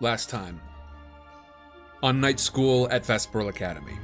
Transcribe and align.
last 0.00 0.30
time 0.30 0.60
on 2.02 2.20
night 2.20 2.40
school 2.40 2.88
at 2.90 3.04
Vesperale 3.04 3.50
Academy. 3.50 3.98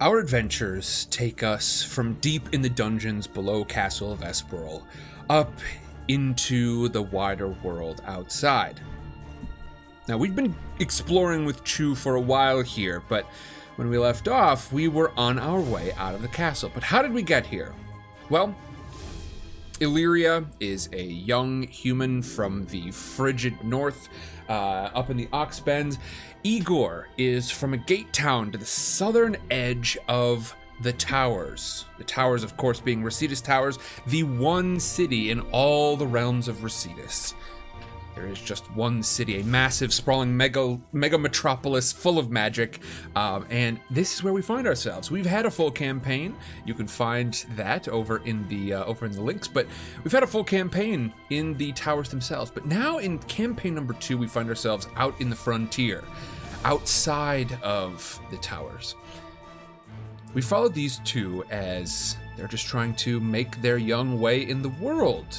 Our 0.00 0.18
adventures 0.18 1.06
take 1.12 1.44
us 1.44 1.84
from 1.84 2.14
deep 2.14 2.52
in 2.52 2.60
the 2.60 2.68
dungeons 2.68 3.28
below 3.28 3.64
Castle 3.64 4.16
Vesperale 4.16 4.82
up 5.30 5.52
into 6.08 6.88
the 6.88 7.02
wider 7.02 7.48
world 7.62 8.02
outside. 8.04 8.80
Now, 10.08 10.18
we've 10.18 10.34
been 10.34 10.56
exploring 10.80 11.44
with 11.44 11.62
Chu 11.62 11.94
for 11.94 12.16
a 12.16 12.20
while 12.20 12.62
here, 12.62 13.00
but 13.08 13.24
when 13.76 13.88
we 13.88 13.96
left 13.96 14.26
off, 14.26 14.72
we 14.72 14.88
were 14.88 15.12
on 15.16 15.38
our 15.38 15.60
way 15.60 15.92
out 15.92 16.16
of 16.16 16.22
the 16.22 16.28
castle. 16.28 16.72
But 16.74 16.82
how 16.82 17.00
did 17.00 17.12
we 17.12 17.22
get 17.22 17.46
here? 17.46 17.72
Well, 18.28 18.56
Illyria 19.82 20.44
is 20.60 20.88
a 20.92 21.02
young 21.02 21.66
human 21.66 22.22
from 22.22 22.66
the 22.66 22.92
frigid 22.92 23.64
north, 23.64 24.08
uh, 24.48 24.52
up 24.94 25.10
in 25.10 25.16
the 25.16 25.28
ox 25.32 25.58
Oxbends. 25.58 25.98
Igor 26.44 27.08
is 27.18 27.50
from 27.50 27.74
a 27.74 27.76
gate 27.76 28.12
town 28.12 28.52
to 28.52 28.58
the 28.58 28.64
southern 28.64 29.36
edge 29.50 29.98
of 30.06 30.54
the 30.82 30.92
towers. 30.92 31.84
The 31.98 32.04
towers, 32.04 32.44
of 32.44 32.56
course, 32.56 32.80
being 32.80 33.02
Residus 33.02 33.42
Towers, 33.42 33.80
the 34.06 34.22
one 34.22 34.78
city 34.78 35.30
in 35.30 35.40
all 35.50 35.96
the 35.96 36.06
realms 36.06 36.46
of 36.46 36.58
Residus. 36.58 37.34
There 38.14 38.26
is 38.26 38.40
just 38.40 38.70
one 38.72 39.02
city, 39.02 39.40
a 39.40 39.44
massive, 39.44 39.92
sprawling 39.92 40.36
mega 40.36 40.78
mega 40.92 41.16
metropolis 41.16 41.92
full 41.92 42.18
of 42.18 42.30
magic, 42.30 42.80
um, 43.16 43.46
and 43.48 43.80
this 43.90 44.14
is 44.14 44.22
where 44.22 44.34
we 44.34 44.42
find 44.42 44.66
ourselves. 44.66 45.10
We've 45.10 45.26
had 45.26 45.46
a 45.46 45.50
full 45.50 45.70
campaign. 45.70 46.34
You 46.66 46.74
can 46.74 46.86
find 46.86 47.32
that 47.56 47.88
over 47.88 48.18
in 48.24 48.46
the 48.48 48.74
uh, 48.74 48.84
over 48.84 49.06
in 49.06 49.12
the 49.12 49.22
links. 49.22 49.48
But 49.48 49.66
we've 50.04 50.12
had 50.12 50.22
a 50.22 50.26
full 50.26 50.44
campaign 50.44 51.12
in 51.30 51.56
the 51.56 51.72
towers 51.72 52.10
themselves. 52.10 52.50
But 52.50 52.66
now 52.66 52.98
in 52.98 53.18
campaign 53.20 53.74
number 53.74 53.94
two, 53.94 54.18
we 54.18 54.26
find 54.26 54.48
ourselves 54.48 54.88
out 54.96 55.18
in 55.20 55.30
the 55.30 55.36
frontier, 55.36 56.04
outside 56.64 57.58
of 57.62 58.20
the 58.30 58.36
towers. 58.38 58.94
We 60.34 60.42
followed 60.42 60.74
these 60.74 60.98
two 61.04 61.44
as 61.50 62.16
they're 62.36 62.46
just 62.46 62.66
trying 62.66 62.94
to 62.96 63.20
make 63.20 63.60
their 63.60 63.78
young 63.78 64.20
way 64.20 64.48
in 64.48 64.62
the 64.62 64.70
world 64.70 65.36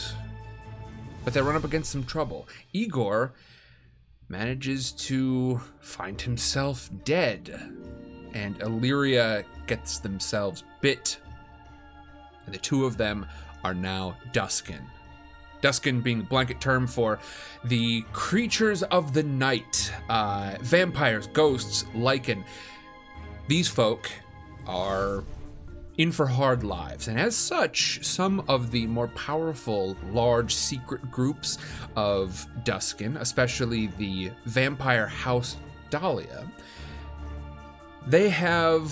but 1.24 1.34
they 1.34 1.42
run 1.42 1.56
up 1.56 1.64
against 1.64 1.92
some 1.92 2.04
trouble. 2.04 2.48
Igor 2.74 3.34
manages 4.30 4.92
to 4.92 5.62
find 5.80 6.20
himself 6.20 6.90
dead, 7.04 7.74
and 8.34 8.60
Illyria 8.62 9.46
gets 9.68 10.00
themselves 10.00 10.64
bit. 10.82 11.18
And 12.46 12.54
the 12.54 12.60
two 12.60 12.86
of 12.86 12.98
them 12.98 13.26
are 13.64 13.74
now 13.74 14.18
Duskin. 14.34 14.82
Duskin 15.62 16.02
being 16.02 16.20
the 16.20 16.26
blanket 16.26 16.60
term 16.60 16.88
for 16.88 17.20
the 17.64 18.02
creatures 18.12 18.84
of 18.84 19.14
the 19.14 19.24
night, 19.24 19.94
uh, 20.10 20.58
vampires, 20.62 21.28
ghosts, 21.28 21.84
lycan. 21.96 22.44
These 23.48 23.70
folk 23.70 24.12
are 24.68 25.24
in 25.98 26.12
for 26.12 26.26
hard 26.26 26.64
lives, 26.64 27.08
and 27.08 27.20
as 27.20 27.36
such, 27.36 28.04
some 28.04 28.44
of 28.48 28.72
the 28.72 28.88
more 28.88 29.10
powerful, 29.10 29.96
large 30.12 30.56
secret 30.56 31.12
groups 31.12 31.58
of 31.96 32.48
Duskin, 32.64 33.18
especially 33.18 33.88
the 33.98 34.32
vampire 34.46 35.08
house 35.08 35.58
Dahlia, 35.90 36.48
they 38.08 38.30
have 38.30 38.90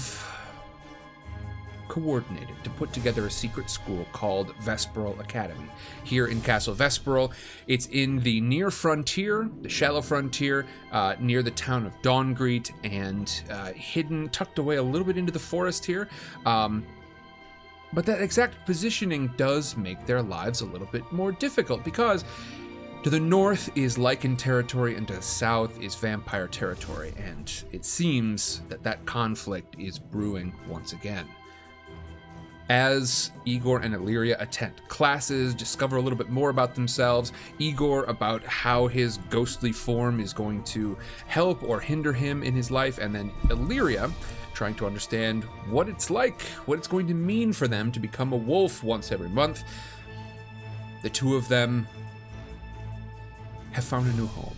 coordinated 1.92 2.56
to 2.64 2.70
put 2.70 2.94
together 2.94 3.26
a 3.26 3.30
secret 3.30 3.70
school 3.70 4.08
called 4.14 4.56
Vesperale 4.64 5.20
Academy 5.20 5.68
here 6.06 6.28
in 6.28 6.40
Castle 6.40 6.74
Vesperale. 6.74 7.34
It's 7.68 7.88
in 7.88 8.22
the 8.22 8.40
near 8.40 8.72
frontier, 8.72 9.50
the 9.62 9.68
shallow 9.68 10.02
frontier, 10.02 10.66
uh, 10.94 11.16
near 11.20 11.44
the 11.44 11.52
town 11.52 11.86
of 11.86 12.02
Dawngreet, 12.02 12.72
and 12.86 13.44
uh, 13.50 13.74
hidden, 13.74 14.30
tucked 14.30 14.58
away 14.58 14.78
a 14.78 14.82
little 14.82 15.06
bit 15.06 15.18
into 15.18 15.34
the 15.34 15.40
forest 15.40 15.86
here. 15.86 16.08
Um, 16.46 16.86
but 17.92 18.06
that 18.06 18.22
exact 18.22 18.66
positioning 18.66 19.28
does 19.36 19.76
make 19.76 20.06
their 20.06 20.22
lives 20.22 20.62
a 20.62 20.66
little 20.66 20.88
bit 20.94 21.04
more 21.12 21.34
difficult 21.34 21.84
because 21.84 22.24
to 23.04 23.10
the 23.10 23.20
north 23.20 23.70
is 23.76 23.98
Lycan 23.98 24.38
territory 24.38 24.96
and 24.96 25.06
to 25.10 25.16
the 25.16 25.22
south 25.22 25.78
is 25.82 25.96
vampire 25.96 26.48
territory, 26.48 27.14
and 27.18 27.52
it 27.74 27.84
seems 27.84 28.62
that 28.70 28.82
that 28.84 29.06
conflict 29.06 29.76
is 29.78 30.00
brewing 30.00 30.54
once 30.70 30.94
again. 30.94 31.28
As 32.72 33.32
Igor 33.44 33.82
and 33.82 33.94
Illyria 33.94 34.38
attend 34.40 34.88
classes, 34.88 35.54
discover 35.54 35.98
a 35.98 36.02
little 36.02 36.18
bit 36.18 36.30
more 36.30 36.50
about 36.50 36.74
themselves, 36.74 37.34
Igor 37.60 38.06
about 38.06 38.46
how 38.46 38.88
his 38.88 39.18
ghostly 39.30 39.74
form 39.74 40.22
is 40.22 40.32
going 40.32 40.64
to 40.64 40.98
help 41.28 41.62
or 41.64 41.82
hinder 41.82 42.14
him 42.14 42.44
in 42.44 42.54
his 42.54 42.72
life, 42.72 42.98
and 42.98 43.14
then 43.14 43.30
Illyria 43.50 44.10
trying 44.54 44.76
to 44.76 44.86
understand 44.86 45.44
what 45.70 45.90
it's 45.90 46.10
like, 46.10 46.44
what 46.66 46.78
it's 46.78 46.88
going 46.88 47.08
to 47.08 47.14
mean 47.14 47.52
for 47.52 47.68
them 47.68 47.92
to 47.92 48.00
become 48.00 48.32
a 48.32 48.38
wolf 48.38 48.86
once 48.86 49.12
every 49.12 49.28
month. 49.28 49.66
The 51.04 51.10
two 51.10 51.36
of 51.36 51.50
them 51.50 51.86
have 53.74 53.84
found 53.84 54.08
a 54.08 54.14
new 54.14 54.28
home. 54.28 54.56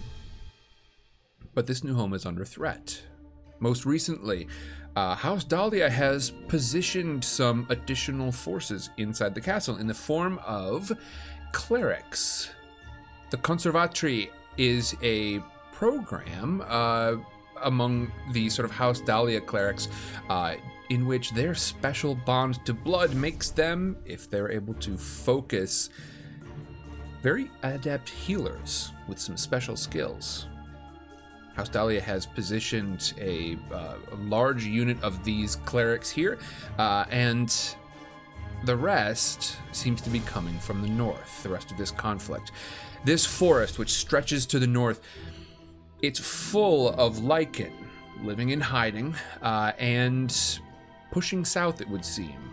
But 1.55 1.65
this 1.65 1.83
new 1.83 1.95
home 1.95 2.13
is 2.13 2.27
under 2.27 2.45
threat. 2.45 3.01
Most 3.59 3.87
recently, 3.87 4.47
uh, 4.95 5.15
House 5.15 5.43
Dahlia 5.43 5.89
has 5.89 6.31
positioned 6.47 7.23
some 7.23 7.65
additional 7.69 8.31
forces 8.31 8.89
inside 8.97 9.33
the 9.33 9.41
castle 9.41 9.77
in 9.77 9.87
the 9.87 9.93
form 9.93 10.39
of 10.45 10.91
clerics. 11.51 12.51
The 13.31 13.37
Conservatri 13.37 14.29
is 14.57 14.95
a 15.01 15.39
program 15.71 16.63
uh, 16.67 17.15
among 17.63 18.11
the 18.31 18.49
sort 18.49 18.65
of 18.65 18.71
House 18.71 19.01
Dahlia 19.01 19.41
clerics 19.41 19.87
uh, 20.29 20.55
in 20.89 21.07
which 21.07 21.31
their 21.31 21.55
special 21.55 22.13
bond 22.13 22.63
to 22.65 22.73
blood 22.73 23.15
makes 23.15 23.49
them, 23.49 23.97
if 24.05 24.29
they're 24.29 24.51
able 24.51 24.75
to 24.75 24.97
focus, 24.97 25.89
very 27.21 27.49
adept 27.63 28.09
healers 28.09 28.91
with 29.07 29.17
some 29.17 29.37
special 29.37 29.75
skills. 29.75 30.45
House 31.53 31.69
Dahlia 31.69 32.01
has 32.01 32.25
positioned 32.25 33.13
a, 33.19 33.57
uh, 33.71 33.95
a 34.11 34.15
large 34.15 34.65
unit 34.65 35.01
of 35.03 35.23
these 35.23 35.55
clerics 35.57 36.09
here, 36.09 36.39
uh, 36.79 37.05
and 37.09 37.75
the 38.65 38.75
rest 38.75 39.57
seems 39.71 40.01
to 40.01 40.09
be 40.09 40.19
coming 40.21 40.57
from 40.59 40.81
the 40.81 40.87
north, 40.87 41.43
the 41.43 41.49
rest 41.49 41.71
of 41.71 41.77
this 41.77 41.91
conflict. 41.91 42.51
This 43.05 43.25
forest, 43.25 43.77
which 43.77 43.91
stretches 43.91 44.45
to 44.47 44.59
the 44.59 44.67
north, 44.67 45.01
it's 46.01 46.19
full 46.19 46.89
of 46.89 47.17
lycan 47.17 47.71
living 48.21 48.49
in 48.49 48.61
hiding 48.61 49.15
uh, 49.41 49.73
and 49.77 50.59
pushing 51.11 51.45
south, 51.45 51.81
it 51.81 51.89
would 51.89 52.05
seem. 52.05 52.52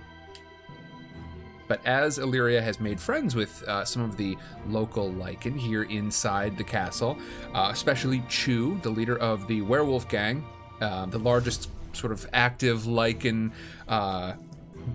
But 1.70 1.86
as 1.86 2.18
Illyria 2.18 2.60
has 2.60 2.80
made 2.80 3.00
friends 3.00 3.36
with 3.36 3.62
uh, 3.62 3.84
some 3.84 4.02
of 4.02 4.16
the 4.16 4.36
local 4.66 5.12
lycan 5.12 5.56
here 5.56 5.84
inside 5.84 6.58
the 6.58 6.64
castle, 6.64 7.16
uh, 7.54 7.68
especially 7.72 8.24
Chu, 8.28 8.76
the 8.82 8.90
leader 8.90 9.16
of 9.18 9.46
the 9.46 9.62
werewolf 9.62 10.08
gang, 10.08 10.44
uh, 10.80 11.06
the 11.06 11.20
largest 11.20 11.70
sort 11.92 12.12
of 12.12 12.28
active 12.32 12.80
lycan 12.86 13.52
uh, 13.86 14.32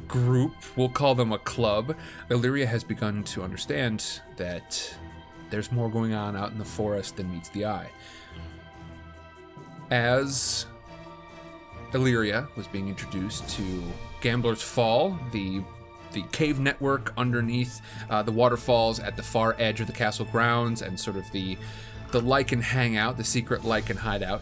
group, 0.10 0.52
we'll 0.76 0.90
call 0.90 1.16
them 1.16 1.32
a 1.32 1.38
club, 1.38 1.96
Illyria 2.30 2.68
has 2.68 2.84
begun 2.84 3.24
to 3.24 3.42
understand 3.42 4.20
that 4.36 4.98
there's 5.50 5.72
more 5.72 5.90
going 5.90 6.14
on 6.14 6.36
out 6.36 6.52
in 6.52 6.58
the 6.58 6.66
forest 6.66 7.16
than 7.16 7.32
meets 7.32 7.48
the 7.52 7.64
eye. 7.64 7.90
As 9.92 10.66
Illyria 11.94 12.50
was 12.58 12.68
being 12.68 12.90
introduced 12.90 13.48
to 13.52 13.64
Gambler's 14.20 14.62
Fall, 14.62 15.18
the 15.32 15.62
the 16.16 16.24
cave 16.32 16.60
network 16.60 17.14
underneath 17.18 17.82
uh, 18.10 18.24
the 18.24 18.32
waterfalls 18.32 19.00
at 19.00 19.16
the 19.16 19.22
far 19.22 19.56
edge 19.60 19.82
of 19.82 19.88
the 19.88 19.94
castle 19.94 20.26
grounds, 20.26 20.82
and 20.82 21.00
sort 21.00 21.18
of 21.18 21.30
the 21.32 21.56
the 22.12 22.22
lycan 22.22 22.62
hangout, 22.62 23.18
the 23.18 23.24
secret 23.24 23.62
lycan 23.62 23.98
hideout. 23.98 24.42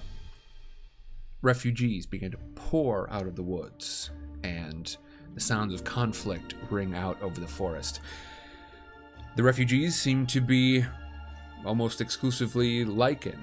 Refugees 1.41 2.05
begin 2.05 2.31
to 2.31 2.37
pour 2.55 3.09
out 3.09 3.27
of 3.27 3.35
the 3.35 3.43
woods, 3.43 4.11
and 4.43 4.95
the 5.33 5.41
sounds 5.41 5.73
of 5.73 5.83
conflict 5.83 6.55
ring 6.69 6.93
out 6.95 7.21
over 7.21 7.41
the 7.41 7.47
forest. 7.47 7.99
The 9.35 9.43
refugees 9.43 9.95
seem 9.95 10.27
to 10.27 10.39
be 10.39 10.85
almost 11.65 11.99
exclusively 11.99 12.85
lycan, 12.85 13.39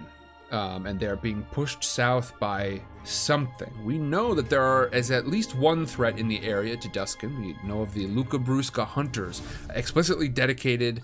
um, 0.53 0.87
and 0.87 1.00
they're 1.00 1.17
being 1.17 1.43
pushed 1.50 1.83
south 1.83 2.38
by 2.38 2.81
something. 3.05 3.73
We 3.85 3.99
know 3.99 4.35
that 4.35 4.49
there 4.49 4.62
are, 4.62 4.88
is 4.88 5.11
at 5.11 5.26
least 5.26 5.55
one 5.55 5.87
threat 5.87 6.19
in 6.19 6.29
the 6.29 6.43
area 6.43 6.76
to 6.76 6.88
Duskin. 6.88 7.38
We 7.41 7.56
know 7.67 7.82
of 7.82 7.94
the 7.94 8.06
Luca 8.06 8.38
Brusca 8.38 8.87
hunters, 8.87 9.43
explicitly 9.75 10.29
dedicated 10.29 11.02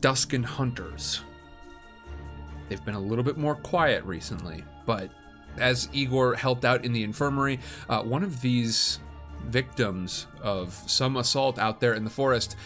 Duskin 0.00 0.44
hunters. 0.44 1.22
They've 2.68 2.84
been 2.84 2.94
a 2.94 3.00
little 3.00 3.24
bit 3.24 3.36
more 3.36 3.54
quiet 3.54 4.04
recently, 4.04 4.64
but 4.86 5.10
as 5.58 5.88
Igor 5.92 6.34
helped 6.34 6.64
out 6.64 6.84
in 6.84 6.92
the 6.92 7.02
infirmary, 7.02 7.60
uh, 7.88 8.02
one 8.02 8.22
of 8.22 8.40
these 8.40 8.98
victims 9.46 10.26
of 10.40 10.72
some 10.86 11.16
assault 11.16 11.58
out 11.58 11.80
there 11.80 11.94
in 11.94 12.04
the 12.04 12.10
forest 12.10 12.56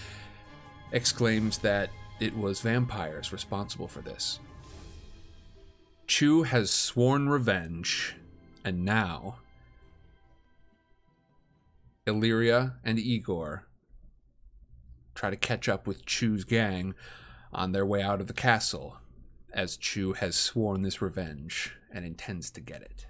exclaims 0.92 1.58
that 1.58 1.90
it 2.20 2.36
was 2.36 2.60
vampires 2.60 3.32
responsible 3.32 3.88
for 3.88 4.00
this. 4.00 4.40
Chu 6.06 6.44
has 6.44 6.70
sworn 6.70 7.28
revenge, 7.28 8.14
and 8.64 8.84
now 8.84 9.38
Illyria 12.06 12.76
and 12.84 12.98
Igor 12.98 13.66
try 15.14 15.30
to 15.30 15.36
catch 15.36 15.68
up 15.68 15.86
with 15.86 16.06
Chu's 16.06 16.44
gang 16.44 16.94
on 17.52 17.72
their 17.72 17.84
way 17.84 18.02
out 18.02 18.20
of 18.20 18.28
the 18.28 18.32
castle, 18.32 18.98
as 19.52 19.76
Chu 19.76 20.12
has 20.12 20.36
sworn 20.36 20.82
this 20.82 21.02
revenge 21.02 21.74
and 21.90 22.04
intends 22.04 22.50
to 22.52 22.60
get 22.60 22.82
it. 22.82 23.06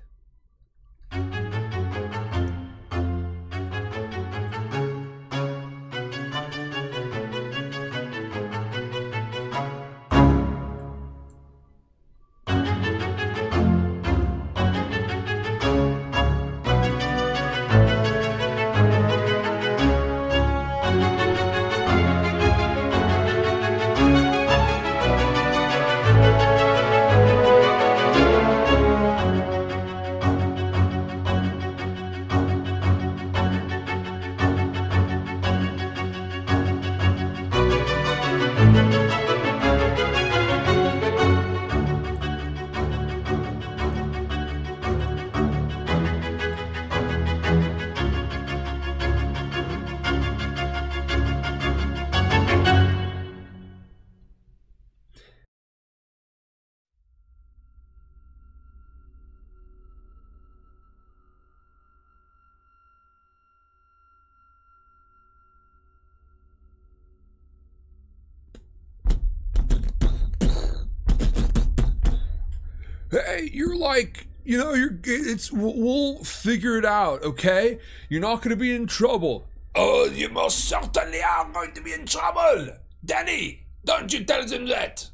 You're 73.52 73.76
like, 73.76 74.26
you 74.44 74.58
know, 74.58 74.75
you're 74.75 74.98
it's 75.04 75.50
we'll 75.52 76.22
figure 76.25 76.78
it 76.78 76.84
out, 76.84 77.22
okay? 77.22 77.78
You're 78.08 78.20
not 78.20 78.37
going 78.37 78.50
to 78.50 78.56
be 78.56 78.75
in 78.75 78.87
trouble. 78.87 79.46
Oh, 79.75 80.06
you 80.06 80.28
most 80.28 80.64
certainly 80.64 81.22
are 81.22 81.50
going 81.52 81.72
to 81.72 81.82
be 81.82 81.93
in 81.93 82.06
trouble. 82.06 82.69
Danny, 83.04 83.66
don't 83.84 84.12
you 84.12 84.25
tell 84.25 84.46
them 84.46 84.66
that. 84.66 85.10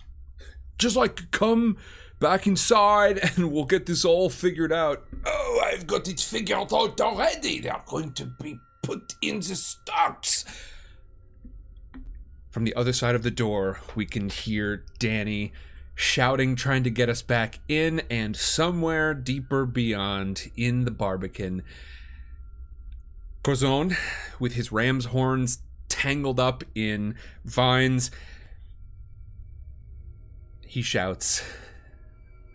Just 0.78 0.96
like 0.96 1.30
come 1.30 1.76
back 2.20 2.46
inside 2.46 3.18
and 3.36 3.52
we'll 3.52 3.64
get 3.64 3.86
this 3.86 4.04
all 4.04 4.30
figured 4.30 4.72
out. 4.72 5.04
Oh, 5.26 5.62
I've 5.64 5.86
got 5.86 6.08
it 6.08 6.20
figured 6.20 6.72
out 6.72 7.00
already. 7.00 7.60
They're 7.60 7.82
going 7.86 8.12
to 8.12 8.26
be 8.40 8.58
put 8.82 9.14
in 9.20 9.36
the 9.36 9.56
stocks. 9.56 10.44
From 12.50 12.64
the 12.64 12.74
other 12.74 12.92
side 12.92 13.14
of 13.14 13.22
the 13.22 13.30
door, 13.30 13.80
we 13.94 14.04
can 14.04 14.28
hear 14.28 14.84
Danny 14.98 15.52
shouting, 15.94 16.56
trying 16.56 16.84
to 16.84 16.90
get 16.90 17.08
us 17.08 17.22
back 17.22 17.60
in, 17.68 18.02
and 18.10 18.36
somewhere 18.36 19.14
deeper 19.14 19.66
beyond 19.66 20.50
in 20.56 20.84
the 20.84 20.90
Barbican, 20.90 21.62
Corzon, 23.42 23.96
with 24.38 24.54
his 24.54 24.70
ram's 24.70 25.06
horns 25.06 25.58
tangled 25.88 26.40
up 26.40 26.64
in 26.74 27.14
vines, 27.44 28.10
he 30.66 30.80
shouts, 30.80 31.44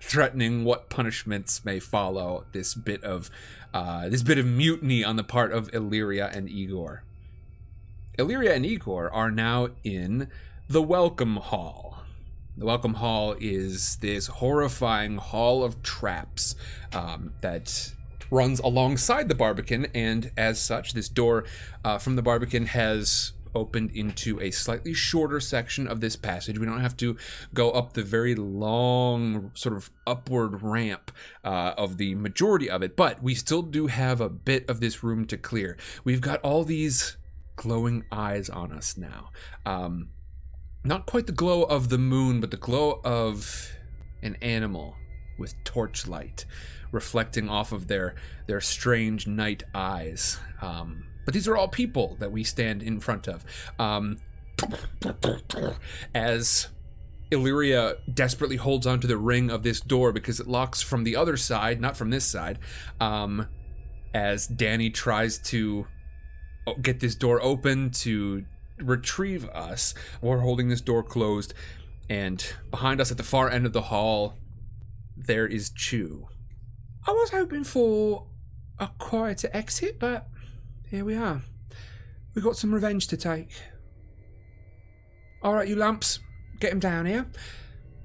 threatening 0.01 0.63
what 0.63 0.89
punishments 0.89 1.63
may 1.63 1.80
follow 1.80 2.45
this 2.54 2.74
bit 2.74 3.04
of 3.04 3.30
uh, 3.74 4.10
this 4.10 4.24
bit 4.24 4.38
of 4.38 4.45
mutiny 4.45 5.04
on 5.04 5.18
the 5.18 5.24
part 5.24 5.51
of 5.51 5.69
Illyria 5.74 6.31
and 6.34 6.50
Igor. 6.50 7.04
Illyria 8.18 8.56
and 8.56 8.66
Igor 8.66 9.12
are 9.13 9.30
now 9.30 9.69
in 9.84 10.30
the 10.68 10.81
welcome 10.81 11.36
hall 11.36 11.96
the 12.57 12.65
Welcome 12.65 12.95
Hall 12.95 13.36
is 13.39 13.98
this 13.98 14.25
horrifying 14.25 15.18
hall 15.18 15.63
of 15.63 15.83
traps 15.83 16.56
um, 16.92 17.33
that 17.42 17.94
runs 18.31 18.59
alongside 18.59 19.30
the 19.30 19.36
Barbican, 19.36 19.86
and 19.94 20.31
as 20.36 20.59
such, 20.59 20.94
this 20.94 21.07
door 21.07 21.45
uh, 21.86 22.00
from 22.00 22.15
the 22.15 22.24
Barbican 22.24 22.65
has 22.65 23.33
opened 23.54 23.92
into 23.92 24.39
a 24.42 24.50
slightly 24.50 24.94
shorter 24.94 25.39
section 25.39 25.88
of 25.88 26.01
this 26.01 26.15
passage. 26.15 26.57
We 26.57 26.65
don't 26.65 26.81
have 26.81 26.98
to 26.98 27.15
go 27.54 27.69
up 27.71 27.94
the 27.94 28.04
very 28.04 28.33
long, 28.33 29.51
sort 29.53 29.75
of 29.75 29.92
upward 30.07 30.63
ramp 30.63 31.12
uh, 31.44 31.74
of 31.77 31.98
the 31.98 32.15
majority 32.15 32.69
of 32.71 32.81
it, 32.81 32.95
but 32.95 33.21
we 33.21 33.36
still 33.36 33.62
do 33.62 33.86
have 33.86 34.19
a 34.19 34.30
bit 34.30 34.68
of 34.68 34.80
this 34.80 35.03
room 35.03 35.25
to 35.27 35.38
clear. 35.38 35.77
We've 36.03 36.21
got 36.21 36.42
all 36.42 36.63
these 36.63 37.18
glowing 37.56 38.03
eyes 38.12 38.50
on 38.50 38.71
us 38.71 38.98
now. 38.98 39.30
Um, 39.65 40.10
not 40.88 41.06
quite 41.06 41.28
the 41.28 41.34
glow 41.34 41.63
of 41.63 41.89
the 41.89 41.98
moon, 41.98 42.39
but 42.39 42.51
the 42.51 42.57
glow 42.57 43.01
of 43.04 43.72
an 44.22 44.38
animal 44.42 44.95
with 45.38 45.54
torchlight 45.63 46.45
reflecting 46.92 47.50
off 47.50 47.72
of 47.72 47.88
their 47.88 48.16
their 48.48 48.62
strange 48.62 49.28
night 49.28 49.63
eyes. 49.75 50.39
Um, 50.62 51.04
but 51.25 51.34
these 51.34 51.48
are 51.48 51.57
all 51.57 51.68
people 51.68 52.16
that 52.19 52.31
we 52.31 52.44
stand 52.44 52.81
in 52.81 53.00
front 53.00 53.28
of. 53.28 53.44
Um, 53.78 54.18
as 56.16 56.69
Illyria 57.30 57.98
desperately 58.13 58.56
holds 58.56 58.88
onto 58.88 59.07
the 59.07 59.18
ring 59.18 59.51
of 59.51 59.63
this 59.63 59.81
door 59.81 60.13
because 60.13 60.39
it 60.39 60.48
locks 60.48 60.81
from 60.81 61.04
the 61.04 61.16
other 61.16 61.36
side, 61.36 61.81
not 61.81 61.98
from 61.98 62.10
this 62.10 62.25
side. 62.25 62.60
Um, 63.01 63.48
as 64.13 64.48
Danny 64.48 64.89
tries 64.89 65.38
to 65.39 65.86
get 66.81 67.00
this 67.00 67.16
door 67.16 67.42
open 67.44 67.91
to 67.91 68.46
retrieve 68.77 69.46
us. 69.50 69.93
We're 70.22 70.39
holding 70.39 70.69
this 70.69 70.81
door 70.81 71.03
closed, 71.03 71.53
and 72.10 72.46
behind 72.72 73.01
us 73.01 73.12
at 73.12 73.17
the 73.17 73.24
far 73.24 73.50
end 73.50 73.65
of 73.65 73.74
the 73.74 73.84
hall, 73.84 74.38
there 75.15 75.48
is 75.48 75.69
Chu. 75.69 76.27
I 77.05 77.12
was 77.12 77.31
hoping 77.31 77.63
for 77.63 78.27
a 78.79 78.89
quieter 79.00 79.50
exit, 79.53 80.00
but 80.00 80.27
here 80.89 81.05
we 81.05 81.15
are. 81.15 81.41
We've 82.34 82.43
got 82.43 82.57
some 82.57 82.74
revenge 82.74 83.07
to 83.07 83.17
take. 83.17 83.51
All 85.41 85.53
right, 85.53 85.67
you 85.67 85.75
lumps, 85.75 86.19
get 86.60 86.72
him 86.72 86.79
down 86.79 87.05
here. 87.05 87.25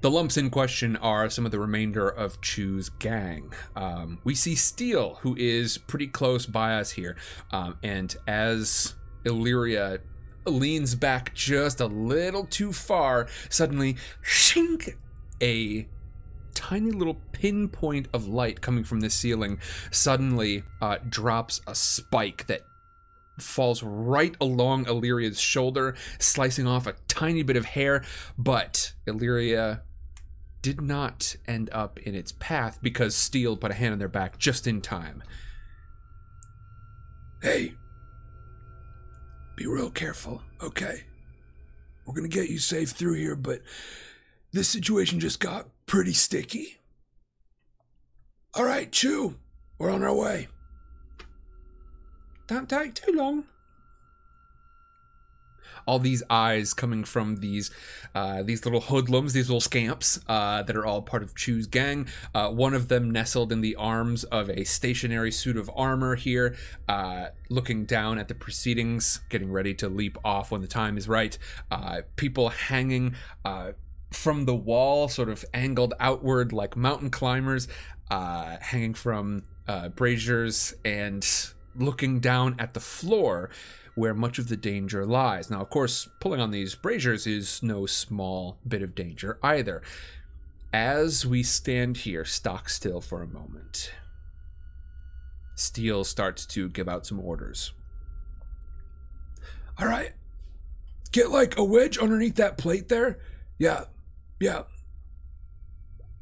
The 0.01 0.11
lumps 0.11 0.35
in 0.35 0.49
question 0.49 0.97
are 0.97 1.29
some 1.29 1.45
of 1.45 1.51
the 1.51 1.59
remainder 1.59 2.09
of 2.09 2.41
Chu's 2.41 2.89
gang. 2.89 3.53
Um, 3.75 4.19
we 4.25 4.35
see 4.35 4.53
Steele, 4.55 5.15
who 5.21 5.35
is 5.37 5.77
pretty 5.77 6.07
close 6.07 6.45
by 6.45 6.75
us 6.75 6.91
here, 6.91 7.15
um, 7.51 7.77
and 7.83 8.13
as 8.27 8.95
Illyria 9.23 9.99
leans 10.45 10.95
back 10.95 11.33
just 11.33 11.79
a 11.79 11.87
little 11.87 12.45
too 12.45 12.73
far. 12.73 13.27
Suddenly, 13.49 13.97
shink, 14.23 14.95
a 15.41 15.87
tiny 16.53 16.91
little 16.91 17.17
pinpoint 17.31 18.07
of 18.13 18.27
light 18.27 18.61
coming 18.61 18.83
from 18.83 19.01
the 19.01 19.09
ceiling 19.09 19.59
suddenly 19.91 20.63
uh, 20.81 20.97
drops 21.09 21.61
a 21.67 21.75
spike 21.75 22.47
that 22.47 22.61
falls 23.39 23.81
right 23.83 24.35
along 24.39 24.87
Illyria's 24.87 25.39
shoulder, 25.39 25.95
slicing 26.19 26.67
off 26.67 26.87
a 26.87 26.95
tiny 27.07 27.43
bit 27.43 27.57
of 27.57 27.65
hair. 27.65 28.03
But 28.37 28.93
Illyria 29.07 29.81
did 30.61 30.81
not 30.81 31.35
end 31.47 31.69
up 31.73 31.99
in 31.99 32.15
its 32.15 32.31
path 32.31 32.79
because 32.81 33.15
Steele 33.15 33.57
put 33.57 33.71
a 33.71 33.73
hand 33.75 33.93
on 33.93 33.99
their 33.99 34.07
back 34.07 34.37
just 34.37 34.67
in 34.67 34.81
time. 34.81 35.23
Hey, 37.41 37.73
be 39.55 39.65
real 39.67 39.89
careful, 39.89 40.41
okay? 40.61 41.03
We're 42.05 42.13
gonna 42.13 42.27
get 42.27 42.49
you 42.49 42.59
safe 42.59 42.91
through 42.91 43.13
here, 43.13 43.35
but 43.35 43.61
this 44.51 44.67
situation 44.67 45.19
just 45.19 45.39
got 45.39 45.67
pretty 45.85 46.13
sticky. 46.13 46.79
All 48.55 48.65
right, 48.65 48.91
Chu, 48.91 49.35
we're 49.77 49.89
on 49.89 50.03
our 50.03 50.13
way. 50.13 50.47
Don't 52.47 52.69
take 52.69 52.93
too 52.93 53.13
long. 53.13 53.45
All 55.85 55.99
these 55.99 56.23
eyes 56.29 56.73
coming 56.73 57.03
from 57.03 57.37
these 57.37 57.71
uh, 58.15 58.43
these 58.43 58.63
little 58.65 58.81
hoodlums, 58.81 59.33
these 59.33 59.49
little 59.49 59.61
scamps 59.61 60.19
uh, 60.27 60.61
that 60.63 60.75
are 60.75 60.85
all 60.85 61.01
part 61.01 61.23
of 61.23 61.35
Chu's 61.35 61.65
gang. 61.65 62.07
Uh, 62.33 62.49
one 62.49 62.73
of 62.73 62.87
them 62.87 63.09
nestled 63.09 63.51
in 63.51 63.61
the 63.61 63.75
arms 63.75 64.23
of 64.25 64.49
a 64.49 64.63
stationary 64.63 65.31
suit 65.31 65.57
of 65.57 65.69
armor 65.75 66.15
here, 66.15 66.55
uh, 66.87 67.27
looking 67.49 67.85
down 67.85 68.19
at 68.19 68.27
the 68.27 68.35
proceedings, 68.35 69.21
getting 69.29 69.51
ready 69.51 69.73
to 69.73 69.89
leap 69.89 70.17
off 70.23 70.51
when 70.51 70.61
the 70.61 70.67
time 70.67 70.97
is 70.97 71.07
right. 71.07 71.37
Uh, 71.71 72.01
people 72.15 72.49
hanging 72.49 73.15
uh, 73.43 73.71
from 74.11 74.45
the 74.45 74.55
wall, 74.55 75.07
sort 75.07 75.29
of 75.29 75.43
angled 75.53 75.93
outward 75.99 76.53
like 76.53 76.75
mountain 76.75 77.09
climbers, 77.09 77.67
hanging 78.11 78.93
from 78.93 79.41
braziers 79.95 80.75
and 80.85 81.25
looking 81.75 82.19
down 82.19 82.55
at 82.59 82.75
the 82.75 82.79
floor 82.79 83.49
where 83.95 84.13
much 84.13 84.39
of 84.39 84.49
the 84.49 84.57
danger 84.57 85.05
lies. 85.05 85.49
Now, 85.49 85.61
of 85.61 85.69
course, 85.69 86.07
pulling 86.19 86.41
on 86.41 86.51
these 86.51 86.75
braziers 86.75 87.27
is 87.27 87.61
no 87.61 87.85
small 87.85 88.57
bit 88.67 88.81
of 88.81 88.95
danger 88.95 89.37
either. 89.43 89.81
As 90.71 91.25
we 91.25 91.43
stand 91.43 91.97
here, 91.97 92.25
stock 92.25 92.69
still 92.69 93.01
for 93.01 93.21
a 93.21 93.27
moment, 93.27 93.91
Steele 95.55 96.03
starts 96.03 96.45
to 96.47 96.69
give 96.69 96.89
out 96.89 97.05
some 97.05 97.19
orders. 97.19 97.73
All 99.77 99.87
right. 99.87 100.13
Get 101.11 101.29
like 101.29 101.57
a 101.57 101.63
wedge 101.63 101.97
underneath 101.97 102.35
that 102.35 102.57
plate 102.57 102.89
there. 102.89 103.19
Yeah. 103.59 103.85
Yeah. 104.39 104.63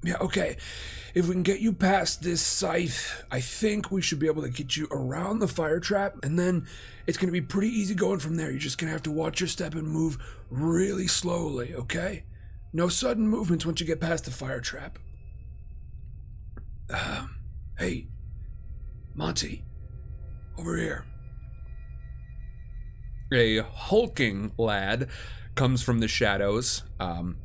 Yeah, 0.03 0.17
okay. 0.21 0.57
If 1.13 1.27
we 1.27 1.33
can 1.33 1.43
get 1.43 1.59
you 1.59 1.73
past 1.73 2.23
this 2.23 2.41
scythe, 2.41 3.23
I 3.29 3.41
think 3.41 3.91
we 3.91 4.01
should 4.01 4.19
be 4.19 4.27
able 4.27 4.43
to 4.43 4.49
get 4.49 4.77
you 4.77 4.87
around 4.91 5.39
the 5.39 5.47
fire 5.47 5.79
trap, 5.79 6.15
and 6.23 6.39
then 6.39 6.67
it's 7.05 7.17
going 7.17 7.27
to 7.27 7.33
be 7.33 7.41
pretty 7.41 7.67
easy 7.67 7.93
going 7.93 8.19
from 8.19 8.37
there. 8.37 8.49
You're 8.49 8.59
just 8.59 8.77
going 8.77 8.87
to 8.87 8.93
have 8.93 9.03
to 9.03 9.11
watch 9.11 9.41
your 9.41 9.47
step 9.47 9.75
and 9.75 9.87
move 9.87 10.17
really 10.49 11.07
slowly, 11.07 11.75
okay? 11.75 12.23
No 12.73 12.87
sudden 12.87 13.27
movements 13.27 13.65
once 13.65 13.81
you 13.81 13.85
get 13.85 13.99
past 13.99 14.25
the 14.25 14.31
fire 14.31 14.61
trap. 14.61 14.97
Uh, 16.89 17.27
hey, 17.77 18.07
Monty, 19.13 19.65
over 20.57 20.77
here. 20.77 21.05
A 23.33 23.59
hulking 23.59 24.51
lad 24.57 25.09
comes 25.55 25.81
from 25.83 25.99
the 25.99 26.07
shadows. 26.07 26.83
Um, 26.99 27.37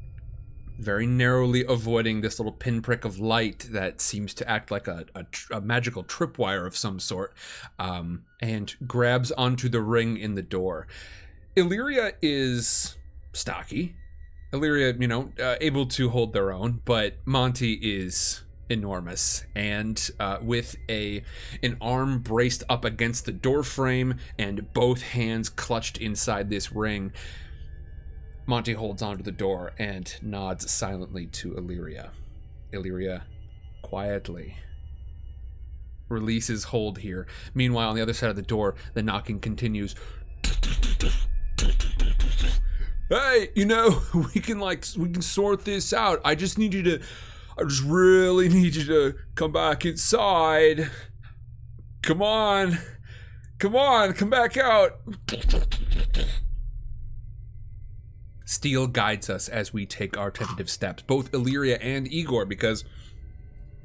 very 0.78 1.06
narrowly 1.06 1.64
avoiding 1.66 2.20
this 2.20 2.38
little 2.38 2.52
pinprick 2.52 3.04
of 3.04 3.18
light 3.18 3.66
that 3.70 4.00
seems 4.00 4.34
to 4.34 4.48
act 4.48 4.70
like 4.70 4.88
a, 4.88 5.06
a, 5.14 5.26
a 5.50 5.60
magical 5.60 6.04
tripwire 6.04 6.66
of 6.66 6.76
some 6.76 7.00
sort, 7.00 7.34
um, 7.78 8.24
and 8.40 8.74
grabs 8.86 9.32
onto 9.32 9.68
the 9.68 9.80
ring 9.80 10.16
in 10.16 10.34
the 10.34 10.42
door. 10.42 10.86
Illyria 11.56 12.12
is 12.20 12.96
stocky. 13.32 13.96
Illyria, 14.52 14.94
you 14.98 15.08
know, 15.08 15.32
uh, 15.42 15.56
able 15.60 15.86
to 15.86 16.10
hold 16.10 16.32
their 16.32 16.52
own, 16.52 16.82
but 16.84 17.16
Monty 17.24 17.74
is 17.74 18.42
enormous 18.68 19.44
and 19.54 20.10
uh, 20.18 20.38
with 20.42 20.76
a 20.88 21.22
an 21.62 21.76
arm 21.80 22.18
braced 22.18 22.64
up 22.68 22.84
against 22.84 23.24
the 23.24 23.32
door 23.32 23.62
frame 23.62 24.16
and 24.38 24.72
both 24.72 25.02
hands 25.02 25.48
clutched 25.48 25.98
inside 25.98 26.50
this 26.50 26.72
ring 26.72 27.12
Monty 28.46 28.74
holds 28.74 29.02
onto 29.02 29.22
the 29.22 29.32
door 29.32 29.72
and 29.78 30.14
nods 30.22 30.70
silently 30.70 31.26
to 31.26 31.56
Illyria. 31.56 32.12
Illyria 32.72 33.24
quietly 33.82 34.56
releases 36.08 36.64
hold 36.64 36.98
here. 36.98 37.26
Meanwhile, 37.54 37.90
on 37.90 37.96
the 37.96 38.02
other 38.02 38.12
side 38.12 38.30
of 38.30 38.36
the 38.36 38.42
door, 38.42 38.76
the 38.94 39.02
knocking 39.02 39.40
continues. 39.40 39.94
Hey, 43.08 43.50
you 43.54 43.64
know, 43.64 44.02
we 44.34 44.40
can 44.40 44.58
like 44.60 44.84
we 44.96 45.10
can 45.10 45.22
sort 45.22 45.64
this 45.64 45.92
out. 45.92 46.20
I 46.24 46.34
just 46.34 46.58
need 46.58 46.74
you 46.74 46.82
to 46.84 47.00
I 47.58 47.64
just 47.64 47.82
really 47.82 48.48
need 48.50 48.74
you 48.74 48.84
to 48.84 49.14
come 49.34 49.52
back 49.52 49.84
inside. 49.84 50.90
Come 52.02 52.22
on. 52.22 52.78
Come 53.58 53.74
on, 53.74 54.12
come 54.12 54.28
back 54.28 54.58
out. 54.58 55.00
Steele 58.46 58.86
guides 58.86 59.28
us 59.28 59.48
as 59.48 59.72
we 59.72 59.84
take 59.84 60.16
our 60.16 60.30
tentative 60.30 60.70
steps, 60.70 61.02
both 61.02 61.34
Illyria 61.34 61.78
and 61.78 62.10
Igor, 62.10 62.46
because 62.46 62.84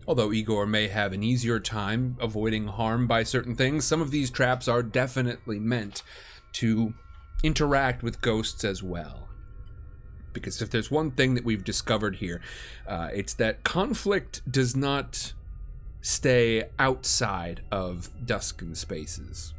although 0.07 0.31
Igor 0.31 0.67
may 0.67 0.87
have 0.87 1.13
an 1.13 1.23
easier 1.23 1.59
time 1.59 2.15
avoiding 2.21 2.67
harm 2.67 3.07
by 3.07 3.23
certain 3.23 3.55
things, 3.55 3.85
some 3.85 4.01
of 4.01 4.11
these 4.11 4.29
traps 4.29 4.67
are 4.67 4.83
definitely 4.83 5.59
meant 5.59 6.03
to 6.53 6.93
interact 7.43 8.03
with 8.03 8.21
ghosts 8.21 8.63
as 8.63 8.83
well. 8.83 9.27
Because 10.31 10.61
if 10.61 10.69
there's 10.69 10.91
one 10.91 11.09
thing 11.09 11.33
that 11.33 11.43
we've 11.43 11.63
discovered 11.63 12.17
here, 12.17 12.39
uh, 12.87 13.09
it's 13.11 13.33
that 13.33 13.63
conflict 13.63 14.43
does 14.49 14.75
not 14.75 15.33
stay 16.01 16.69
outside 16.77 17.61
of 17.71 18.09
Duskin 18.23 18.77
spaces. 18.77 19.55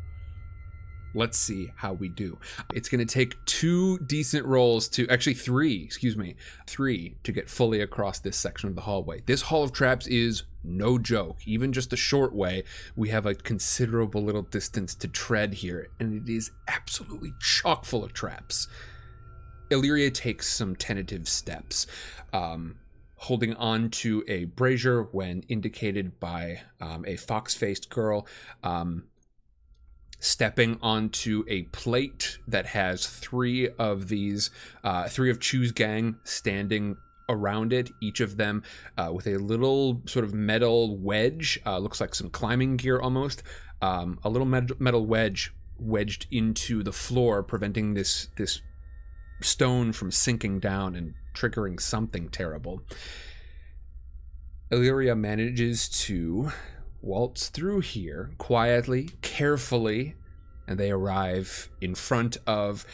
Let's 1.15 1.39
see 1.39 1.73
how 1.77 1.93
we 1.93 2.09
do. 2.09 2.39
It's 2.75 2.89
going 2.89 3.07
to 3.07 3.13
take 3.13 3.43
two 3.45 3.99
decent 3.99 4.47
rolls 4.47 4.89
to 4.91 5.09
actually 5.09 5.35
three, 5.35 5.83
excuse 5.83 6.17
me, 6.17 6.37
three 6.67 7.17
to 7.25 7.33
get 7.33 7.51
fully 7.51 7.81
across 7.81 8.19
this 8.19 8.37
section 8.37 8.69
of 8.69 8.75
the 8.75 8.83
hallway. 8.83 9.23
This 9.27 9.43
hall 9.43 9.63
of 9.63 9.73
traps 9.73 10.07
is 10.07 10.45
no 10.65 10.99
joke. 10.99 11.39
Even 11.47 11.73
just 11.73 11.93
a 11.93 11.97
short 11.97 12.35
way, 12.35 12.65
we 12.97 13.11
have 13.11 13.27
a 13.27 13.35
considerable 13.35 14.23
little 14.23 14.43
distance 14.43 14.95
to 14.97 15.09
tread 15.09 15.55
here, 15.55 15.89
and 15.99 16.15
it 16.15 16.33
is 16.33 16.51
absolutely 16.69 17.33
chock 17.41 17.85
full 17.85 18.05
of 18.05 18.13
traps. 18.13 18.69
Illyria 19.71 20.11
takes 20.11 20.49
some 20.49 20.77
tentative 20.77 21.29
steps. 21.29 21.87
Um, 22.33 22.77
holding 23.23 23.55
on 23.55 23.89
to 23.89 24.25
a 24.27 24.45
brazier 24.47 25.05
when 25.13 25.45
indicated 25.49 26.19
by 26.19 26.61
um, 26.81 27.05
a 27.07 27.15
fox 27.15 27.55
faced 27.55 27.89
girl. 27.89 28.27
Um, 28.65 29.05
stepping 30.23 30.79
onto 30.81 31.45
a 31.49 31.63
plate 31.65 32.39
that 32.47 32.65
has 32.65 33.09
three 33.09 33.69
of 33.71 34.07
these, 34.07 34.51
uh, 34.85 35.09
three 35.09 35.31
of 35.31 35.41
Chu's 35.41 35.73
gang 35.73 36.15
standing 36.23 36.97
around 37.29 37.73
it, 37.73 37.91
each 38.01 38.21
of 38.21 38.37
them 38.37 38.63
uh, 38.97 39.11
with 39.13 39.27
a 39.27 39.37
little 39.37 40.01
sort 40.07 40.25
of 40.25 40.33
metal 40.33 40.97
wedge, 40.97 41.59
uh, 41.67 41.77
looks 41.77 42.01
like 42.01 42.15
some 42.15 42.31
climbing 42.31 42.77
gear 42.77 43.01
almost, 43.01 43.43
um, 43.83 44.21
a 44.23 44.31
little 44.31 44.47
metal 44.47 45.05
wedge 45.05 45.53
wedged 45.81 46.29
into 46.31 46.85
the 46.85 46.93
floor, 46.93 47.43
preventing 47.43 47.95
this 47.95 48.29
this 48.37 48.63
stone 49.41 49.93
from 49.93 50.13
sinking 50.13 50.61
down 50.61 50.95
and 50.95 51.15
triggering 51.35 51.81
something 51.81 52.29
terrible. 52.29 52.81
Illyria 54.71 55.17
manages 55.17 55.89
to 55.89 56.53
waltz 57.03 57.49
through 57.49 57.81
here 57.81 58.31
quietly, 58.39 59.11
carefully, 59.21 60.15
and 60.67 60.79
they 60.79 60.91
arrive 60.91 61.69
in 61.81 61.95
front 61.95 62.37
of 62.47 62.87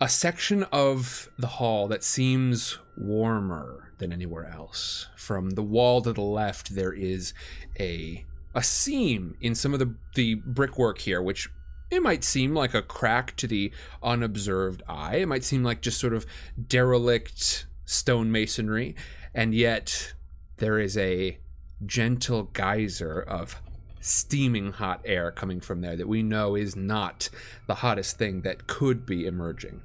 a 0.00 0.08
section 0.08 0.62
of 0.72 1.30
the 1.38 1.46
hall 1.46 1.88
that 1.88 2.04
seems 2.04 2.78
warmer 2.96 3.92
than 3.98 4.12
anywhere 4.12 4.46
else. 4.46 5.08
From 5.16 5.50
the 5.50 5.62
wall 5.62 6.00
to 6.02 6.12
the 6.12 6.20
left, 6.20 6.74
there 6.74 6.92
is 6.92 7.34
a 7.78 8.24
a 8.52 8.62
seam 8.62 9.36
in 9.40 9.54
some 9.54 9.72
of 9.72 9.78
the 9.78 9.94
the 10.14 10.34
brickwork 10.34 10.98
here, 10.98 11.22
which 11.22 11.48
it 11.90 12.02
might 12.02 12.24
seem 12.24 12.54
like 12.54 12.74
a 12.74 12.82
crack 12.82 13.36
to 13.36 13.46
the 13.46 13.72
unobserved 14.02 14.82
eye. 14.88 15.16
It 15.16 15.28
might 15.28 15.44
seem 15.44 15.62
like 15.62 15.82
just 15.82 16.00
sort 16.00 16.14
of 16.14 16.24
derelict 16.68 17.66
stone 17.84 18.30
masonry, 18.32 18.94
and 19.34 19.54
yet 19.54 20.14
there 20.58 20.78
is 20.78 20.96
a 20.96 21.38
gentle 21.86 22.44
geyser 22.52 23.20
of 23.20 23.60
steaming 24.00 24.72
hot 24.72 25.00
air 25.04 25.30
coming 25.30 25.60
from 25.60 25.80
there 25.80 25.96
that 25.96 26.08
we 26.08 26.22
know 26.22 26.54
is 26.54 26.74
not 26.74 27.28
the 27.66 27.76
hottest 27.76 28.18
thing 28.18 28.40
that 28.42 28.66
could 28.66 29.04
be 29.04 29.26
emerging 29.26 29.82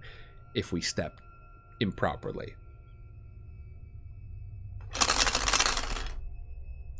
if 0.53 0.71
we 0.71 0.81
step 0.81 1.19
improperly. 1.79 2.55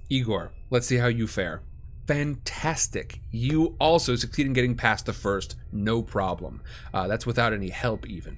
Igor, 0.10 0.52
let's 0.70 0.86
see 0.86 0.98
how 0.98 1.08
you 1.08 1.25
fare. 1.25 1.62
Fantastic. 2.06 3.20
You 3.32 3.75
also 3.80 4.16
succeed 4.16 4.46
in 4.46 4.54
getting 4.54 4.75
past 4.75 5.08
the 5.08 5.14
first, 5.14 5.56
no 5.72 6.04
problem. 6.04 6.62
Uh, 6.94 7.08
that's 7.08 7.25
without 7.25 7.54
any 7.54 7.70
help, 7.70 8.08
even. 8.08 8.38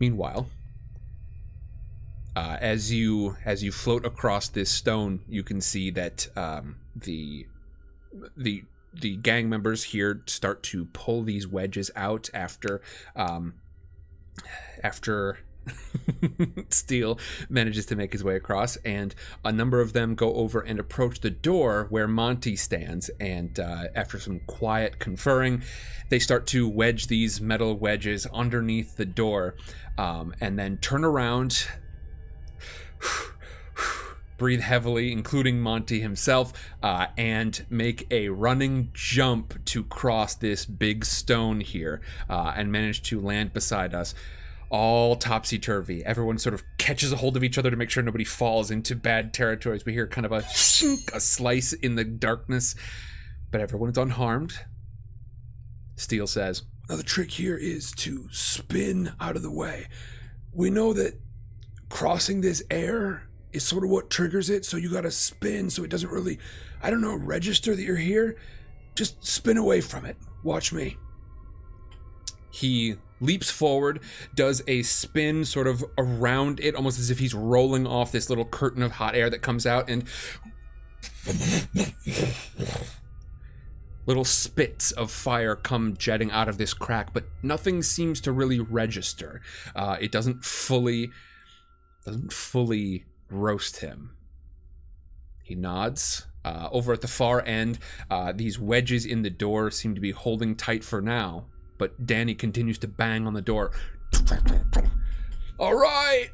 Meanwhile, 0.00 0.48
uh, 2.36 2.58
as 2.60 2.92
you 2.92 3.36
as 3.46 3.64
you 3.64 3.72
float 3.72 4.04
across 4.04 4.48
this 4.48 4.70
stone, 4.70 5.20
you 5.26 5.42
can 5.42 5.62
see 5.62 5.90
that 5.90 6.28
um, 6.36 6.76
the 6.94 7.46
the 8.36 8.62
the 8.92 9.16
gang 9.16 9.48
members 9.48 9.84
here 9.84 10.22
start 10.26 10.62
to 10.62 10.84
pull 10.86 11.22
these 11.22 11.48
wedges 11.48 11.90
out 11.96 12.28
after 12.34 12.82
um, 13.16 13.54
after 14.84 15.38
Steele 16.68 17.18
manages 17.48 17.86
to 17.86 17.96
make 17.96 18.12
his 18.12 18.22
way 18.22 18.36
across, 18.36 18.76
and 18.76 19.14
a 19.42 19.50
number 19.50 19.80
of 19.80 19.94
them 19.94 20.14
go 20.14 20.34
over 20.34 20.60
and 20.60 20.78
approach 20.78 21.20
the 21.20 21.30
door 21.30 21.86
where 21.88 22.06
Monty 22.06 22.54
stands. 22.54 23.08
And 23.18 23.58
uh, 23.58 23.84
after 23.94 24.20
some 24.20 24.40
quiet 24.40 24.98
conferring, 24.98 25.62
they 26.10 26.18
start 26.18 26.46
to 26.48 26.68
wedge 26.68 27.06
these 27.06 27.40
metal 27.40 27.76
wedges 27.78 28.26
underneath 28.26 28.98
the 28.98 29.06
door, 29.06 29.56
um, 29.96 30.34
and 30.38 30.58
then 30.58 30.76
turn 30.76 31.02
around. 31.02 31.66
breathe 34.38 34.60
heavily, 34.60 35.12
including 35.12 35.60
Monty 35.60 36.00
himself, 36.00 36.52
uh, 36.82 37.06
and 37.16 37.64
make 37.70 38.06
a 38.10 38.28
running 38.28 38.90
jump 38.92 39.64
to 39.66 39.84
cross 39.84 40.34
this 40.34 40.66
big 40.66 41.04
stone 41.04 41.60
here 41.60 42.00
uh, 42.28 42.52
and 42.56 42.70
manage 42.70 43.02
to 43.04 43.20
land 43.20 43.52
beside 43.52 43.94
us. 43.94 44.14
All 44.68 45.14
topsy 45.16 45.58
turvy. 45.58 46.04
Everyone 46.04 46.38
sort 46.38 46.54
of 46.54 46.64
catches 46.76 47.12
a 47.12 47.16
hold 47.16 47.36
of 47.36 47.44
each 47.44 47.56
other 47.56 47.70
to 47.70 47.76
make 47.76 47.88
sure 47.88 48.02
nobody 48.02 48.24
falls 48.24 48.70
into 48.70 48.96
bad 48.96 49.32
territories. 49.32 49.84
We 49.86 49.92
hear 49.92 50.08
kind 50.08 50.26
of 50.26 50.32
a 50.32 50.40
shink, 50.40 51.12
a 51.14 51.20
slice 51.20 51.72
in 51.72 51.94
the 51.94 52.04
darkness, 52.04 52.74
but 53.50 53.60
everyone's 53.60 53.96
unharmed. 53.96 54.54
Steele 55.94 56.26
says, 56.26 56.64
Now, 56.88 56.96
the 56.96 57.02
trick 57.02 57.30
here 57.30 57.56
is 57.56 57.92
to 57.92 58.28
spin 58.32 59.12
out 59.20 59.36
of 59.36 59.42
the 59.42 59.52
way. 59.52 59.86
We 60.52 60.70
know 60.70 60.92
that 60.92 61.14
crossing 61.88 62.40
this 62.40 62.62
air 62.70 63.28
is 63.52 63.64
sort 63.64 63.84
of 63.84 63.90
what 63.90 64.10
triggers 64.10 64.50
it, 64.50 64.64
so 64.64 64.76
you 64.76 64.90
gotta 64.90 65.10
spin 65.10 65.70
so 65.70 65.84
it 65.84 65.90
doesn't 65.90 66.10
really, 66.10 66.38
I 66.82 66.90
don't 66.90 67.00
know, 67.00 67.14
register 67.16 67.74
that 67.74 67.82
you're 67.82 67.96
here. 67.96 68.36
Just 68.94 69.24
spin 69.26 69.56
away 69.56 69.80
from 69.80 70.04
it. 70.04 70.16
Watch 70.42 70.72
me. 70.72 70.96
he 72.56 72.96
leaps 73.20 73.50
forward, 73.50 74.00
does 74.34 74.62
a 74.66 74.82
spin 74.82 75.44
sort 75.44 75.66
of 75.66 75.84
around 75.98 76.60
it, 76.60 76.74
almost 76.74 76.98
as 76.98 77.10
if 77.10 77.18
he's 77.18 77.34
rolling 77.34 77.86
off 77.86 78.12
this 78.12 78.28
little 78.30 78.44
curtain 78.44 78.82
of 78.82 78.92
hot 78.92 79.14
air 79.14 79.28
that 79.28 79.42
comes 79.42 79.66
out, 79.66 79.88
and 79.90 80.04
little 84.06 84.24
spits 84.24 84.92
of 84.92 85.10
fire 85.10 85.54
come 85.56 85.96
jetting 85.98 86.30
out 86.30 86.48
of 86.48 86.56
this 86.58 86.72
crack, 86.72 87.12
but 87.12 87.24
nothing 87.42 87.82
seems 87.82 88.20
to 88.22 88.32
really 88.32 88.60
register. 88.60 89.40
Uh, 89.74 89.96
it 90.00 90.10
doesn't 90.12 90.44
fully 90.44 91.10
doesn't 92.06 92.32
fully 92.32 93.04
roast 93.30 93.78
him. 93.78 94.16
He 95.42 95.54
nods. 95.54 96.26
Uh, 96.44 96.68
over 96.70 96.92
at 96.92 97.00
the 97.00 97.08
far 97.08 97.44
end, 97.44 97.76
uh, 98.08 98.32
these 98.32 98.56
wedges 98.56 99.04
in 99.04 99.22
the 99.22 99.30
door 99.30 99.68
seem 99.68 99.96
to 99.96 100.00
be 100.00 100.12
holding 100.12 100.54
tight 100.54 100.84
for 100.84 101.02
now, 101.02 101.46
but 101.76 102.06
Danny 102.06 102.36
continues 102.36 102.78
to 102.78 102.86
bang 102.86 103.26
on 103.26 103.34
the 103.34 103.42
door. 103.42 103.72
All 105.58 105.74
right. 105.74 106.28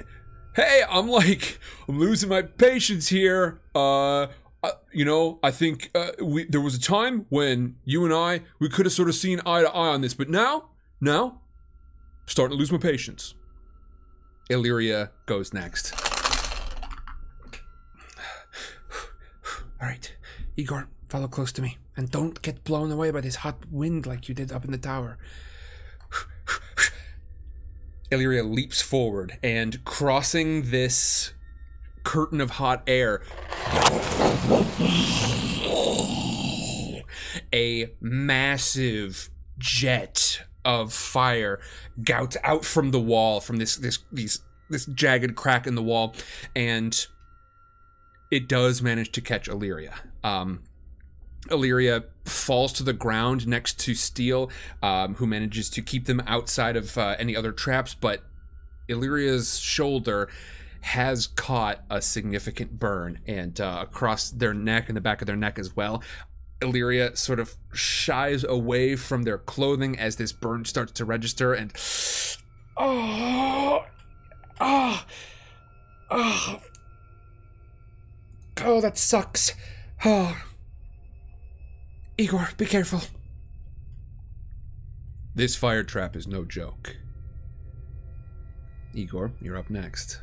Hey, 0.54 0.82
I'm 0.86 1.08
like, 1.08 1.58
I'm 1.88 1.98
losing 1.98 2.28
my 2.28 2.42
patience 2.42 3.08
here. 3.08 3.62
Uh, 3.74 4.24
uh, 4.62 4.72
you 4.92 5.06
know, 5.06 5.38
I 5.42 5.50
think 5.50 5.90
uh, 5.94 6.10
we 6.22 6.44
there 6.44 6.60
was 6.60 6.74
a 6.74 6.80
time 6.80 7.24
when 7.30 7.76
you 7.86 8.04
and 8.04 8.12
I 8.12 8.42
we 8.60 8.68
could 8.68 8.84
have 8.84 8.92
sort 8.92 9.08
of 9.08 9.14
seen 9.14 9.40
eye 9.46 9.62
to 9.62 9.70
eye 9.70 9.88
on 9.88 10.02
this, 10.02 10.12
but 10.12 10.28
now, 10.28 10.68
now, 11.00 11.40
starting 12.26 12.56
to 12.56 12.58
lose 12.58 12.70
my 12.70 12.76
patience. 12.76 13.34
Illyria 14.52 15.10
goes 15.24 15.54
next. 15.54 15.94
All 19.80 19.88
right, 19.88 20.14
Igor, 20.56 20.88
follow 21.08 21.26
close 21.26 21.52
to 21.52 21.62
me, 21.62 21.78
and 21.96 22.10
don't 22.10 22.42
get 22.42 22.62
blown 22.62 22.92
away 22.92 23.10
by 23.10 23.22
this 23.22 23.36
hot 23.36 23.64
wind 23.70 24.06
like 24.06 24.28
you 24.28 24.34
did 24.34 24.52
up 24.52 24.66
in 24.66 24.70
the 24.70 24.76
tower. 24.78 25.16
Illyria 28.10 28.44
leaps 28.44 28.82
forward 28.82 29.38
and 29.42 29.82
crossing 29.86 30.70
this 30.70 31.32
curtain 32.04 32.40
of 32.42 32.50
hot 32.50 32.82
air. 32.86 33.22
A 37.54 37.92
massive 38.00 39.30
jet 39.58 40.21
of 40.64 40.92
fire 40.92 41.60
gouts 42.02 42.36
out 42.44 42.64
from 42.64 42.90
the 42.90 43.00
wall, 43.00 43.40
from 43.40 43.56
this 43.56 43.76
this 43.76 43.98
these 44.12 44.40
this 44.70 44.86
jagged 44.86 45.34
crack 45.34 45.66
in 45.66 45.74
the 45.74 45.82
wall, 45.82 46.14
and 46.54 47.06
it 48.30 48.48
does 48.48 48.82
manage 48.82 49.12
to 49.12 49.20
catch 49.20 49.48
Illyria. 49.48 49.94
Um, 50.24 50.62
Illyria 51.50 52.04
falls 52.24 52.72
to 52.74 52.82
the 52.82 52.92
ground 52.92 53.46
next 53.46 53.78
to 53.80 53.94
Steele, 53.94 54.50
um, 54.82 55.16
who 55.16 55.26
manages 55.26 55.68
to 55.70 55.82
keep 55.82 56.06
them 56.06 56.22
outside 56.26 56.76
of 56.76 56.96
uh, 56.96 57.16
any 57.18 57.36
other 57.36 57.52
traps, 57.52 57.94
but 57.94 58.22
Illyria's 58.88 59.58
shoulder 59.58 60.28
has 60.82 61.28
caught 61.28 61.84
a 61.90 62.02
significant 62.02 62.78
burn 62.78 63.20
and 63.26 63.60
uh, 63.60 63.80
across 63.82 64.30
their 64.30 64.52
neck 64.52 64.88
and 64.88 64.96
the 64.96 65.00
back 65.00 65.20
of 65.22 65.26
their 65.26 65.36
neck 65.36 65.58
as 65.58 65.76
well. 65.76 66.02
Illyria 66.62 67.16
sort 67.16 67.40
of 67.40 67.56
shies 67.74 68.44
away 68.44 68.96
from 68.96 69.24
their 69.24 69.38
clothing 69.38 69.98
as 69.98 70.16
this 70.16 70.32
burn 70.32 70.64
starts 70.64 70.92
to 70.92 71.04
register 71.04 71.52
and 71.52 71.72
oh 72.76 73.84
oh 74.60 75.04
oh 76.10 76.60
oh 78.62 78.80
that 78.80 78.96
sucks. 78.96 79.52
Oh 80.04 80.36
Igor 82.16 82.50
be 82.56 82.66
careful. 82.66 83.02
This 85.34 85.56
fire 85.56 85.82
trap 85.82 86.14
is 86.14 86.26
no 86.26 86.44
joke. 86.44 86.96
Igor 88.94 89.32
you're 89.40 89.58
up 89.58 89.70
next. 89.70 90.20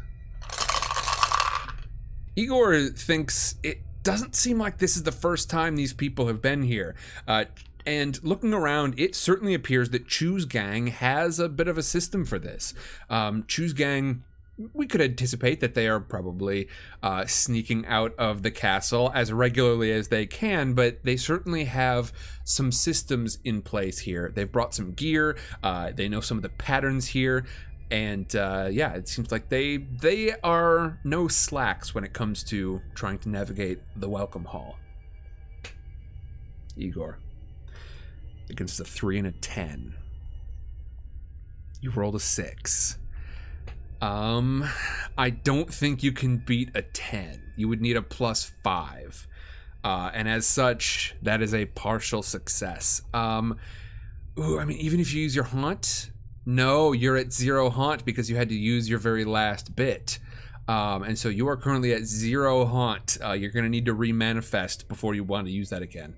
Igor 2.35 2.87
thinks 2.87 3.55
it 3.63 3.81
doesn't 4.11 4.35
seem 4.35 4.57
like 4.57 4.77
this 4.77 4.95
is 4.95 5.03
the 5.03 5.11
first 5.11 5.49
time 5.49 5.75
these 5.75 5.93
people 5.93 6.27
have 6.27 6.41
been 6.41 6.63
here. 6.63 6.95
Uh, 7.27 7.45
and 7.85 8.21
looking 8.23 8.53
around, 8.53 8.99
it 8.99 9.15
certainly 9.15 9.53
appears 9.53 9.89
that 9.91 10.07
Chu's 10.07 10.45
gang 10.45 10.87
has 10.87 11.39
a 11.39 11.49
bit 11.49 11.67
of 11.67 11.77
a 11.77 11.83
system 11.83 12.25
for 12.25 12.37
this. 12.37 12.73
Um, 13.09 13.45
Chu's 13.47 13.73
gang, 13.73 14.23
we 14.73 14.85
could 14.85 15.01
anticipate 15.01 15.61
that 15.61 15.73
they 15.73 15.87
are 15.87 15.99
probably 15.99 16.67
uh, 17.01 17.25
sneaking 17.25 17.85
out 17.85 18.13
of 18.17 18.43
the 18.43 18.51
castle 18.51 19.11
as 19.15 19.31
regularly 19.31 19.91
as 19.91 20.09
they 20.09 20.25
can, 20.25 20.73
but 20.73 21.03
they 21.03 21.15
certainly 21.15 21.63
have 21.65 22.11
some 22.43 22.71
systems 22.71 23.39
in 23.43 23.61
place 23.61 23.99
here. 23.99 24.31
They've 24.35 24.51
brought 24.51 24.75
some 24.75 24.91
gear, 24.91 25.37
uh, 25.63 25.91
they 25.95 26.09
know 26.09 26.21
some 26.21 26.37
of 26.37 26.43
the 26.43 26.49
patterns 26.49 27.07
here 27.07 27.45
and 27.91 28.35
uh, 28.35 28.69
yeah, 28.71 28.93
it 28.93 29.07
seems 29.07 29.31
like 29.31 29.49
they 29.49 29.77
they 29.77 30.33
are 30.43 30.99
no 31.03 31.27
slacks 31.27 31.95
when 31.95 32.03
it 32.03 32.13
comes 32.13 32.43
to 32.45 32.81
trying 32.93 33.17
to 33.19 33.29
navigate 33.29 33.79
the 33.95 34.09
welcome 34.09 34.45
hall. 34.45 34.77
Igor 36.75 37.17
against 38.49 38.79
a 38.79 38.83
three 38.83 39.17
and 39.17 39.27
a 39.27 39.31
ten. 39.31 39.95
You 41.81 41.91
rolled 41.91 42.15
a 42.15 42.19
six. 42.19 42.97
Um, 44.01 44.65
I 45.17 45.29
don't 45.29 45.73
think 45.73 46.03
you 46.03 46.11
can 46.11 46.37
beat 46.37 46.69
a 46.75 46.81
ten. 46.81 47.41
You 47.55 47.67
would 47.67 47.81
need 47.81 47.97
a 47.97 48.01
plus 48.01 48.51
five, 48.63 49.27
uh, 49.83 50.11
and 50.13 50.29
as 50.29 50.45
such, 50.45 51.15
that 51.21 51.41
is 51.41 51.53
a 51.53 51.65
partial 51.65 52.21
success. 52.21 53.01
Um, 53.13 53.57
ooh, 54.37 54.59
I 54.59 54.65
mean, 54.65 54.77
even 54.77 54.99
if 54.99 55.13
you 55.13 55.23
use 55.23 55.35
your 55.35 55.45
haunt, 55.45 56.11
no, 56.45 56.91
you're 56.93 57.17
at 57.17 57.31
zero 57.31 57.69
haunt 57.69 58.05
because 58.05 58.29
you 58.29 58.35
had 58.35 58.49
to 58.49 58.55
use 58.55 58.89
your 58.89 58.99
very 58.99 59.25
last 59.25 59.75
bit. 59.75 60.19
Um, 60.67 61.01
and 61.01 61.17
so 61.17 61.29
you 61.29 61.47
are 61.47 61.57
currently 61.57 61.93
at 61.93 62.03
zero 62.03 62.63
haunt. 62.65 63.17
Uh, 63.23 63.31
you're 63.31 63.51
going 63.51 63.63
to 63.63 63.69
need 63.69 63.85
to 63.85 63.95
remanifest 63.95 64.87
before 64.87 65.15
you 65.15 65.23
want 65.23 65.47
to 65.47 65.51
use 65.51 65.69
that 65.69 65.81
again. 65.81 66.15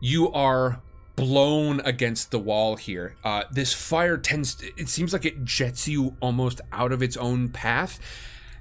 You 0.00 0.30
are 0.32 0.82
blown 1.16 1.80
against 1.80 2.30
the 2.30 2.38
wall 2.38 2.76
here. 2.76 3.16
Uh, 3.24 3.44
this 3.50 3.72
fire 3.72 4.18
tends, 4.18 4.56
to, 4.56 4.70
it 4.76 4.88
seems 4.90 5.14
like 5.14 5.24
it 5.24 5.44
jets 5.44 5.88
you 5.88 6.16
almost 6.20 6.60
out 6.72 6.92
of 6.92 7.02
its 7.02 7.16
own 7.16 7.48
path. 7.48 7.98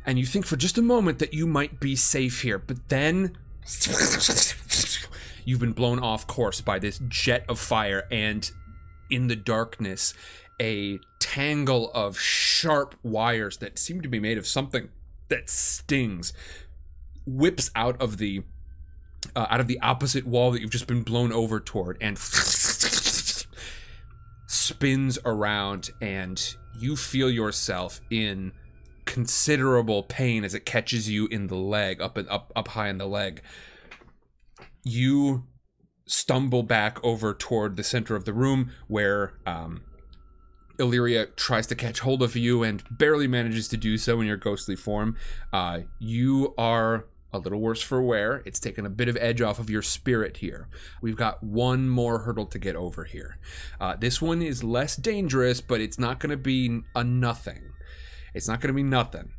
And 0.06 0.18
you 0.18 0.26
think 0.26 0.46
for 0.46 0.56
just 0.56 0.78
a 0.78 0.82
moment 0.82 1.20
that 1.20 1.34
you 1.34 1.48
might 1.48 1.80
be 1.82 1.98
safe 1.98 2.44
here. 2.44 2.60
But 2.60 2.90
then 2.90 3.38
you've 5.46 5.60
been 5.60 5.74
blown 5.74 6.00
off 6.00 6.28
course 6.28 6.62
by 6.62 6.80
this 6.80 7.00
jet 7.08 7.46
of 7.48 7.60
fire, 7.60 8.08
and 8.12 8.50
in 9.10 9.28
the 9.28 9.36
darkness, 9.36 10.14
a 10.62 11.00
tangle 11.20 11.92
of 11.94 12.20
sharp 12.20 12.96
wires 13.04 13.58
that 13.58 13.80
seem 13.80 14.02
to 14.02 14.10
be 14.10 14.20
made 14.20 14.38
of 14.38 14.46
something 14.48 14.90
that 15.30 15.50
stings 15.50 16.34
whips 17.26 17.72
out 17.76 18.00
of 18.02 18.18
the 18.18 18.44
uh, 19.36 19.48
out 19.50 19.60
of 19.60 19.68
the 19.68 19.80
opposite 19.80 20.26
wall 20.28 20.52
that 20.52 20.62
you've 20.62 20.70
just 20.70 20.88
been 20.88 21.02
blown 21.02 21.32
over 21.32 21.60
toward 21.60 21.98
and 22.02 22.18
spins 24.48 25.18
around 25.26 25.90
and 26.02 26.56
you 26.78 26.96
feel 26.96 27.30
yourself 27.30 28.02
in 28.10 28.52
considerable 29.06 30.04
pain 30.04 30.44
as 30.44 30.54
it 30.54 30.66
catches 30.66 31.10
you 31.10 31.28
in 31.28 31.48
the 31.48 31.56
leg 31.56 32.02
up 32.02 32.18
and 32.18 32.28
up 32.30 32.52
up 32.56 32.70
high 32.70 32.90
in 32.90 32.98
the 32.98 33.08
leg 33.08 33.42
you 34.84 35.44
stumble 36.06 36.64
back 36.64 37.04
over 37.04 37.34
toward 37.34 37.78
the 37.78 37.84
center 37.84 38.16
of 38.16 38.26
the 38.26 38.34
room 38.34 38.72
where 38.88 39.34
um, 39.46 39.82
Illyria 40.80 41.28
tries 41.28 41.68
to 41.68 41.76
catch 41.76 42.00
hold 42.00 42.22
of 42.22 42.36
you 42.36 42.64
and 42.64 42.84
barely 42.92 43.28
manages 43.28 43.68
to 43.70 43.78
do 43.78 43.98
so 43.98 44.20
in 44.20 44.28
your 44.28 44.38
ghostly 44.38 44.76
form. 44.76 45.16
Uh, 45.52 45.82
you 46.00 46.54
are 46.58 47.06
a 47.32 47.40
little 47.40 47.60
worse 47.60 47.82
for 47.82 48.02
wear. 48.02 48.44
It's 48.46 48.60
taken 48.60 48.86
a 48.86 48.90
bit 48.90 49.08
of 49.08 49.18
edge 49.20 49.42
off 49.42 49.60
of 49.60 49.70
your 49.70 49.82
spirit 49.82 50.38
here. 50.38 50.68
We've 51.02 51.16
got 51.16 51.42
one 51.42 51.90
more 51.90 52.20
hurdle 52.20 52.46
to 52.48 52.60
get 52.60 52.76
over 52.76 53.06
here. 53.06 53.40
Uh, 53.80 53.96
this 53.96 54.22
one 54.22 54.42
is 54.42 54.64
less 54.64 54.96
dangerous, 54.96 55.62
but 55.62 55.82
it's 55.82 55.98
not 55.98 56.20
going 56.20 56.32
to 56.32 56.38
be 56.38 56.82
a 56.96 57.04
nothing. 57.04 57.73
It's 58.34 58.48
not 58.48 58.62
going 58.62 58.70
to 58.70 58.74
be 58.74 58.84
nothing. 58.84 59.32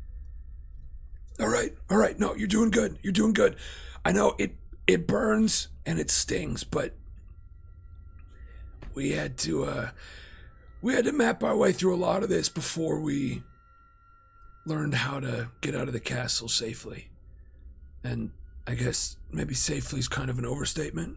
All 1.40 1.48
right, 1.48 1.74
all 1.90 1.98
right. 1.98 2.18
No, 2.18 2.34
you're 2.34 2.46
doing 2.46 2.70
good. 2.70 2.98
You're 3.02 3.12
doing 3.12 3.32
good. 3.32 3.56
I 4.04 4.12
know 4.12 4.34
it 4.38 4.54
it 4.86 5.06
burns 5.06 5.68
and 5.84 5.98
it 5.98 6.10
stings, 6.10 6.62
but 6.62 6.94
we 8.94 9.10
had 9.10 9.36
to 9.38 9.64
uh 9.64 9.90
we 10.80 10.94
had 10.94 11.06
to 11.06 11.12
map 11.12 11.42
our 11.42 11.56
way 11.56 11.72
through 11.72 11.94
a 11.94 11.96
lot 11.96 12.22
of 12.22 12.28
this 12.28 12.48
before 12.48 13.00
we 13.00 13.42
learned 14.66 14.94
how 14.94 15.18
to 15.18 15.50
get 15.60 15.74
out 15.74 15.88
of 15.88 15.92
the 15.92 16.00
castle 16.00 16.48
safely. 16.48 17.10
And 18.04 18.30
I 18.66 18.74
guess 18.74 19.16
maybe 19.30 19.54
safely 19.54 19.98
is 19.98 20.08
kind 20.08 20.30
of 20.30 20.38
an 20.38 20.46
overstatement. 20.46 21.16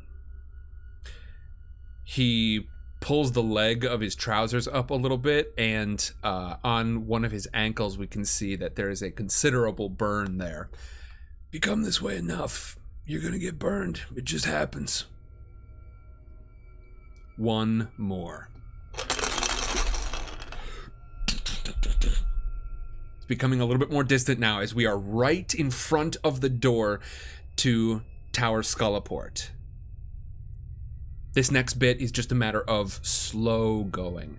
He 2.03 2.67
pulls 2.99 3.31
the 3.31 3.43
leg 3.43 3.85
of 3.85 4.01
his 4.01 4.15
trousers 4.15 4.67
up 4.67 4.89
a 4.89 4.95
little 4.95 5.17
bit, 5.17 5.53
and 5.57 6.11
uh, 6.23 6.55
on 6.63 7.07
one 7.07 7.23
of 7.23 7.31
his 7.31 7.47
ankles, 7.53 7.97
we 7.97 8.07
can 8.07 8.25
see 8.25 8.55
that 8.55 8.75
there 8.75 8.89
is 8.89 9.01
a 9.01 9.11
considerable 9.11 9.89
burn 9.89 10.37
there. 10.37 10.69
If 11.47 11.53
You 11.53 11.59
come 11.59 11.83
this 11.83 12.01
way 12.01 12.17
enough, 12.17 12.77
you're 13.05 13.21
gonna 13.21 13.39
get 13.39 13.59
burned. 13.59 14.01
It 14.15 14.25
just 14.25 14.45
happens. 14.45 15.05
One 17.37 17.89
more. 17.97 18.49
It's 23.17 23.25
becoming 23.27 23.61
a 23.61 23.65
little 23.65 23.79
bit 23.79 23.91
more 23.91 24.03
distant 24.03 24.39
now 24.39 24.59
as 24.59 24.73
we 24.73 24.85
are 24.85 24.97
right 24.97 25.53
in 25.53 25.69
front 25.71 26.17
of 26.23 26.41
the 26.41 26.49
door 26.49 26.99
to 27.57 28.01
Tower 28.33 28.63
Skullaport. 28.63 29.49
This 31.33 31.51
next 31.51 31.75
bit 31.75 32.01
is 32.01 32.11
just 32.11 32.31
a 32.31 32.35
matter 32.35 32.61
of 32.61 32.99
slow 33.03 33.83
going. 33.83 34.37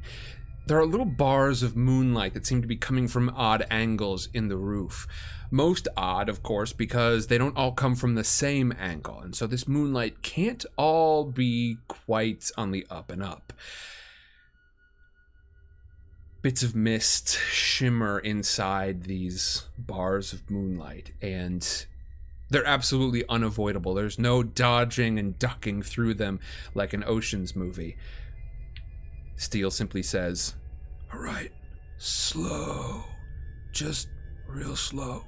There 0.66 0.79
are 0.79 0.85
little 0.85 1.07
bars 1.07 1.62
of 1.62 1.77
moonlight 1.77 2.35
that 2.35 2.44
seem 2.44 2.61
to 2.61 2.68
be 2.68 2.77
coming 2.77 3.09
from 3.09 3.31
odd 3.31 3.66
angles 3.70 4.29
in 4.35 4.48
the 4.48 4.57
roof. 4.59 5.07
Most 5.51 5.88
odd, 5.96 6.29
of 6.29 6.42
course, 6.42 6.74
because 6.74 7.29
they 7.29 7.38
don't 7.38 7.57
all 7.57 7.72
come 7.72 7.94
from 7.94 8.14
the 8.14 8.24
same 8.24 8.74
angle, 8.79 9.20
and 9.20 9.35
so 9.35 9.46
this 9.46 9.66
moonlight 9.66 10.22
can't 10.22 10.66
all 10.77 11.24
be 11.24 11.79
quite 11.88 12.51
on 12.59 12.70
the 12.70 12.87
up 12.90 13.11
and 13.11 13.22
up. 13.22 13.55
Bits 16.42 16.62
of 16.62 16.74
mist 16.74 17.38
shimmer 17.51 18.18
inside 18.18 19.05
these 19.05 19.64
bars 19.79 20.35
of 20.35 20.51
moonlight, 20.51 21.12
and 21.22 21.87
they're 22.51 22.67
absolutely 22.67 23.25
unavoidable. 23.29 23.95
There's 23.95 24.19
no 24.19 24.43
dodging 24.43 25.19
and 25.19 25.39
ducking 25.39 25.83
through 25.83 26.15
them 26.15 26.41
like 26.75 26.93
an 26.93 27.05
Ocean's 27.07 27.55
movie. 27.55 27.97
Steele 29.37 29.71
simply 29.71 30.03
says, 30.03 30.55
All 31.13 31.21
right, 31.21 31.53
slow. 31.99 33.05
Just 33.73 34.09
real 34.49 34.77
slow. 34.77 35.25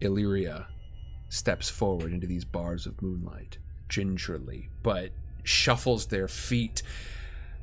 Illyria 0.00 0.66
steps 1.28 1.68
forward 1.68 2.12
into 2.12 2.26
these 2.26 2.44
bars 2.44 2.86
of 2.86 3.00
moonlight, 3.02 3.58
gingerly, 3.88 4.70
but 4.82 5.10
shuffles 5.44 6.06
their 6.06 6.28
feet 6.28 6.82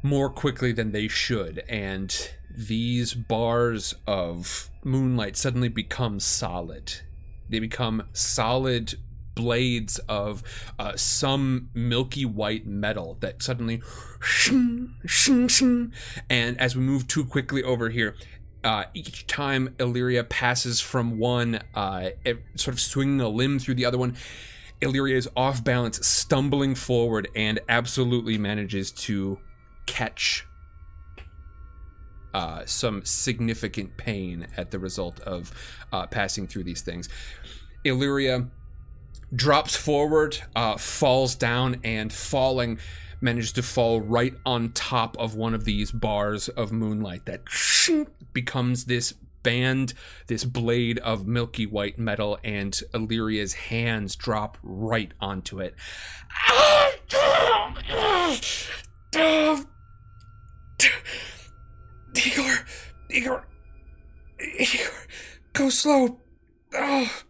more 0.02 0.30
quickly 0.30 0.72
than 0.72 0.92
they 0.92 1.08
should, 1.08 1.64
and 1.68 2.32
these 2.56 3.14
bars 3.14 3.96
of 4.08 4.70
moonlight 4.84 5.38
suddenly 5.38 5.70
become 5.70 6.20
solid. 6.20 6.94
They 7.50 7.60
become 7.60 8.04
solid 8.14 8.96
blades 9.36 10.00
of 10.10 10.44
uh, 10.78 10.98
some 10.98 11.70
milky 11.74 12.26
white 12.26 12.68
metal 12.68 13.18
that 13.22 13.42
suddenly 13.42 13.82
and 16.30 16.60
as 16.60 16.76
we 16.76 16.82
move 16.82 17.08
too 17.08 17.24
quickly 17.24 17.64
over 17.64 17.90
here 17.90 18.16
uh, 18.64 18.86
each 18.94 19.28
time 19.28 19.76
Illyria 19.80 20.24
passes 20.24 20.82
from 20.82 21.18
one, 21.18 21.62
uh, 21.76 22.10
sort 22.56 22.74
of 22.74 22.80
swinging 22.80 23.22
a 23.22 23.30
limb 23.30 23.60
through 23.60 23.76
the 23.76 23.86
other 23.86 23.98
one, 23.98 24.16
Illyria 24.82 25.18
is 25.18 25.30
off 25.36 25.64
balance, 25.64 26.06
stumbling 26.06 26.76
forward, 26.76 27.28
and 27.36 27.60
absolutely 27.70 28.38
manages 28.38 28.92
to 28.92 29.40
catch 29.86 30.46
uh, 32.34 32.64
some 32.66 33.04
significant 33.04 33.98
pain 33.98 34.48
at 34.58 34.72
the 34.72 34.80
result 34.80 35.20
of 35.22 35.52
uh, 35.92 36.08
passing 36.08 36.48
through 36.48 36.64
these 36.64 36.82
things. 36.82 37.10
Illyria 37.84 38.48
drops 39.34 39.76
forward, 39.76 40.38
uh, 40.56 40.78
falls 40.78 41.36
down, 41.36 41.78
and 41.84 42.12
falling, 42.12 42.80
manages 43.22 43.52
to 43.54 43.64
fall 43.64 44.02
right 44.02 44.34
on 44.46 44.72
top 44.72 45.18
of 45.18 45.36
one 45.36 45.54
of 45.54 45.66
these 45.66 45.92
bars 45.92 46.50
of 46.50 46.72
moonlight 46.72 47.26
that 47.26 47.42
becomes 48.34 48.86
this 48.86 49.14
band, 49.44 49.94
this 50.28 50.44
blade 50.44 51.00
of 51.00 51.28
milky 51.28 51.66
white 51.66 51.98
metal, 51.98 52.38
and 52.44 52.82
Illyria's 52.94 53.54
hands 53.54 54.16
drop 54.16 54.58
right 54.62 55.14
onto 55.20 55.60
it. 55.60 55.76
Igor, 62.26 62.66
Igor, 63.10 63.46
Igor, 64.40 64.92
go 65.54 65.70
slow. 65.70 66.20
Oh. 66.74 67.24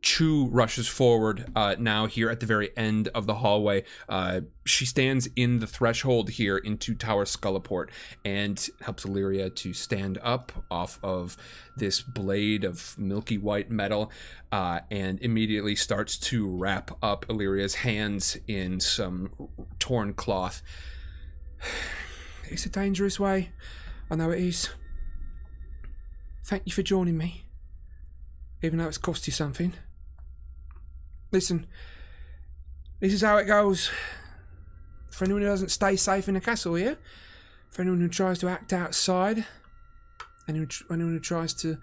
Chu 0.00 0.46
rushes 0.46 0.88
forward 0.88 1.50
uh, 1.54 1.74
now 1.78 2.06
here 2.06 2.30
at 2.30 2.40
the 2.40 2.46
very 2.46 2.70
end 2.76 3.08
of 3.08 3.26
the 3.26 3.34
hallway. 3.34 3.84
Uh, 4.08 4.40
she 4.64 4.86
stands 4.86 5.28
in 5.36 5.58
the 5.58 5.66
threshold 5.66 6.30
here 6.30 6.56
into 6.56 6.94
Tower 6.94 7.24
Skullaport 7.24 7.90
and 8.24 8.68
helps 8.80 9.04
Illyria 9.04 9.50
to 9.50 9.72
stand 9.72 10.18
up 10.22 10.52
off 10.70 10.98
of 11.02 11.36
this 11.76 12.00
blade 12.00 12.64
of 12.64 12.96
milky 12.98 13.38
white 13.38 13.70
metal 13.70 14.10
uh, 14.50 14.80
and 14.90 15.20
immediately 15.20 15.74
starts 15.74 16.16
to 16.18 16.48
wrap 16.48 16.96
up 17.02 17.26
Illyria's 17.28 17.76
hands 17.76 18.38
in 18.46 18.80
some 18.80 19.30
torn 19.78 20.14
cloth. 20.14 20.62
It's 22.50 22.66
a 22.66 22.70
dangerous 22.70 23.20
way. 23.20 23.50
I 24.10 24.16
know 24.16 24.30
it 24.30 24.40
is. 24.40 24.70
Thank 26.44 26.62
you 26.66 26.72
for 26.72 26.82
joining 26.82 27.18
me. 27.18 27.44
Even 28.62 28.78
though 28.78 28.88
it's 28.88 28.98
cost 28.98 29.26
you 29.26 29.32
something. 29.32 29.74
Listen, 31.30 31.66
this 33.00 33.12
is 33.12 33.22
how 33.22 33.36
it 33.36 33.44
goes. 33.44 33.90
For 35.10 35.24
anyone 35.24 35.42
who 35.42 35.48
doesn't 35.48 35.70
stay 35.70 35.96
safe 35.96 36.28
in 36.28 36.34
the 36.34 36.40
castle 36.40 36.74
here, 36.74 36.96
for 37.70 37.82
anyone 37.82 38.00
who 38.00 38.08
tries 38.08 38.38
to 38.38 38.48
act 38.48 38.72
outside, 38.72 39.44
anyone, 40.48 40.68
anyone 40.90 41.12
who 41.12 41.20
tries 41.20 41.52
to 41.54 41.78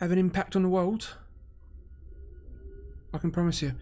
have 0.00 0.12
an 0.12 0.18
impact 0.18 0.56
on 0.56 0.62
the 0.62 0.68
world, 0.68 1.16
I 3.14 3.18
can 3.18 3.30
promise 3.30 3.62
you, 3.62 3.72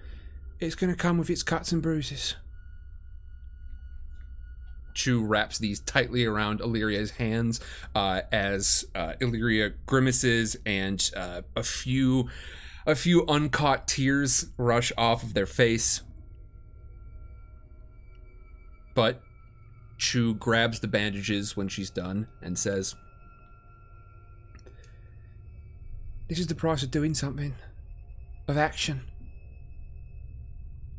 it's 0.61 0.77
going 0.77 0.93
to 0.93 0.97
come 0.97 1.19
with 1.19 1.29
its 1.29 1.43
cuts 1.43 1.73
and 1.73 1.83
bruises. 1.83 2.37
Chu 4.95 5.25
wraps 5.25 5.59
these 5.59 5.81
tightly 5.81 6.25
around 6.25 6.61
Illyria's 6.61 7.11
hands 7.13 7.61
uh, 7.95 8.23
as 8.33 8.85
uh, 8.95 9.15
Illyria 9.21 9.71
grimaces 9.87 10.57
and 10.65 11.11
uh, 11.17 11.43
a 11.57 11.63
few 11.63 12.29
a 12.87 12.95
few 12.95 13.25
uncaught 13.27 13.89
tears 13.89 14.47
rush 14.57 14.93
off 14.97 15.23
of 15.23 15.35
their 15.35 15.47
face. 15.47 16.03
But 18.95 19.23
Chu 19.99 20.35
grabs 20.35 20.81
the 20.81 20.89
bandages 20.89 21.57
when 21.57 21.69
she's 21.69 21.91
done 21.91 22.29
and 22.43 22.59
says, 22.59 22.95
This 26.29 26.39
is 26.39 26.47
the 26.47 26.55
price 26.55 26.83
of 26.83 26.91
doing 26.91 27.15
something, 27.15 27.55
of 28.49 28.57
action. 28.57 29.03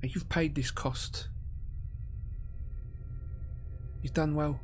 And 0.01 0.13
you've 0.13 0.29
paid 0.29 0.55
this 0.55 0.71
cost. 0.71 1.27
You've 4.05 4.13
done 4.13 4.35
well. 4.35 4.59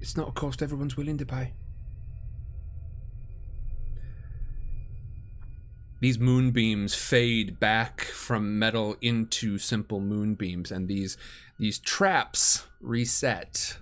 It's 0.00 0.16
not 0.16 0.30
a 0.30 0.32
cost 0.32 0.62
everyone's 0.62 0.96
willing 0.96 1.18
to 1.18 1.26
pay. 1.26 1.52
These 6.00 6.18
moonbeams 6.18 6.94
fade 6.94 7.60
back 7.60 8.00
from 8.00 8.58
metal 8.58 8.96
into 9.02 9.58
simple 9.58 10.00
moonbeams, 10.00 10.72
and 10.72 10.88
these 10.88 11.18
these 11.58 11.78
traps 11.78 12.64
reset. 12.80 13.76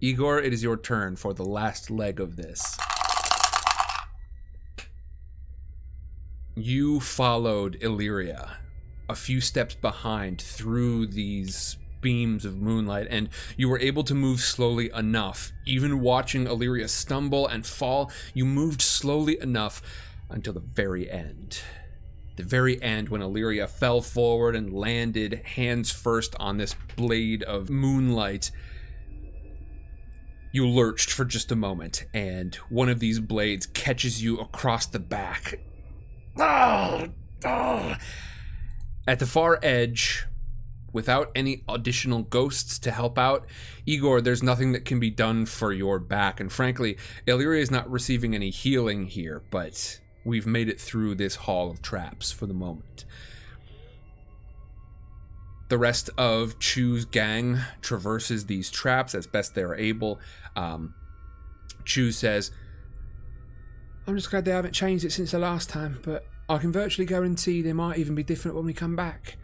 Igor, 0.00 0.38
it 0.38 0.54
is 0.54 0.62
your 0.62 0.78
turn 0.78 1.14
for 1.16 1.34
the 1.34 1.44
last 1.44 1.90
leg 1.90 2.20
of 2.20 2.36
this. 2.36 2.78
you 6.54 7.00
followed 7.00 7.76
Illyria 7.82 8.56
a 9.08 9.14
few 9.14 9.40
steps 9.40 9.74
behind 9.74 10.40
through 10.40 11.06
these 11.06 11.76
beams 12.00 12.44
of 12.44 12.56
moonlight, 12.56 13.06
and 13.10 13.28
you 13.56 13.68
were 13.68 13.80
able 13.80 14.04
to 14.04 14.14
move 14.14 14.40
slowly 14.40 14.90
enough. 14.94 15.52
Even 15.66 16.00
watching 16.00 16.46
Illyria 16.46 16.88
stumble 16.88 17.46
and 17.46 17.66
fall, 17.66 18.10
you 18.34 18.44
moved 18.44 18.82
slowly 18.82 19.40
enough 19.40 19.82
until 20.30 20.52
the 20.52 20.60
very 20.60 21.10
end. 21.10 21.60
The 22.36 22.42
very 22.42 22.80
end, 22.82 23.08
when 23.08 23.22
Illyria 23.22 23.66
fell 23.66 24.02
forward 24.02 24.54
and 24.54 24.72
landed 24.72 25.40
hands 25.44 25.90
first 25.90 26.36
on 26.38 26.58
this 26.58 26.76
blade 26.96 27.42
of 27.42 27.70
moonlight, 27.70 28.50
you 30.52 30.66
lurched 30.66 31.10
for 31.10 31.24
just 31.24 31.50
a 31.50 31.56
moment, 31.56 32.04
and 32.14 32.54
one 32.68 32.88
of 32.88 33.00
these 33.00 33.20
blades 33.20 33.66
catches 33.66 34.22
you 34.22 34.38
across 34.38 34.86
the 34.86 34.98
back. 34.98 35.60
Oh, 36.38 37.08
oh. 37.44 37.96
At 39.06 39.20
the 39.20 39.26
far 39.26 39.60
edge, 39.62 40.26
without 40.92 41.30
any 41.34 41.62
additional 41.68 42.22
ghosts 42.22 42.78
to 42.80 42.90
help 42.90 43.18
out, 43.18 43.46
Igor, 43.84 44.20
there's 44.20 44.42
nothing 44.42 44.72
that 44.72 44.84
can 44.84 44.98
be 44.98 45.10
done 45.10 45.46
for 45.46 45.72
your 45.72 45.98
back. 45.98 46.40
And 46.40 46.50
frankly, 46.50 46.96
Illyria 47.26 47.62
is 47.62 47.70
not 47.70 47.90
receiving 47.90 48.34
any 48.34 48.50
healing 48.50 49.06
here, 49.06 49.42
but 49.50 50.00
we've 50.24 50.46
made 50.46 50.68
it 50.68 50.80
through 50.80 51.14
this 51.14 51.36
hall 51.36 51.70
of 51.70 51.82
traps 51.82 52.32
for 52.32 52.46
the 52.46 52.54
moment. 52.54 53.04
The 55.68 55.78
rest 55.78 56.10
of 56.16 56.58
Chu's 56.58 57.04
gang 57.04 57.58
traverses 57.82 58.46
these 58.46 58.70
traps 58.70 59.14
as 59.14 59.26
best 59.26 59.54
they're 59.54 59.74
able. 59.74 60.20
Um, 60.54 60.94
Chu 61.84 62.10
says, 62.10 62.52
I'm 64.06 64.16
just 64.16 64.30
glad 64.30 64.44
they 64.44 64.52
haven't 64.52 64.72
changed 64.72 65.04
it 65.04 65.12
since 65.12 65.32
the 65.32 65.38
last 65.38 65.68
time, 65.68 65.98
but 66.02 66.24
I 66.48 66.58
can 66.58 66.72
virtually 66.72 67.06
guarantee 67.06 67.62
they 67.62 67.72
might 67.72 67.98
even 67.98 68.14
be 68.14 68.22
different 68.22 68.56
when 68.56 68.66
we 68.66 68.72
come 68.72 68.94
back. 68.94 69.36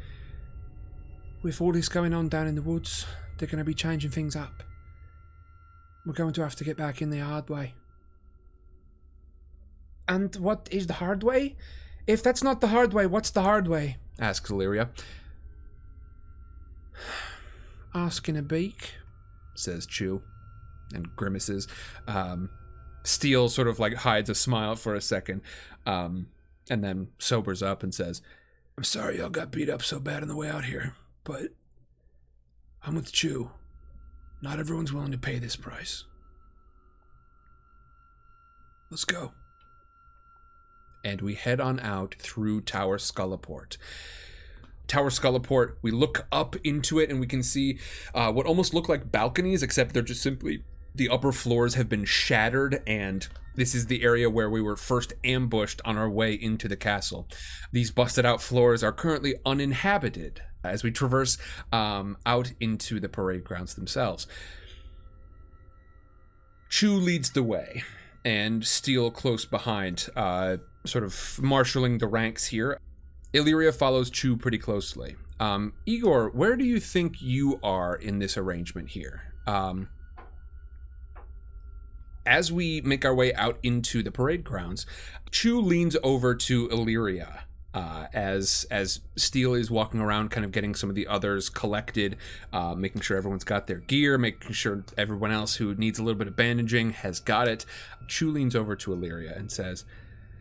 With 1.43 1.61
all 1.61 1.73
this 1.73 1.88
going 1.88 2.15
on 2.15 2.29
down 2.29 2.47
in 2.47 2.55
the 2.55 2.62
woods, 2.62 3.07
they're 3.38 3.49
going 3.49 3.59
to 3.59 3.65
be 3.65 3.75
changing 3.75 4.12
things 4.12 4.37
up. 4.37 4.62
We're 6.07 6.12
going 6.12 6.33
to 6.35 6.43
have 6.43 6.57
to 6.57 6.65
get 6.65 6.77
back 6.77 7.03
in 7.03 7.11
the 7.11 7.19
hard 7.19 7.49
way. 7.49 7.75
And 10.09 10.35
what 10.37 10.69
is 10.71 10.87
the 10.87 10.95
hard 10.95 11.23
way? 11.23 11.57
If 12.07 12.23
that's 12.23 12.43
not 12.43 12.61
the 12.61 12.69
hard 12.69 12.93
way, 12.93 13.07
what's 13.07 13.31
the 13.31 13.43
hard 13.43 13.69
way? 13.69 13.97
asks 14.19 14.51
Illyria. 14.51 14.91
Asking 17.95 18.37
a 18.37 18.43
beak. 18.43 18.95
says 19.55 19.87
Chu, 19.87 20.23
and 20.95 21.15
grimaces. 21.17 21.69
Um, 22.07 22.51
Steele 23.05 23.49
sort 23.49 23.69
of 23.69 23.79
like 23.79 23.95
hides 23.95 24.31
a 24.31 24.35
smile 24.35 24.77
for 24.77 24.95
a 24.95 25.01
second, 25.01 25.43
um, 25.87 26.29
and 26.73 26.83
then 26.83 27.09
sobers 27.19 27.63
up 27.63 27.83
and 27.83 27.95
says, 27.95 28.23
I'm 28.79 28.85
sorry 28.85 29.19
y'all 29.19 29.29
got 29.29 29.51
beat 29.51 29.69
up 29.69 29.83
so 29.83 30.01
bad 30.01 30.23
on 30.23 30.29
the 30.29 30.37
way 30.37 30.49
out 30.49 30.65
here, 30.65 30.95
but 31.23 31.49
I'm 32.83 32.95
with 32.95 33.13
Chu. 33.13 33.51
Not 34.41 34.59
everyone's 34.59 34.93
willing 34.93 35.13
to 35.13 35.19
pay 35.19 35.39
this 35.39 35.55
price. 35.55 36.05
Let's 38.91 39.05
go. 39.05 39.33
and 41.05 41.21
we 41.21 41.35
head 41.35 41.61
on 41.61 41.81
out 41.81 42.15
through 42.19 42.63
Tower 42.63 42.99
Skullaport. 42.99 43.77
Tower 44.87 45.11
Skullaport, 45.11 45.77
we 45.83 45.91
look 45.91 46.27
up 46.31 46.57
into 46.65 46.99
it 46.99 47.11
and 47.11 47.21
we 47.21 47.27
can 47.27 47.43
see 47.43 47.79
uh, 48.15 48.33
what 48.33 48.47
almost 48.47 48.75
look 48.75 48.89
like 48.89 49.11
balconies, 49.11 49.63
except 49.63 49.95
they're 49.95 50.03
just 50.03 50.23
simply 50.23 50.65
the 50.95 51.09
upper 51.09 51.33
floors 51.33 51.75
have 51.75 51.89
been 51.89 52.05
shattered, 52.05 52.83
and 52.87 53.27
this 53.55 53.75
is 53.75 53.87
the 53.87 54.03
area 54.03 54.29
where 54.31 54.51
we 54.51 54.61
were 54.61 54.77
first 54.77 55.13
ambushed 55.25 55.81
on 55.85 55.97
our 55.97 56.09
way 56.09 56.35
into 56.35 56.69
the 56.69 56.77
castle. 56.77 57.29
These 57.73 57.91
busted 57.91 58.27
out 58.27 58.43
floors 58.43 58.83
are 58.83 58.93
currently 58.93 59.35
uninhabited 59.45 60.43
as 60.65 60.83
we 60.83 60.91
traverse 60.91 61.39
um, 61.73 62.17
out 62.25 62.53
into 62.61 63.01
the 63.01 63.09
parade 63.09 63.45
grounds 63.45 63.75
themselves. 63.75 64.27
Chu 66.69 66.95
leads 66.95 67.31
the 67.33 67.43
way, 67.43 67.83
and 68.25 68.65
Steele 68.65 69.11
close 69.11 69.45
behind, 69.45 70.09
uh, 70.17 70.59
sort 70.87 71.05
of 71.05 71.39
marshaling 71.43 71.99
the 71.99 72.07
ranks 72.07 72.47
here. 72.47 72.79
Illyria 73.35 73.73
follows 73.73 74.11
Chu 74.11 74.37
pretty 74.37 74.59
closely. 74.59 75.17
Um, 75.41 75.73
Igor, 75.87 76.31
where 76.31 76.57
do 76.57 76.65
you 76.65 76.79
think 76.81 77.21
you 77.21 77.59
are 77.63 77.97
in 77.97 78.19
this 78.19 78.37
arrangement 78.37 78.91
here? 78.91 79.33
Um, 79.47 79.89
as 82.27 82.53
we 82.53 82.81
make 82.83 83.05
our 83.05 83.15
way 83.15 83.35
out 83.35 83.59
into 83.63 84.03
the 84.03 84.11
parade 84.11 84.45
grounds, 84.45 84.87
Chu 85.31 85.61
leans 85.61 85.97
over 86.03 86.35
to 86.35 86.69
Illyria. 86.69 87.45
Uh, 87.75 88.07
as 88.13 88.67
as 88.71 89.01
Steele 89.17 89.55
is 89.55 89.71
walking 89.71 89.99
around, 89.99 90.31
kind 90.31 90.45
of 90.45 90.53
getting 90.53 90.75
some 90.75 90.91
of 90.91 90.95
the 90.95 91.07
others 91.07 91.49
collected, 91.49 92.19
uh, 92.53 92.75
making 92.75 93.01
sure 93.01 93.17
everyone's 93.17 93.45
got 93.45 93.67
their 93.67 93.79
gear, 93.79 94.19
making 94.19 94.53
sure 94.53 94.85
everyone 94.99 95.31
else 95.31 95.55
who 95.55 95.75
needs 95.75 95.99
a 95.99 96.03
little 96.03 96.19
bit 96.19 96.29
of 96.29 96.37
bandaging 96.37 96.91
has 96.91 97.19
got 97.19 97.49
it. 97.49 97.65
Chu 98.09 98.31
leans 98.31 98.55
over 98.55 98.77
to 98.77 98.93
Illyria 98.93 99.35
and 99.35 99.51
says, 99.51 99.87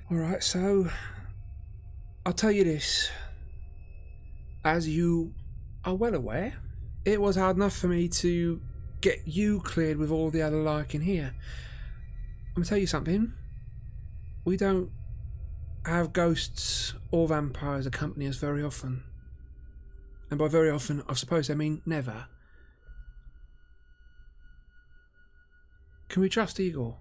All 0.09 0.17
right, 0.17 0.43
so 0.43 0.89
I'll 2.25 2.33
tell 2.33 2.51
you 2.51 2.65
this. 2.65 3.09
As 4.65 4.89
you 4.89 5.33
are 5.85 5.95
well 5.95 6.13
aware, 6.13 6.55
it 7.05 7.21
was 7.21 7.37
hard 7.37 7.55
enough 7.55 7.77
for 7.77 7.87
me 7.87 8.09
to 8.09 8.59
get 8.99 9.21
you 9.25 9.61
cleared 9.61 9.97
with 9.97 10.11
all 10.11 10.29
the 10.29 10.41
other 10.41 10.57
lycan 10.57 11.03
here. 11.03 11.33
I'm 12.51 12.63
gonna 12.63 12.65
tell 12.65 12.77
you 12.77 12.87
something. 12.87 13.31
We 14.43 14.57
don't 14.57 14.91
have 15.85 16.11
ghosts 16.11 16.93
or 17.09 17.27
vampires 17.27 17.85
accompany 17.85 18.27
us 18.27 18.35
very 18.35 18.61
often. 18.61 19.03
And 20.29 20.37
by 20.37 20.47
very 20.49 20.69
often, 20.69 21.01
I 21.07 21.13
suppose 21.13 21.49
I 21.49 21.53
mean 21.53 21.81
never. 21.85 22.27
Can 26.09 26.21
we 26.21 26.27
trust 26.27 26.59
Igor? 26.59 26.97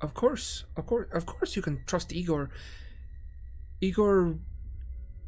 Of 0.00 0.14
course, 0.14 0.64
of 0.76 0.86
course, 0.86 1.08
of 1.12 1.26
course, 1.26 1.56
you 1.56 1.62
can 1.62 1.82
trust 1.86 2.12
Igor. 2.12 2.50
Igor 3.80 4.38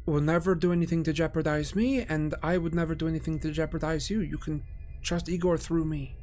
will 0.05 0.21
never 0.21 0.55
do 0.55 0.71
anything 0.71 1.03
to 1.03 1.11
jeopardize 1.11 1.75
me, 1.75 2.01
and 2.01 2.35
I 2.41 2.57
would 2.57 2.73
never 2.73 2.95
do 2.95 3.07
anything 3.07 3.37
to 3.39 3.51
jeopardize 3.51 4.09
you. 4.09 4.21
You 4.21 4.37
can 4.37 4.63
trust 5.01 5.27
Igor 5.27 5.57
through 5.57 5.83
me. 5.85 6.15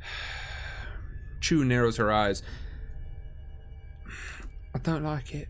Chu 1.40 1.64
narrows 1.64 1.96
her 1.96 2.12
eyes. 2.12 2.42
I 4.74 4.78
don't 4.78 5.04
like 5.04 5.34
it. 5.34 5.48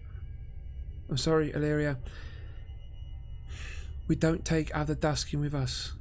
I'm 1.11 1.17
sorry, 1.17 1.53
Illyria. 1.53 1.99
We 4.07 4.17
don't 4.17 4.45
take 4.45 4.75
other 4.75 4.95
Duskin 4.95 5.41
with 5.41 5.55
us. 5.55 5.93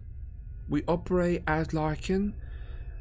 We 0.70 0.84
operate 0.88 1.44
as 1.48 1.70
Lycan. 1.70 2.34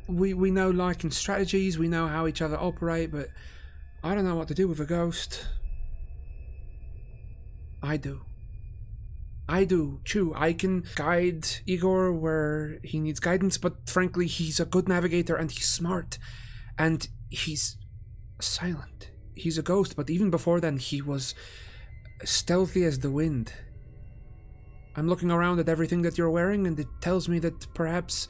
We 0.08 0.34
we 0.34 0.50
know 0.50 0.72
Lycan 0.72 1.12
strategies, 1.12 1.78
we 1.78 1.88
know 1.88 2.06
how 2.06 2.26
each 2.26 2.42
other 2.42 2.56
operate, 2.56 3.10
but 3.10 3.28
I 4.04 4.14
don't 4.14 4.24
know 4.24 4.36
what 4.36 4.48
to 4.48 4.54
do 4.54 4.68
with 4.68 4.80
a 4.80 4.84
ghost. 4.84 5.46
I 7.82 7.96
do. 7.96 8.20
I 9.48 9.64
do, 9.64 10.00
too. 10.04 10.32
I 10.34 10.52
can 10.52 10.84
guide 10.96 11.46
Igor 11.66 12.12
where 12.12 12.78
he 12.82 12.98
needs 12.98 13.20
guidance, 13.20 13.58
but 13.58 13.88
frankly, 13.88 14.26
he's 14.26 14.58
a 14.58 14.64
good 14.64 14.88
navigator 14.88 15.36
and 15.36 15.50
he's 15.50 15.68
smart. 15.68 16.18
And 16.78 17.06
he's 17.28 17.76
silent. 18.40 19.10
He's 19.34 19.58
a 19.58 19.62
ghost, 19.62 19.96
but 19.96 20.10
even 20.10 20.30
before 20.30 20.60
then, 20.60 20.78
he 20.78 21.00
was 21.00 21.34
stealthy 22.24 22.84
as 22.84 22.98
the 22.98 23.10
wind. 23.10 23.52
I'm 24.96 25.08
looking 25.08 25.30
around 25.30 25.60
at 25.60 25.68
everything 25.68 26.02
that 26.02 26.16
you're 26.16 26.30
wearing, 26.30 26.66
and 26.66 26.78
it 26.80 26.88
tells 27.00 27.28
me 27.28 27.38
that 27.40 27.72
perhaps 27.74 28.28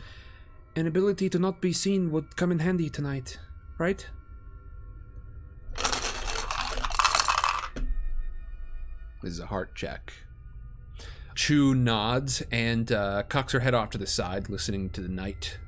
an 0.75 0.87
ability 0.87 1.31
to 1.31 1.39
not 1.39 1.61
be 1.63 1.73
seen 1.73 2.11
would 2.11 2.37
come 2.37 2.53
in 2.53 2.59
handy 2.59 2.91
tonight, 2.91 3.39
right? 3.79 4.07
This 9.23 9.33
is 9.33 9.41
a 9.41 9.47
heart 9.47 9.75
check. 9.75 10.13
Chu 11.37 11.75
nods 11.75 12.43
and 12.51 12.91
uh, 12.91 13.23
cocks 13.25 13.53
her 13.53 13.61
head 13.61 13.75
off 13.75 13.91
to 13.91 13.99
the 13.99 14.07
side, 14.07 14.49
listening 14.49 14.89
to 14.91 15.03
the 15.03 15.09
night. 15.09 15.59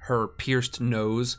Her 0.00 0.26
pierced 0.28 0.80
nose 0.80 1.38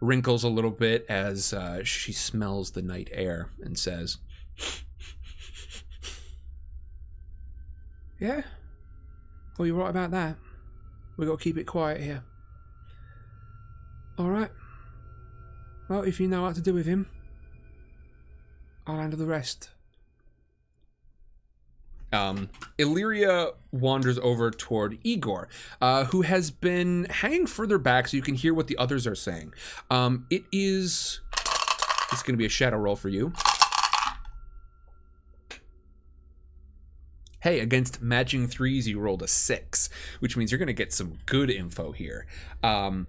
wrinkles 0.00 0.42
a 0.42 0.48
little 0.48 0.70
bit 0.70 1.06
as 1.08 1.52
uh, 1.52 1.84
she 1.84 2.12
smells 2.12 2.72
the 2.72 2.82
night 2.82 3.10
air 3.12 3.50
and 3.62 3.78
says, 3.78 4.16
Yeah? 8.18 8.42
Well, 9.58 9.66
you're 9.66 9.76
right 9.76 9.90
about 9.90 10.12
that. 10.12 10.36
We've 11.16 11.28
got 11.28 11.38
to 11.38 11.44
keep 11.44 11.58
it 11.58 11.64
quiet 11.64 12.00
here. 12.00 12.22
Alright. 14.18 14.50
Well, 15.88 16.02
if 16.02 16.18
you 16.18 16.28
know 16.28 16.42
what 16.42 16.54
to 16.54 16.62
do 16.62 16.72
with 16.72 16.86
him, 16.86 17.06
I'll 18.86 18.96
handle 18.96 19.18
the 19.18 19.26
rest. 19.26 19.71
Um, 22.12 22.50
Illyria 22.78 23.50
wanders 23.72 24.18
over 24.18 24.50
toward 24.50 24.98
Igor, 25.02 25.48
uh, 25.80 26.04
who 26.06 26.22
has 26.22 26.50
been 26.50 27.06
hanging 27.10 27.46
further 27.46 27.78
back 27.78 28.08
so 28.08 28.16
you 28.16 28.22
can 28.22 28.34
hear 28.34 28.52
what 28.54 28.66
the 28.66 28.76
others 28.76 29.06
are 29.06 29.14
saying. 29.14 29.54
Um, 29.90 30.26
it 30.30 30.44
is 30.52 31.20
It's 32.12 32.22
going 32.22 32.34
to 32.34 32.38
be 32.38 32.46
a 32.46 32.50
shadow 32.50 32.76
roll 32.76 32.96
for 32.96 33.08
you. 33.08 33.32
Hey, 37.40 37.58
against 37.58 38.00
matching 38.00 38.46
threes, 38.46 38.86
you 38.86 39.00
rolled 39.00 39.22
a 39.22 39.26
six, 39.26 39.88
which 40.20 40.36
means 40.36 40.52
you're 40.52 40.58
going 40.58 40.68
to 40.68 40.72
get 40.72 40.92
some 40.92 41.18
good 41.26 41.50
info 41.50 41.90
here. 41.90 42.26
Um, 42.62 43.08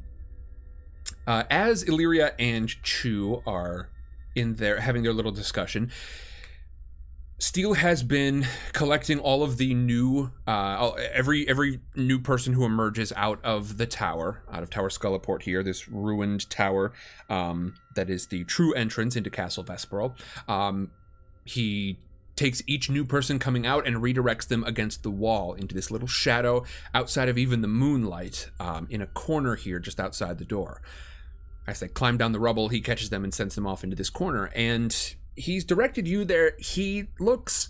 uh, 1.28 1.44
as 1.52 1.84
Illyria 1.84 2.34
and 2.40 2.68
Chu 2.82 3.44
are 3.46 3.90
in 4.36 4.56
there 4.56 4.80
having 4.80 5.04
their 5.04 5.14
little 5.14 5.32
discussion, 5.32 5.92
Steele 7.44 7.74
has 7.74 8.04
been 8.04 8.48
collecting 8.72 9.20
all 9.20 9.44
of 9.44 9.58
the 9.58 9.74
new, 9.74 10.32
uh, 10.48 10.92
every 11.12 11.46
every 11.46 11.82
new 11.94 12.18
person 12.18 12.54
who 12.54 12.64
emerges 12.64 13.12
out 13.18 13.44
of 13.44 13.78
the 13.78 13.86
tower, 13.86 14.42
out 14.50 14.64
of 14.64 14.70
Tower 14.70 14.88
Skullaport 14.88 15.42
here, 15.42 15.62
this 15.62 15.90
ruined 15.90 16.50
tower 16.50 16.94
um, 17.30 17.76
that 17.96 18.10
is 18.10 18.28
the 18.28 18.46
true 18.46 18.74
entrance 18.76 19.18
into 19.18 19.30
Castle 19.30 19.66
Vesperale. 19.66 20.16
Um, 20.48 20.92
he 21.44 22.00
takes 22.38 22.64
each 22.66 22.90
new 22.90 23.04
person 23.04 23.40
coming 23.40 23.68
out 23.68 23.86
and 23.86 23.98
redirects 23.98 24.48
them 24.48 24.64
against 24.64 25.04
the 25.04 25.12
wall 25.12 25.54
into 25.54 25.76
this 25.76 25.92
little 25.92 26.08
shadow 26.08 26.64
outside 26.96 27.28
of 27.28 27.38
even 27.38 27.60
the 27.60 27.68
moonlight 27.68 28.50
um, 28.62 28.88
in 28.90 29.02
a 29.02 29.08
corner 29.08 29.56
here 29.56 29.80
just 29.80 30.00
outside 30.00 30.38
the 30.38 30.46
door. 30.46 30.82
As 31.68 31.82
they 31.82 31.90
climb 31.90 32.18
down 32.18 32.32
the 32.32 32.40
rubble, 32.40 32.70
he 32.70 32.80
catches 32.80 33.10
them 33.10 33.26
and 33.26 33.34
sends 33.34 33.56
them 33.56 33.68
off 33.68 33.84
into 33.84 33.98
this 33.98 34.10
corner. 34.10 34.50
And 34.56 35.16
he's 35.36 35.64
directed 35.64 36.08
you 36.08 36.26
there. 36.26 36.54
He 36.60 37.08
looks 37.20 37.70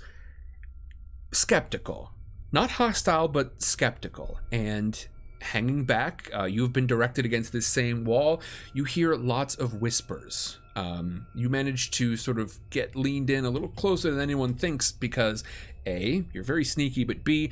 skeptical, 1.32 2.12
not 2.52 2.72
hostile, 2.72 3.28
but 3.28 3.62
skeptical. 3.62 4.40
And 4.52 5.06
hanging 5.42 5.84
back, 5.84 6.30
uh, 6.34 6.46
you've 6.46 6.74
been 6.74 6.88
directed 6.88 7.26
against 7.26 7.52
this 7.52 7.68
same 7.68 8.06
wall. 8.06 8.42
You 8.74 8.84
hear 8.84 9.16
lots 9.16 9.56
of 9.56 9.82
whispers 9.82 10.58
um, 10.76 11.28
you 11.36 11.50
manage 11.50 11.92
to 11.92 12.18
sort 12.18 12.40
of 12.40 12.60
get 12.70 12.96
leaned 12.96 13.30
in 13.30 13.46
a 13.46 13.50
little 13.50 13.70
closer 13.70 14.12
than 14.12 14.20
anyone 14.20 14.54
thinks 14.54 14.92
because 14.92 15.44
A, 15.86 16.26
you're 16.34 16.44
very 16.44 16.66
sneaky, 16.66 17.04
but 17.04 17.24
B, 17.24 17.52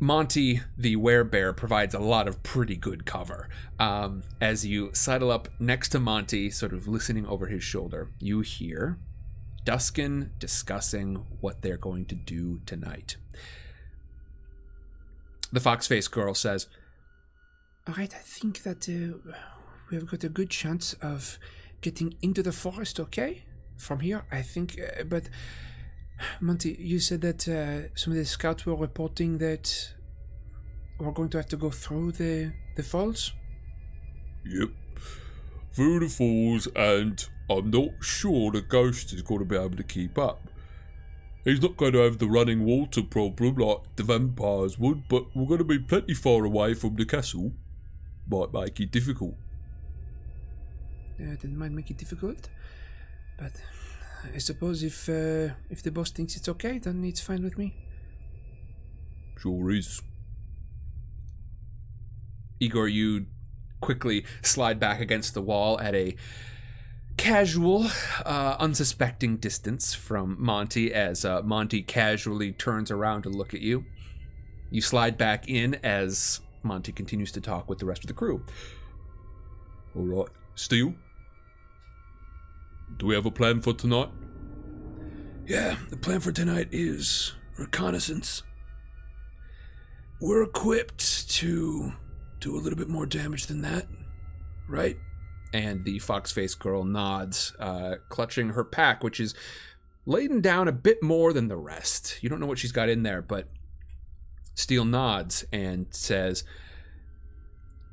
Monty 0.00 0.60
the 0.76 0.96
werebear 0.96 1.56
provides 1.56 1.94
a 1.94 1.98
lot 1.98 2.28
of 2.28 2.42
pretty 2.42 2.76
good 2.76 3.04
cover. 3.04 3.48
Um, 3.80 4.22
as 4.40 4.64
you 4.64 4.90
sidle 4.92 5.30
up 5.30 5.48
next 5.58 5.88
to 5.90 6.00
Monty, 6.00 6.50
sort 6.50 6.72
of 6.72 6.86
listening 6.86 7.26
over 7.26 7.46
his 7.46 7.64
shoulder, 7.64 8.08
you 8.20 8.40
hear 8.40 8.98
Duskin 9.64 10.30
discussing 10.38 11.26
what 11.40 11.62
they're 11.62 11.76
going 11.76 12.06
to 12.06 12.14
do 12.14 12.60
tonight. 12.66 13.16
The 15.52 15.60
fox 15.60 15.86
faced 15.86 16.10
girl 16.10 16.34
says, 16.34 16.66
All 17.86 17.94
right, 17.94 18.14
I 18.14 18.18
think 18.18 18.62
that 18.62 18.88
uh, 18.88 19.32
we've 19.90 20.06
got 20.06 20.24
a 20.24 20.28
good 20.28 20.50
chance 20.50 20.94
of 20.94 21.38
getting 21.80 22.14
into 22.22 22.42
the 22.42 22.52
forest, 22.52 23.00
okay? 23.00 23.44
From 23.76 24.00
here, 24.00 24.24
I 24.30 24.42
think. 24.42 24.78
Uh, 24.78 25.04
but, 25.04 25.28
Monty, 26.40 26.76
you 26.78 26.98
said 26.98 27.20
that 27.22 27.48
uh, 27.48 27.94
some 27.94 28.12
of 28.12 28.18
the 28.18 28.24
scouts 28.24 28.66
were 28.66 28.74
reporting 28.74 29.38
that 29.38 29.92
we're 30.98 31.12
going 31.12 31.30
to 31.30 31.38
have 31.38 31.48
to 31.48 31.56
go 31.56 31.70
through 31.70 32.12
the, 32.12 32.52
the 32.76 32.82
falls? 32.82 33.32
Yep. 34.44 34.70
Through 35.72 36.00
the 36.00 36.08
falls, 36.08 36.66
and 36.74 37.24
I'm 37.50 37.70
not 37.70 37.90
sure 38.00 38.50
the 38.52 38.60
ghost 38.60 39.12
is 39.12 39.22
going 39.22 39.40
to 39.40 39.46
be 39.46 39.56
able 39.56 39.76
to 39.76 39.82
keep 39.82 40.18
up. 40.18 40.48
He's 41.44 41.62
not 41.62 41.76
going 41.76 41.92
to 41.92 42.00
have 42.00 42.18
the 42.18 42.26
running 42.26 42.64
water 42.64 43.02
problem 43.02 43.54
like 43.56 43.96
the 43.96 44.02
vampires 44.02 44.78
would, 44.78 45.08
but 45.08 45.34
we're 45.34 45.46
going 45.46 45.58
to 45.58 45.64
be 45.64 45.78
plenty 45.78 46.12
far 46.12 46.44
away 46.44 46.74
from 46.74 46.96
the 46.96 47.06
castle. 47.06 47.52
Might 48.30 48.52
make 48.52 48.78
it 48.80 48.90
difficult. 48.90 49.34
Uh, 51.18 51.36
that 51.40 51.50
might 51.50 51.72
make 51.72 51.90
it 51.90 51.96
difficult. 51.96 52.50
But 53.38 53.52
I 54.34 54.38
suppose 54.38 54.82
if 54.82 55.08
uh, 55.08 55.54
if 55.70 55.82
the 55.82 55.90
boss 55.90 56.10
thinks 56.10 56.36
it's 56.36 56.48
okay, 56.48 56.78
then 56.78 57.02
it's 57.04 57.20
fine 57.20 57.42
with 57.42 57.56
me. 57.56 57.74
Sure 59.38 59.70
is. 59.70 60.02
Igor, 62.60 62.88
you 62.88 63.26
quickly 63.80 64.24
slide 64.42 64.80
back 64.80 65.00
against 65.00 65.34
the 65.34 65.40
wall 65.40 65.80
at 65.80 65.94
a 65.94 66.16
casual, 67.18 67.86
uh, 68.24 68.56
unsuspecting 68.58 69.36
distance 69.36 69.92
from 69.92 70.36
Monty 70.38 70.94
as 70.94 71.24
uh, 71.24 71.42
Monty 71.42 71.82
casually 71.82 72.52
turns 72.52 72.90
around 72.90 73.22
to 73.22 73.28
look 73.28 73.52
at 73.52 73.60
you. 73.60 73.84
You 74.70 74.80
slide 74.80 75.18
back 75.18 75.48
in 75.48 75.74
as 75.82 76.40
Monty 76.62 76.92
continues 76.92 77.32
to 77.32 77.40
talk 77.40 77.68
with 77.68 77.78
the 77.78 77.86
rest 77.86 78.04
of 78.04 78.08
the 78.08 78.14
crew. 78.14 78.42
All 79.94 80.04
right, 80.04 80.28
Steele, 80.54 80.94
do 82.96 83.06
we 83.06 83.14
have 83.14 83.26
a 83.26 83.30
plan 83.30 83.60
for 83.60 83.74
tonight? 83.74 84.10
Yeah, 85.46 85.76
the 85.90 85.96
plan 85.96 86.20
for 86.20 86.32
tonight 86.32 86.68
is 86.70 87.32
reconnaissance. 87.58 88.42
We're 90.20 90.42
equipped 90.42 91.28
to 91.30 91.92
do 92.40 92.56
a 92.56 92.60
little 92.60 92.78
bit 92.78 92.88
more 92.88 93.06
damage 93.06 93.46
than 93.46 93.62
that, 93.62 93.86
right? 94.68 94.96
And 95.52 95.84
the 95.84 95.98
fox 95.98 96.30
faced 96.30 96.58
girl 96.58 96.84
nods, 96.84 97.54
uh, 97.58 97.96
clutching 98.08 98.50
her 98.50 98.64
pack, 98.64 99.02
which 99.02 99.18
is 99.18 99.34
laden 100.04 100.40
down 100.40 100.68
a 100.68 100.72
bit 100.72 101.02
more 101.02 101.32
than 101.32 101.48
the 101.48 101.56
rest. 101.56 102.18
You 102.22 102.28
don't 102.28 102.40
know 102.40 102.46
what 102.46 102.58
she's 102.58 102.72
got 102.72 102.88
in 102.88 103.02
there, 103.02 103.22
but 103.22 103.48
Steele 104.54 104.84
nods 104.84 105.44
and 105.52 105.86
says, 105.90 106.44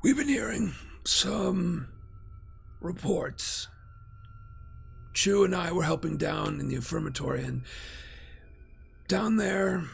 We've 0.02 0.16
been 0.16 0.28
hearing 0.28 0.74
some 1.04 1.88
reports 2.80 3.68
Chu 5.16 5.44
and 5.44 5.56
I 5.56 5.72
were 5.72 5.82
helping 5.82 6.18
down 6.18 6.60
in 6.60 6.68
the 6.68 6.74
infirmary, 6.74 7.42
and 7.42 7.62
down 9.08 9.36
there, 9.36 9.84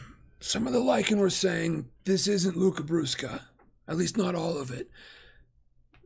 some 0.41 0.67
of 0.67 0.73
the 0.73 0.79
Lycan 0.79 1.17
were 1.17 1.29
saying 1.29 1.87
this 2.03 2.27
isn't 2.27 2.57
Luca 2.57 2.83
Brusca, 2.83 3.43
at 3.87 3.95
least 3.95 4.17
not 4.17 4.35
all 4.35 4.57
of 4.57 4.69
it. 4.69 4.89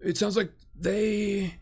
It 0.04 0.18
sounds 0.18 0.38
like 0.38 0.52
they 0.80 1.56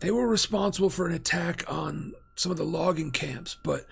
they 0.00 0.10
were 0.10 0.26
responsible 0.26 0.90
for 0.90 1.06
an 1.06 1.14
attack 1.14 1.64
on 1.66 2.12
some 2.36 2.52
of 2.52 2.58
the 2.58 2.64
logging 2.64 3.10
camps, 3.10 3.56
but 3.62 3.86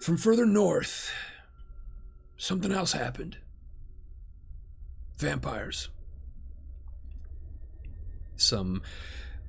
from 0.00 0.16
further 0.16 0.46
north, 0.46 1.12
something 2.36 2.72
else 2.72 2.92
happened. 2.92 3.38
Vampires. 5.18 5.88
Some 8.36 8.82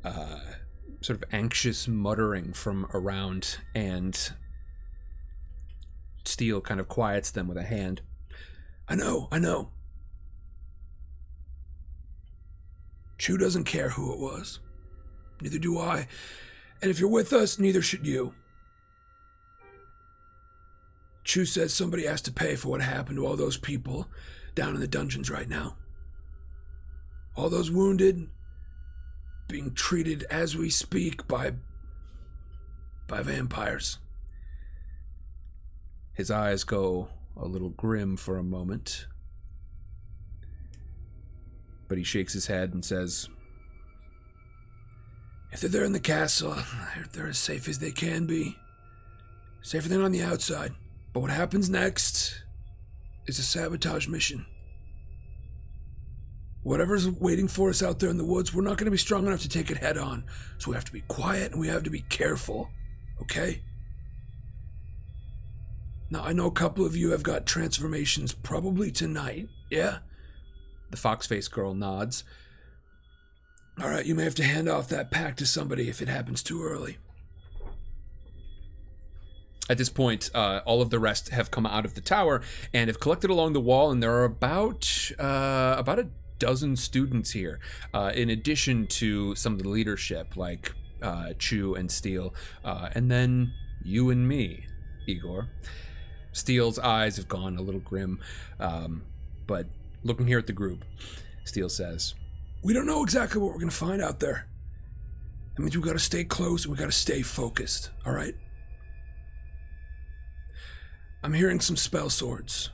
uh, 0.03 0.39
sort 1.01 1.21
of 1.21 1.23
anxious 1.31 1.87
muttering 1.87 2.53
from 2.53 2.87
around, 2.93 3.57
and 3.75 4.31
Steele 6.25 6.61
kind 6.61 6.79
of 6.79 6.87
quiets 6.87 7.31
them 7.31 7.47
with 7.47 7.57
a 7.57 7.63
hand. 7.63 8.01
I 8.87 8.95
know, 8.95 9.27
I 9.31 9.39
know. 9.39 9.69
Chu 13.19 13.37
doesn't 13.37 13.65
care 13.65 13.89
who 13.89 14.11
it 14.13 14.19
was. 14.19 14.59
Neither 15.41 15.59
do 15.59 15.77
I. 15.77 16.07
And 16.81 16.89
if 16.89 16.99
you're 16.99 17.09
with 17.09 17.33
us, 17.33 17.59
neither 17.59 17.81
should 17.81 18.07
you. 18.07 18.33
Chu 21.25 21.45
says 21.45 21.73
somebody 21.73 22.05
has 22.05 22.21
to 22.23 22.31
pay 22.31 22.55
for 22.55 22.69
what 22.69 22.81
happened 22.81 23.17
to 23.17 23.27
all 23.27 23.35
those 23.35 23.57
people 23.57 24.07
down 24.55 24.73
in 24.73 24.79
the 24.79 24.87
dungeons 24.87 25.29
right 25.29 25.47
now. 25.47 25.75
All 27.35 27.49
those 27.49 27.69
wounded, 27.69 28.29
being 29.47 29.73
treated 29.73 30.23
as 30.31 30.55
we 30.55 30.69
speak 30.69 31.27
by 31.27 31.53
by 33.07 33.21
vampires. 33.21 33.99
His 36.13 36.31
eyes 36.31 36.63
go 36.63 37.09
a 37.35 37.45
little 37.45 37.69
grim 37.69 38.15
for 38.17 38.37
a 38.37 38.43
moment. 38.43 39.07
But 41.89 41.97
he 41.97 42.05
shakes 42.05 42.31
his 42.31 42.47
head 42.47 42.73
and 42.73 42.85
says, 42.85 43.27
If 45.51 45.59
they're 45.59 45.69
there 45.69 45.83
in 45.83 45.91
the 45.91 45.99
castle, 45.99 46.55
they're, 47.11 47.27
as 47.27 47.37
safe 47.37 47.67
as 47.67 47.79
they 47.79 47.91
can 47.91 48.25
be. 48.25 48.55
Safer 49.61 49.89
than 49.89 50.01
on 50.01 50.13
the 50.13 50.23
outside. 50.23 50.71
But 51.11 51.19
what 51.19 51.31
happens 51.31 51.69
next 51.69 52.43
is 53.27 53.37
a 53.37 53.43
sabotage 53.43 54.07
mission 54.07 54.45
whatever's 56.63 57.09
waiting 57.09 57.47
for 57.47 57.69
us 57.69 57.81
out 57.81 57.99
there 57.99 58.09
in 58.09 58.17
the 58.17 58.25
woods, 58.25 58.53
we're 58.53 58.61
not 58.61 58.77
going 58.77 58.85
to 58.85 58.91
be 58.91 58.97
strong 58.97 59.25
enough 59.25 59.41
to 59.41 59.49
take 59.49 59.71
it 59.71 59.77
head 59.77 59.97
on. 59.97 60.23
So 60.57 60.71
we 60.71 60.75
have 60.75 60.85
to 60.85 60.93
be 60.93 61.01
quiet 61.01 61.51
and 61.51 61.59
we 61.59 61.67
have 61.67 61.83
to 61.83 61.89
be 61.89 62.01
careful. 62.01 62.69
Okay? 63.21 63.61
Now, 66.09 66.23
I 66.23 66.33
know 66.33 66.47
a 66.47 66.51
couple 66.51 66.85
of 66.85 66.95
you 66.95 67.11
have 67.11 67.23
got 67.23 67.45
transformations 67.45 68.33
probably 68.33 68.91
tonight. 68.91 69.47
Yeah? 69.69 69.99
The 70.91 70.97
fox 70.97 71.27
faced 71.27 71.51
girl 71.51 71.73
nods. 71.73 72.23
All 73.81 73.89
right, 73.89 74.05
you 74.05 74.15
may 74.15 74.23
have 74.23 74.35
to 74.35 74.43
hand 74.43 74.67
off 74.67 74.89
that 74.89 75.09
pack 75.09 75.37
to 75.37 75.45
somebody 75.45 75.87
if 75.87 76.01
it 76.01 76.09
happens 76.09 76.43
too 76.43 76.61
early. 76.63 76.97
At 79.69 79.77
this 79.77 79.89
point, 79.89 80.31
uh, 80.33 80.61
all 80.65 80.81
of 80.81 80.89
the 80.89 80.99
rest 80.99 81.29
have 81.29 81.51
come 81.51 81.65
out 81.65 81.85
of 81.85 81.93
the 81.93 82.01
tower 82.01 82.41
and 82.73 82.87
have 82.89 82.99
collected 82.99 83.29
along 83.29 83.53
the 83.53 83.61
wall, 83.61 83.91
and 83.91 84.01
there 84.01 84.13
are 84.15 84.25
about 84.25 85.11
uh, 85.19 85.75
about 85.77 85.99
a 85.99 86.07
dozen 86.39 86.75
students 86.75 87.31
here, 87.31 87.59
uh, 87.93 88.11
in 88.15 88.31
addition 88.31 88.87
to 88.87 89.35
some 89.35 89.53
of 89.53 89.61
the 89.61 89.69
leadership, 89.69 90.35
like 90.35 90.73
uh, 91.01 91.33
Chu 91.37 91.75
and 91.75 91.91
Steele, 91.91 92.33
uh, 92.65 92.89
and 92.95 93.11
then 93.11 93.53
you 93.83 94.09
and 94.09 94.27
me, 94.27 94.65
Igor. 95.05 95.49
Steele's 96.31 96.79
eyes 96.79 97.17
have 97.17 97.27
gone 97.27 97.57
a 97.57 97.61
little 97.61 97.81
grim, 97.81 98.19
um, 98.59 99.03
but 99.45 99.67
looking 100.03 100.27
here 100.27 100.39
at 100.39 100.47
the 100.47 100.53
group, 100.53 100.85
Steele 101.43 101.69
says, 101.69 102.15
We 102.63 102.73
don't 102.73 102.85
know 102.85 103.03
exactly 103.03 103.41
what 103.41 103.51
we're 103.51 103.59
going 103.59 103.69
to 103.69 103.75
find 103.75 104.01
out 104.01 104.19
there. 104.19 104.47
That 105.55 105.61
means 105.61 105.75
we've 105.75 105.85
got 105.85 105.93
to 105.93 105.99
stay 105.99 106.23
close 106.23 106.65
and 106.65 106.71
we 106.71 106.77
got 106.77 106.85
to 106.85 106.91
stay 106.91 107.21
focused, 107.21 107.91
all 108.05 108.13
right? 108.13 108.35
I'm 111.23 111.33
hearing 111.33 111.59
some 111.59 111.75
spell 111.75 112.09
swords. 112.09 112.69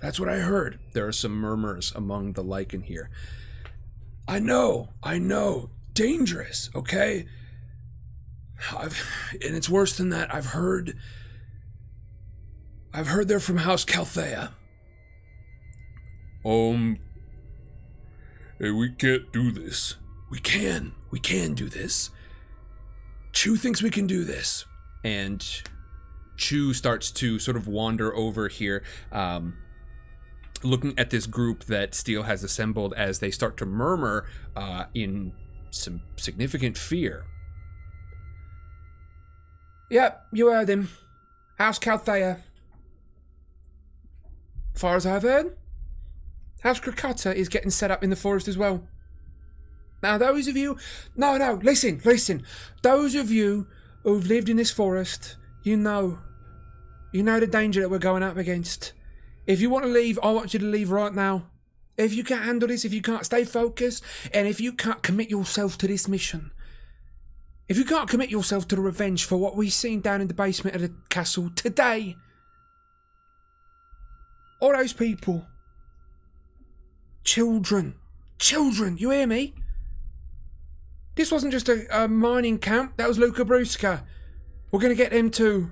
That's 0.00 0.18
what 0.18 0.28
I 0.28 0.38
heard. 0.38 0.78
There 0.92 1.06
are 1.06 1.12
some 1.12 1.32
murmurs 1.32 1.92
among 1.94 2.32
the 2.32 2.42
Lycan 2.44 2.84
here. 2.84 3.08
I 4.28 4.40
know, 4.40 4.90
I 5.02 5.18
know. 5.18 5.70
Dangerous, 5.94 6.70
okay? 6.74 7.26
I've, 8.76 9.02
and 9.32 9.54
it's 9.54 9.68
worse 9.68 9.96
than 9.96 10.10
that. 10.10 10.34
I've 10.34 10.46
heard. 10.46 10.96
I've 12.92 13.08
heard 13.08 13.28
they're 13.28 13.40
from 13.40 13.58
House 13.58 13.84
Calthea. 13.84 14.50
Um. 16.46 16.98
Hey, 18.60 18.70
we 18.70 18.90
can't 18.90 19.32
do 19.32 19.50
this. 19.50 19.96
We 20.30 20.38
can. 20.38 20.92
We 21.10 21.18
can 21.18 21.54
do 21.54 21.68
this. 21.68 22.10
Chu 23.32 23.56
thinks 23.56 23.82
we 23.82 23.90
can 23.90 24.06
do 24.06 24.24
this. 24.24 24.64
And 25.04 25.44
Chu 26.36 26.72
starts 26.72 27.10
to 27.12 27.38
sort 27.38 27.56
of 27.56 27.66
wander 27.66 28.14
over 28.14 28.48
here, 28.48 28.84
um, 29.10 29.56
looking 30.62 30.96
at 30.98 31.10
this 31.10 31.26
group 31.26 31.64
that 31.64 31.94
Steele 31.94 32.22
has 32.22 32.44
assembled 32.44 32.94
as 32.96 33.18
they 33.18 33.30
start 33.30 33.56
to 33.58 33.66
murmur 33.66 34.26
uh, 34.54 34.84
in 34.94 35.32
some 35.70 36.00
significant 36.16 36.78
fear. 36.78 37.24
Yep, 39.90 40.26
you 40.32 40.46
heard 40.48 40.68
him. 40.70 40.88
House 41.58 41.78
Calthea. 41.78 42.40
Far 44.74 44.96
as 44.96 45.06
I've 45.06 45.22
heard, 45.22 45.56
House 46.66 46.80
Krakata 46.80 47.32
is 47.32 47.48
getting 47.48 47.70
set 47.70 47.92
up 47.92 48.02
in 48.02 48.10
the 48.10 48.16
forest 48.16 48.48
as 48.48 48.58
well. 48.58 48.82
Now, 50.02 50.18
those 50.18 50.48
of 50.48 50.56
you. 50.56 50.76
No, 51.14 51.36
no, 51.36 51.60
listen, 51.62 52.00
listen. 52.04 52.42
Those 52.82 53.14
of 53.14 53.30
you 53.30 53.68
who've 54.02 54.26
lived 54.26 54.48
in 54.48 54.56
this 54.56 54.72
forest, 54.72 55.36
you 55.62 55.76
know. 55.76 56.18
You 57.12 57.22
know 57.22 57.38
the 57.38 57.46
danger 57.46 57.80
that 57.80 57.88
we're 57.88 58.00
going 58.00 58.24
up 58.24 58.36
against. 58.36 58.94
If 59.46 59.60
you 59.60 59.70
want 59.70 59.84
to 59.84 59.90
leave, 59.92 60.18
I 60.24 60.32
want 60.32 60.54
you 60.54 60.58
to 60.58 60.66
leave 60.66 60.90
right 60.90 61.14
now. 61.14 61.46
If 61.96 62.12
you 62.12 62.24
can't 62.24 62.44
handle 62.44 62.66
this, 62.66 62.84
if 62.84 62.92
you 62.92 63.00
can't 63.00 63.24
stay 63.24 63.44
focused, 63.44 64.02
and 64.34 64.48
if 64.48 64.60
you 64.60 64.72
can't 64.72 65.04
commit 65.04 65.30
yourself 65.30 65.78
to 65.78 65.86
this 65.86 66.08
mission, 66.08 66.50
if 67.68 67.78
you 67.78 67.84
can't 67.84 68.10
commit 68.10 68.28
yourself 68.28 68.66
to 68.68 68.74
the 68.74 68.82
revenge 68.82 69.24
for 69.24 69.36
what 69.36 69.54
we've 69.54 69.72
seen 69.72 70.00
down 70.00 70.20
in 70.20 70.26
the 70.26 70.34
basement 70.34 70.74
of 70.74 70.82
the 70.82 70.92
castle 71.10 71.48
today, 71.54 72.16
all 74.58 74.72
those 74.72 74.92
people, 74.92 75.46
children, 77.26 77.96
children, 78.38 78.96
you 78.96 79.10
hear 79.10 79.26
me? 79.26 79.54
This 81.16 81.30
wasn't 81.30 81.52
just 81.52 81.68
a, 81.68 82.04
a 82.04 82.08
mining 82.08 82.58
camp, 82.58 82.96
that 82.96 83.08
was 83.08 83.18
Luca 83.18 83.44
Brusca. 83.44 84.04
We're 84.70 84.80
going 84.80 84.96
to 84.96 85.02
get 85.02 85.10
them 85.10 85.30
too. 85.30 85.70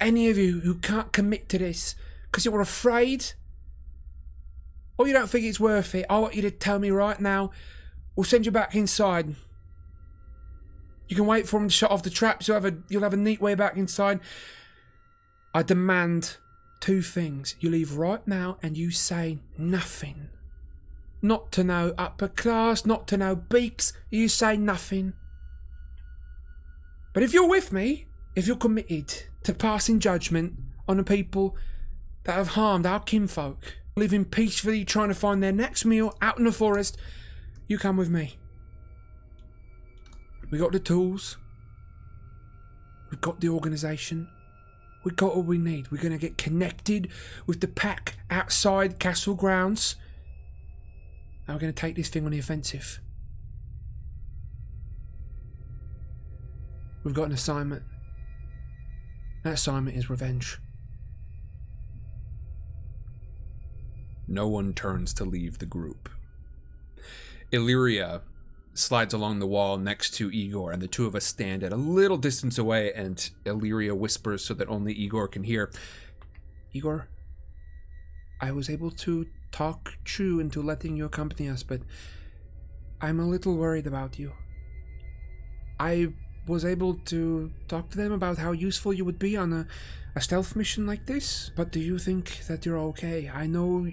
Any 0.00 0.28
of 0.28 0.36
you 0.36 0.60
who 0.60 0.74
can't 0.74 1.12
commit 1.12 1.48
to 1.50 1.58
this 1.58 1.94
because 2.24 2.44
you're 2.44 2.60
afraid 2.60 3.32
or 4.98 5.06
you 5.06 5.12
don't 5.12 5.28
think 5.30 5.44
it's 5.44 5.60
worth 5.60 5.94
it, 5.94 6.06
I 6.10 6.18
want 6.18 6.34
you 6.34 6.42
to 6.42 6.50
tell 6.50 6.78
me 6.78 6.90
right 6.90 7.20
now. 7.20 7.50
We'll 8.16 8.24
send 8.24 8.46
you 8.46 8.52
back 8.52 8.74
inside. 8.74 9.36
You 11.08 11.16
can 11.16 11.26
wait 11.26 11.48
for 11.48 11.58
them 11.58 11.68
to 11.68 11.74
shut 11.74 11.90
off 11.90 12.02
the 12.02 12.10
traps. 12.10 12.48
You'll 12.48 12.60
have 12.60 12.64
a 12.64 12.76
you'll 12.88 13.02
have 13.02 13.14
a 13.14 13.18
neat 13.18 13.40
way 13.40 13.54
back 13.54 13.76
inside. 13.76 14.20
I 15.54 15.62
demand 15.62 16.36
two 16.80 17.02
things. 17.02 17.54
You 17.60 17.70
leave 17.70 17.96
right 17.96 18.26
now 18.26 18.58
and 18.62 18.76
you 18.76 18.90
say 18.90 19.38
nothing. 19.56 20.28
Not 21.20 21.50
to 21.52 21.64
know 21.64 21.94
upper 21.98 22.28
class, 22.28 22.86
not 22.86 23.08
to 23.08 23.16
know 23.16 23.34
beaks. 23.34 23.92
You 24.10 24.28
say 24.28 24.56
nothing. 24.56 25.14
But 27.12 27.22
if 27.22 27.32
you're 27.32 27.48
with 27.48 27.72
me, 27.72 28.06
if 28.36 28.46
you're 28.46 28.56
committed 28.56 29.12
to 29.42 29.52
passing 29.52 29.98
judgment 29.98 30.54
on 30.86 30.98
the 30.98 31.04
people 31.04 31.56
that 32.24 32.34
have 32.34 32.48
harmed 32.48 32.86
our 32.86 33.00
kinfolk, 33.00 33.74
living 33.96 34.24
peacefully, 34.24 34.84
trying 34.84 35.08
to 35.08 35.14
find 35.14 35.42
their 35.42 35.52
next 35.52 35.84
meal 35.84 36.16
out 36.22 36.38
in 36.38 36.44
the 36.44 36.52
forest, 36.52 36.96
you 37.66 37.78
come 37.78 37.96
with 37.96 38.08
me. 38.08 38.38
We 40.50 40.58
got 40.58 40.72
the 40.72 40.78
tools. 40.78 41.36
We've 43.10 43.20
got 43.20 43.40
the 43.40 43.48
organisation. 43.48 44.28
We 45.08 45.14
got 45.14 45.32
all 45.32 45.42
we 45.42 45.56
need. 45.56 45.90
We're 45.90 46.02
going 46.02 46.12
to 46.12 46.18
get 46.18 46.36
connected 46.36 47.08
with 47.46 47.62
the 47.62 47.66
pack 47.66 48.16
outside 48.28 48.98
castle 48.98 49.34
grounds. 49.34 49.96
And 51.46 51.56
we're 51.56 51.60
going 51.60 51.72
to 51.72 51.80
take 51.80 51.96
this 51.96 52.10
thing 52.10 52.26
on 52.26 52.32
the 52.32 52.38
offensive. 52.38 53.00
We've 57.04 57.14
got 57.14 57.22
an 57.22 57.32
assignment. 57.32 57.84
That 59.44 59.54
assignment 59.54 59.96
is 59.96 60.10
revenge. 60.10 60.58
No 64.26 64.46
one 64.46 64.74
turns 64.74 65.14
to 65.14 65.24
leave 65.24 65.56
the 65.56 65.64
group. 65.64 66.10
Illyria 67.50 68.20
slides 68.78 69.12
along 69.12 69.38
the 69.38 69.46
wall 69.46 69.76
next 69.76 70.14
to 70.14 70.30
Igor, 70.30 70.72
and 70.72 70.80
the 70.80 70.86
two 70.86 71.06
of 71.06 71.14
us 71.14 71.24
stand 71.24 71.62
at 71.62 71.72
a 71.72 71.76
little 71.76 72.16
distance 72.16 72.58
away, 72.58 72.92
and 72.92 73.30
Illyria 73.44 73.94
whispers 73.94 74.44
so 74.44 74.54
that 74.54 74.68
only 74.68 74.92
Igor 74.92 75.28
can 75.28 75.44
hear. 75.44 75.70
Igor, 76.72 77.08
I 78.40 78.52
was 78.52 78.70
able 78.70 78.90
to 78.90 79.26
talk 79.50 79.94
Chu 80.04 80.38
into 80.40 80.62
letting 80.62 80.96
you 80.96 81.06
accompany 81.06 81.48
us, 81.48 81.62
but 81.62 81.80
I'm 83.00 83.20
a 83.20 83.26
little 83.26 83.56
worried 83.56 83.86
about 83.86 84.18
you. 84.18 84.32
I 85.80 86.12
was 86.46 86.64
able 86.64 86.94
to 86.94 87.52
talk 87.68 87.90
to 87.90 87.96
them 87.96 88.12
about 88.12 88.38
how 88.38 88.52
useful 88.52 88.92
you 88.92 89.04
would 89.04 89.18
be 89.18 89.36
on 89.36 89.52
a, 89.52 89.66
a 90.16 90.20
stealth 90.20 90.56
mission 90.56 90.86
like 90.86 91.06
this, 91.06 91.50
but 91.54 91.70
do 91.72 91.80
you 91.80 91.98
think 91.98 92.46
that 92.48 92.64
you're 92.64 92.78
okay? 92.78 93.30
I 93.32 93.46
know. 93.46 93.88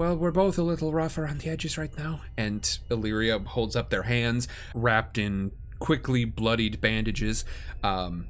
Well, 0.00 0.16
we're 0.16 0.30
both 0.30 0.56
a 0.56 0.62
little 0.62 0.94
rough 0.94 1.18
around 1.18 1.40
the 1.40 1.50
edges 1.50 1.76
right 1.76 1.94
now. 1.98 2.22
And 2.38 2.78
Illyria 2.90 3.38
holds 3.40 3.76
up 3.76 3.90
their 3.90 4.04
hands, 4.04 4.48
wrapped 4.74 5.18
in 5.18 5.52
quickly 5.78 6.24
bloodied 6.24 6.80
bandages. 6.80 7.44
Um, 7.82 8.26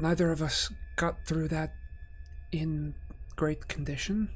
Neither 0.00 0.32
of 0.32 0.42
us 0.42 0.72
got 0.96 1.24
through 1.28 1.46
that 1.50 1.74
in 2.50 2.96
great 3.36 3.68
condition. 3.68 4.30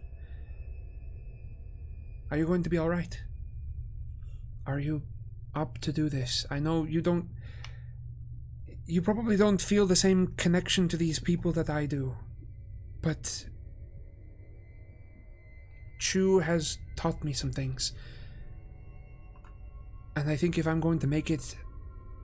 Are 2.31 2.37
you 2.37 2.47
going 2.47 2.63
to 2.63 2.71
be 2.71 2.79
alright? 2.79 3.21
Are 4.65 4.79
you 4.79 5.03
up 5.57 5.79
to 5.79 5.93
do 5.93 6.09
this? 6.09 6.47
I 6.49 6.61
know 6.61 6.85
you 6.85 7.01
don't. 7.01 7.31
You 8.85 9.03
probably 9.03 9.37
don't 9.37 9.61
feel 9.61 9.87
the 9.87 9.97
same 9.97 10.35
connection 10.37 10.87
to 10.87 10.97
these 10.97 11.19
people 11.19 11.51
that 11.51 11.69
I 11.69 11.87
do. 11.87 12.15
But. 13.03 13.47
Chu 15.99 16.41
has 16.41 16.79
taught 16.97 17.23
me 17.25 17.33
some 17.33 17.53
things. 17.53 17.93
And 20.15 20.31
I 20.31 20.37
think 20.37 20.59
if 20.59 20.67
I'm 20.67 20.81
going 20.81 20.99
to 21.01 21.07
make 21.07 21.31
it, 21.31 21.57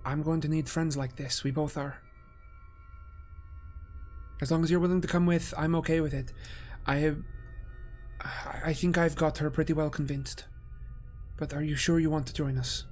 I'm 0.04 0.22
going 0.22 0.40
to 0.40 0.48
need 0.48 0.68
friends 0.68 0.96
like 0.96 1.16
this. 1.16 1.44
We 1.44 1.50
both 1.50 1.76
are. 1.76 1.98
As 4.40 4.50
long 4.50 4.64
as 4.64 4.70
you're 4.70 4.80
willing 4.80 5.00
to 5.02 5.08
come 5.08 5.26
with, 5.26 5.54
I'm 5.56 5.74
okay 5.76 6.00
with 6.00 6.14
it. 6.14 6.32
I 6.86 7.14
I 8.64 8.72
think 8.72 8.98
I've 8.98 9.16
got 9.16 9.38
her 9.38 9.50
pretty 9.50 9.72
well 9.72 9.90
convinced. 9.90 10.44
But 11.36 11.52
are 11.52 11.62
you 11.62 11.76
sure 11.76 11.98
you 11.98 12.10
want 12.10 12.26
to 12.28 12.34
join 12.34 12.58
us? 12.58 12.84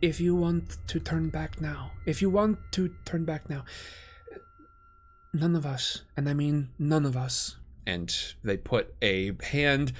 If 0.00 0.20
you 0.20 0.34
want 0.34 0.78
to 0.88 0.98
turn 0.98 1.30
back 1.30 1.60
now, 1.60 1.92
if 2.06 2.20
you 2.20 2.30
want 2.30 2.58
to 2.72 2.94
turn 3.04 3.24
back 3.24 3.48
now, 3.48 3.64
none 5.32 5.54
of 5.54 5.64
us, 5.64 6.02
and 6.16 6.28
I 6.28 6.34
mean 6.34 6.70
none 6.78 7.06
of 7.06 7.16
us, 7.16 7.56
and 7.86 8.34
they 8.44 8.56
put 8.56 8.94
a 9.02 9.32
hand 9.42 9.92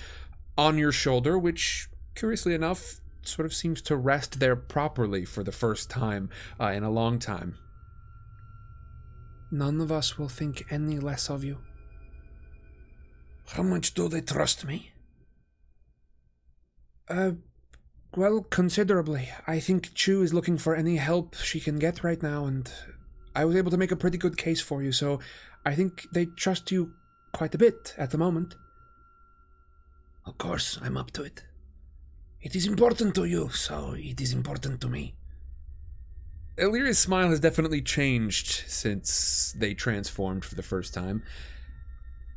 on 0.57 0.79
your 0.79 0.93
shoulder, 0.93 1.39
which, 1.39 1.89
curiously 2.15 2.55
enough, 2.55 3.01
sort 3.23 3.47
of 3.47 3.55
seems 3.55 3.81
to 3.83 3.97
rest 3.97 4.41
there 4.41 4.57
properly 4.57 5.25
for 5.25 5.43
the 5.45 5.53
first 5.53 5.89
time 5.89 6.29
uh, 6.61 6.67
in 6.67 6.83
a 6.83 6.91
long 6.91 7.19
time. 7.19 7.57
none 9.53 9.81
of 9.81 9.93
us 9.93 10.19
will 10.19 10.29
think 10.29 10.65
any 10.71 10.99
less 10.99 11.29
of 11.29 11.45
you. 11.45 11.59
How 13.49 13.63
much 13.63 13.93
do 13.95 14.09
they 14.09 14.23
trust 14.23 14.65
me? 14.65 14.93
Uh, 17.09 17.33
well, 18.17 18.43
considerably. 18.43 19.29
I 19.47 19.61
think 19.61 19.93
Chu 19.95 20.23
is 20.23 20.33
looking 20.33 20.57
for 20.57 20.75
any 20.75 20.97
help 20.97 21.37
she 21.37 21.61
can 21.61 21.79
get 21.79 22.03
right 22.03 22.23
now, 22.23 22.47
and 22.47 22.73
I 23.37 23.45
was 23.45 23.57
able 23.57 23.71
to 23.71 23.77
make 23.77 23.93
a 23.93 23.97
pretty 23.97 24.19
good 24.19 24.39
case 24.39 24.61
for 24.61 24.83
you, 24.83 24.91
so 24.93 25.21
I 25.67 25.75
think 25.75 26.07
they 26.13 26.27
trust 26.27 26.73
you 26.73 26.95
quite 27.33 27.55
a 27.55 27.59
bit 27.59 27.95
at 27.99 28.11
the 28.11 28.19
moment. 28.19 28.55
Of 30.25 30.39
course, 30.39 30.79
I'm 30.83 30.97
up 30.97 31.11
to 31.13 31.23
it. 31.23 31.45
It 32.41 32.55
is 32.55 32.67
important 32.67 33.15
to 33.15 33.25
you, 33.25 33.51
so 33.51 33.95
it 33.97 34.21
is 34.21 34.33
important 34.33 34.81
to 34.81 34.89
me. 34.89 35.15
Illyria's 36.59 36.99
smile 36.99 37.31
has 37.31 37.41
definitely 37.41 37.81
changed 37.81 38.65
since 38.67 39.55
they 39.57 39.75
transformed 39.75 40.45
for 40.45 40.55
the 40.55 40.63
first 40.63 40.93
time. 40.93 41.23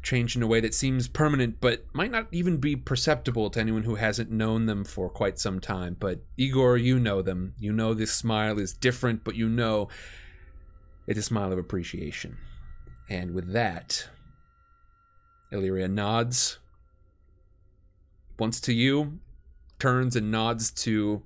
Changed 0.02 0.36
in 0.36 0.44
a 0.44 0.48
way 0.48 0.60
that 0.62 0.74
seems 0.74 1.08
permanent, 1.08 1.60
but 1.60 1.86
might 1.94 2.12
not 2.12 2.28
even 2.32 2.58
be 2.58 2.76
perceptible 2.76 3.50
to 3.50 3.60
anyone 3.60 3.84
who 3.84 3.96
hasn't 3.96 4.32
known 4.32 4.68
them 4.68 4.84
for 4.84 5.10
quite 5.10 5.40
some 5.40 5.60
time. 5.60 5.98
But 6.00 6.20
Igor, 6.38 6.78
you 6.78 7.00
know 7.00 7.22
them. 7.22 7.56
You 7.60 7.74
know 7.74 7.94
this 7.94 8.14
smile 8.14 8.60
is 8.60 8.74
different, 8.74 9.24
but 9.24 9.36
you 9.36 9.50
know 9.50 9.90
it's 11.08 11.20
a 11.20 11.24
smile 11.24 11.52
of 11.52 11.58
appreciation. 11.58 12.38
And 13.10 13.34
with 13.34 13.52
that, 13.54 14.08
Illyria 15.52 15.88
nods 15.88 16.60
once 18.38 18.60
to 18.62 18.74
you, 18.74 19.20
turns 19.80 20.16
and 20.16 20.32
nods 20.32 20.72
to 20.72 21.24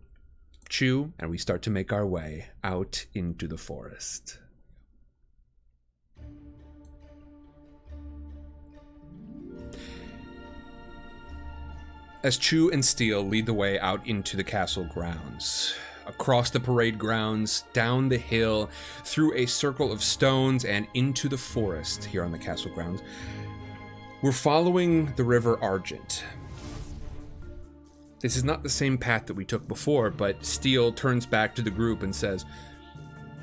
Chu, 0.68 1.14
and 1.18 1.32
we 1.32 1.38
start 1.38 1.62
to 1.64 1.70
make 1.70 1.92
our 1.92 2.06
way 2.06 2.48
out 2.64 3.06
into 3.14 3.48
the 3.48 3.58
forest. 3.58 4.38
As 12.22 12.38
Chu 12.38 12.70
and 12.70 12.84
Steele 12.84 13.26
lead 13.26 13.46
the 13.46 13.54
way 13.54 13.80
out 13.80 14.06
into 14.06 14.36
the 14.36 14.44
castle 14.44 14.84
grounds, 14.84 15.74
across 16.06 16.50
the 16.50 16.60
parade 16.60 17.00
grounds, 17.00 17.64
down 17.72 18.10
the 18.10 18.18
hill, 18.18 18.70
through 19.06 19.34
a 19.36 19.46
circle 19.46 19.92
of 19.92 20.04
stones, 20.04 20.66
and 20.66 20.86
into 20.94 21.30
the 21.30 21.38
forest 21.38 22.04
here 22.04 22.26
on 22.26 22.32
the 22.32 22.38
castle 22.38 22.72
grounds, 22.72 23.02
we're 24.22 24.32
following 24.32 25.14
the 25.16 25.24
River 25.24 25.58
Argent. 25.62 26.24
This 28.20 28.36
is 28.36 28.44
not 28.44 28.64
the 28.64 28.70
same 28.70 28.98
path 28.98 29.28
that 29.28 29.36
we 29.36 29.46
took 29.46 29.66
before, 29.68 30.12
but 30.12 30.44
Steele 30.46 30.92
turns 30.92 31.26
back 31.26 31.56
to 31.56 31.62
the 31.62 31.72
group 31.72 32.04
and 32.04 32.14
says, 32.14 32.46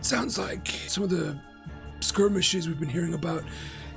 Sounds 0.03 0.39
like 0.39 0.69
some 0.69 1.03
of 1.03 1.11
the 1.11 1.39
skirmishes 2.01 2.69
we've 2.69 2.79
been 2.79 2.89
hearing 2.89 3.15
about 3.15 3.43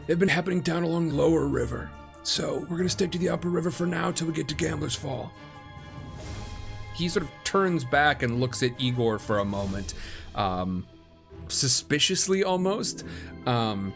have 0.07 0.19
been 0.19 0.29
happening 0.29 0.61
down 0.61 0.83
along 0.83 1.09
the 1.09 1.15
lower 1.15 1.47
river. 1.47 1.89
So 2.23 2.65
we're 2.69 2.77
gonna 2.77 2.89
stick 2.89 3.11
to 3.11 3.17
the 3.17 3.29
upper 3.29 3.49
river 3.49 3.71
for 3.71 3.85
now 3.85 4.11
till 4.11 4.27
we 4.27 4.33
get 4.33 4.47
to 4.47 4.55
Gambler's 4.55 4.95
Fall. 4.95 5.31
he 6.95 7.09
sort 7.09 7.23
of 7.25 7.31
turns 7.43 7.83
back 7.83 8.23
and 8.23 8.39
looks 8.39 8.63
at 8.63 8.71
Igor 8.79 9.19
for 9.19 9.39
a 9.39 9.45
moment, 9.45 9.93
um, 10.35 10.85
suspiciously 11.49 12.43
almost. 12.43 13.03
Um, 13.45 13.93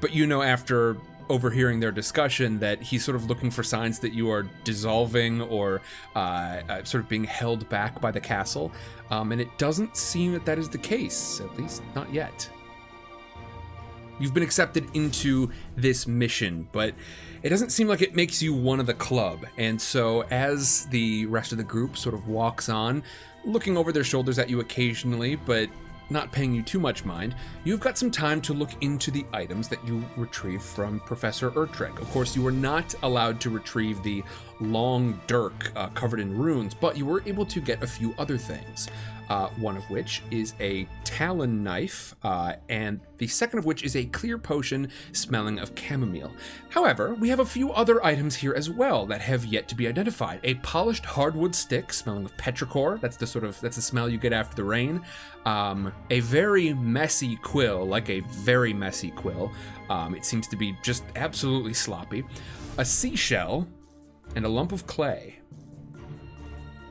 but 0.00 0.14
you 0.14 0.26
know, 0.26 0.42
after 0.42 0.96
overhearing 1.30 1.80
their 1.80 1.92
discussion, 1.92 2.58
that 2.58 2.82
he's 2.82 3.04
sort 3.04 3.16
of 3.16 3.26
looking 3.30 3.50
for 3.50 3.62
signs 3.62 3.98
that 4.00 4.12
you 4.12 4.30
are 4.30 4.42
dissolving 4.64 5.40
or 5.40 5.80
uh, 6.14 6.18
uh, 6.68 6.84
sort 6.84 7.02
of 7.02 7.08
being 7.08 7.24
held 7.24 7.68
back 7.68 8.00
by 8.00 8.10
the 8.10 8.20
castle. 8.20 8.72
Um, 9.10 9.32
and 9.32 9.40
it 9.40 9.56
doesn't 9.56 9.96
seem 9.96 10.32
that 10.32 10.44
that 10.44 10.58
is 10.58 10.68
the 10.68 10.78
case, 10.78 11.40
at 11.40 11.56
least 11.58 11.82
not 11.94 12.12
yet. 12.12 12.48
You've 14.18 14.34
been 14.34 14.42
accepted 14.42 14.86
into 14.94 15.50
this 15.76 16.06
mission, 16.06 16.68
but 16.72 16.94
it 17.42 17.48
doesn't 17.48 17.70
seem 17.70 17.88
like 17.88 18.02
it 18.02 18.14
makes 18.14 18.42
you 18.42 18.52
one 18.52 18.78
of 18.78 18.86
the 18.86 18.94
club. 18.94 19.46
And 19.56 19.80
so, 19.80 20.22
as 20.30 20.84
the 20.86 21.24
rest 21.26 21.52
of 21.52 21.58
the 21.58 21.64
group 21.64 21.96
sort 21.96 22.14
of 22.14 22.28
walks 22.28 22.68
on, 22.68 23.02
looking 23.46 23.78
over 23.78 23.92
their 23.92 24.04
shoulders 24.04 24.38
at 24.38 24.50
you 24.50 24.60
occasionally, 24.60 25.36
but 25.36 25.70
not 26.10 26.32
paying 26.32 26.54
you 26.54 26.62
too 26.62 26.80
much 26.80 27.04
mind, 27.04 27.34
you've 27.64 27.80
got 27.80 27.96
some 27.96 28.10
time 28.10 28.40
to 28.42 28.52
look 28.52 28.70
into 28.82 29.10
the 29.10 29.24
items 29.32 29.68
that 29.68 29.84
you 29.86 30.04
retrieve 30.16 30.62
from 30.62 31.00
Professor 31.00 31.50
Ertrek. 31.52 32.00
Of 32.00 32.10
course, 32.10 32.34
you 32.34 32.42
were 32.42 32.50
not 32.50 32.94
allowed 33.02 33.40
to 33.42 33.50
retrieve 33.50 34.02
the 34.02 34.22
long 34.60 35.20
dirk 35.26 35.72
uh, 35.76 35.88
covered 35.88 36.20
in 36.20 36.36
runes, 36.36 36.74
but 36.74 36.96
you 36.96 37.06
were 37.06 37.22
able 37.26 37.46
to 37.46 37.60
get 37.60 37.82
a 37.82 37.86
few 37.86 38.14
other 38.18 38.36
things. 38.36 38.88
Uh, 39.30 39.48
one 39.50 39.76
of 39.76 39.88
which 39.88 40.22
is 40.32 40.54
a 40.58 40.88
talon 41.04 41.62
knife, 41.62 42.16
uh, 42.24 42.54
and 42.68 42.98
the 43.18 43.28
second 43.28 43.60
of 43.60 43.64
which 43.64 43.84
is 43.84 43.94
a 43.94 44.04
clear 44.06 44.36
potion 44.36 44.88
smelling 45.12 45.60
of 45.60 45.70
chamomile. 45.78 46.32
However, 46.70 47.14
we 47.14 47.28
have 47.28 47.38
a 47.38 47.46
few 47.46 47.70
other 47.70 48.04
items 48.04 48.34
here 48.34 48.52
as 48.52 48.68
well 48.68 49.06
that 49.06 49.20
have 49.20 49.44
yet 49.44 49.68
to 49.68 49.76
be 49.76 49.86
identified. 49.86 50.40
A 50.42 50.54
polished 50.56 51.04
hardwood 51.04 51.54
stick 51.54 51.92
smelling 51.92 52.24
of 52.24 52.36
petrichor, 52.38 53.00
that's 53.00 53.16
the 53.16 53.26
sort 53.26 53.44
of 53.44 53.60
that's 53.60 53.76
the 53.76 53.82
smell 53.82 54.08
you 54.08 54.18
get 54.18 54.32
after 54.32 54.56
the 54.56 54.64
rain. 54.64 55.00
Um, 55.46 55.92
a 56.10 56.18
very 56.18 56.74
messy 56.74 57.36
quill, 57.36 57.86
like 57.86 58.10
a 58.10 58.20
very 58.20 58.74
messy 58.74 59.12
quill. 59.12 59.52
Um, 59.90 60.16
it 60.16 60.24
seems 60.24 60.48
to 60.48 60.56
be 60.56 60.76
just 60.82 61.04
absolutely 61.14 61.74
sloppy. 61.74 62.24
A 62.78 62.84
seashell, 62.84 63.68
and 64.34 64.44
a 64.44 64.48
lump 64.48 64.72
of 64.72 64.86
clay. 64.86 65.39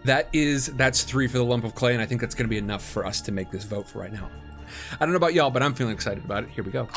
That 0.06 0.30
is 0.34 0.68
that's 0.68 1.04
three 1.04 1.28
for 1.28 1.38
the 1.38 1.46
lump 1.46 1.66
of 1.66 1.76
clay, 1.76 1.94
and 1.94 2.02
I 2.02 2.06
think 2.06 2.22
that's 2.22 2.36
going 2.36 2.46
to 2.46 2.50
be 2.50 2.58
enough 2.58 2.84
for 2.84 3.06
us 3.06 3.22
to 3.22 3.32
make 3.32 3.52
this 3.52 3.64
vote 3.64 3.88
for 3.88 4.00
right 4.00 4.14
now. 4.14 4.30
I 4.94 4.98
don't 5.00 5.12
know 5.12 5.18
about 5.18 5.34
y'all, 5.34 5.50
but 5.50 5.62
I'm 5.62 5.74
feeling 5.74 5.94
excited 5.94 6.24
about 6.24 6.44
it. 6.44 6.50
Here 6.50 6.64
we 6.64 6.72
go. 6.72 6.88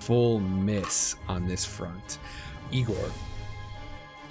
Full 0.00 0.40
miss 0.40 1.16
on 1.28 1.46
this 1.46 1.64
front. 1.64 2.18
Igor, 2.70 3.10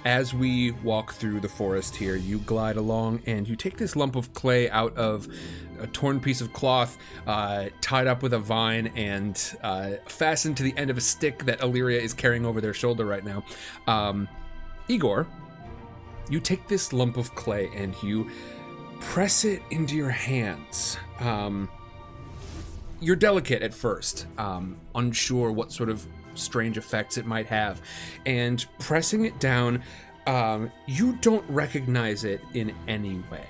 as 0.04 0.34
we 0.34 0.72
walk 0.82 1.12
through 1.12 1.40
the 1.40 1.48
forest 1.48 1.94
here, 1.94 2.16
you 2.16 2.38
glide 2.40 2.76
along 2.76 3.22
and 3.26 3.46
you 3.46 3.56
take 3.56 3.76
this 3.76 3.94
lump 3.94 4.16
of 4.16 4.32
clay 4.34 4.68
out 4.70 4.96
of 4.96 5.28
a 5.78 5.86
torn 5.88 6.20
piece 6.20 6.40
of 6.40 6.52
cloth 6.52 6.98
uh, 7.26 7.68
tied 7.80 8.06
up 8.06 8.22
with 8.22 8.34
a 8.34 8.38
vine 8.38 8.88
and 8.96 9.56
uh, 9.62 9.92
fastened 10.06 10.56
to 10.56 10.62
the 10.62 10.76
end 10.76 10.90
of 10.90 10.98
a 10.98 11.00
stick 11.00 11.44
that 11.44 11.60
Illyria 11.60 12.00
is 12.00 12.12
carrying 12.12 12.44
over 12.44 12.60
their 12.60 12.74
shoulder 12.74 13.04
right 13.04 13.24
now. 13.24 13.44
Um, 13.86 14.28
Igor, 14.88 15.26
you 16.32 16.40
take 16.40 16.66
this 16.66 16.94
lump 16.94 17.18
of 17.18 17.34
clay 17.34 17.70
and 17.74 17.94
you 18.02 18.30
press 19.00 19.44
it 19.44 19.62
into 19.70 19.94
your 19.94 20.08
hands. 20.08 20.96
Um, 21.20 21.68
you're 23.00 23.16
delicate 23.16 23.62
at 23.62 23.74
first, 23.74 24.26
um, 24.38 24.76
unsure 24.94 25.52
what 25.52 25.70
sort 25.72 25.90
of 25.90 26.06
strange 26.34 26.78
effects 26.78 27.18
it 27.18 27.26
might 27.26 27.46
have, 27.46 27.82
and 28.24 28.64
pressing 28.78 29.26
it 29.26 29.38
down, 29.40 29.82
um, 30.26 30.70
you 30.86 31.18
don't 31.20 31.44
recognize 31.50 32.24
it 32.24 32.40
in 32.54 32.72
any 32.88 33.22
way. 33.30 33.46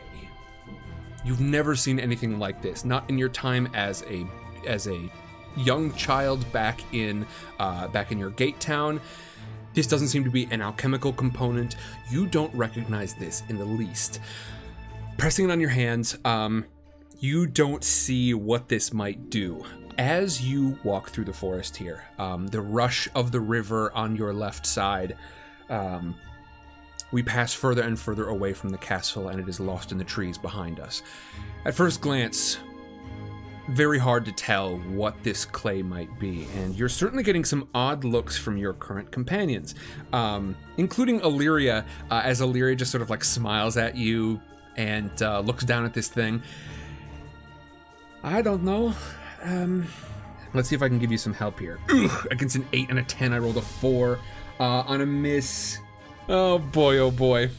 You've 1.24 1.40
never 1.40 1.76
seen 1.76 2.00
anything 2.00 2.40
like 2.40 2.62
this, 2.62 2.84
not 2.84 3.08
in 3.08 3.16
your 3.16 3.28
time 3.28 3.68
as 3.74 4.02
a 4.08 4.26
as 4.66 4.88
a 4.88 5.08
young 5.56 5.92
child 5.94 6.50
back 6.50 6.80
in 6.92 7.26
uh, 7.60 7.86
back 7.88 8.10
in 8.10 8.18
your 8.18 8.30
gate 8.30 8.58
town. 8.58 9.00
This 9.74 9.86
doesn't 9.86 10.08
seem 10.08 10.24
to 10.24 10.30
be 10.30 10.46
an 10.50 10.60
alchemical 10.60 11.12
component. 11.12 11.76
You 12.10 12.26
don't 12.26 12.54
recognize 12.54 13.14
this 13.14 13.42
in 13.48 13.58
the 13.58 13.64
least. 13.64 14.20
Pressing 15.16 15.46
it 15.48 15.52
on 15.52 15.60
your 15.60 15.70
hands, 15.70 16.18
um, 16.24 16.64
you 17.18 17.46
don't 17.46 17.84
see 17.84 18.34
what 18.34 18.68
this 18.68 18.92
might 18.92 19.30
do. 19.30 19.64
As 19.98 20.42
you 20.42 20.78
walk 20.84 21.10
through 21.10 21.26
the 21.26 21.32
forest 21.32 21.76
here, 21.76 22.04
um, 22.18 22.46
the 22.48 22.60
rush 22.60 23.08
of 23.14 23.30
the 23.30 23.40
river 23.40 23.92
on 23.94 24.16
your 24.16 24.32
left 24.32 24.66
side, 24.66 25.16
um, 25.68 26.14
we 27.12 27.22
pass 27.22 27.52
further 27.52 27.82
and 27.82 27.98
further 27.98 28.28
away 28.28 28.54
from 28.54 28.70
the 28.70 28.78
castle 28.78 29.28
and 29.28 29.38
it 29.38 29.48
is 29.48 29.60
lost 29.60 29.92
in 29.92 29.98
the 29.98 30.04
trees 30.04 30.38
behind 30.38 30.80
us. 30.80 31.02
At 31.64 31.74
first 31.74 32.00
glance, 32.00 32.58
very 33.68 33.98
hard 33.98 34.24
to 34.24 34.32
tell 34.32 34.76
what 34.78 35.22
this 35.22 35.44
clay 35.44 35.82
might 35.82 36.18
be, 36.18 36.46
and 36.56 36.74
you're 36.74 36.88
certainly 36.88 37.22
getting 37.22 37.44
some 37.44 37.68
odd 37.74 38.04
looks 38.04 38.36
from 38.36 38.56
your 38.56 38.72
current 38.72 39.10
companions, 39.10 39.74
um, 40.12 40.56
including 40.76 41.20
Illyria, 41.20 41.84
uh, 42.10 42.22
as 42.24 42.40
Illyria 42.40 42.76
just 42.76 42.90
sort 42.90 43.02
of 43.02 43.10
like 43.10 43.24
smiles 43.24 43.76
at 43.76 43.96
you 43.96 44.40
and 44.76 45.10
uh, 45.22 45.40
looks 45.40 45.64
down 45.64 45.84
at 45.84 45.94
this 45.94 46.08
thing. 46.08 46.42
I 48.22 48.42
don't 48.42 48.62
know. 48.62 48.94
Um, 49.42 49.86
let's 50.54 50.68
see 50.68 50.74
if 50.74 50.82
I 50.82 50.88
can 50.88 50.98
give 50.98 51.10
you 51.10 51.18
some 51.18 51.34
help 51.34 51.58
here. 51.58 51.78
Ugh, 51.90 52.26
against 52.30 52.56
an 52.56 52.66
8 52.72 52.90
and 52.90 52.98
a 52.98 53.02
10, 53.02 53.32
I 53.32 53.38
rolled 53.38 53.56
a 53.56 53.62
4. 53.62 54.18
Uh, 54.60 54.62
on 54.62 55.00
a 55.00 55.06
miss. 55.06 55.78
Oh 56.28 56.58
boy, 56.58 56.98
oh 56.98 57.10
boy. 57.10 57.50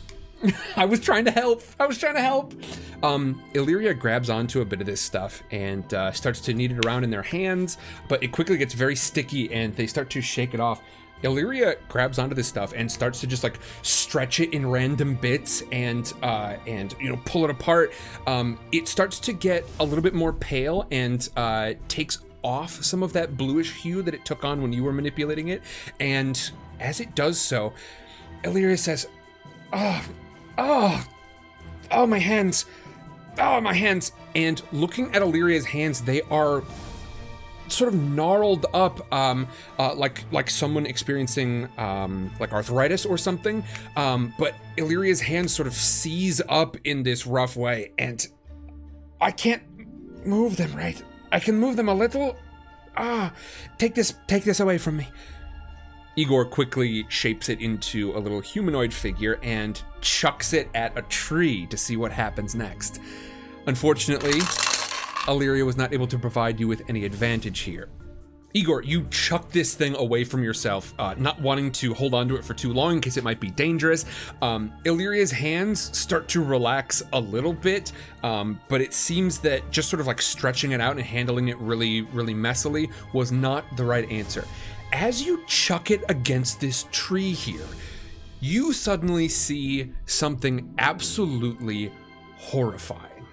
I 0.76 0.86
was 0.86 1.00
trying 1.00 1.26
to 1.26 1.32
help. 1.32 1.64
I 1.80 1.86
was 1.86 1.98
trying 1.98 2.16
to 2.16 2.22
help. 2.22 2.54
Um, 3.02 3.42
Illyria 3.54 3.94
grabs 3.94 4.30
onto 4.30 4.62
a 4.62 4.66
bit 4.66 4.80
of 4.80 4.86
this 4.86 5.02
stuff 5.02 5.44
and 5.52 5.92
uh, 5.94 6.12
starts 6.12 6.42
to 6.42 6.54
knead 6.54 6.72
it 6.72 6.86
around 6.86 7.04
in 7.04 7.10
their 7.10 7.24
hands, 7.24 7.78
but 8.08 8.24
it 8.24 8.32
quickly 8.32 8.58
gets 8.58 8.74
very 8.74 8.96
sticky 8.96 9.52
and 9.54 9.76
they 9.76 9.88
start 9.88 10.10
to 10.12 10.22
shake 10.22 10.54
it 10.54 10.60
off. 10.60 10.82
Illyria 11.24 11.78
grabs 11.88 12.20
onto 12.20 12.36
this 12.36 12.48
stuff 12.48 12.74
and 12.76 12.92
starts 12.92 13.22
to 13.22 13.28
just 13.28 13.44
like 13.44 13.58
stretch 13.82 14.42
it 14.42 14.54
in 14.54 14.70
random 14.70 15.16
bits 15.16 15.64
and 15.72 16.12
uh, 16.22 16.58
and 16.68 16.96
you 17.00 17.10
know 17.10 17.20
pull 17.24 17.46
it 17.46 17.50
apart. 17.50 17.94
Um, 18.28 18.60
it 18.74 18.90
starts 18.90 19.20
to 19.22 19.34
get 19.34 19.66
a 19.80 19.84
little 19.86 20.04
bit 20.04 20.14
more 20.14 20.34
pale 20.34 20.86
and 20.92 21.28
uh, 21.38 21.74
takes 21.88 22.20
off 22.44 22.84
some 22.84 23.04
of 23.04 23.14
that 23.14 23.38
bluish 23.38 23.74
hue 23.74 24.02
that 24.02 24.14
it 24.14 24.26
took 24.26 24.44
on 24.44 24.62
when 24.62 24.74
you 24.74 24.84
were 24.84 24.92
manipulating 24.92 25.48
it. 25.48 25.62
And 26.02 26.52
as 26.82 27.00
it 27.00 27.16
does 27.16 27.40
so, 27.40 27.72
Illyria 28.44 28.76
says, 28.76 29.08
"Oh, 29.72 30.04
oh, 30.58 31.06
oh, 31.92 32.06
my 32.06 32.20
hands, 32.20 32.66
oh, 33.40 33.62
my 33.62 33.74
hands." 33.74 34.12
And 34.36 34.62
looking 34.72 35.14
at 35.14 35.22
Illyria's 35.22 35.66
hands, 35.66 36.02
they 36.02 36.22
are 36.24 36.64
sort 37.68 37.94
of 37.94 38.00
gnarled 38.00 38.66
up, 38.74 39.12
um, 39.14 39.48
uh, 39.80 39.94
like 39.96 40.24
like 40.32 40.50
someone 40.50 40.86
experiencing 40.86 41.68
um, 41.78 42.32
like 42.40 42.52
arthritis 42.54 43.06
or 43.06 43.18
something. 43.18 43.64
Um, 43.96 44.34
but 44.38 44.56
Illyria's 44.78 45.22
hands 45.22 45.54
sort 45.54 45.68
of 45.68 45.74
seize 45.74 46.42
up 46.50 46.78
in 46.84 47.04
this 47.04 47.26
rough 47.26 47.56
way, 47.56 47.92
and 47.98 48.26
I 49.22 49.32
can't 49.32 49.64
move 50.26 50.58
them 50.58 50.74
right. 50.76 51.02
I 51.32 51.40
can 51.40 51.58
move 51.58 51.76
them 51.76 51.90
a 51.90 51.94
little. 51.94 52.36
Ah, 52.96 53.34
take 53.80 53.96
this, 53.96 54.14
take 54.28 54.44
this 54.44 54.60
away 54.60 54.78
from 54.78 54.98
me. 54.98 55.08
Igor 56.16 56.46
quickly 56.46 57.06
shapes 57.10 57.50
it 57.50 57.60
into 57.60 58.16
a 58.16 58.20
little 58.20 58.40
humanoid 58.40 58.94
figure 58.94 59.40
and 59.42 59.82
chucks 60.02 60.54
it 60.54 60.70
at 60.76 60.98
a 60.98 61.02
tree 61.04 61.66
to 61.68 61.78
see 61.78 61.98
what 61.98 62.12
happens 62.12 62.54
next. 62.54 63.00
Unfortunately, 63.66 64.40
Illyria 65.28 65.66
was 65.66 65.78
not 65.78 65.94
able 65.94 66.08
to 66.08 66.20
provide 66.20 66.60
you 66.60 66.68
with 66.68 66.84
any 66.88 67.06
advantage 67.06 67.62
here. 67.62 67.90
Igor, 68.56 68.84
you 68.84 69.08
chuck 69.10 69.50
this 69.50 69.74
thing 69.74 69.96
away 69.96 70.24
from 70.24 70.44
yourself, 70.44 70.94
uh, 71.00 71.16
not 71.18 71.42
wanting 71.42 71.72
to 71.72 71.92
hold 71.96 72.14
onto 72.14 72.36
it 72.36 72.46
for 72.46 72.54
too 72.54 72.72
long 72.72 72.94
in 72.94 73.02
case 73.02 73.18
it 73.18 73.24
might 73.24 73.40
be 73.40 73.50
dangerous. 73.50 74.06
Um, 74.44 74.72
Illyria's 74.86 75.32
hands 75.32 75.98
start 75.98 76.28
to 76.30 76.44
relax 76.44 77.02
a 77.14 77.20
little 77.20 77.54
bit, 77.54 77.92
um, 78.22 78.60
but 78.68 78.80
it 78.80 78.94
seems 78.94 79.40
that 79.40 79.72
just 79.72 79.90
sort 79.90 80.00
of 80.00 80.06
like 80.06 80.22
stretching 80.22 80.72
it 80.74 80.82
out 80.82 80.98
and 80.98 81.02
handling 81.02 81.48
it 81.48 81.58
really, 81.58 82.02
really 82.02 82.36
messily 82.36 82.92
was 83.12 83.32
not 83.32 83.66
the 83.76 83.84
right 83.84 84.08
answer. 84.12 84.46
As 84.94 85.24
you 85.24 85.44
chuck 85.48 85.90
it 85.90 86.04
against 86.08 86.62
this 86.62 86.86
tree 86.92 87.34
here, 87.34 87.66
you 88.40 88.72
suddenly 88.72 89.28
see 89.28 89.92
something 90.06 90.72
absolutely 90.78 91.92
horrifying. 92.38 93.26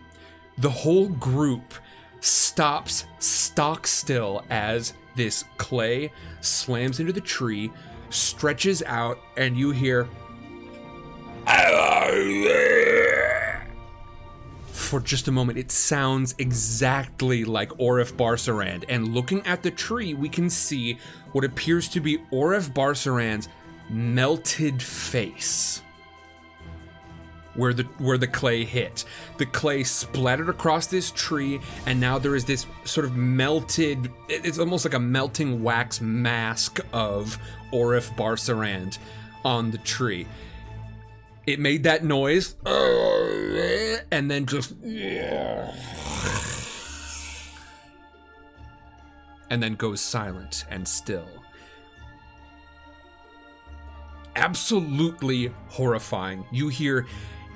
The 0.56 0.70
whole 0.70 1.08
group 1.08 1.74
stops 2.20 3.04
stock 3.18 3.86
still 3.86 4.42
as 4.48 4.94
this 5.16 5.44
clay 5.58 6.10
slams 6.40 6.98
into 6.98 7.12
the 7.12 7.20
tree, 7.20 7.70
stretches 8.08 8.82
out, 8.84 9.18
and 9.36 9.54
you 9.54 9.70
hear. 9.70 10.08
For 14.80 14.98
just 14.98 15.28
a 15.28 15.32
moment, 15.32 15.56
it 15.56 15.70
sounds 15.70 16.34
exactly 16.38 17.44
like 17.44 17.68
Orif 17.72 18.14
Barsarand. 18.14 18.84
And 18.88 19.14
looking 19.14 19.46
at 19.46 19.62
the 19.62 19.70
tree, 19.70 20.14
we 20.14 20.28
can 20.28 20.50
see 20.50 20.98
what 21.30 21.44
appears 21.44 21.86
to 21.90 22.00
be 22.00 22.18
Orif 22.32 22.72
Barsarand's 22.72 23.48
melted 23.88 24.82
face 24.82 25.82
where 27.54 27.72
the 27.72 27.84
where 27.98 28.18
the 28.18 28.26
clay 28.26 28.64
hit. 28.64 29.04
The 29.38 29.46
clay 29.46 29.84
splattered 29.84 30.48
across 30.48 30.86
this 30.86 31.12
tree, 31.12 31.60
and 31.86 32.00
now 32.00 32.18
there 32.18 32.34
is 32.34 32.44
this 32.44 32.66
sort 32.84 33.04
of 33.04 33.16
melted. 33.16 34.10
It's 34.28 34.58
almost 34.58 34.84
like 34.84 34.94
a 34.94 35.00
melting 35.00 35.62
wax 35.62 36.00
mask 36.00 36.80
of 36.92 37.38
Orif 37.72 38.16
Barsarand 38.16 38.98
on 39.44 39.70
the 39.70 39.78
tree. 39.78 40.26
It 41.46 41.58
made 41.60 41.84
that 41.84 42.04
noise, 42.04 42.56
and 44.10 44.30
then 44.30 44.46
just. 44.46 44.74
And 49.50 49.62
then 49.62 49.74
goes 49.74 50.00
silent 50.00 50.64
and 50.70 50.86
still. 50.86 51.28
Absolutely 54.36 55.52
horrifying. 55.68 56.44
You 56.52 56.68
hear 56.68 57.06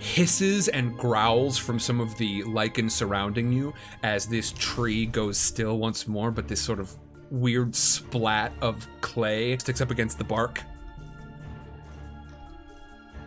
hisses 0.00 0.66
and 0.68 0.98
growls 0.98 1.57
from 1.57 1.78
some 1.78 2.00
of 2.00 2.16
the 2.18 2.42
Lycan 2.42 2.90
surrounding 2.90 3.52
you 3.52 3.72
as 4.02 4.26
this 4.26 4.52
tree 4.59 5.07
goes 5.07 5.38
still 5.38 5.78
once 5.78 6.09
more, 6.09 6.32
but 6.32 6.48
this 6.48 6.61
sort 6.61 6.80
of 6.80 6.92
weird 7.30 7.74
splat 7.76 8.52
of 8.61 8.86
clay 9.00 9.57
sticks 9.59 9.80
up 9.80 9.92
against 9.92 10.18
the 10.18 10.24
bark. 10.24 10.61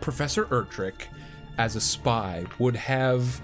Professor 0.00 0.44
Ertrick, 0.46 1.06
as 1.58 1.76
a 1.76 1.80
spy, 1.80 2.44
would 2.58 2.76
have 2.76 3.40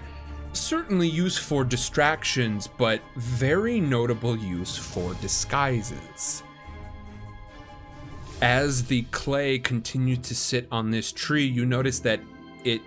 certainly 0.53 1.07
use 1.07 1.37
for 1.37 1.63
distractions, 1.63 2.67
but 2.67 3.01
very 3.15 3.79
notable 3.79 4.37
use 4.37 4.77
for 4.77 5.13
disguises. 5.15 6.43
As 8.41 8.85
the 8.85 9.03
clay 9.11 9.59
continued 9.59 10.23
to 10.23 10.35
sit 10.35 10.67
on 10.71 10.91
this 10.91 11.11
tree, 11.11 11.45
you 11.45 11.65
notice 11.65 11.99
that 11.99 12.19
it 12.63 12.81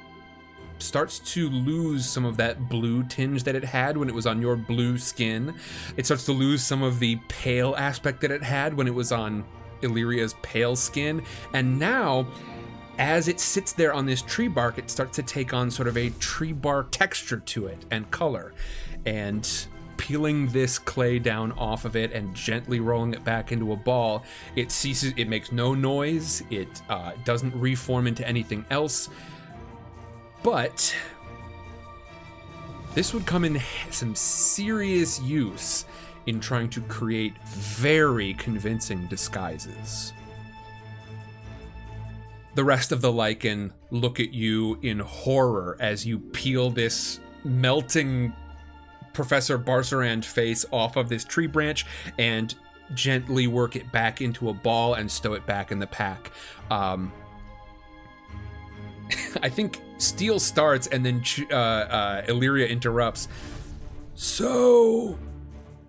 starts 0.79 1.19
to 1.19 1.49
lose 1.49 2.09
some 2.09 2.25
of 2.25 2.37
that 2.37 2.69
blue 2.69 3.03
tinge 3.05 3.43
that 3.45 3.55
it 3.55 3.65
had 3.65 3.97
when 3.97 4.09
it 4.09 4.15
was 4.15 4.27
on 4.27 4.41
your 4.41 4.57
blue 4.57 4.97
skin. 4.99 5.55
It 5.97 6.07
starts 6.07 6.25
to 6.27 6.33
lose 6.33 6.63
some 6.63 6.83
of 6.83 7.01
the 7.01 7.17
pale 7.29 7.75
aspect 7.77 8.21
that 8.21 8.31
it 8.31 8.43
had 8.43 8.75
when 8.75 8.87
it 8.87 8.95
was 8.95 9.13
on 9.13 9.45
Illyria's 9.83 10.35
pale 10.43 10.77
skin. 10.77 11.23
And 11.53 11.79
now, 11.79 12.29
as 12.99 13.29
it 13.29 13.39
sits 13.41 13.73
there 13.73 13.93
on 13.93 14.07
this 14.07 14.23
tree 14.23 14.49
bark, 14.49 14.79
it 14.79 14.91
starts 14.91 15.17
to 15.17 15.23
take 15.23 15.55
on 15.55 15.71
sort 15.71 15.89
of 15.89 15.97
a 15.97 16.11
tree 16.11 16.53
bark 16.53 16.91
texture 16.91 17.39
to 17.39 17.67
it 17.67 17.85
and 17.91 18.11
color. 18.11 18.53
And 19.07 19.49
peeling 19.97 20.49
this 20.49 20.79
clay 20.79 21.19
down 21.19 21.53
off 21.53 21.85
of 21.85 21.97
it 21.97 22.13
and 22.13 22.35
gently 22.35 22.81
rolling 22.81 23.15
it 23.15 23.25
back 23.25 23.53
into 23.53 23.73
a 23.73 23.77
ball, 23.77 24.25
it 24.57 24.73
ceases, 24.73 25.13
it 25.17 25.29
makes 25.29 25.53
no 25.53 25.75
noise, 25.75 26.43
it 26.51 26.83
uh, 26.89 27.13
doesn't 27.25 27.55
reform 27.55 28.07
into 28.07 28.27
anything 28.27 28.65
else. 28.71 29.09
But 30.43 30.95
this 32.95 33.13
would 33.13 33.27
come 33.27 33.45
in 33.45 33.61
some 33.91 34.15
serious 34.15 35.21
use 35.21 35.85
in 36.27 36.41
trying 36.41 36.69
to 36.71 36.81
create 36.83 37.37
very 37.47 38.35
convincing 38.35 39.07
disguises. 39.07 40.13
The 42.59 42.65
rest 42.65 42.91
of 42.91 43.01
the 43.01 43.13
Lycan 43.13 43.71
look 43.93 44.19
at 44.19 44.35
you 44.35 44.81
in 44.83 44.99
horror 44.99 45.77
as 45.79 46.05
you 46.05 46.19
peel 46.19 46.71
this 46.71 47.21
melting 47.45 48.33
Professor 49.13 49.61
Barsarand 49.61 50.25
face 50.25 50.67
off 50.73 50.97
of 50.97 51.09
this 51.09 51.25
tree 51.25 51.47
branch 51.47 51.87
and 52.19 52.53
gently 52.95 53.47
work 53.47 53.77
it 53.77 53.93
back 53.93 54.21
into 54.21 54.49
a 54.49 54.53
ball 54.53 54.95
and 54.95 55.09
stow 55.09 55.35
it 55.35 55.47
back 55.47 55.71
in 55.71 55.79
the 55.79 55.87
pack. 55.87 56.33
Um, 56.69 57.13
I 59.41 59.49
think 59.49 59.81
Steele 59.99 60.41
starts 60.41 60.89
and 60.89 61.07
then 61.07 61.23
uh, 61.53 61.55
uh, 61.55 62.25
Illyria 62.27 62.67
interrupts. 62.67 63.29
So, 64.17 65.17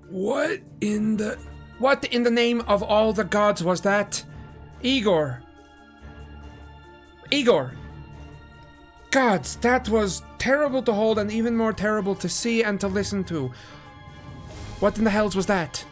what 0.07 0.59
in 0.81 1.17
the. 1.17 1.39
What 1.79 2.05
in 2.13 2.21
the 2.21 2.29
name 2.29 2.61
of 2.67 2.83
all 2.83 3.11
the 3.11 3.23
gods 3.23 3.63
was 3.63 3.81
that? 3.81 4.23
Igor. 4.83 5.41
Igor. 7.31 7.73
Gods, 9.11 9.55
that 9.57 9.89
was 9.89 10.23
terrible 10.37 10.83
to 10.83 10.93
hold 10.93 11.17
and 11.17 11.31
even 11.31 11.55
more 11.55 11.73
terrible 11.73 12.15
to 12.15 12.29
see 12.29 12.63
and 12.63 12.79
to 12.79 12.87
listen 12.87 13.23
to. 13.25 13.51
What 14.79 14.97
in 14.97 15.03
the 15.03 15.09
hells 15.09 15.35
was 15.35 15.45
that? 15.47 15.83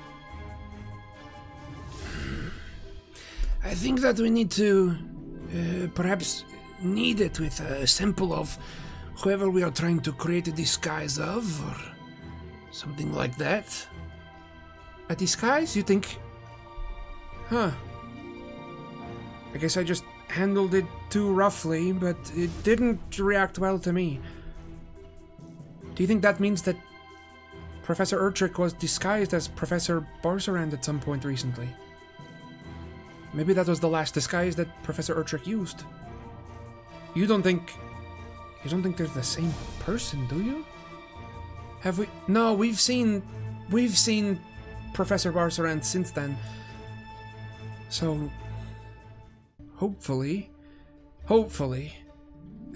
I 3.64 3.74
think 3.74 4.00
that 4.02 4.18
we 4.20 4.30
need 4.30 4.52
to 4.52 4.98
uh, 5.52 5.88
perhaps 5.94 6.46
knead 6.82 7.20
it 7.20 7.40
with 7.40 7.60
a 7.60 7.86
sample 7.88 8.34
of 8.34 8.58
whoever 9.16 9.50
we 9.50 9.64
are 9.64 9.72
trying 9.72 10.00
to 10.02 10.12
create 10.14 10.48
a 10.48 10.52
disguise 10.52 11.18
of, 11.18 11.44
or 11.68 11.76
something 12.72 13.14
like 13.14 13.36
that. 13.38 13.88
A 15.10 15.16
disguise, 15.16 15.76
you 15.76 15.84
think? 15.84 16.20
Huh. 17.50 17.72
I 19.54 19.58
guess 19.58 19.76
I 19.76 19.84
just 19.84 20.04
handled 20.28 20.74
it 20.74 20.86
too 21.10 21.32
roughly, 21.32 21.92
but 21.92 22.18
it 22.36 22.52
didn't 22.64 23.18
react 23.20 23.60
well 23.60 23.80
to 23.80 23.94
me. 23.94 24.20
Do 25.96 26.04
you 26.04 26.08
think 26.08 26.22
that 26.22 26.40
means 26.40 26.62
that 26.64 26.76
Professor 27.84 28.20
Ertrick 28.20 28.60
was 28.60 28.74
disguised 28.74 29.34
as 29.34 29.48
Professor 29.48 30.06
Barsarand 30.22 30.74
at 30.74 30.86
some 30.86 31.00
point 31.00 31.24
recently? 31.24 31.70
Maybe 33.34 33.54
that 33.54 33.68
was 33.68 33.80
the 33.80 33.90
last 33.90 34.14
disguise 34.14 34.56
that 34.58 34.68
Professor 34.84 35.16
Ertrick 35.16 35.48
used. 35.48 35.84
You 37.14 37.26
don't 37.26 37.44
think. 37.44 37.74
You 38.64 38.70
don't 38.70 38.84
think 38.84 38.98
they're 38.98 39.08
the 39.08 39.24
same 39.24 39.54
person, 39.80 40.28
do 40.28 40.42
you? 40.42 40.66
Have 41.82 41.98
we. 42.00 42.08
No, 42.28 42.54
we've 42.54 42.80
seen. 42.80 43.24
We've 43.70 43.98
seen 43.98 44.40
Professor 44.94 45.32
Barsarand 45.32 45.84
since 45.84 46.12
then. 46.12 46.38
So. 47.90 48.30
Hopefully. 49.78 50.50
Hopefully. 51.26 51.94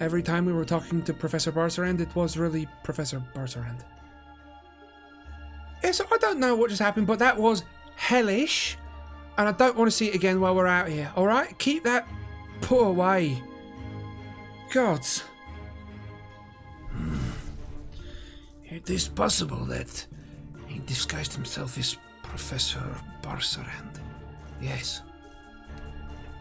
Every 0.00 0.22
time 0.22 0.46
we 0.46 0.52
were 0.52 0.64
talking 0.64 1.02
to 1.02 1.12
Professor 1.12 1.52
Barsarand, 1.52 2.00
it 2.00 2.14
was 2.14 2.36
really 2.36 2.66
Professor 2.82 3.22
Barsarand. 3.34 3.80
Yes, 5.82 6.00
I 6.00 6.16
don't 6.18 6.38
know 6.38 6.54
what 6.54 6.70
just 6.70 6.80
happened, 6.80 7.06
but 7.06 7.18
that 7.18 7.36
was 7.36 7.64
hellish. 7.96 8.78
And 9.36 9.48
I 9.48 9.52
don't 9.52 9.76
want 9.76 9.90
to 9.90 9.96
see 9.96 10.08
it 10.08 10.14
again 10.14 10.40
while 10.40 10.54
we're 10.54 10.66
out 10.66 10.88
here, 10.88 11.12
alright? 11.16 11.58
Keep 11.58 11.84
that 11.84 12.08
put 12.60 12.82
away. 12.82 13.42
Gods. 14.72 15.24
Hmm. 16.90 17.18
It 18.64 18.88
is 18.88 19.08
possible 19.08 19.64
that 19.66 20.06
he 20.66 20.80
disguised 20.80 21.34
himself 21.34 21.76
as 21.78 21.96
Professor 22.22 22.82
Barsarand. 23.22 23.98
Yes. 24.60 25.02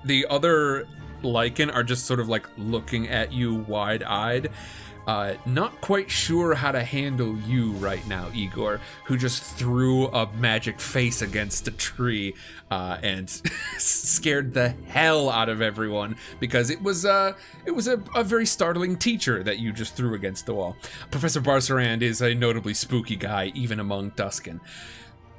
The 0.05 0.25
other 0.29 0.87
Lycan 1.23 1.73
are 1.73 1.83
just 1.83 2.05
sort 2.05 2.19
of 2.19 2.29
like 2.29 2.47
looking 2.57 3.07
at 3.07 3.31
you 3.31 3.55
wide 3.55 4.03
eyed. 4.03 4.51
Uh, 5.07 5.33
not 5.47 5.81
quite 5.81 6.11
sure 6.11 6.53
how 6.53 6.71
to 6.71 6.83
handle 6.83 7.35
you 7.39 7.71
right 7.73 8.05
now, 8.07 8.29
Igor, 8.35 8.79
who 9.05 9.17
just 9.17 9.41
threw 9.43 10.07
a 10.09 10.31
magic 10.33 10.79
face 10.79 11.23
against 11.23 11.67
a 11.67 11.71
tree 11.71 12.35
uh, 12.69 12.97
and 13.01 13.27
scared 13.77 14.53
the 14.53 14.69
hell 14.87 15.29
out 15.29 15.49
of 15.49 15.59
everyone 15.59 16.15
because 16.39 16.69
it 16.69 16.81
was 16.83 17.03
uh, 17.03 17.33
it 17.65 17.71
was 17.71 17.87
a, 17.87 18.01
a 18.15 18.23
very 18.23 18.45
startling 18.45 18.95
teacher 18.95 19.41
that 19.41 19.57
you 19.57 19.73
just 19.73 19.95
threw 19.95 20.13
against 20.13 20.45
the 20.45 20.53
wall. 20.53 20.77
Professor 21.09 21.41
Barsarand 21.41 22.03
is 22.03 22.21
a 22.21 22.35
notably 22.35 22.75
spooky 22.75 23.15
guy, 23.15 23.51
even 23.55 23.79
among 23.79 24.11
Duskin. 24.11 24.59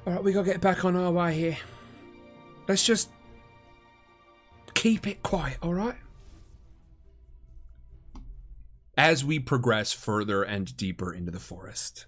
All 0.06 0.14
right, 0.14 0.24
we 0.24 0.32
gotta 0.32 0.46
get 0.50 0.60
back 0.60 0.84
on 0.84 0.96
our 0.96 1.12
way 1.12 1.34
here. 1.34 1.56
Let's 2.66 2.84
just 2.84 3.10
keep 4.74 5.06
it 5.06 5.22
quiet, 5.22 5.58
all 5.62 5.74
right? 5.74 5.96
as 8.96 9.24
we 9.24 9.38
progress 9.38 9.92
further 9.92 10.42
and 10.42 10.76
deeper 10.76 11.12
into 11.12 11.30
the 11.30 11.40
forest. 11.40 12.06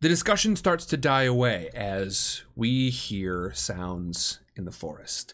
The 0.00 0.08
discussion 0.08 0.56
starts 0.56 0.84
to 0.86 0.96
die 0.96 1.22
away 1.22 1.70
as 1.74 2.42
we 2.54 2.90
hear 2.90 3.52
sounds 3.54 4.40
in 4.54 4.64
the 4.64 4.72
forest. 4.72 5.32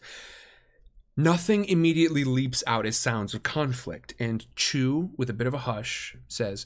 Nothing 1.17 1.65
immediately 1.65 2.23
leaps 2.23 2.63
out 2.65 2.85
as 2.85 2.97
sounds 2.97 3.33
of 3.33 3.43
conflict, 3.43 4.15
and 4.17 4.45
Chu, 4.55 5.11
with 5.17 5.29
a 5.29 5.33
bit 5.33 5.45
of 5.45 5.53
a 5.53 5.59
hush, 5.59 6.15
says, 6.27 6.65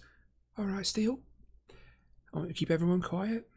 All 0.58 0.66
right, 0.66 0.86
Steele. 0.86 1.20
I 2.34 2.38
want 2.38 2.50
to 2.50 2.54
keep 2.54 2.72
everyone 2.72 3.02
quiet 3.02 3.50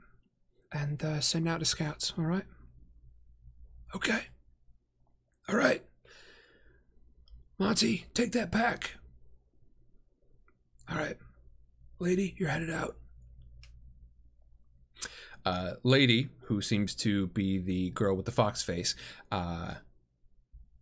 and 0.73 1.03
uh, 1.05 1.21
send 1.21 1.49
out 1.49 1.59
the 1.59 1.65
scouts, 1.65 2.15
all 2.17 2.25
right? 2.25 2.45
Okay. 3.95 4.21
All 5.49 5.57
right. 5.57 5.83
Monty, 7.59 8.07
take 8.15 8.33
that 8.33 8.51
pack. 8.53 8.93
All 10.91 10.97
right. 10.97 11.17
Lady, 11.99 12.35
you're 12.39 12.49
headed 12.49 12.71
out. 12.71 12.97
uh, 15.45 15.73
lady, 15.83 16.29
who 16.45 16.61
seems 16.61 16.95
to 16.95 17.29
be 17.29 17.59
the 17.59 17.91
girl 17.91 18.17
with 18.17 18.27
the 18.27 18.33
fox 18.33 18.63
face, 18.63 18.95
uh, 19.33 19.75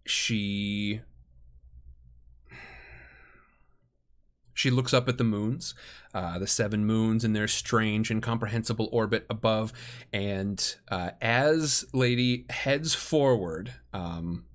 she 0.07 1.01
she 4.59 4.71
looks 4.73 4.93
up 4.93 5.09
at 5.09 5.19
the 5.19 5.25
moons, 5.25 5.73
uh, 6.13 6.37
the 6.37 6.47
seven 6.49 6.85
moons 6.85 7.25
in 7.25 7.33
their 7.33 7.47
strange, 7.47 8.11
incomprehensible 8.11 8.89
orbit 8.91 9.25
above, 9.31 9.73
and 10.13 10.75
uh, 10.89 11.11
as 11.21 11.87
Lady 11.93 12.45
heads 12.51 12.93
forward, 12.93 13.75
um, 13.93 14.47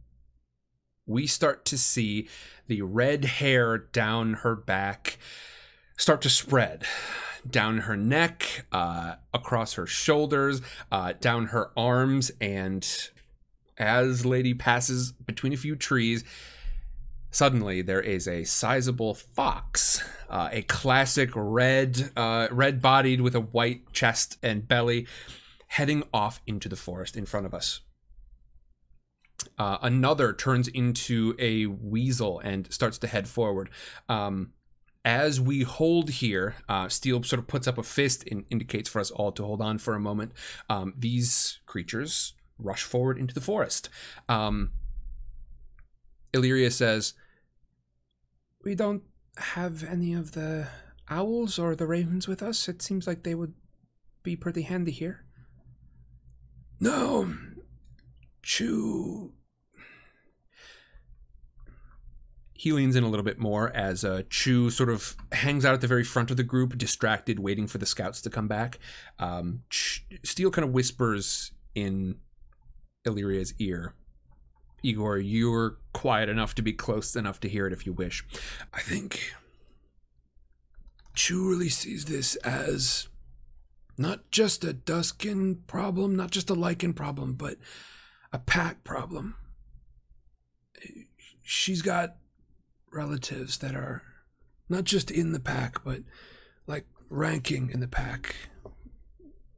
we 1.05 1.25
start 1.25 1.63
to 1.63 1.77
see 1.77 2.27
the 2.67 2.81
red 2.81 3.23
hair 3.23 3.77
down 3.77 4.33
her 4.33 4.57
back 4.57 5.17
start 5.95 6.21
to 6.21 6.29
spread 6.29 6.83
down 7.49 7.79
her 7.79 7.95
neck, 7.95 8.65
uh, 8.73 9.15
across 9.33 9.73
her 9.73 9.87
shoulders, 9.87 10.61
uh, 10.91 11.13
down 11.21 11.47
her 11.47 11.71
arms, 11.77 12.29
and 12.41 13.09
as 13.77 14.25
Lady 14.25 14.53
passes 14.53 15.13
between 15.13 15.53
a 15.53 15.57
few 15.57 15.77
trees, 15.77 16.25
suddenly 17.33 17.81
there 17.81 17.99
is 17.99 18.27
a 18.27 18.45
sizable 18.45 19.15
fox, 19.15 20.01
uh, 20.29 20.49
a 20.51 20.61
classic 20.61 21.31
red, 21.33 22.11
uh, 22.15 22.47
red-bodied 22.51 23.19
with 23.19 23.35
a 23.35 23.41
white 23.41 23.91
chest 23.91 24.37
and 24.41 24.67
belly, 24.67 25.07
heading 25.67 26.03
off 26.13 26.41
into 26.45 26.69
the 26.69 26.75
forest 26.75 27.17
in 27.17 27.25
front 27.25 27.45
of 27.45 27.53
us. 27.53 27.81
Uh, 29.57 29.77
another 29.81 30.31
turns 30.31 30.67
into 30.67 31.35
a 31.39 31.65
weasel 31.65 32.39
and 32.39 32.71
starts 32.71 32.99
to 32.99 33.07
head 33.07 33.27
forward. 33.27 33.69
Um, 34.07 34.53
as 35.03 35.41
we 35.41 35.63
hold 35.63 36.11
here, 36.11 36.55
uh, 36.69 36.87
Steele 36.87 37.23
sort 37.23 37.39
of 37.39 37.47
puts 37.47 37.67
up 37.67 37.77
a 37.77 37.83
fist 37.83 38.23
and 38.29 38.45
indicates 38.51 38.87
for 38.87 39.01
us 39.01 39.11
all 39.11 39.31
to 39.33 39.43
hold 39.43 39.61
on 39.61 39.79
for 39.79 39.95
a 39.95 39.99
moment. 39.99 40.31
Um, 40.69 40.93
these 40.97 41.59
creatures 41.65 42.33
rush 42.59 42.83
forward 42.83 43.17
into 43.17 43.33
the 43.33 43.41
forest. 43.41 43.89
Um, 44.29 44.71
Illyria 46.31 46.71
says, 46.71 47.15
We 48.63 48.75
don't 48.75 49.03
have 49.37 49.83
any 49.83 50.13
of 50.13 50.31
the 50.31 50.67
owls 51.09 51.59
or 51.59 51.75
the 51.75 51.87
ravens 51.87 52.27
with 52.27 52.41
us. 52.41 52.67
It 52.67 52.81
seems 52.81 53.07
like 53.07 53.23
they 53.23 53.35
would 53.35 53.53
be 54.23 54.35
pretty 54.35 54.61
handy 54.61 54.91
here. 54.91 55.25
No. 56.79 57.35
Chu. 58.41 59.33
he 62.63 62.71
leans 62.71 62.95
in 62.95 63.03
a 63.03 63.09
little 63.09 63.25
bit 63.25 63.39
more 63.39 63.75
as 63.75 64.05
uh, 64.05 64.21
Chu 64.29 64.69
sort 64.69 64.87
of 64.89 65.17
hangs 65.33 65.65
out 65.65 65.73
at 65.73 65.81
the 65.81 65.87
very 65.87 66.05
front 66.05 66.31
of 66.31 66.37
the 66.37 66.43
group, 66.43 66.77
distracted, 66.77 67.37
waiting 67.37 67.67
for 67.67 67.77
the 67.77 67.85
scouts 67.85 68.21
to 68.21 68.29
come 68.29 68.47
back. 68.47 68.79
Um, 69.19 69.63
Ch- 69.69 70.05
Steele 70.23 70.49
kind 70.49 70.65
of 70.65 70.73
whispers 70.73 71.51
in 71.75 72.19
Illyria's 73.03 73.53
ear. 73.59 73.95
Igor, 74.83 75.17
you're 75.17 75.77
quiet 75.93 76.29
enough 76.29 76.53
to 76.55 76.61
be 76.61 76.73
close 76.73 77.15
enough 77.15 77.39
to 77.39 77.49
hear 77.49 77.65
it 77.65 77.73
if 77.73 77.85
you 77.85 77.93
wish. 77.93 78.25
I 78.73 78.81
think 78.81 79.33
Chu 81.15 81.49
really 81.49 81.69
sees 81.69 82.05
this 82.05 82.35
as 82.37 83.07
not 83.97 84.29
just 84.29 84.63
a 84.63 84.73
Duskin 84.73 85.65
problem, 85.67 86.15
not 86.15 86.31
just 86.31 86.49
a 86.49 86.55
Lycan 86.55 86.95
problem, 86.95 87.33
but 87.33 87.57
a 88.31 88.39
pack 88.39 88.83
problem. 88.83 89.35
She's 91.41 91.81
got 91.81 92.17
relatives 92.91 93.57
that 93.59 93.75
are 93.75 94.03
not 94.69 94.83
just 94.83 95.11
in 95.11 95.31
the 95.31 95.39
pack, 95.39 95.83
but 95.83 96.01
like 96.67 96.87
ranking 97.09 97.69
in 97.69 97.79
the 97.79 97.87
pack. 97.87 98.35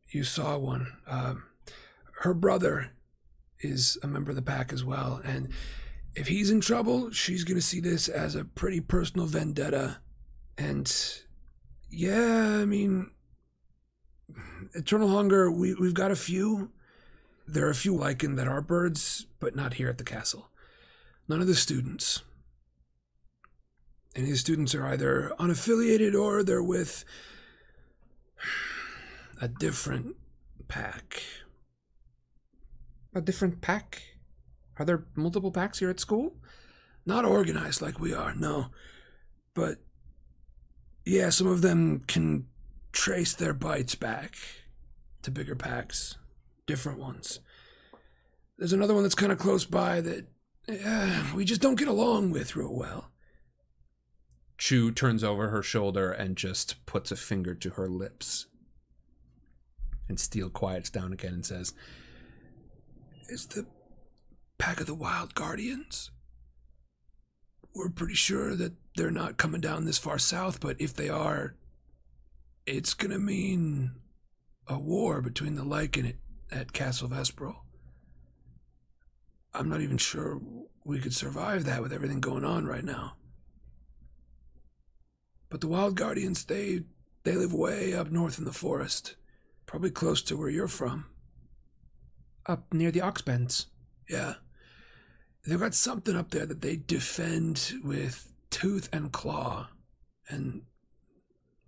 You 0.09 0.23
saw 0.23 0.57
one. 0.57 0.97
Um, 1.07 1.43
her 2.21 2.33
brother 2.33 2.91
is 3.65 3.97
a 4.03 4.07
member 4.07 4.31
of 4.31 4.35
the 4.35 4.41
pack 4.41 4.71
as 4.71 4.83
well, 4.83 5.21
and 5.23 5.49
if 6.15 6.27
he's 6.27 6.49
in 6.49 6.61
trouble, 6.61 7.11
she's 7.11 7.43
gonna 7.43 7.61
see 7.61 7.79
this 7.79 8.07
as 8.07 8.35
a 8.35 8.45
pretty 8.45 8.79
personal 8.79 9.27
vendetta. 9.27 9.97
And 10.57 10.91
yeah, 11.89 12.59
I 12.61 12.65
mean, 12.65 13.11
Eternal 14.73 15.09
Hunger, 15.09 15.51
we 15.51 15.73
we've 15.75 15.93
got 15.93 16.11
a 16.11 16.15
few. 16.15 16.71
There 17.47 17.67
are 17.67 17.71
a 17.71 17.75
few 17.75 17.93
Lycan 17.93 18.37
that 18.37 18.47
are 18.47 18.61
birds, 18.61 19.27
but 19.39 19.55
not 19.55 19.75
here 19.75 19.89
at 19.89 19.97
the 19.97 20.03
castle. 20.03 20.49
None 21.27 21.41
of 21.41 21.47
the 21.47 21.55
students. 21.55 22.23
And 24.15 24.25
his 24.25 24.39
students 24.39 24.73
are 24.73 24.87
either 24.87 25.33
unaffiliated 25.39 26.19
or 26.19 26.41
they're 26.41 26.63
with 26.63 27.03
a 29.41 29.47
different 29.47 30.15
pack. 30.67 31.21
A 33.15 33.21
different 33.21 33.61
pack? 33.61 34.03
Are 34.77 34.85
there 34.85 35.05
multiple 35.15 35.51
packs 35.51 35.79
here 35.79 35.89
at 35.89 35.99
school? 35.99 36.35
Not 37.05 37.25
organized 37.25 37.81
like 37.81 37.99
we 37.99 38.13
are, 38.13 38.35
no. 38.35 38.67
But 39.53 39.77
yeah, 41.05 41.29
some 41.29 41.47
of 41.47 41.61
them 41.61 42.03
can 42.07 42.47
trace 42.91 43.33
their 43.33 43.53
bites 43.53 43.95
back 43.95 44.35
to 45.21 45.31
bigger 45.31 45.55
packs, 45.55 46.17
different 46.67 46.99
ones. 46.99 47.39
There's 48.57 48.73
another 48.73 48.93
one 48.93 49.03
that's 49.03 49.15
kind 49.15 49.31
of 49.31 49.39
close 49.39 49.65
by 49.65 50.01
that 50.01 50.27
uh, 50.67 51.31
we 51.35 51.45
just 51.45 51.61
don't 51.61 51.79
get 51.79 51.87
along 51.87 52.31
with 52.31 52.55
real 52.55 52.73
well. 52.73 53.11
Chu 54.57 54.91
turns 54.91 55.23
over 55.23 55.49
her 55.49 55.61
shoulder 55.61 56.11
and 56.11 56.35
just 56.35 56.85
puts 56.85 57.11
a 57.11 57.15
finger 57.15 57.53
to 57.55 57.71
her 57.71 57.87
lips. 57.87 58.47
And 60.07 60.19
Steele 60.19 60.49
quiets 60.49 60.89
down 60.89 61.13
again 61.13 61.33
and 61.33 61.45
says, 61.45 61.73
It's 63.27 63.45
the 63.45 63.65
pack 64.57 64.79
of 64.79 64.87
the 64.87 64.93
Wild 64.93 65.33
Guardians. 65.35 66.11
We're 67.73 67.89
pretty 67.89 68.13
sure 68.13 68.55
that 68.55 68.73
they're 68.95 69.11
not 69.11 69.37
coming 69.37 69.61
down 69.61 69.85
this 69.85 69.97
far 69.97 70.19
south, 70.19 70.59
but 70.59 70.79
if 70.79 70.93
they 70.93 71.09
are, 71.09 71.55
it's 72.65 72.93
gonna 72.93 73.19
mean 73.19 73.91
a 74.67 74.79
war 74.79 75.21
between 75.21 75.55
the 75.55 75.63
Lycan 75.63 76.09
at, 76.09 76.15
at 76.57 76.73
Castle 76.73 77.09
Vesperale. 77.09 77.61
I'm 79.53 79.69
not 79.69 79.81
even 79.81 79.97
sure 79.97 80.39
we 80.83 80.99
could 80.99 81.13
survive 81.13 81.65
that 81.65 81.81
with 81.81 81.93
everything 81.93 82.19
going 82.19 82.45
on 82.45 82.65
right 82.65 82.83
now. 82.83 83.15
But 85.49 85.61
the 85.61 85.67
Wild 85.67 85.95
Guardians, 85.95 86.45
they 86.45 86.83
they 87.23 87.35
live 87.35 87.53
way 87.53 87.93
up 87.93 88.11
north 88.11 88.37
in 88.37 88.45
the 88.45 88.53
forest, 88.53 89.15
probably 89.65 89.89
close 89.89 90.21
to 90.23 90.37
where 90.37 90.49
you're 90.49 90.67
from. 90.67 91.07
Up 92.45 92.73
near 92.73 92.91
the 92.91 93.01
Oxbends. 93.01 93.67
Yeah. 94.09 94.35
They've 95.45 95.59
got 95.59 95.73
something 95.73 96.15
up 96.15 96.31
there 96.31 96.45
that 96.45 96.61
they 96.61 96.75
defend 96.75 97.73
with 97.83 98.31
tooth 98.49 98.89
and 98.91 99.11
claw. 99.11 99.69
And, 100.27 100.63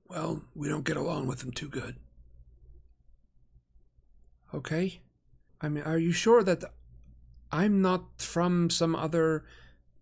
well, 0.08 0.44
we 0.56 0.68
don't 0.68 0.86
get 0.86 0.98
along 0.98 1.28
with 1.28 1.40
them 1.40 1.52
too 1.52 1.70
good. 1.70 1.96
Okay? 4.54 5.02
I 5.62 5.70
mean, 5.70 5.84
are 5.84 5.98
you 5.98 6.12
sure 6.12 6.44
that 6.44 6.64
I'm 7.52 7.82
not 7.82 8.22
from 8.22 8.70
some 8.70 8.96
other 8.96 9.46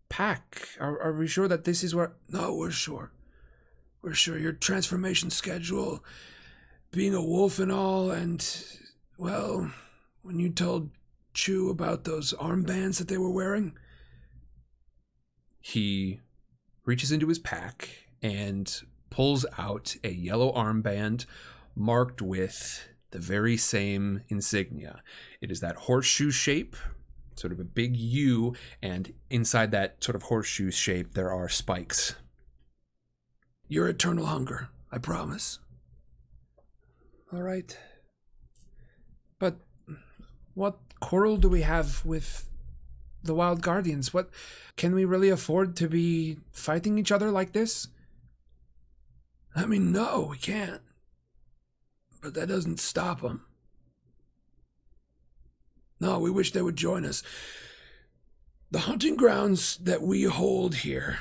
pack? 0.09 0.69
Are, 0.79 1.01
are 1.01 1.13
we 1.13 1.27
sure 1.27 1.47
that 1.47 1.63
this 1.63 1.83
is 1.83 1.95
where. 1.95 2.13
No, 2.29 2.53
we're 2.53 2.71
sure. 2.71 3.11
We're 4.01 4.13
sure 4.13 4.37
your 4.37 4.53
transformation 4.53 5.31
schedule, 5.31 6.03
being 6.91 7.15
a 7.15 7.23
wolf 7.23 7.59
and 7.59 7.71
all, 7.71 8.11
and, 8.11 8.47
well, 9.17 9.71
when 10.25 10.39
you 10.39 10.49
told 10.49 10.89
Chu 11.33 11.69
about 11.69 12.03
those 12.03 12.33
armbands 12.33 12.97
that 12.97 13.07
they 13.07 13.17
were 13.17 13.29
wearing, 13.31 13.77
He 15.61 16.19
reaches 16.83 17.11
into 17.11 17.27
his 17.27 17.39
pack 17.39 17.89
and 18.21 18.81
pulls 19.09 19.45
out 19.57 19.95
a 20.03 20.09
yellow 20.11 20.51
armband 20.53 21.25
marked 21.75 22.21
with 22.21 22.87
the 23.11 23.19
very 23.19 23.57
same 23.57 24.21
insignia. 24.29 25.01
It 25.41 25.51
is 25.51 25.59
that 25.61 25.75
horseshoe 25.75 26.31
shape, 26.31 26.75
sort 27.35 27.53
of 27.53 27.59
a 27.59 27.63
big 27.63 27.95
U, 27.95 28.55
and 28.81 29.13
inside 29.29 29.71
that 29.71 30.03
sort 30.03 30.15
of 30.15 30.23
horseshoe 30.23 30.71
shape, 30.71 31.13
there 31.13 31.31
are 31.31 31.49
spikes. 31.49 32.15
your 33.67 33.87
eternal 33.87 34.25
hunger, 34.27 34.69
I 34.91 34.97
promise. 34.99 35.59
All 37.33 37.41
right. 37.41 37.77
But 39.39 39.57
what 40.55 40.77
quarrel 40.99 41.37
do 41.37 41.47
we 41.47 41.61
have 41.61 42.03
with 42.03 42.49
the 43.21 43.35
Wild 43.35 43.61
Guardians? 43.61 44.13
What 44.13 44.29
can 44.77 44.95
we 44.95 45.05
really 45.05 45.29
afford 45.29 45.75
to 45.77 45.87
be 45.87 46.37
fighting 46.51 46.97
each 46.97 47.11
other 47.11 47.29
like 47.29 47.51
this? 47.51 47.89
I 49.55 49.65
mean, 49.65 49.91
no, 49.91 50.29
we 50.31 50.37
can't. 50.37 50.81
But 52.21 52.33
that 52.33 52.47
doesn't 52.47 52.79
stop 52.79 53.21
them. 53.21 53.45
No, 55.99 56.19
we 56.19 56.29
wish 56.29 56.51
they 56.51 56.61
would 56.61 56.75
join 56.75 57.05
us. 57.05 57.23
The 58.71 58.79
hunting 58.79 59.15
grounds 59.15 59.77
that 59.77 60.01
we 60.01 60.23
hold 60.23 60.75
here. 60.75 61.19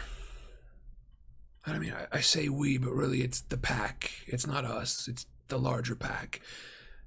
I 1.66 1.78
mean, 1.78 1.93
I, 1.93 2.18
I 2.18 2.20
say 2.20 2.49
we, 2.49 2.78
but 2.78 2.93
really 2.93 3.22
it's 3.22 3.41
the 3.41 3.57
pack. 3.57 4.11
It's 4.26 4.47
not 4.47 4.64
us, 4.64 5.09
it's 5.09 5.26
the 5.49 5.59
larger 5.59 5.95
pack. 5.95 6.41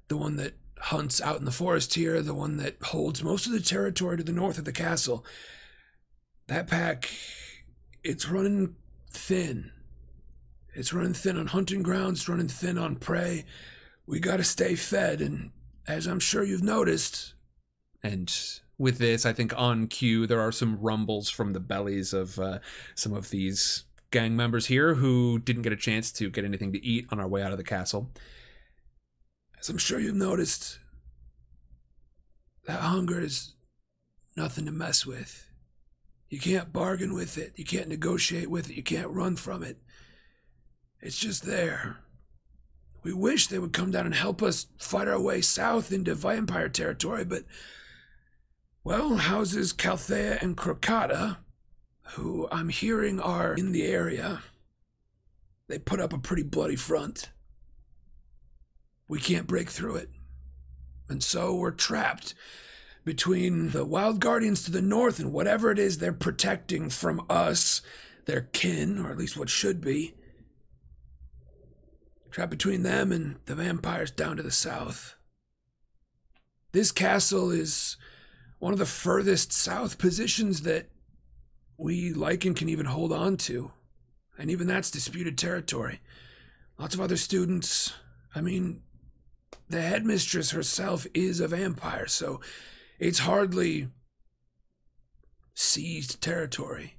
The 0.08 0.16
one 0.16 0.36
that 0.36 0.54
hunts 0.80 1.20
out 1.20 1.38
in 1.38 1.44
the 1.44 1.50
forest 1.50 1.94
here, 1.94 2.20
the 2.22 2.34
one 2.34 2.56
that 2.58 2.76
holds 2.82 3.22
most 3.22 3.46
of 3.46 3.52
the 3.52 3.60
territory 3.60 4.16
to 4.16 4.22
the 4.22 4.32
north 4.32 4.58
of 4.58 4.64
the 4.64 4.72
castle. 4.72 5.24
That 6.46 6.66
pack, 6.66 7.10
it's 8.02 8.28
running 8.28 8.76
thin. 9.10 9.72
It's 10.74 10.92
running 10.92 11.14
thin 11.14 11.38
on 11.38 11.48
hunting 11.48 11.82
grounds, 11.82 12.20
it's 12.20 12.28
running 12.28 12.48
thin 12.48 12.78
on 12.78 12.96
prey. 12.96 13.44
We 14.06 14.20
gotta 14.20 14.44
stay 14.44 14.74
fed, 14.74 15.20
and 15.20 15.50
as 15.86 16.06
I'm 16.06 16.20
sure 16.20 16.44
you've 16.44 16.62
noticed, 16.62 17.34
And 18.02 18.32
with 18.78 18.98
this, 18.98 19.26
I 19.26 19.32
think 19.32 19.52
on 19.56 19.88
cue, 19.88 20.26
there 20.26 20.40
are 20.40 20.52
some 20.52 20.80
rumbles 20.80 21.28
from 21.28 21.52
the 21.52 21.60
bellies 21.60 22.12
of 22.12 22.38
uh, 22.38 22.60
some 22.94 23.12
of 23.12 23.30
these 23.30 23.84
gang 24.10 24.36
members 24.36 24.66
here 24.66 24.94
who 24.94 25.38
didn't 25.38 25.62
get 25.62 25.72
a 25.72 25.76
chance 25.76 26.12
to 26.12 26.30
get 26.30 26.44
anything 26.44 26.72
to 26.72 26.84
eat 26.84 27.06
on 27.10 27.18
our 27.18 27.28
way 27.28 27.42
out 27.42 27.52
of 27.52 27.58
the 27.58 27.64
castle. 27.64 28.10
As 29.60 29.68
I'm 29.68 29.78
sure 29.78 29.98
you've 29.98 30.14
noticed, 30.14 30.78
that 32.66 32.80
hunger 32.80 33.20
is 33.20 33.54
nothing 34.36 34.66
to 34.66 34.72
mess 34.72 35.06
with. 35.06 35.50
You 36.28 36.38
can't 36.38 36.72
bargain 36.72 37.14
with 37.14 37.38
it, 37.38 37.54
you 37.56 37.64
can't 37.64 37.88
negotiate 37.88 38.50
with 38.50 38.70
it, 38.70 38.76
you 38.76 38.82
can't 38.82 39.10
run 39.10 39.36
from 39.36 39.62
it. 39.62 39.78
It's 41.00 41.18
just 41.18 41.44
there. 41.44 41.98
We 43.02 43.12
wish 43.12 43.46
they 43.46 43.58
would 43.58 43.72
come 43.72 43.90
down 43.90 44.06
and 44.06 44.14
help 44.14 44.42
us 44.42 44.66
fight 44.78 45.08
our 45.08 45.20
way 45.20 45.40
south 45.40 45.92
into 45.92 46.14
vampire 46.14 46.68
territory, 46.68 47.24
but, 47.24 47.44
well, 48.84 49.16
houses 49.16 49.72
Calthea 49.72 50.42
and 50.42 50.56
Crocata, 50.56 51.38
who 52.12 52.48
I'm 52.50 52.68
hearing 52.68 53.20
are 53.20 53.54
in 53.54 53.72
the 53.72 53.84
area, 53.84 54.42
they 55.68 55.78
put 55.78 56.00
up 56.00 56.12
a 56.12 56.18
pretty 56.18 56.42
bloody 56.42 56.76
front. 56.76 57.30
We 59.08 59.18
can't 59.18 59.46
break 59.46 59.70
through 59.70 59.96
it. 59.96 60.10
And 61.08 61.22
so 61.22 61.54
we're 61.54 61.70
trapped 61.70 62.34
between 63.04 63.70
the 63.70 63.84
wild 63.84 64.20
guardians 64.20 64.62
to 64.64 64.70
the 64.70 64.82
north 64.82 65.18
and 65.18 65.32
whatever 65.32 65.70
it 65.70 65.78
is 65.78 65.98
they're 65.98 66.12
protecting 66.12 66.90
from 66.90 67.24
us, 67.30 67.80
their 68.26 68.42
kin, 68.52 68.98
or 68.98 69.10
at 69.10 69.16
least 69.16 69.36
what 69.36 69.48
should 69.48 69.80
be. 69.80 70.14
Trapped 72.30 72.50
between 72.50 72.82
them 72.82 73.10
and 73.10 73.36
the 73.46 73.54
vampires 73.54 74.10
down 74.10 74.36
to 74.36 74.42
the 74.42 74.50
south. 74.50 75.16
This 76.72 76.92
castle 76.92 77.50
is 77.50 77.96
one 78.58 78.74
of 78.74 78.78
the 78.78 78.84
furthest 78.84 79.52
south 79.52 79.96
positions 79.96 80.62
that 80.62 80.90
we 81.78 82.12
Lycan 82.12 82.54
can 82.54 82.68
even 82.68 82.86
hold 82.86 83.12
on 83.12 83.38
to. 83.38 83.70
And 84.36 84.50
even 84.50 84.66
that's 84.66 84.90
disputed 84.90 85.38
territory. 85.38 86.00
Lots 86.78 86.94
of 86.94 87.00
other 87.00 87.16
students. 87.16 87.94
I 88.34 88.40
mean, 88.40 88.82
the 89.68 89.82
headmistress 89.82 90.50
herself 90.50 91.06
is 91.14 91.40
a 91.40 91.48
vampire, 91.48 92.06
so 92.06 92.40
it's 92.98 93.20
hardly 93.20 93.88
seized 95.54 96.20
territory. 96.20 96.94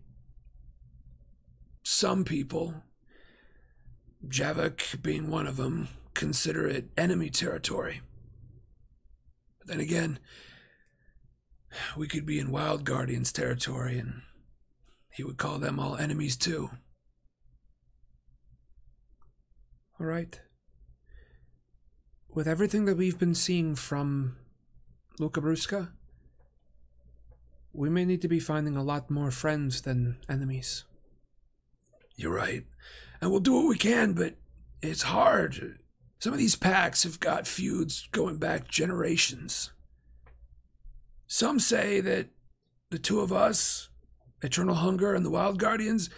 Some 1.84 2.24
people, 2.24 2.84
Javik 4.28 5.02
being 5.02 5.30
one 5.30 5.48
of 5.48 5.58
them, 5.58 5.88
consider 6.14 6.68
it 6.68 6.90
enemy 6.98 7.30
territory. 7.30 8.02
But 9.60 9.68
then 9.68 9.80
again, 9.80 10.20
we 11.98 12.08
could 12.08 12.26
be 12.26 12.40
in 12.40 12.52
Wild 12.52 12.84
Guardian's 12.84 13.32
territory, 13.32 13.98
and 13.98 14.22
he 15.12 15.24
would 15.24 15.38
call 15.38 15.58
them 15.58 15.80
all 15.80 15.96
enemies 15.96 16.36
too. 16.36 16.70
All 20.00 20.06
right. 20.06 20.40
With 22.40 22.48
everything 22.48 22.86
that 22.86 22.96
we've 22.96 23.20
been 23.20 23.36
seeing 23.36 23.76
from 23.76 24.38
Luca 25.20 25.42
Brusca, 25.42 25.90
we 27.74 27.90
may 27.90 28.06
need 28.06 28.22
to 28.22 28.30
be 28.30 28.40
finding 28.40 28.78
a 28.78 28.82
lot 28.82 29.12
more 29.12 29.30
friends 29.30 29.82
than 29.82 30.20
enemies. 30.30 30.86
You're 32.16 32.34
right. 32.34 32.64
And 33.20 33.30
we'll 33.30 33.42
do 33.42 33.56
what 33.56 33.68
we 33.68 33.78
can, 33.78 34.14
but 34.14 34.36
it's 34.82 35.02
hard. 35.02 35.80
Some 36.20 36.32
of 36.32 36.40
these 36.40 36.56
packs 36.56 37.04
have 37.04 37.20
got 37.20 37.46
feuds 37.46 38.08
going 38.14 38.38
back 38.38 38.70
generations. 38.70 39.74
Some 41.28 41.60
say 41.60 42.00
that 42.00 42.28
the 42.90 43.00
two 43.00 43.20
of 43.20 43.34
us, 43.34 43.90
Eternal 44.42 44.76
Hunger 44.76 45.14
and 45.14 45.26
the 45.26 45.30
Wild 45.30 45.60
Guardians, 45.60 46.10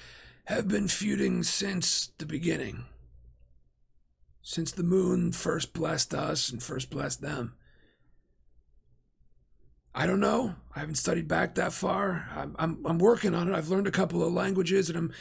have 0.46 0.68
been 0.68 0.88
feuding 0.88 1.42
since 1.42 2.12
the 2.20 2.28
beginning. 2.28 2.86
Since 4.42 4.72
the 4.72 4.84
moon 4.84 5.32
first 5.32 5.74
blessed 5.74 6.14
us 6.14 6.50
and 6.50 6.62
first 6.62 6.90
blessed 6.90 7.22
them. 7.22 7.56
I 9.94 10.08
don't 10.08 10.20
know. 10.20 10.56
I 10.76 10.80
haven't 10.80 10.96
studied 10.96 11.28
back 11.28 11.56
that 11.56 11.74
far. 11.74 12.30
I'm, 12.36 12.56
I'm, 12.58 12.86
I'm 12.86 12.98
working 12.98 13.36
on 13.36 13.50
it. 13.50 13.56
I've 13.56 13.70
learned 13.70 13.88
a 13.88 13.92
couple 13.92 14.24
of 14.26 14.34
languages 14.34 14.90
and 14.90 14.98
I'm 14.98 15.14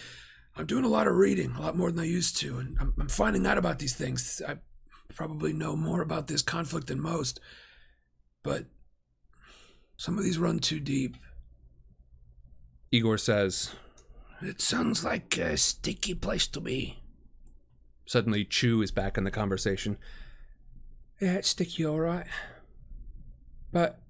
I'm 0.56 0.66
doing 0.66 0.84
a 0.84 0.88
lot 0.88 1.06
of 1.06 1.16
reading, 1.16 1.52
a 1.52 1.60
lot 1.60 1.76
more 1.76 1.90
than 1.90 2.00
I 2.00 2.06
used 2.06 2.36
to, 2.38 2.58
and 2.58 2.76
I'm, 2.80 2.92
I'm 2.98 3.08
finding 3.08 3.46
out 3.46 3.58
about 3.58 3.78
these 3.78 3.94
things. 3.94 4.42
I 4.46 4.58
probably 5.14 5.52
know 5.52 5.76
more 5.76 6.02
about 6.02 6.26
this 6.26 6.42
conflict 6.42 6.88
than 6.88 7.00
most, 7.00 7.40
but 8.42 8.66
some 9.96 10.18
of 10.18 10.24
these 10.24 10.38
run 10.38 10.58
too 10.58 10.80
deep. 10.80 11.16
Igor 12.90 13.18
says, 13.18 13.74
It 14.42 14.60
sounds 14.60 15.04
like 15.04 15.36
a 15.38 15.56
sticky 15.56 16.14
place 16.14 16.46
to 16.48 16.60
be. 16.60 16.99
Suddenly 18.10 18.44
Chu 18.44 18.82
is 18.82 18.90
back 18.90 19.16
in 19.16 19.22
the 19.22 19.30
conversation. 19.30 19.96
Yeah, 21.20 21.34
it's 21.34 21.50
sticky, 21.50 21.86
all 21.86 22.00
right. 22.00 22.26
But 23.70 24.00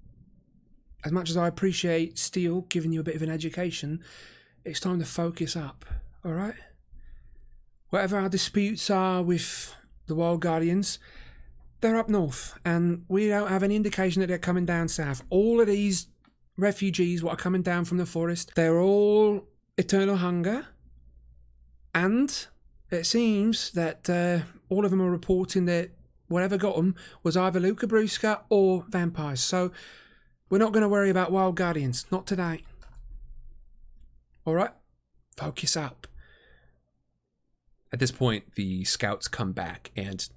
as 1.05 1.11
much 1.11 1.29
as 1.29 1.37
I 1.37 1.47
appreciate 1.47 2.17
Steele 2.17 2.61
giving 2.61 2.91
you 2.91 3.01
a 3.01 3.03
bit 3.03 3.15
of 3.15 3.21
an 3.21 3.29
education, 3.29 4.03
it's 4.65 4.79
time 4.79 4.97
to 4.97 5.05
focus 5.05 5.55
up, 5.55 5.85
all 6.25 6.31
right? 6.31 6.55
Whatever 7.89 8.17
our 8.17 8.27
disputes 8.27 8.89
are 8.89 9.21
with 9.21 9.75
the 10.07 10.15
Wild 10.15 10.41
Guardians, 10.41 10.97
they're 11.81 11.97
up 11.97 12.09
north, 12.09 12.57
and 12.65 13.05
we 13.07 13.27
don't 13.27 13.49
have 13.49 13.61
any 13.61 13.75
indication 13.75 14.21
that 14.21 14.27
they're 14.27 14.39
coming 14.39 14.65
down 14.65 14.87
south. 14.87 15.21
All 15.29 15.61
of 15.61 15.67
these 15.67 16.07
refugees 16.57 17.21
what 17.21 17.33
are 17.33 17.43
coming 17.43 17.61
down 17.61 17.85
from 17.85 17.99
the 17.99 18.07
forest, 18.07 18.53
they're 18.55 18.81
all 18.81 19.47
eternal 19.77 20.15
hunger, 20.15 20.65
and 21.93 22.47
it 22.91 23.05
seems 23.05 23.71
that 23.71 24.09
uh, 24.09 24.39
all 24.69 24.85
of 24.85 24.91
them 24.91 25.01
are 25.01 25.09
reporting 25.09 25.65
that 25.65 25.91
whatever 26.27 26.57
got 26.57 26.75
them 26.75 26.95
was 27.23 27.37
either 27.37 27.59
Luca 27.59 27.87
Brusca 27.87 28.41
or 28.49 28.85
vampires. 28.89 29.41
So 29.41 29.71
we're 30.49 30.57
not 30.57 30.71
going 30.71 30.83
to 30.83 30.89
worry 30.89 31.09
about 31.09 31.31
wild 31.31 31.55
guardians. 31.55 32.05
Not 32.11 32.27
today. 32.27 32.63
All 34.45 34.55
right? 34.55 34.71
Focus 35.37 35.77
up. 35.77 36.07
At 37.93 37.99
this 37.99 38.11
point, 38.11 38.55
the 38.55 38.83
scouts 38.85 39.27
come 39.27 39.51
back 39.51 39.91
and 39.95 40.27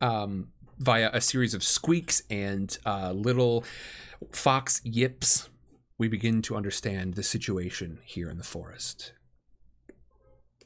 um, 0.00 0.48
via 0.78 1.10
a 1.12 1.20
series 1.20 1.54
of 1.54 1.62
squeaks 1.62 2.22
and 2.30 2.76
uh, 2.86 3.12
little 3.12 3.64
fox 4.32 4.80
yips, 4.84 5.48
we 6.00 6.08
begin 6.08 6.40
to 6.40 6.56
understand 6.56 7.12
the 7.12 7.22
situation 7.22 7.98
here 8.06 8.30
in 8.30 8.38
the 8.38 8.42
forest. 8.42 9.12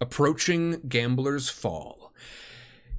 Approaching 0.01 0.81
Gambler's 0.89 1.49
Fall, 1.49 2.13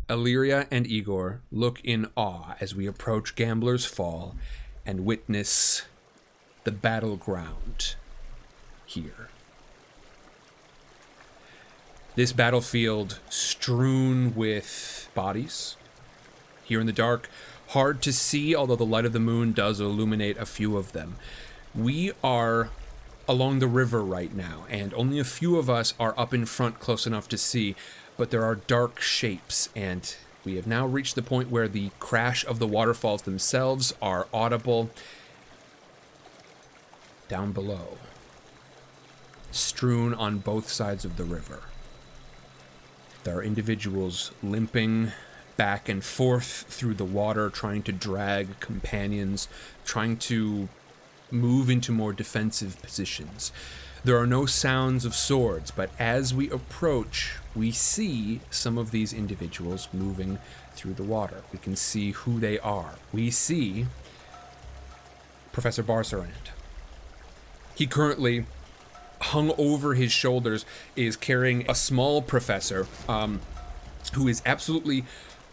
Illyria 0.09 0.67
and 0.69 0.85
Igor 0.85 1.43
look 1.49 1.79
in 1.85 2.09
awe 2.17 2.55
as 2.59 2.75
we 2.75 2.87
approach 2.87 3.35
Gambler's 3.35 3.85
Fall 3.85 4.35
and 4.85 5.05
witness 5.05 5.83
the 6.65 6.73
battleground 6.73 7.95
here. 8.85 9.29
This 12.15 12.33
battlefield 12.33 13.21
strewn 13.29 14.35
with 14.35 15.09
bodies. 15.15 15.77
Here 16.65 16.81
in 16.81 16.85
the 16.85 16.91
dark, 16.91 17.29
hard 17.67 18.01
to 18.01 18.11
see, 18.11 18.53
although 18.53 18.75
the 18.75 18.85
light 18.85 19.05
of 19.05 19.13
the 19.13 19.19
moon 19.21 19.53
does 19.53 19.79
illuminate 19.79 20.37
a 20.37 20.45
few 20.45 20.75
of 20.75 20.91
them. 20.91 21.15
We 21.75 22.13
are 22.23 22.69
along 23.27 23.59
the 23.59 23.67
river 23.67 24.01
right 24.01 24.33
now, 24.33 24.65
and 24.69 24.93
only 24.93 25.19
a 25.19 25.25
few 25.25 25.57
of 25.57 25.69
us 25.69 25.93
are 25.99 26.17
up 26.17 26.33
in 26.33 26.45
front 26.45 26.79
close 26.79 27.05
enough 27.05 27.27
to 27.29 27.37
see, 27.37 27.75
but 28.17 28.31
there 28.31 28.45
are 28.45 28.55
dark 28.55 29.01
shapes, 29.01 29.69
and 29.75 30.15
we 30.45 30.55
have 30.55 30.67
now 30.67 30.85
reached 30.85 31.15
the 31.15 31.21
point 31.21 31.51
where 31.51 31.67
the 31.67 31.91
crash 31.99 32.45
of 32.45 32.59
the 32.59 32.67
waterfalls 32.67 33.23
themselves 33.23 33.93
are 34.01 34.27
audible 34.33 34.89
down 37.27 37.51
below, 37.51 37.97
strewn 39.51 40.13
on 40.13 40.37
both 40.37 40.69
sides 40.69 41.03
of 41.03 41.17
the 41.17 41.25
river. 41.25 41.63
There 43.23 43.37
are 43.37 43.43
individuals 43.43 44.31
limping 44.43 45.11
back 45.57 45.89
and 45.89 46.03
forth 46.03 46.65
through 46.69 46.93
the 46.93 47.03
water, 47.03 47.49
trying 47.49 47.81
to 47.83 47.91
drag 47.91 48.59
companions, 48.59 49.47
trying 49.83 50.17
to 50.17 50.69
move 51.35 51.69
into 51.69 51.91
more 51.91 52.13
defensive 52.13 52.81
positions. 52.81 53.51
There 54.03 54.17
are 54.17 54.27
no 54.27 54.45
sounds 54.45 55.03
of 55.03 55.15
swords, 55.15 55.71
but 55.71 55.89
as 55.97 56.33
we 56.33 56.49
approach, 56.49 57.37
we 57.55 57.71
see 57.71 58.41
some 58.49 58.77
of 58.77 58.91
these 58.91 59.13
individuals 59.13 59.87
moving 59.91 60.37
through 60.73 60.93
the 60.93 61.03
water. 61.03 61.41
We 61.51 61.59
can 61.59 61.75
see 61.75 62.11
who 62.11 62.39
they 62.39 62.59
are. 62.59 62.95
We 63.11 63.31
see 63.31 63.87
Professor 65.51 65.81
Barsarand. 65.81 66.51
He 67.73 67.87
currently, 67.87 68.45
hung 69.21 69.53
over 69.57 69.95
his 69.95 70.11
shoulders, 70.11 70.65
is 70.95 71.15
carrying 71.15 71.69
a 71.69 71.73
small 71.73 72.21
professor 72.21 72.87
um, 73.09 73.41
who 74.13 74.27
is 74.27 74.41
absolutely 74.45 75.05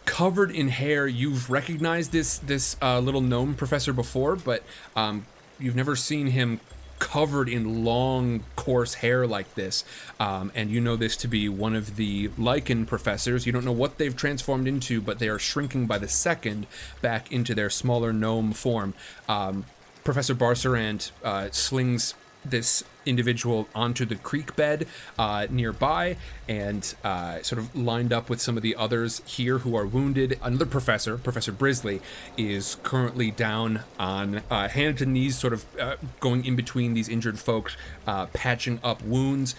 covered 0.05 0.51
in 0.51 0.67
hair. 0.67 1.07
You've 1.07 1.49
recognized 1.49 2.11
this 2.11 2.37
this 2.37 2.75
uh, 2.81 2.99
little 2.99 3.21
gnome 3.21 3.55
professor 3.55 3.93
before, 3.93 4.35
but 4.35 4.63
um, 4.95 5.25
you've 5.59 5.75
never 5.75 5.95
seen 5.95 6.27
him 6.27 6.59
covered 6.99 7.49
in 7.49 7.83
long, 7.83 8.43
coarse 8.55 8.95
hair 8.95 9.27
like 9.27 9.55
this. 9.55 9.83
Um, 10.19 10.51
and 10.55 10.69
you 10.69 10.79
know 10.79 10.95
this 10.95 11.17
to 11.17 11.27
be 11.27 11.49
one 11.49 11.75
of 11.75 11.97
the 11.97 12.29
lycan 12.29 12.87
professors. 12.87 13.45
You 13.45 13.51
don't 13.51 13.65
know 13.65 13.73
what 13.73 13.97
they've 13.97 14.15
transformed 14.15 14.67
into, 14.67 15.01
but 15.01 15.19
they 15.19 15.27
are 15.27 15.39
shrinking 15.39 15.85
by 15.85 15.97
the 15.97 16.07
second 16.07 16.65
back 17.01 17.31
into 17.31 17.53
their 17.53 17.69
smaller 17.69 18.13
gnome 18.13 18.53
form. 18.53 18.93
Um, 19.27 19.65
Professor 20.03 20.35
Barsarand 20.35 21.11
uh, 21.23 21.49
slings 21.51 22.13
this 22.45 22.83
individual 23.05 23.67
onto 23.73 24.05
the 24.05 24.15
creek 24.15 24.55
bed 24.55 24.87
uh, 25.17 25.47
nearby 25.49 26.17
and 26.47 26.95
uh, 27.03 27.41
sort 27.41 27.59
of 27.59 27.75
lined 27.75 28.11
up 28.11 28.29
with 28.29 28.41
some 28.41 28.57
of 28.57 28.63
the 28.63 28.75
others 28.75 29.21
here 29.25 29.59
who 29.59 29.75
are 29.75 29.85
wounded. 29.85 30.39
Another 30.41 30.65
professor, 30.65 31.17
Professor 31.17 31.51
Brisley, 31.51 32.01
is 32.37 32.77
currently 32.83 33.31
down 33.31 33.81
on 33.99 34.41
uh, 34.49 34.67
hands 34.67 35.01
and 35.01 35.13
knees, 35.13 35.37
sort 35.37 35.53
of 35.53 35.65
uh, 35.79 35.95
going 36.19 36.45
in 36.45 36.55
between 36.55 36.93
these 36.93 37.09
injured 37.09 37.39
folks, 37.39 37.75
uh, 38.07 38.25
patching 38.27 38.79
up 38.83 39.01
wounds. 39.03 39.55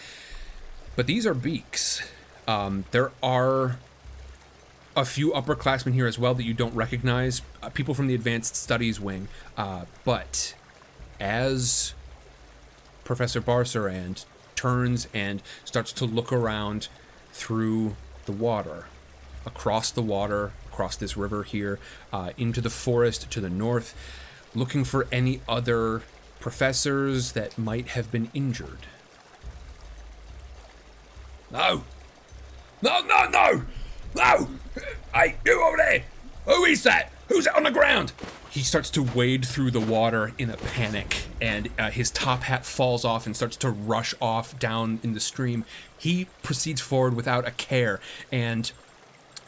But 0.96 1.06
these 1.06 1.26
are 1.26 1.34
beaks. 1.34 2.02
Um, 2.46 2.84
there 2.90 3.10
are 3.22 3.78
a 4.96 5.04
few 5.04 5.32
upperclassmen 5.32 5.92
here 5.92 6.06
as 6.06 6.18
well 6.18 6.34
that 6.34 6.44
you 6.44 6.54
don't 6.54 6.74
recognize, 6.74 7.42
uh, 7.62 7.68
people 7.68 7.94
from 7.94 8.06
the 8.06 8.14
Advanced 8.14 8.54
Studies 8.54 9.00
Wing. 9.00 9.28
But 10.04 10.54
as 11.18 11.94
Professor 13.04 13.40
Barsarand 13.40 14.24
turns 14.56 15.08
and 15.12 15.42
starts 15.64 15.92
to 15.92 16.04
look 16.04 16.32
around 16.32 16.88
through 17.32 17.96
the 18.26 18.32
water, 18.32 18.86
across 19.44 19.90
the 19.90 20.02
water, 20.02 20.52
across 20.72 20.96
this 20.96 21.16
river 21.16 21.42
here, 21.42 21.78
uh, 22.12 22.30
into 22.36 22.60
the 22.60 22.70
forest 22.70 23.30
to 23.30 23.40
the 23.40 23.50
north, 23.50 23.94
looking 24.54 24.84
for 24.84 25.06
any 25.12 25.40
other 25.48 26.02
professors 26.40 27.32
that 27.32 27.58
might 27.58 27.88
have 27.88 28.10
been 28.10 28.30
injured. 28.34 28.86
No. 31.50 31.84
No, 32.82 33.00
no, 33.00 33.28
no! 33.28 33.62
No! 34.14 34.48
Hey, 35.14 35.36
you 35.44 35.62
over 35.62 35.76
there! 35.76 36.04
Who 36.46 36.64
is 36.64 36.82
that? 36.82 37.10
Who's 37.28 37.44
that 37.46 37.56
on 37.56 37.62
the 37.62 37.70
ground? 37.70 38.12
He 38.50 38.60
starts 38.60 38.90
to 38.90 39.02
wade 39.02 39.44
through 39.44 39.70
the 39.72 39.80
water 39.80 40.32
in 40.38 40.50
a 40.50 40.56
panic, 40.56 41.24
and 41.40 41.70
uh, 41.78 41.90
his 41.90 42.10
top 42.10 42.42
hat 42.42 42.64
falls 42.64 43.04
off 43.04 43.26
and 43.26 43.34
starts 43.34 43.56
to 43.58 43.70
rush 43.70 44.14
off 44.20 44.58
down 44.58 45.00
in 45.02 45.14
the 45.14 45.20
stream. 45.20 45.64
He 45.98 46.28
proceeds 46.42 46.80
forward 46.80 47.14
without 47.14 47.48
a 47.48 47.50
care 47.50 47.98
and 48.30 48.70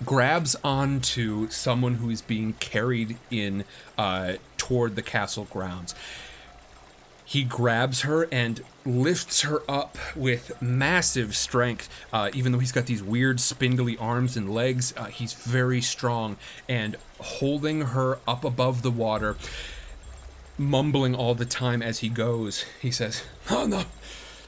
grabs 0.05 0.57
onto 0.65 1.49
someone 1.51 1.95
who 1.95 2.11
is 2.11 2.21
being 2.21 2.55
carried 2.55 3.17
in 3.31 3.65
uh, 3.97 4.35
toward 4.57 4.97
the 4.97 5.03
castle 5.03 5.47
grounds. 5.51 5.95
He 7.29 7.43
grabs 7.43 8.03
her 8.03 8.29
and 8.31 8.63
lifts 8.85 9.41
her 9.41 9.61
up 9.69 9.99
with 10.15 10.53
massive 10.63 11.35
strength. 11.35 11.89
Uh, 12.13 12.31
even 12.33 12.53
though 12.53 12.61
he's 12.61 12.71
got 12.71 12.87
these 12.87 13.03
weird 13.03 13.41
spindly 13.41 13.99
arms 13.99 14.37
and 14.37 14.55
legs, 14.55 14.95
uh, 14.97 15.07
he's 15.07 15.33
very 15.33 15.81
strong 15.81 16.37
and 16.69 16.95
holding 17.19 17.81
her 17.83 18.21
up 18.29 18.45
above 18.45 18.83
the 18.83 18.93
water, 18.93 19.37
mumbling 20.57 21.17
all 21.17 21.35
the 21.35 21.45
time 21.45 21.83
as 21.83 21.99
he 21.99 22.09
goes. 22.09 22.65
He 22.81 22.93
says, 22.93 23.25
Oh, 23.51 23.67
no. 23.67 23.83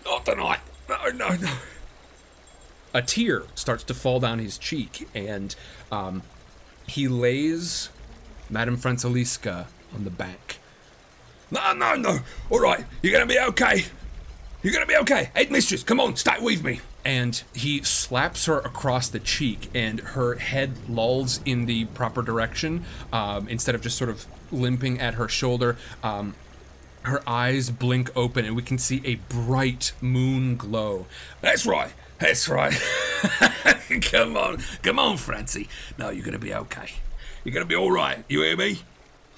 Not 0.05 0.25
tonight. 0.25 0.61
No, 0.89 1.05
no, 1.11 1.35
no. 1.35 1.53
a 2.95 3.03
tear 3.03 3.43
starts 3.57 3.83
to 3.85 3.93
fall 3.95 4.21
down 4.21 4.39
his 4.39 4.57
cheek, 4.57 5.09
and 5.17 5.55
um, 5.91 6.23
he 6.87 7.09
lays 7.09 7.91
Madame 8.49 8.77
Franceliska 8.79 9.67
on 9.93 10.05
the 10.05 10.11
bank. 10.11 10.58
No, 11.51 11.73
no, 11.73 11.95
no. 11.95 12.19
All 12.51 12.61
right, 12.61 12.85
you're 13.03 13.13
going 13.13 13.27
to 13.27 13.33
be 13.33 13.41
okay. 13.41 13.85
You're 14.63 14.73
going 14.73 14.85
to 14.87 14.89
be 14.93 14.97
okay. 14.99 15.31
Headmistress, 15.35 15.83
come 15.83 16.01
on, 16.01 16.17
stay 16.17 16.35
with 16.41 16.65
me. 16.65 16.81
and 17.05 17.43
he 17.55 17.83
slaps 17.83 18.47
her 18.47 18.59
across 18.59 19.09
the 19.09 19.21
cheek, 19.21 19.71
and 19.75 20.01
her 20.01 20.35
head 20.35 20.73
lolls 20.89 21.41
in 21.45 21.67
the 21.67 21.85
proper 21.87 22.23
direction 22.23 22.85
um, 23.13 23.49
instead 23.49 23.75
of 23.75 23.81
just 23.83 23.97
sort 23.97 24.11
of 24.11 24.27
limping 24.53 25.01
at 25.01 25.15
her 25.15 25.29
shoulder. 25.29 25.77
Um, 26.03 26.35
her 27.03 27.23
eyes 27.27 27.71
blink 27.71 28.11
open, 28.17 28.45
and 28.45 28.55
we 28.57 28.63
can 28.63 28.77
see 28.77 29.01
a 29.05 29.15
bright 29.15 29.93
moon 30.03 30.57
glow. 30.57 31.07
That's 31.41 31.65
right. 31.65 31.93
That's 32.19 32.49
right. 32.49 32.75
come 34.03 34.37
on. 34.37 34.59
Come 34.83 34.99
on, 34.99 35.17
Francie. 35.17 35.69
No, 35.97 36.11
you're 36.11 36.25
going 36.25 36.33
to 36.33 36.39
be 36.39 36.53
okay. 36.53 36.91
You're 37.45 37.55
going 37.55 37.65
to 37.65 37.69
be 37.69 37.77
all 37.77 37.93
right. 37.93 38.25
You 38.29 38.43
hear 38.43 38.57
me? 38.57 38.81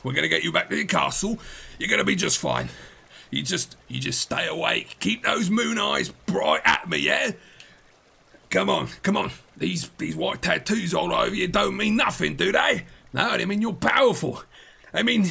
We're 0.02 0.12
going 0.12 0.22
to 0.22 0.28
get 0.28 0.42
you 0.42 0.52
back 0.52 0.70
to 0.70 0.76
your 0.76 0.86
castle. 0.86 1.38
You're 1.78 1.88
going 1.88 1.98
to 1.98 2.04
be 2.04 2.16
just 2.16 2.38
fine. 2.38 2.68
You 3.30 3.42
just 3.42 3.76
you 3.86 4.00
just 4.00 4.20
stay 4.20 4.48
awake. 4.48 4.96
Keep 4.98 5.24
those 5.24 5.50
moon 5.50 5.78
eyes 5.78 6.08
bright 6.08 6.62
at 6.64 6.88
me, 6.88 6.98
yeah? 6.98 7.32
Come 8.50 8.68
on, 8.68 8.88
come 9.02 9.16
on. 9.16 9.30
These 9.56 9.88
these 9.98 10.16
white 10.16 10.42
tattoos 10.42 10.92
all 10.92 11.14
over 11.14 11.34
you 11.34 11.46
don't 11.46 11.76
mean 11.76 11.96
nothing, 11.96 12.34
do 12.34 12.50
they? 12.50 12.84
No, 13.12 13.36
they 13.36 13.44
mean 13.44 13.62
you're 13.62 13.72
powerful. 13.72 14.42
I 14.92 15.04
mean, 15.04 15.30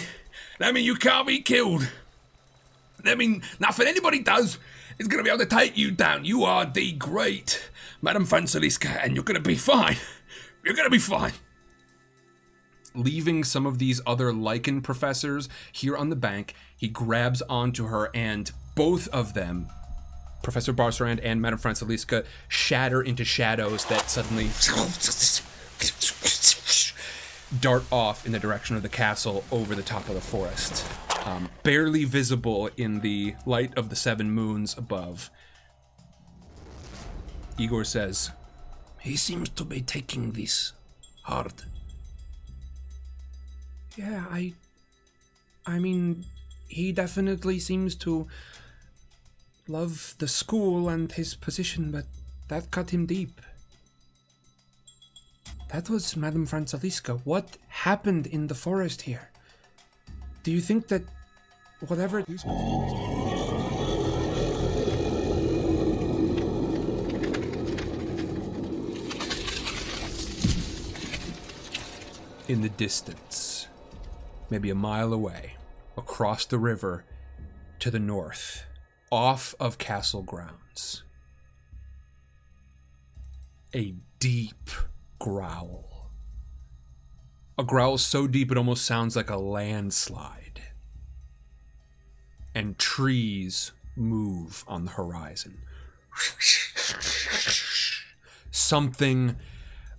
they 0.60 0.72
mean 0.72 0.86
you 0.86 0.96
can't 0.96 1.28
be 1.28 1.42
killed. 1.42 1.90
They 3.04 3.16
mean 3.16 3.44
nothing 3.60 3.88
anybody 3.88 4.20
does 4.20 4.58
is 4.98 5.10
gonna 5.10 5.24
be 5.24 5.30
able 5.30 5.40
to 5.40 5.46
take 5.46 5.78
you 5.78 5.92
down. 5.92 6.24
You 6.24 6.44
are 6.46 6.66
the 6.66 6.94
great 6.94 7.70
Madame 8.02 8.26
Franceliska, 8.26 9.04
and 9.04 9.16
you're 9.16 9.26
gonna 9.26 9.42
be 9.42 9.56
fine. 9.56 9.98
You're 10.64 10.76
gonna 10.76 10.90
be 10.90 11.00
fine. 11.00 11.34
Leaving 12.96 13.44
some 13.44 13.66
of 13.66 13.78
these 13.78 14.02
other 14.06 14.32
lycan 14.32 14.84
professors 14.84 15.48
here 15.72 15.96
on 15.96 16.10
the 16.10 16.16
bank. 16.16 16.54
He 16.76 16.88
grabs 16.88 17.42
onto 17.44 17.86
her, 17.86 18.10
and 18.14 18.52
both 18.76 19.08
of 19.10 19.34
them, 19.34 19.68
Professor 20.44 20.74
Barsarand 20.74 21.20
and 21.22 21.42
Madame 21.42 21.60
Franceliska, 21.60 22.26
shatter 22.48 23.02
into 23.02 23.26
shadows 23.26 23.86
that 23.86 24.10
suddenly 24.10 24.50
dart 27.60 27.84
off 27.92 28.26
in 28.26 28.32
the 28.32 28.40
direction 28.40 28.76
of 28.76 28.84
the 28.84 28.90
castle 28.90 29.44
over 29.52 29.76
the 29.76 29.82
top 29.82 30.08
of 30.08 30.16
the 30.16 30.22
forest. 30.22 30.86
Um, 31.26 31.50
barely 31.64 32.06
visible 32.06 32.70
in 32.78 33.02
the 33.02 33.36
light 33.46 33.78
of 33.78 33.90
the 33.90 33.96
seven 33.96 34.32
moons 34.32 34.78
above. 34.78 35.30
Igor 37.58 37.84
says, 37.84 38.32
He 39.02 39.18
seems 39.18 39.50
to 39.50 39.66
be 39.66 39.82
taking 39.82 40.32
this 40.32 40.74
hard. 41.24 41.54
Yeah, 44.00 44.24
I. 44.32 44.54
I 45.66 45.78
mean, 45.78 46.24
he 46.70 46.94
definitely 46.94 47.60
seems 47.60 47.96
to 47.96 48.28
love 49.68 50.16
the 50.20 50.28
school 50.28 50.88
and 50.88 51.12
his 51.12 51.36
position, 51.36 51.92
but 51.92 52.06
that 52.48 52.72
cut 52.72 52.92
him 52.92 53.06
deep. 53.06 53.42
That 55.74 55.90
was 55.90 56.16
Madame 56.16 56.46
Francesca. 56.46 57.16
What 57.26 57.58
happened 57.68 58.26
in 58.26 58.48
the 58.48 58.56
forest 58.56 59.02
here? 59.02 59.32
Do 60.44 60.52
you 60.52 60.62
think 60.62 60.88
that 60.88 61.04
whatever. 61.88 62.24
In 72.48 72.62
the 72.62 72.70
distance, 72.70 73.68
maybe 74.50 74.70
a 74.70 74.76
mile 74.76 75.14
away, 75.14 75.56
across 75.98 76.46
the 76.46 76.58
river 76.58 77.06
to 77.80 77.92
the 77.92 78.00
north, 78.00 78.66
off 79.12 79.56
of 79.60 79.78
castle 79.78 80.24
grounds, 80.24 81.04
a 83.74 83.96
deep 84.20 84.70
growl. 85.20 86.12
A 87.58 87.64
growl 87.64 87.98
so 87.98 88.28
deep 88.28 88.52
it 88.52 88.58
almost 88.58 88.86
sounds 88.86 89.16
like 89.16 89.30
a 89.30 89.38
landslide. 89.38 90.62
And 92.56 92.78
trees 92.78 93.74
move 93.96 94.64
on 94.68 94.86
the 94.86 94.92
horizon. 94.92 95.60
Something 98.50 99.36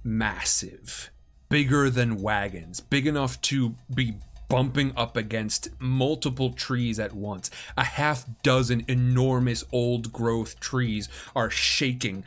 massive, 0.03 1.11
bigger 1.49 1.91
than 1.91 2.21
wagons, 2.21 2.81
big 2.81 3.07
enough 3.07 3.41
to 3.43 3.77
be 3.95 4.15
bumping 4.51 4.93
up 4.97 5.17
against 5.17 5.71
multiple 5.81 6.53
trees 6.53 6.99
at 6.99 7.15
once. 7.15 7.51
A 7.79 7.85
half 7.85 8.27
dozen 8.43 8.85
enormous 8.87 9.65
old 9.73 10.13
growth 10.13 10.61
trees 10.61 11.09
are 11.35 11.49
shaking. 11.49 12.25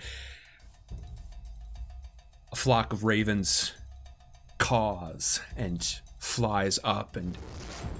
A 2.51 2.55
flock 2.55 2.93
of 2.93 3.03
ravens 3.03 3.73
caws 4.57 5.41
and 5.57 5.99
flies 6.17 6.79
up 6.85 7.17
and 7.17 7.37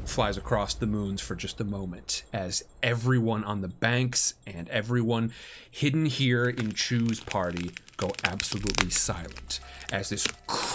flies 0.05 0.37
across 0.37 0.73
the 0.73 0.87
moons 0.87 1.19
for 1.19 1.35
just 1.35 1.59
a 1.59 1.65
moment 1.65 2.23
as 2.31 2.63
everyone 2.81 3.43
on 3.43 3.59
the 3.59 3.67
banks 3.67 4.35
and 4.47 4.69
everyone 4.69 5.33
hidden 5.69 6.05
here 6.05 6.47
in 6.47 6.71
Chu's 6.71 7.19
party 7.19 7.71
go 7.97 8.11
absolutely 8.23 8.89
silent 8.89 9.59
as 9.91 10.09
this 10.09 10.25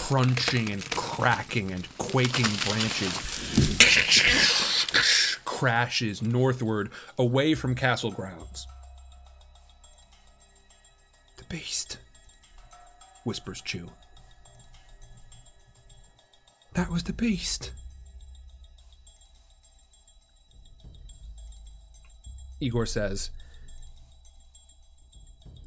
crunching 0.09 0.71
and 0.71 0.83
cracking 0.89 1.71
and 1.71 1.87
quaking 1.99 2.47
branches 2.65 3.13
crashes 5.45 6.19
northward 6.23 6.89
away 7.19 7.53
from 7.53 7.75
castle 7.75 8.09
grounds. 8.09 8.65
The 11.37 11.43
beast. 11.43 11.99
Whispers 13.23 13.61
Chu. 13.61 13.91
That 16.73 16.89
was 16.89 17.03
the 17.03 17.13
beast. 17.13 17.71
Igor 22.59 22.87
says, 22.87 23.29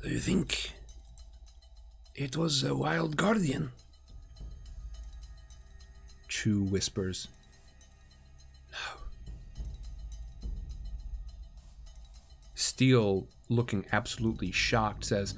Do 0.02 0.08
you 0.08 0.18
think 0.18 0.72
it 2.16 2.36
was 2.36 2.64
a 2.64 2.74
wild 2.74 3.16
guardian? 3.16 3.70
Chu 6.32 6.62
whispers, 6.64 7.28
No. 8.72 9.00
Steele, 12.54 13.26
looking 13.50 13.84
absolutely 13.92 14.50
shocked, 14.50 15.04
says, 15.04 15.34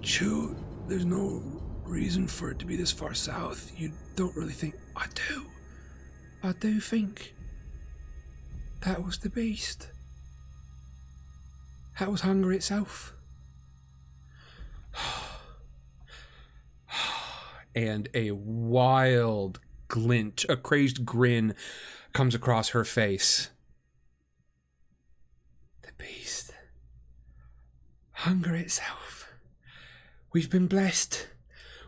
Chu, 0.00 0.56
there's 0.88 1.04
no 1.04 1.42
reason 1.84 2.26
for 2.26 2.50
it 2.50 2.58
to 2.60 2.64
be 2.64 2.74
this 2.74 2.90
far 2.90 3.12
south. 3.12 3.70
You 3.78 3.92
don't 4.16 4.34
really 4.34 4.54
think. 4.54 4.76
I 4.96 5.04
do. 5.28 5.44
I 6.42 6.52
do 6.52 6.80
think 6.80 7.34
that 8.80 9.04
was 9.04 9.18
the 9.18 9.28
beast. 9.28 9.88
That 12.00 12.10
was 12.10 12.22
hunger 12.22 12.50
itself. 12.50 13.12
Oh, 14.94 15.31
and 17.74 18.08
a 18.14 18.30
wild 18.32 19.60
glint, 19.88 20.44
a 20.48 20.56
crazed 20.56 21.04
grin 21.04 21.54
comes 22.12 22.34
across 22.34 22.70
her 22.70 22.84
face. 22.84 23.50
The 25.82 25.92
beast. 25.98 26.52
Hunger 28.12 28.54
itself. 28.54 29.32
We've 30.32 30.50
been 30.50 30.66
blessed. 30.66 31.28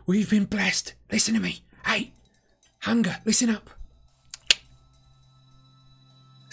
We've 0.05 0.29
been 0.29 0.45
blessed. 0.45 0.93
Listen 1.11 1.33
to 1.33 1.39
me. 1.39 1.63
Hey, 1.85 2.13
hunger, 2.81 3.17
listen 3.25 3.49
up. 3.49 3.71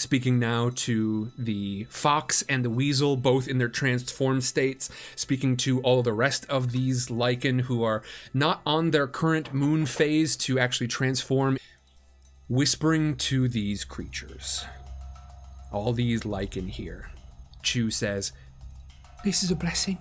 Speaking 0.03 0.41
now 0.41 0.73
to 0.75 1.31
the 1.39 1.85
fox 1.85 2.43
and 2.49 2.65
the 2.65 2.71
weasel, 2.71 3.17
both 3.17 3.47
in 3.47 3.59
their 3.59 3.69
transformed 3.69 4.43
states, 4.43 4.91
speaking 5.15 5.57
to 5.59 5.81
all 5.83 6.03
the 6.03 6.13
rest 6.13 6.45
of 6.49 6.73
these 6.73 7.07
lycan 7.07 7.61
who 7.61 7.85
are 7.85 8.03
not 8.35 8.63
on 8.67 8.91
their 8.91 9.07
current 9.07 9.55
moon 9.55 9.87
phase 9.87 10.37
to 10.39 10.59
actually 10.59 10.89
transform, 10.89 11.57
whispering 12.49 13.15
to 13.15 13.47
these 13.47 13.85
creatures. 13.85 14.65
All 15.71 15.93
these 15.93 16.23
lycan 16.23 16.69
here. 16.69 17.11
Chu 17.63 17.89
says, 17.89 18.33
This 19.25 19.45
is 19.45 19.53
a 19.53 19.57
blessing. 19.57 19.99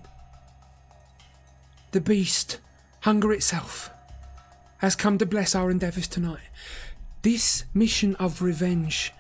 The 1.92 2.02
beast, 2.02 2.60
hunger 3.02 3.32
itself, 3.34 3.92
has 4.80 4.96
come 4.96 5.20
to 5.20 5.28
bless 5.28 5.54
our 5.54 5.70
endeavours 5.70 6.08
tonight. 6.08 6.50
This 7.22 7.66
mission 7.76 8.16
of 8.16 8.42
revenge 8.42 9.14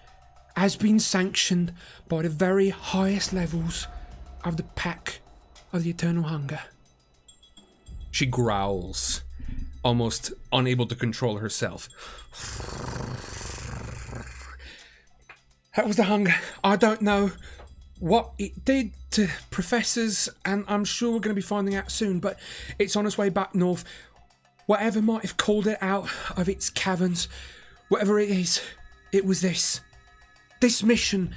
has 0.62 0.76
been 0.76 0.99
sanctioned 0.99 1.74
by 2.07 2.22
the 2.22 2.30
very 2.30 2.70
highest 2.70 3.34
levels 3.34 3.88
of 4.43 4.57
the 4.57 4.64
pack 4.76 5.20
of 5.74 5.84
the 5.84 5.89
eternal 5.89 6.22
hunger. 6.22 6.59
She 8.12 8.28
growls, 8.28 9.24
almost 9.84 10.32
unable 10.53 10.86
to 10.86 10.93
control 10.93 11.38
herself. 11.38 11.89
That 15.76 15.88
was 15.88 15.95
the 15.95 16.03
hunger. 16.03 16.36
I 16.64 16.76
don't 16.76 17.01
know 17.01 17.32
what 17.97 18.34
it 18.38 18.64
did 18.64 18.91
to 19.12 19.30
professors, 19.49 20.30
and 20.45 20.64
I'm 20.68 20.86
sure 20.86 21.14
we're 21.14 21.22
going 21.22 21.36
to 21.36 21.41
be 21.41 21.41
finding 21.41 21.74
out 21.74 21.89
soon, 21.89 22.20
but 22.20 22.39
it's 22.78 22.95
on 22.95 23.07
its 23.07 23.18
way 23.18 23.30
back 23.30 23.55
north. 23.55 23.84
Whatever 24.68 25.01
might 25.01 25.24
have 25.24 25.38
called 25.38 25.66
it 25.66 25.80
out 25.82 26.07
of 26.38 26.47
its 26.47 26.70
caverns, 26.70 27.28
whatever 27.89 28.20
it 28.20 28.30
is, 28.30 28.62
it 29.12 29.26
was 29.26 29.41
this. 29.41 29.82
This 30.62 30.83
mission, 30.83 31.33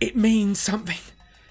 it 0.00 0.16
means 0.16 0.58
something. 0.58 0.98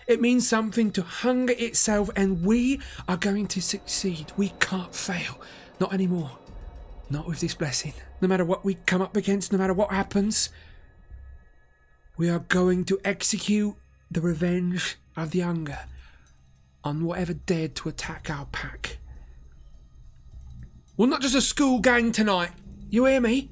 It 0.08 0.20
means 0.20 0.46
something 0.48 0.92
to 0.92 1.02
hunger 1.02 1.54
itself, 1.58 2.10
and 2.18 2.46
we 2.46 2.82
are 3.08 3.16
going 3.16 3.48
to 3.48 3.62
succeed. 3.62 4.34
We 4.36 4.50
can't 4.60 4.94
fail. 4.94 5.40
Not 5.80 5.94
anymore. 5.94 6.32
Not 7.10 7.28
with 7.28 7.40
this 7.40 7.56
blessing. 7.56 7.94
No 8.20 8.28
matter 8.28 8.44
what 8.44 8.66
we 8.66 8.74
come 8.74 9.02
up 9.02 9.16
against, 9.16 9.54
no 9.54 9.58
matter 9.58 9.74
what 9.74 9.92
happens, 9.92 10.50
we 12.18 12.30
are 12.30 12.40
going 12.40 12.84
to 12.86 13.00
execute 13.06 13.76
the 14.12 14.20
revenge 14.20 14.98
of 15.16 15.32
the 15.32 15.40
hunger 15.40 15.80
on 16.84 17.06
whatever 17.06 17.34
dared 17.34 17.76
to 17.76 17.88
attack 17.90 18.30
our 18.30 18.48
pack. 18.48 18.98
We're 20.98 21.08
not 21.08 21.22
just 21.22 21.36
a 21.36 21.42
school 21.42 21.80
gang 21.80 22.12
tonight. 22.12 22.52
You 22.90 23.06
hear 23.06 23.22
me? 23.22 23.50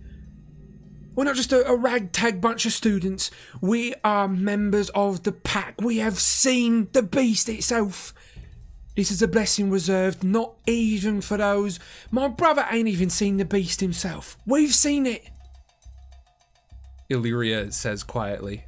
We're 1.19 1.25
not 1.25 1.35
just 1.35 1.51
a, 1.51 1.67
a, 1.67 1.75
ragtag 1.75 2.39
bunch 2.39 2.65
of 2.65 2.71
students. 2.71 3.29
We 3.59 3.93
are 4.05 4.25
members 4.25 4.89
of 4.91 5.23
the 5.23 5.33
pack. 5.33 5.81
We 5.81 5.97
have 5.97 6.17
seen 6.17 6.87
the 6.93 7.03
beast 7.03 7.49
itself. 7.49 8.13
This 8.95 9.11
is 9.11 9.21
a 9.21 9.27
blessing 9.27 9.69
reserved 9.69 10.23
not 10.23 10.53
even 10.65 11.19
for 11.19 11.35
those. 11.35 11.77
My 12.09 12.29
brother 12.29 12.65
ain't 12.71 12.87
even 12.87 13.09
seen 13.09 13.35
the 13.35 13.43
beast 13.43 13.81
himself. 13.81 14.37
We've 14.45 14.73
seen 14.73 15.05
it. 15.05 15.29
Illyria 17.09 17.73
says 17.73 18.01
quietly. 18.01 18.63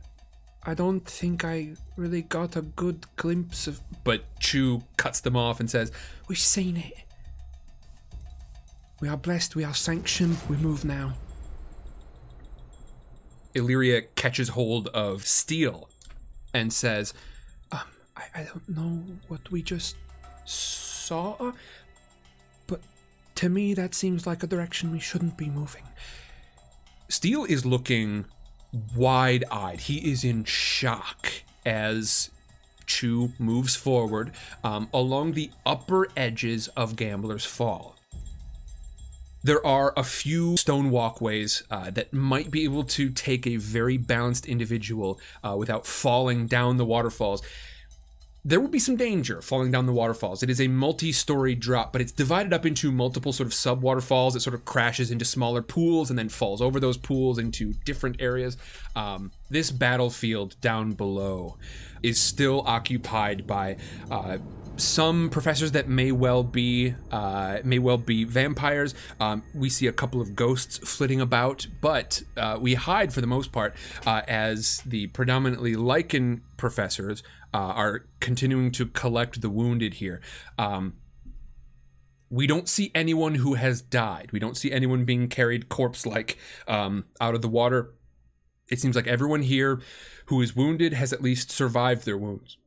I 0.64 0.74
don't 0.74 1.06
think 1.06 1.46
I 1.46 1.76
really 1.96 2.24
got 2.24 2.58
a 2.58 2.64
good 2.64 3.06
glimpse 3.16 3.66
of. 3.68 3.80
But 4.04 4.26
Chu 4.42 4.84
cuts 4.98 5.22
them 5.22 5.38
off 5.38 5.62
and 5.62 5.72
says, 5.72 5.94
We've 6.28 6.38
seen 6.38 6.76
it. 6.76 6.96
We 9.00 9.08
are 9.08 9.16
blessed, 9.16 9.56
we 9.56 9.64
are 9.64 9.74
sanctioned, 9.74 10.36
we 10.50 10.58
move 10.58 10.84
now. 10.84 11.14
Illyria 13.54 14.04
catches 14.16 14.50
hold 14.50 14.88
of 14.90 15.26
Steele 15.26 15.90
and 16.54 16.72
says, 16.72 17.14
Um, 17.72 17.80
I, 18.16 18.24
I 18.36 18.44
don't 18.44 18.70
know 18.70 19.04
what 19.28 19.52
we 19.52 19.62
just 19.62 19.96
saw, 20.46 21.54
but 22.68 22.82
to 23.36 23.50
me 23.50 23.74
that 23.74 23.94
seems 23.94 24.26
like 24.26 24.44
a 24.44 24.48
direction 24.48 24.92
we 24.92 25.00
shouldn't 25.00 25.38
be 25.38 25.50
moving. 25.50 25.84
Steele 27.10 27.46
is 27.46 27.66
looking 27.66 28.26
wide 28.96 29.44
eyed. 29.52 29.82
He 29.82 30.12
is 30.12 30.24
in 30.24 30.46
shock 30.46 31.30
as 31.66 32.30
Chu 32.86 33.32
moves 33.38 33.76
forward 33.76 34.32
um, 34.64 34.90
along 34.94 35.34
the 35.34 35.52
upper 35.66 36.08
edges 36.16 36.68
of 36.70 36.96
Gambler's 36.96 37.46
Fall. 37.46 37.96
There 39.44 39.66
are 39.66 39.94
a 39.98 40.04
few 40.04 40.56
stone 40.58 40.92
walkways 40.92 41.64
uh, 41.72 41.90
that 41.92 42.14
might 42.14 42.52
be 42.52 42.64
able 42.64 42.84
to 42.84 43.10
take 43.10 43.48
a 43.48 43.56
very 43.56 43.98
balanced 43.98 44.46
individual 44.46 45.20
uh, 45.44 45.56
without 45.58 45.88
falling 45.88 46.46
down 46.46 46.78
the 46.78 46.86
waterfalls. 46.86 47.42
There 48.44 48.60
will 48.60 48.68
be 48.68 48.80
some 48.80 48.96
danger 48.96 49.42
falling 49.42 49.72
down 49.72 49.86
the 49.86 49.94
waterfalls. 49.94 50.42
It 50.42 50.50
is 50.50 50.60
a 50.60 50.68
multi 50.68 51.12
story 51.12 51.54
drop, 51.56 51.92
but 51.92 52.02
it's 52.02 52.12
divided 52.12 52.54
up 52.54 52.66
into 52.66 52.92
multiple 52.92 53.34
sort 53.34 53.46
of 53.46 53.54
sub 53.54 53.82
waterfalls. 53.82 54.36
It 54.36 54.42
sort 54.42 54.56
of 54.56 54.66
crashes 54.66 55.12
into 55.12 55.26
smaller 55.26 55.62
pools 55.62 56.10
and 56.10 56.18
then 56.18 56.30
falls 56.30 56.62
over 56.62 56.80
those 56.80 56.98
pools 56.98 57.38
into 57.38 57.74
different 57.86 58.20
areas. 58.20 58.58
Um, 58.96 59.32
this 59.50 59.70
battlefield 59.70 60.56
down 60.60 60.94
below 60.94 61.58
is 62.02 62.20
still 62.20 62.64
occupied 62.66 63.46
by 63.46 63.78
uh, 64.10 64.40
some 64.82 65.30
professors 65.30 65.72
that 65.72 65.88
may 65.88 66.12
well 66.12 66.44
be 66.44 66.96
uh, 67.12 67.60
may 67.64 67.80
well 67.80 67.98
be 67.98 68.24
vampires. 68.24 68.94
Um, 69.20 69.44
we 69.54 69.70
see 69.70 69.88
a 69.88 69.94
couple 69.94 70.22
of 70.22 70.36
ghosts 70.36 70.78
flitting 70.80 71.22
about, 71.22 71.68
but 71.80 72.24
uh, 72.36 72.58
we 72.60 72.74
hide 72.74 73.14
for 73.14 73.22
the 73.22 73.28
most 73.28 73.52
part 73.52 73.76
uh, 74.06 74.22
as 74.28 74.82
the 74.86 75.08
predominantly 75.08 75.76
lycan 75.76 76.42
professors 76.58 77.24
uh, 77.54 77.58
are 77.58 78.06
continuing 78.20 78.72
to 78.72 78.88
collect 78.88 79.42
the 79.42 79.50
wounded 79.50 79.96
here. 79.96 80.22
Um, 80.58 80.94
we 82.30 82.48
don't 82.48 82.68
see 82.68 82.92
anyone 82.96 83.36
who 83.36 83.56
has 83.56 83.82
died. 83.82 84.30
We 84.32 84.40
don't 84.40 84.56
see 84.56 84.72
anyone 84.72 85.06
being 85.06 85.28
carried 85.28 85.70
corpse 85.70 86.06
like 86.06 86.38
um, 86.68 87.06
out 87.20 87.36
of 87.36 87.42
the 87.42 87.50
water. 87.50 87.94
It 88.70 88.80
seems 88.80 88.96
like 88.96 89.08
everyone 89.08 89.42
here 89.42 89.82
who 90.28 90.42
is 90.42 90.56
wounded 90.56 90.94
has 90.94 91.12
at 91.12 91.22
least 91.22 91.52
survived 91.52 92.06
their 92.06 92.18
wounds 92.18 92.58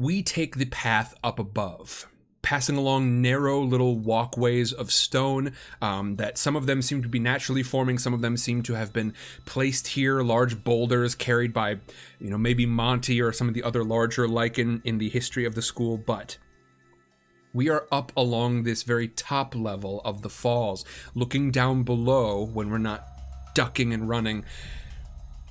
we 0.00 0.22
take 0.22 0.56
the 0.56 0.64
path 0.64 1.14
up 1.22 1.38
above 1.38 2.08
passing 2.40 2.78
along 2.78 3.20
narrow 3.20 3.60
little 3.60 3.98
walkways 3.98 4.72
of 4.72 4.90
stone 4.90 5.52
um, 5.82 6.16
that 6.16 6.38
some 6.38 6.56
of 6.56 6.64
them 6.64 6.80
seem 6.80 7.02
to 7.02 7.08
be 7.08 7.18
naturally 7.18 7.62
forming 7.62 7.98
some 7.98 8.14
of 8.14 8.22
them 8.22 8.34
seem 8.34 8.62
to 8.62 8.72
have 8.72 8.94
been 8.94 9.12
placed 9.44 9.88
here 9.88 10.22
large 10.22 10.64
boulders 10.64 11.14
carried 11.14 11.52
by 11.52 11.72
you 12.18 12.30
know 12.30 12.38
maybe 12.38 12.64
monty 12.64 13.20
or 13.20 13.30
some 13.30 13.46
of 13.46 13.52
the 13.52 13.62
other 13.62 13.84
larger 13.84 14.26
lycan 14.26 14.80
in 14.86 14.96
the 14.96 15.10
history 15.10 15.44
of 15.44 15.54
the 15.54 15.60
school 15.60 15.98
but 15.98 16.38
we 17.52 17.68
are 17.68 17.86
up 17.92 18.10
along 18.16 18.62
this 18.62 18.84
very 18.84 19.06
top 19.06 19.54
level 19.54 20.00
of 20.02 20.22
the 20.22 20.30
falls 20.30 20.82
looking 21.14 21.50
down 21.50 21.82
below 21.82 22.42
when 22.42 22.70
we're 22.70 22.78
not 22.78 23.06
ducking 23.54 23.92
and 23.92 24.08
running 24.08 24.46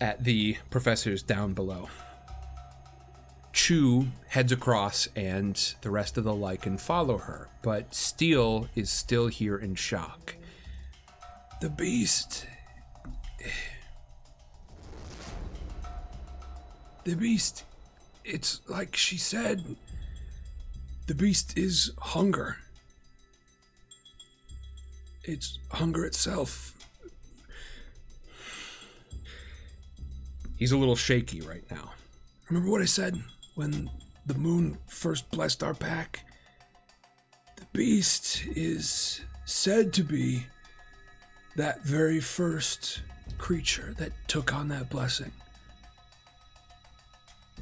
at 0.01 0.23
the 0.23 0.57
professors 0.71 1.21
down 1.21 1.53
below 1.53 1.87
Chu 3.51 4.07
heads 4.27 4.51
across 4.51 5.07
and 5.15 5.75
the 5.81 5.89
rest 5.89 6.17
of 6.17 6.23
the 6.23 6.33
lycan 6.33 6.79
follow 6.79 7.17
her, 7.17 7.49
but 7.61 7.93
Steele 7.93 8.67
is 8.75 8.89
still 8.89 9.27
here 9.27 9.57
in 9.57 9.75
shock. 9.75 10.35
The 11.61 11.69
beast. 11.69 12.45
The 17.03 17.15
beast. 17.15 17.65
It's 18.23 18.61
like 18.67 18.95
she 18.95 19.17
said. 19.17 19.75
The 21.07 21.15
beast 21.15 21.57
is 21.57 21.91
hunger. 21.99 22.57
It's 25.23 25.57
hunger 25.71 26.05
itself. 26.05 26.75
He's 30.55 30.71
a 30.71 30.77
little 30.77 30.95
shaky 30.95 31.41
right 31.41 31.63
now. 31.71 31.93
Remember 32.49 32.69
what 32.69 32.81
I 32.81 32.85
said? 32.85 33.21
When 33.59 33.89
the 34.25 34.35
moon 34.35 34.77
first 34.87 35.29
blessed 35.31 35.61
our 35.61 35.73
pack. 35.73 36.23
The 37.57 37.65
beast 37.73 38.45
is 38.55 39.19
said 39.43 39.91
to 39.95 40.03
be 40.03 40.45
that 41.57 41.83
very 41.83 42.21
first 42.21 43.01
creature 43.37 43.93
that 43.97 44.13
took 44.29 44.53
on 44.53 44.69
that 44.69 44.89
blessing. 44.89 45.33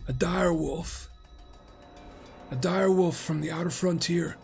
A 0.08 0.14
dire 0.14 0.54
wolf. 0.54 1.10
A 2.52 2.56
dire 2.56 2.92
wolf 2.92 3.18
from 3.18 3.42
the 3.42 3.50
outer 3.50 3.72
frontier. 3.72 4.38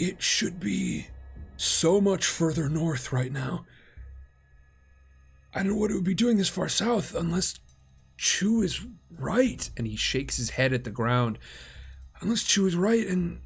It 0.00 0.20
should 0.20 0.58
be 0.58 1.06
so 1.56 2.00
much 2.00 2.26
further 2.26 2.68
north 2.68 3.12
right 3.12 3.30
now. 3.30 3.64
I 5.54 5.60
don't 5.60 5.74
know 5.74 5.76
what 5.76 5.92
it 5.92 5.94
would 5.94 6.02
be 6.02 6.14
doing 6.14 6.36
this 6.36 6.48
far 6.48 6.68
south 6.68 7.14
unless 7.14 7.60
Chu 8.20 8.60
is 8.60 8.84
right. 9.18 9.68
And 9.76 9.86
he 9.86 9.96
shakes 9.96 10.36
his 10.36 10.50
head 10.50 10.72
at 10.74 10.84
the 10.84 10.90
ground. 10.90 11.38
Unless 12.20 12.44
Chu 12.44 12.66
is 12.66 12.76
right 12.76 13.06
and 13.06 13.40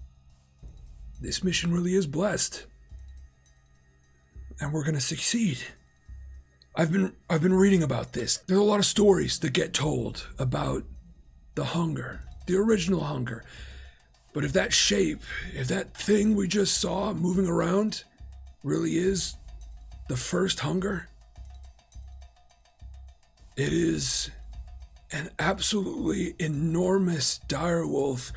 this 1.20 1.44
mission 1.44 1.72
really 1.72 1.94
is 1.94 2.08
blessed. 2.08 2.66
And 4.60 4.72
we're 4.72 4.84
gonna 4.84 5.00
succeed. 5.00 5.58
I've 6.74 6.90
been 6.90 7.14
I've 7.30 7.42
been 7.42 7.54
reading 7.54 7.84
about 7.84 8.14
this. 8.14 8.38
There's 8.38 8.58
a 8.58 8.64
lot 8.64 8.80
of 8.80 8.84
stories 8.84 9.38
that 9.38 9.52
get 9.52 9.72
told 9.72 10.26
about 10.40 10.82
the 11.54 11.64
hunger, 11.64 12.22
the 12.46 12.56
original 12.56 13.04
hunger. 13.04 13.44
But 14.32 14.44
if 14.44 14.52
that 14.54 14.72
shape, 14.72 15.22
if 15.54 15.68
that 15.68 15.96
thing 15.96 16.34
we 16.34 16.48
just 16.48 16.80
saw 16.80 17.12
moving 17.12 17.46
around 17.46 18.02
really 18.64 18.96
is 18.96 19.36
the 20.08 20.16
first 20.16 20.60
hunger, 20.60 21.08
it 23.56 23.72
is 23.72 24.30
an 25.14 25.30
absolutely 25.38 26.34
enormous 26.40 27.38
dire 27.38 27.86
wolf. 27.86 28.32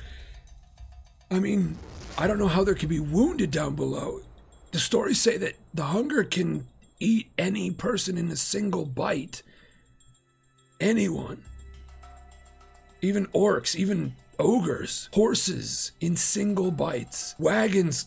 I 1.32 1.40
mean, 1.40 1.76
I 2.20 2.28
don't 2.28 2.38
know 2.38 2.48
how 2.48 2.64
there 2.64 2.76
could 2.76 2.88
be 2.88 3.00
wounded 3.00 3.50
down 3.50 3.76
below. 3.76 4.22
The 4.72 4.80
stories 4.80 5.20
say 5.20 5.38
that 5.38 5.56
the 5.74 5.86
hunger 5.86 6.24
can 6.24 6.68
eat 7.00 7.32
any 7.36 7.72
person 7.72 8.16
in 8.16 8.30
a 8.30 8.36
single 8.36 8.86
bite. 8.86 9.42
Anyone. 10.80 11.42
Even 13.02 13.26
orcs, 13.28 13.76
even 13.76 14.14
ogres, 14.38 15.10
horses 15.14 15.94
in 16.00 16.16
single 16.16 16.70
bites, 16.70 17.34
wagons 17.40 18.06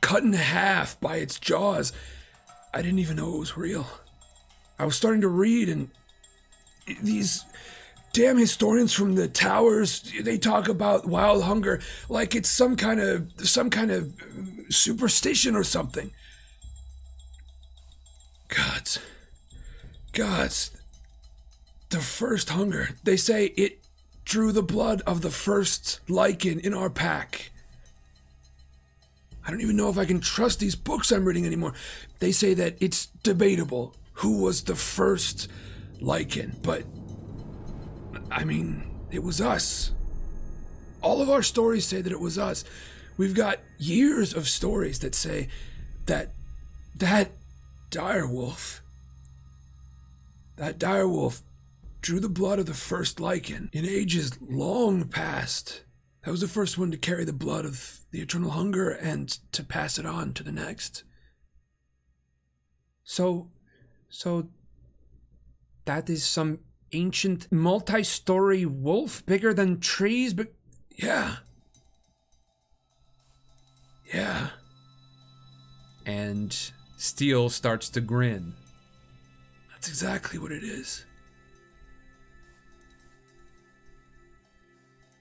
cut 0.00 0.22
in 0.22 0.32
half 0.32 0.98
by 1.00 1.16
its 1.16 1.38
jaws. 1.38 1.92
I 2.72 2.80
didn't 2.80 3.00
even 3.00 3.16
know 3.16 3.34
it 3.34 3.40
was 3.40 3.58
real. 3.58 3.86
I 4.78 4.86
was 4.86 4.96
starting 4.96 5.20
to 5.20 5.28
read, 5.28 5.68
and 5.68 5.90
these 7.02 7.44
damn 8.12 8.36
historians 8.36 8.92
from 8.92 9.14
the 9.14 9.28
towers 9.28 10.12
they 10.22 10.36
talk 10.36 10.68
about 10.68 11.06
wild 11.06 11.44
hunger 11.44 11.80
like 12.08 12.34
it's 12.34 12.48
some 12.48 12.74
kind 12.76 13.00
of 13.00 13.30
some 13.38 13.70
kind 13.70 13.90
of 13.90 14.12
superstition 14.70 15.56
or 15.56 15.64
something. 15.64 16.12
Gods. 18.48 18.98
Gods. 20.12 20.70
The 21.90 22.00
first 22.00 22.50
hunger. 22.50 22.90
They 23.04 23.16
say 23.16 23.46
it 23.56 23.84
drew 24.24 24.52
the 24.52 24.62
blood 24.62 25.02
of 25.06 25.22
the 25.22 25.30
first 25.30 26.00
lycan 26.08 26.60
in 26.60 26.74
our 26.74 26.90
pack. 26.90 27.50
I 29.46 29.50
don't 29.50 29.62
even 29.62 29.76
know 29.76 29.88
if 29.88 29.98
i 29.98 30.04
can 30.04 30.20
trust 30.20 30.60
these 30.60 30.76
books 30.76 31.10
i'm 31.10 31.24
reading 31.24 31.46
anymore. 31.46 31.74
They 32.18 32.32
say 32.32 32.54
that 32.54 32.76
it's 32.80 33.06
debatable 33.22 33.94
who 34.14 34.42
was 34.42 34.64
the 34.64 34.76
first 34.76 35.48
lycan 36.00 36.62
but 36.62 36.84
I 38.30 38.44
mean, 38.44 38.88
it 39.10 39.22
was 39.22 39.40
us. 39.40 39.92
All 41.02 41.20
of 41.20 41.30
our 41.30 41.42
stories 41.42 41.86
say 41.86 42.00
that 42.00 42.12
it 42.12 42.20
was 42.20 42.38
us. 42.38 42.64
We've 43.16 43.34
got 43.34 43.58
years 43.78 44.32
of 44.32 44.48
stories 44.48 45.00
that 45.00 45.14
say 45.14 45.48
that 46.06 46.32
that 46.94 47.32
direwolf, 47.90 48.80
that 50.56 50.78
direwolf 50.78 51.42
drew 52.02 52.20
the 52.20 52.28
blood 52.28 52.58
of 52.58 52.66
the 52.66 52.74
first 52.74 53.18
lycan 53.18 53.68
in 53.72 53.84
ages 53.84 54.38
long 54.40 55.08
past. 55.08 55.82
That 56.24 56.30
was 56.30 56.40
the 56.40 56.48
first 56.48 56.78
one 56.78 56.90
to 56.90 56.96
carry 56.96 57.24
the 57.24 57.32
blood 57.32 57.64
of 57.64 58.00
the 58.10 58.20
eternal 58.20 58.50
hunger 58.50 58.90
and 58.90 59.28
to 59.52 59.64
pass 59.64 59.98
it 59.98 60.06
on 60.06 60.34
to 60.34 60.42
the 60.42 60.52
next. 60.52 61.02
So, 63.04 63.48
so 64.08 64.48
that 65.84 66.08
is 66.08 66.24
some 66.24 66.60
ancient 66.92 67.50
multi-story 67.52 68.66
wolf 68.66 69.24
bigger 69.26 69.54
than 69.54 69.80
trees 69.80 70.34
but 70.34 70.48
yeah. 70.96 71.36
Yeah. 74.12 74.48
And 76.04 76.56
Steele 76.96 77.48
starts 77.48 77.88
to 77.90 78.00
grin. 78.00 78.54
That's 79.70 79.88
exactly 79.88 80.38
what 80.38 80.52
it 80.52 80.62
is. 80.62 81.04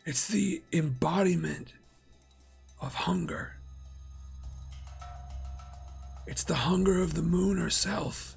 It's 0.05 0.27
the 0.27 0.63
embodiment 0.73 1.73
of 2.81 2.93
hunger. 2.95 3.57
It's 6.25 6.43
the 6.43 6.55
hunger 6.55 7.01
of 7.01 7.13
the 7.13 7.21
moon 7.21 7.57
herself. 7.57 8.35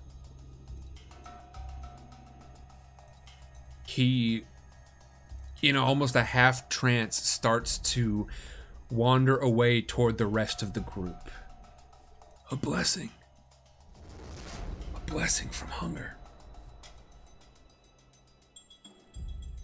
He, 3.94 4.44
in 5.60 5.76
almost 5.76 6.16
a 6.16 6.22
half 6.22 6.70
trance, 6.70 7.16
starts 7.16 7.76
to 7.94 8.26
wander 8.90 9.36
away 9.36 9.82
toward 9.82 10.16
the 10.16 10.24
rest 10.24 10.62
of 10.62 10.72
the 10.72 10.80
group. 10.80 11.30
A 12.50 12.56
blessing. 12.56 13.10
A 14.96 15.00
blessing 15.10 15.50
from 15.50 15.68
hunger. 15.68 16.16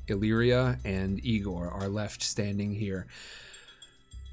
Illyria 0.08 0.78
and 0.84 1.24
Igor 1.24 1.70
are 1.70 1.88
left 1.88 2.22
standing 2.22 2.74
here 2.74 3.06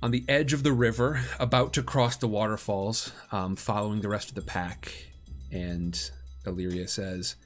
on 0.04 0.12
the 0.12 0.26
edge 0.28 0.52
of 0.52 0.64
the 0.64 0.74
river, 0.74 1.22
about 1.40 1.72
to 1.74 1.82
cross 1.82 2.18
the 2.18 2.28
waterfalls, 2.28 3.14
um, 3.32 3.56
following 3.56 4.02
the 4.02 4.10
rest 4.10 4.28
of 4.28 4.36
the 4.36 4.42
pack. 4.42 4.92
And 5.54 5.98
Illyria 6.46 6.90
says, 6.90 7.38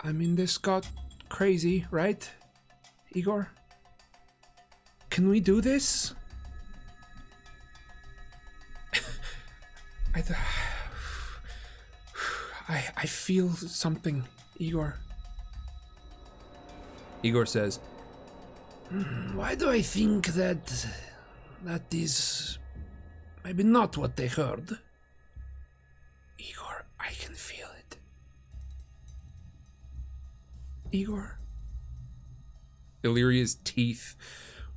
I 0.00 0.12
mean, 0.12 0.36
this 0.36 0.56
got 0.56 0.88
crazy, 1.28 1.86
right, 1.90 2.28
Igor? 3.12 3.50
Can 5.10 5.28
we 5.28 5.40
do 5.40 5.60
this? 5.60 6.14
I, 10.14 10.20
th- 10.20 10.38
I, 12.68 12.84
I 12.96 13.06
feel 13.06 13.50
something, 13.50 14.24
Igor. 14.58 14.96
Igor 17.22 17.46
says, 17.46 17.80
hmm, 18.90 19.36
Why 19.36 19.54
do 19.54 19.70
I 19.70 19.80
think 19.82 20.26
that 20.34 20.86
that 21.64 21.82
is 21.92 22.58
maybe 23.42 23.64
not 23.64 23.96
what 23.96 24.16
they 24.16 24.26
heard? 24.26 24.78
Igor, 26.38 26.84
I 27.00 27.10
can 27.12 27.34
feel 27.34 27.55
Igor. 30.92 31.38
Illyria's 33.02 33.56
teeth 33.56 34.16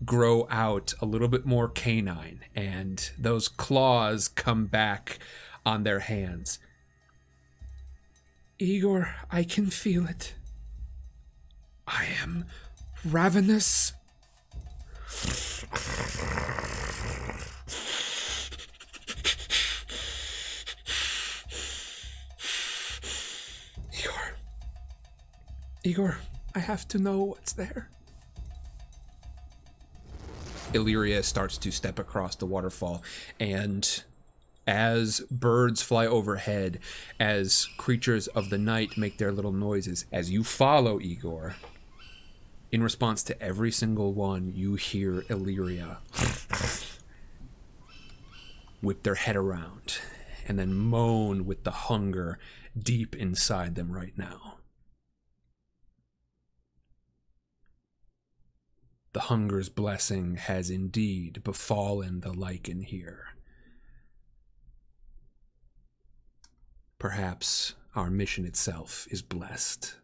grow 0.05 0.47
out 0.49 0.93
a 1.01 1.05
little 1.05 1.27
bit 1.27 1.45
more 1.45 1.67
canine, 1.67 2.41
and 2.55 3.11
those 3.17 3.47
claws 3.47 4.27
come 4.27 4.65
back 4.65 5.19
on 5.65 5.83
their 5.83 5.99
hands. 5.99 6.59
Igor, 8.59 9.15
I 9.31 9.43
can 9.43 9.67
feel 9.67 10.07
it. 10.07 10.35
I 11.87 12.07
am 12.21 12.45
ravenous. 13.03 13.93
Igor, 25.83 26.17
I 26.53 26.59
have 26.59 26.87
to 26.89 26.99
know 26.99 27.23
what's 27.23 27.53
there. 27.53 27.89
Illyria 30.73 31.23
starts 31.23 31.57
to 31.59 31.71
step 31.71 31.99
across 31.99 32.35
the 32.35 32.45
waterfall, 32.45 33.01
and 33.39 34.03
as 34.67 35.21
birds 35.31 35.81
fly 35.81 36.05
overhead, 36.05 36.79
as 37.19 37.65
creatures 37.77 38.27
of 38.27 38.49
the 38.49 38.57
night 38.57 38.97
make 38.97 39.17
their 39.17 39.31
little 39.31 39.51
noises, 39.51 40.05
as 40.11 40.29
you 40.29 40.43
follow 40.43 40.99
Igor, 40.99 41.55
in 42.71 42.83
response 42.83 43.23
to 43.23 43.41
every 43.41 43.71
single 43.71 44.13
one, 44.13 44.51
you 44.53 44.75
hear 44.75 45.23
Illyria 45.29 45.97
whip 48.81 49.03
their 49.03 49.15
head 49.15 49.35
around 49.35 49.99
and 50.47 50.57
then 50.57 50.73
moan 50.73 51.45
with 51.45 51.63
the 51.63 51.71
hunger 51.71 52.39
deep 52.77 53.15
inside 53.15 53.75
them 53.75 53.91
right 53.91 54.13
now. 54.17 54.58
The 59.11 59.21
hunger's 59.21 59.69
blessing 59.69 60.35
has 60.35 60.69
indeed 60.69 61.43
befallen 61.43 62.19
the 62.19 62.31
lycan 62.31 62.83
here. 62.83 63.29
Perhaps 66.99 67.73
our 67.95 68.11
mission 68.11 68.45
itself 68.45 69.07
is 69.09 69.21
blessed. 69.21 69.95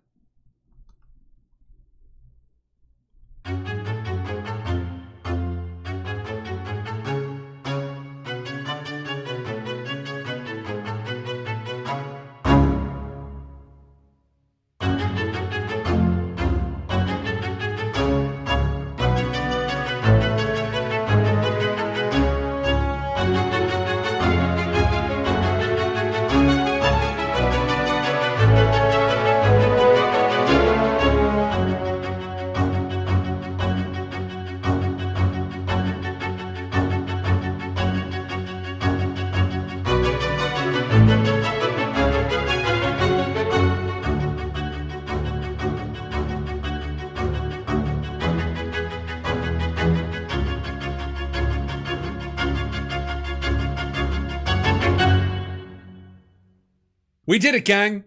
Did 57.45 57.53
it, 57.53 57.65
gang. 57.65 58.05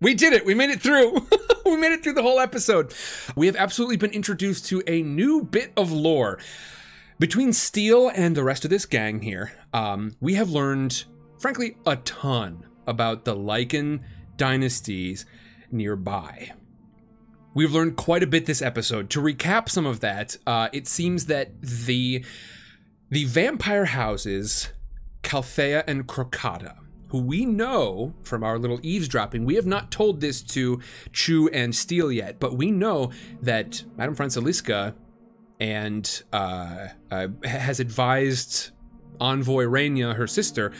We 0.00 0.14
did 0.14 0.32
it. 0.32 0.46
We 0.46 0.54
made 0.54 0.70
it 0.70 0.80
through. 0.80 1.26
we 1.64 1.76
made 1.76 1.90
it 1.90 2.04
through 2.04 2.12
the 2.12 2.22
whole 2.22 2.38
episode. 2.38 2.94
We 3.34 3.46
have 3.46 3.56
absolutely 3.56 3.96
been 3.96 4.12
introduced 4.12 4.66
to 4.66 4.84
a 4.86 5.02
new 5.02 5.42
bit 5.42 5.72
of 5.76 5.90
lore. 5.90 6.38
Between 7.18 7.52
Steele 7.52 8.08
and 8.14 8.36
the 8.36 8.44
rest 8.44 8.64
of 8.64 8.70
this 8.70 8.86
gang 8.86 9.20
here, 9.22 9.50
um, 9.72 10.14
we 10.20 10.34
have 10.34 10.50
learned, 10.50 11.06
frankly, 11.40 11.76
a 11.86 11.96
ton 11.96 12.66
about 12.86 13.24
the 13.24 13.34
Lycan 13.34 14.02
dynasties 14.36 15.26
nearby. 15.72 16.52
We've 17.54 17.74
learned 17.74 17.96
quite 17.96 18.22
a 18.22 18.28
bit 18.28 18.46
this 18.46 18.62
episode. 18.62 19.10
To 19.10 19.20
recap 19.20 19.68
some 19.68 19.86
of 19.86 19.98
that, 19.98 20.36
uh, 20.46 20.68
it 20.72 20.86
seems 20.86 21.26
that 21.26 21.60
the 21.60 22.24
the 23.10 23.24
vampire 23.24 23.86
houses, 23.86 24.68
Calthea 25.24 25.82
and 25.88 26.06
Crocata, 26.06 26.76
who 27.08 27.18
we 27.18 27.44
know 27.44 28.14
from 28.22 28.44
our 28.44 28.58
little 28.58 28.80
eavesdropping, 28.82 29.44
we 29.44 29.54
have 29.54 29.66
not 29.66 29.90
told 29.90 30.20
this 30.20 30.42
to 30.42 30.80
Chu 31.12 31.48
and 31.48 31.74
Steele 31.74 32.12
yet, 32.12 32.38
but 32.38 32.56
we 32.56 32.70
know 32.70 33.10
that 33.42 33.82
Madame 33.96 34.14
Franceliska 34.14 34.94
and 35.60 36.22
uh, 36.32 36.88
uh, 37.10 37.28
has 37.44 37.80
advised 37.80 38.70
Envoy 39.20 39.64
Raina, 39.64 40.14
her 40.14 40.26
sister, 40.26 40.72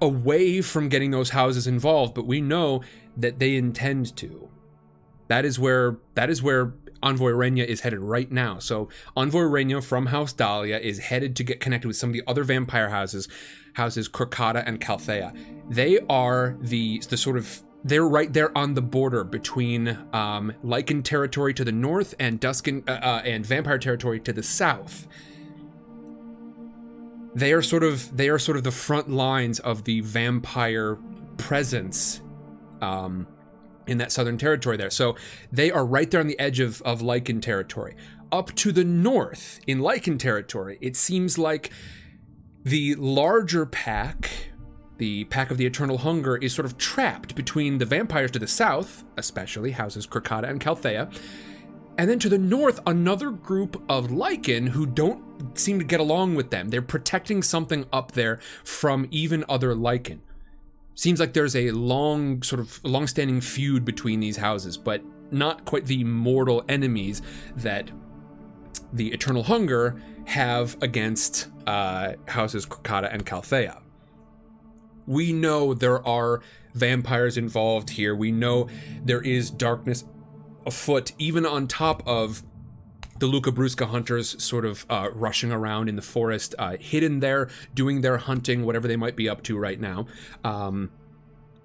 away 0.00 0.60
from 0.60 0.88
getting 0.88 1.10
those 1.10 1.30
houses 1.30 1.66
involved. 1.66 2.14
But 2.14 2.26
we 2.26 2.40
know 2.40 2.82
that 3.16 3.38
they 3.38 3.56
intend 3.56 4.16
to. 4.16 4.48
That 5.28 5.44
is 5.44 5.58
where 5.58 5.98
that 6.14 6.30
is 6.30 6.42
where 6.42 6.74
Envoy 7.02 7.32
Raina 7.32 7.64
is 7.64 7.82
headed 7.82 8.00
right 8.00 8.30
now. 8.32 8.58
So 8.58 8.88
Envoy 9.16 9.42
Raina 9.42 9.84
from 9.84 10.06
House 10.06 10.32
Dahlia 10.32 10.78
is 10.78 10.98
headed 10.98 11.36
to 11.36 11.44
get 11.44 11.60
connected 11.60 11.86
with 11.86 11.96
some 11.96 12.10
of 12.10 12.14
the 12.14 12.22
other 12.26 12.44
vampire 12.44 12.88
houses, 12.88 13.28
houses 13.74 14.08
Crocata 14.08 14.62
and 14.66 14.80
Calthea. 14.80 15.36
They 15.68 16.00
are 16.08 16.56
the 16.60 17.00
the 17.08 17.16
sort 17.16 17.36
of 17.36 17.62
they're 17.84 18.08
right 18.08 18.32
there 18.32 18.56
on 18.56 18.74
the 18.74 18.82
border 18.82 19.24
between 19.24 19.88
um, 20.14 20.54
Lycan 20.64 21.04
territory 21.04 21.52
to 21.52 21.64
the 21.64 21.72
north 21.72 22.14
and 22.18 22.40
Duskin 22.40 22.88
uh, 22.88 22.92
uh, 22.92 23.22
and 23.24 23.44
Vampire 23.44 23.78
territory 23.78 24.18
to 24.20 24.32
the 24.32 24.42
south. 24.42 25.06
They 27.34 27.52
are 27.52 27.62
sort 27.62 27.84
of 27.84 28.16
they 28.16 28.28
are 28.28 28.38
sort 28.38 28.56
of 28.56 28.64
the 28.64 28.70
front 28.70 29.10
lines 29.10 29.58
of 29.60 29.84
the 29.84 30.00
vampire 30.00 30.96
presence 31.36 32.22
um, 32.80 33.26
in 33.86 33.98
that 33.98 34.12
southern 34.12 34.38
territory 34.38 34.76
there. 34.76 34.90
So 34.90 35.16
they 35.52 35.70
are 35.70 35.84
right 35.84 36.10
there 36.10 36.20
on 36.20 36.28
the 36.28 36.38
edge 36.38 36.60
of 36.60 36.80
of 36.82 37.00
Lycan 37.00 37.42
territory. 37.42 37.96
Up 38.32 38.54
to 38.56 38.72
the 38.72 38.84
north 38.84 39.60
in 39.66 39.80
Lycan 39.80 40.18
territory, 40.18 40.78
it 40.80 40.96
seems 40.96 41.38
like 41.38 41.70
the 42.64 42.94
larger 42.94 43.66
pack 43.66 44.30
the 44.96 45.24
Pack 45.24 45.50
of 45.50 45.58
the 45.58 45.66
Eternal 45.66 45.98
Hunger 45.98 46.36
is 46.36 46.54
sort 46.54 46.66
of 46.66 46.78
trapped 46.78 47.34
between 47.34 47.78
the 47.78 47.84
vampires 47.84 48.30
to 48.30 48.38
the 48.38 48.46
south, 48.46 49.04
especially 49.16 49.72
houses 49.72 50.06
Crocata 50.06 50.48
and 50.48 50.60
Calthea, 50.60 51.12
and 51.98 52.08
then 52.08 52.18
to 52.20 52.28
the 52.28 52.38
north, 52.38 52.80
another 52.86 53.30
group 53.30 53.82
of 53.88 54.08
Lycan 54.08 54.68
who 54.68 54.86
don't 54.86 55.58
seem 55.58 55.78
to 55.78 55.84
get 55.84 56.00
along 56.00 56.36
with 56.36 56.50
them. 56.50 56.68
They're 56.68 56.82
protecting 56.82 57.42
something 57.42 57.86
up 57.92 58.12
there 58.12 58.38
from 58.62 59.06
even 59.10 59.44
other 59.48 59.74
Lycan. 59.74 60.20
seems 60.94 61.18
like 61.18 61.32
there's 61.32 61.56
a 61.56 61.72
long, 61.72 62.42
sort 62.42 62.60
of 62.60 62.82
long-standing 62.84 63.40
feud 63.40 63.84
between 63.84 64.20
these 64.20 64.36
houses, 64.36 64.76
but 64.78 65.02
not 65.32 65.64
quite 65.64 65.86
the 65.86 66.04
mortal 66.04 66.64
enemies 66.68 67.20
that 67.56 67.90
the 68.92 69.12
Eternal 69.12 69.42
Hunger 69.42 70.00
have 70.26 70.80
against 70.82 71.48
uh, 71.66 72.14
houses 72.28 72.66
Crocata 72.66 73.12
and 73.12 73.24
Calthea. 73.24 73.80
We 75.06 75.32
know 75.32 75.74
there 75.74 76.06
are 76.06 76.40
vampires 76.74 77.36
involved 77.36 77.90
here. 77.90 78.14
We 78.14 78.32
know 78.32 78.68
there 79.02 79.20
is 79.20 79.50
darkness 79.50 80.04
afoot, 80.66 81.12
even 81.18 81.44
on 81.44 81.68
top 81.68 82.02
of 82.06 82.42
the 83.18 83.26
Luca 83.26 83.52
Brusca 83.52 83.86
hunters 83.86 84.42
sort 84.42 84.64
of 84.64 84.84
uh, 84.90 85.08
rushing 85.12 85.52
around 85.52 85.88
in 85.88 85.96
the 85.96 86.02
forest, 86.02 86.54
uh, 86.58 86.76
hidden 86.78 87.20
there, 87.20 87.48
doing 87.74 88.00
their 88.00 88.18
hunting, 88.18 88.64
whatever 88.64 88.88
they 88.88 88.96
might 88.96 89.14
be 89.14 89.28
up 89.28 89.42
to 89.44 89.56
right 89.56 89.80
now. 89.80 90.06
Um, 90.42 90.90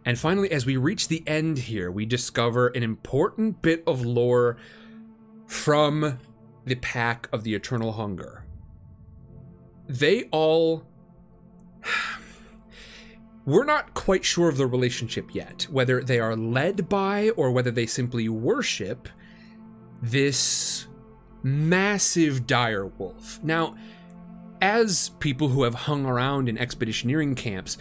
and 0.06 0.18
finally, 0.18 0.52
as 0.52 0.66
we 0.66 0.78
reach 0.78 1.08
the 1.08 1.24
end 1.28 1.58
here, 1.58 1.92
we 1.92 2.06
discover 2.06 2.68
an 2.68 2.84
important 2.84 3.62
bit 3.62 3.84
of 3.88 4.06
lore 4.06 4.58
from 5.48 6.20
the 6.66 6.76
pack 6.76 7.28
of 7.34 7.44
the 7.44 7.56
Eternal 7.56 7.94
Hunger. 7.94 8.46
They 9.90 10.26
all. 10.26 10.86
We're 13.46 13.66
not 13.66 13.96
quite 13.96 14.24
sure 14.24 14.48
of 14.48 14.58
the 14.58 14.68
relationship 14.68 15.34
yet, 15.34 15.64
whether 15.72 16.04
they 16.04 16.20
are 16.20 16.36
led 16.36 16.88
by 16.88 17.32
or 17.32 17.52
whether 17.52 17.72
they 17.72 17.88
simply 17.88 18.30
worship 18.30 19.10
this 20.02 20.86
massive 21.42 22.46
dire 22.46 22.86
wolf. 22.86 23.40
Now, 23.42 23.76
as 24.62 25.10
people 25.20 25.50
who 25.50 25.64
have 25.64 25.74
hung 25.74 26.06
around 26.06 26.48
in 26.48 26.58
expeditioneering 26.58 27.36
camps, 27.36 27.78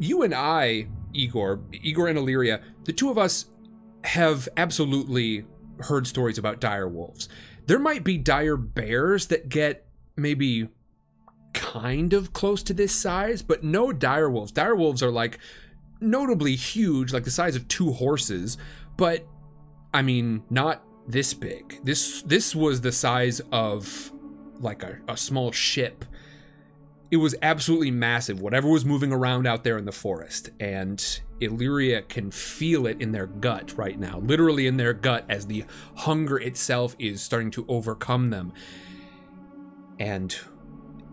you 0.00 0.22
and 0.22 0.34
I, 0.34 0.88
Igor, 1.12 1.60
Igor 1.72 2.08
and 2.08 2.18
Illyria, 2.18 2.60
the 2.84 2.92
two 2.92 3.10
of 3.10 3.18
us 3.18 3.46
have 4.04 4.48
absolutely 4.56 5.44
heard 5.80 6.08
stories 6.08 6.38
about 6.38 6.60
dire 6.60 6.88
wolves. 6.88 7.28
There 7.66 7.78
might 7.78 8.02
be 8.02 8.18
dire 8.18 8.56
bears 8.56 9.26
that 9.28 9.48
get 9.48 9.86
maybe 10.16 10.68
kind 11.52 12.12
of 12.12 12.32
close 12.32 12.62
to 12.64 12.74
this 12.74 12.94
size, 12.94 13.42
but 13.42 13.64
no 13.64 13.92
dire 13.92 14.30
wolves. 14.30 14.52
Dire 14.52 14.76
wolves 14.76 15.02
are 15.02 15.10
like 15.10 15.38
notably 16.00 16.56
huge, 16.56 17.12
like 17.12 17.24
the 17.24 17.30
size 17.30 17.56
of 17.56 17.68
two 17.68 17.92
horses, 17.92 18.58
but 18.96 19.26
I 19.94 20.02
mean, 20.02 20.42
not 20.50 20.82
this 21.06 21.34
big. 21.34 21.80
This 21.84 22.22
this 22.22 22.54
was 22.54 22.80
the 22.80 22.92
size 22.92 23.40
of 23.50 24.12
like 24.60 24.82
a, 24.82 24.98
a 25.08 25.16
small 25.16 25.52
ship. 25.52 26.04
It 27.10 27.16
was 27.18 27.34
absolutely 27.42 27.90
massive, 27.90 28.40
whatever 28.40 28.68
was 28.68 28.86
moving 28.86 29.12
around 29.12 29.46
out 29.46 29.64
there 29.64 29.76
in 29.76 29.84
the 29.84 29.92
forest. 29.92 30.48
And 30.58 31.20
Illyria 31.40 32.02
can 32.02 32.30
feel 32.30 32.86
it 32.86 33.02
in 33.02 33.12
their 33.12 33.26
gut 33.26 33.76
right 33.76 33.98
now, 33.98 34.18
literally 34.20 34.66
in 34.66 34.78
their 34.78 34.94
gut, 34.94 35.26
as 35.28 35.46
the 35.46 35.64
hunger 35.94 36.38
itself 36.38 36.96
is 36.98 37.20
starting 37.20 37.50
to 37.50 37.66
overcome 37.68 38.30
them. 38.30 38.54
And 39.98 40.34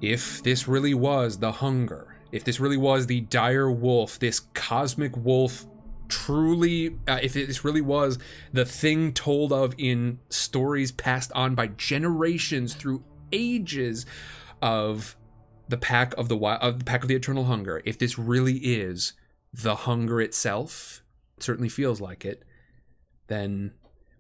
if 0.02 0.44
this 0.44 0.68
really 0.68 0.94
was 0.94 1.40
the 1.40 1.54
hunger, 1.54 2.16
if 2.32 2.44
this 2.44 2.60
really 2.60 2.78
was 2.78 3.08
the 3.08 3.22
dire 3.22 3.72
wolf, 3.72 4.20
this 4.20 4.42
cosmic 4.54 5.16
wolf 5.18 5.66
truly, 6.08 6.98
uh, 7.08 7.20
if 7.22 7.34
this 7.34 7.64
really 7.64 7.82
was 7.82 8.18
the 8.52 8.66
thing 8.66 9.14
told 9.14 9.54
of 9.54 9.74
in 9.78 10.20
stories 10.30 10.92
passed 10.92 11.32
on 11.34 11.56
by 11.56 11.68
generations 11.68 12.74
through 12.74 13.04
ages 13.32 14.06
of 14.62 15.16
the 15.68 15.78
pack 15.78 16.16
of 16.18 16.30
the 16.30 16.38
of 16.38 16.80
the 16.80 16.86
pack 16.86 17.04
of 17.04 17.08
the 17.08 17.16
eternal 17.16 17.46
hunger, 17.46 17.82
if 17.86 17.98
this 17.98 18.18
really 18.18 18.58
is 18.58 19.14
the 19.54 19.76
hunger 19.76 20.22
itself, 20.22 21.04
it 21.38 21.44
certainly 21.44 21.70
feels 21.70 22.02
like 22.02 22.26
it, 22.26 22.44
then 23.28 23.72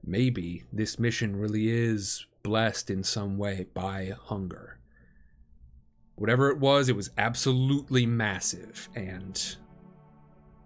maybe 0.03 0.63
this 0.71 0.97
mission 0.97 1.35
really 1.35 1.69
is 1.69 2.25
blessed 2.43 2.89
in 2.89 3.03
some 3.03 3.37
way 3.37 3.67
by 3.73 4.13
hunger. 4.25 4.78
Whatever 6.19 6.49
it 6.49 6.57
was, 6.57 6.89
it 6.89 6.97
was 6.97 7.11
absolutely 7.17 8.05
massive, 8.05 8.89
and 8.93 9.55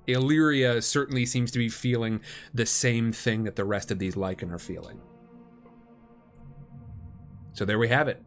Illyria 0.08 0.82
certainly 0.82 1.28
seems 1.28 1.52
to 1.52 1.60
be 1.60 1.70
feeling 1.70 2.22
the 2.56 2.66
same 2.66 3.12
thing 3.12 3.44
that 3.44 3.56
the 3.56 3.64
rest 3.64 3.92
of 3.92 4.00
these 4.00 4.16
Lycan 4.16 4.52
are 4.52 4.58
feeling. 4.58 5.00
So 7.54 7.66
there 7.66 7.78
we 7.78 7.90
have 7.90 8.08
it. 8.08 8.20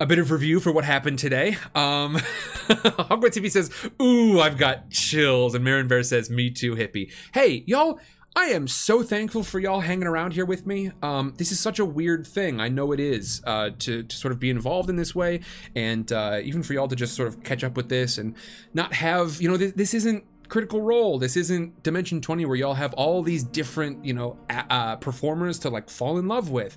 A 0.00 0.06
bit 0.06 0.18
of 0.18 0.32
review 0.32 0.58
for 0.58 0.72
what 0.72 0.84
happened 0.84 1.20
today. 1.20 1.56
Um, 1.76 2.16
Hogwarts 2.68 3.38
TV 3.38 3.48
says, 3.48 3.70
"Ooh, 4.02 4.40
I've 4.40 4.58
got 4.58 4.90
chills," 4.90 5.54
and 5.54 5.64
Marin 5.64 5.88
says, 6.02 6.30
"Me 6.30 6.50
too, 6.50 6.74
hippie." 6.74 7.12
Hey, 7.32 7.62
y'all, 7.66 8.00
I 8.36 8.46
am 8.46 8.68
so 8.68 9.02
thankful 9.02 9.42
for 9.42 9.58
y'all 9.58 9.80
hanging 9.80 10.06
around 10.06 10.32
here 10.32 10.44
with 10.44 10.66
me. 10.66 10.92
Um, 11.02 11.34
this 11.38 11.50
is 11.50 11.58
such 11.58 11.78
a 11.78 11.84
weird 11.84 12.26
thing. 12.26 12.60
I 12.60 12.68
know 12.68 12.92
it 12.92 13.00
is 13.00 13.42
uh, 13.44 13.70
to, 13.80 14.02
to 14.04 14.16
sort 14.16 14.32
of 14.32 14.38
be 14.38 14.48
involved 14.48 14.88
in 14.88 14.96
this 14.96 15.14
way, 15.14 15.40
and 15.74 16.10
uh, 16.12 16.40
even 16.42 16.62
for 16.62 16.72
y'all 16.72 16.88
to 16.88 16.96
just 16.96 17.14
sort 17.14 17.28
of 17.28 17.42
catch 17.42 17.64
up 17.64 17.76
with 17.76 17.88
this 17.88 18.16
and 18.16 18.34
not 18.74 18.94
have, 18.94 19.40
you 19.42 19.48
know, 19.48 19.56
th- 19.56 19.74
this 19.74 19.92
isn't 19.92 20.24
critical 20.48 20.80
role 20.80 21.18
this 21.18 21.36
isn't 21.36 21.82
dimension 21.82 22.22
20 22.22 22.46
where 22.46 22.56
y'all 22.56 22.72
have 22.72 22.94
all 22.94 23.22
these 23.22 23.44
different 23.44 24.02
you 24.02 24.14
know 24.14 24.38
uh, 24.48 24.96
performers 24.96 25.58
to 25.58 25.68
like 25.68 25.90
fall 25.90 26.18
in 26.18 26.26
love 26.26 26.48
with 26.48 26.74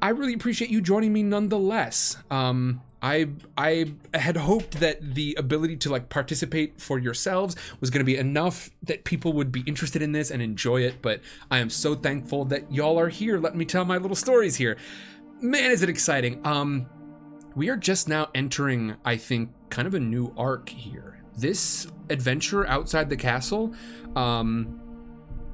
i 0.00 0.10
really 0.10 0.32
appreciate 0.32 0.70
you 0.70 0.80
joining 0.80 1.12
me 1.12 1.22
nonetheless 1.22 2.16
um 2.30 2.80
I 3.02 3.28
I 3.56 3.92
had 4.14 4.36
hoped 4.36 4.80
that 4.80 5.14
the 5.14 5.34
ability 5.38 5.76
to 5.78 5.90
like 5.90 6.08
participate 6.08 6.80
for 6.80 6.98
yourselves 6.98 7.54
was 7.80 7.90
going 7.90 8.00
to 8.00 8.04
be 8.04 8.16
enough 8.16 8.70
that 8.82 9.04
people 9.04 9.32
would 9.34 9.52
be 9.52 9.60
interested 9.66 10.02
in 10.02 10.12
this 10.12 10.30
and 10.30 10.42
enjoy 10.42 10.82
it, 10.82 11.00
but 11.00 11.20
I 11.50 11.58
am 11.58 11.70
so 11.70 11.94
thankful 11.94 12.44
that 12.46 12.72
y'all 12.72 12.98
are 12.98 13.08
here. 13.08 13.38
Let 13.38 13.54
me 13.54 13.64
tell 13.64 13.84
my 13.84 13.98
little 13.98 14.16
stories 14.16 14.56
here. 14.56 14.76
Man, 15.40 15.70
is 15.70 15.82
it 15.82 15.88
exciting. 15.88 16.44
Um 16.44 16.86
we 17.54 17.68
are 17.68 17.76
just 17.76 18.08
now 18.08 18.28
entering 18.34 18.96
I 19.04 19.16
think 19.16 19.50
kind 19.70 19.86
of 19.86 19.94
a 19.94 20.00
new 20.00 20.34
arc 20.36 20.68
here. 20.68 21.22
This 21.36 21.86
adventure 22.10 22.66
outside 22.66 23.08
the 23.10 23.16
castle 23.16 23.74
um 24.16 24.80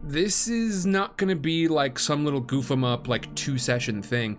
this 0.06 0.48
is 0.48 0.84
not 0.84 1.16
going 1.16 1.30
to 1.30 1.36
be 1.36 1.66
like 1.66 1.98
some 1.98 2.24
little 2.26 2.40
goof 2.40 2.70
'em 2.70 2.84
up 2.84 3.08
like 3.08 3.34
two 3.34 3.56
session 3.56 4.02
thing 4.02 4.38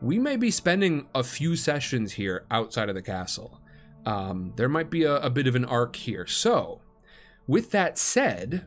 we 0.00 0.18
may 0.18 0.36
be 0.36 0.50
spending 0.50 1.06
a 1.14 1.22
few 1.22 1.56
sessions 1.56 2.12
here 2.14 2.44
outside 2.50 2.88
of 2.88 2.94
the 2.94 3.02
castle. 3.02 3.60
Um, 4.04 4.52
there 4.56 4.68
might 4.68 4.90
be 4.90 5.02
a, 5.02 5.16
a 5.16 5.30
bit 5.30 5.46
of 5.46 5.54
an 5.54 5.64
arc 5.64 5.96
here. 5.96 6.26
So, 6.26 6.80
with 7.46 7.70
that 7.72 7.98
said, 7.98 8.66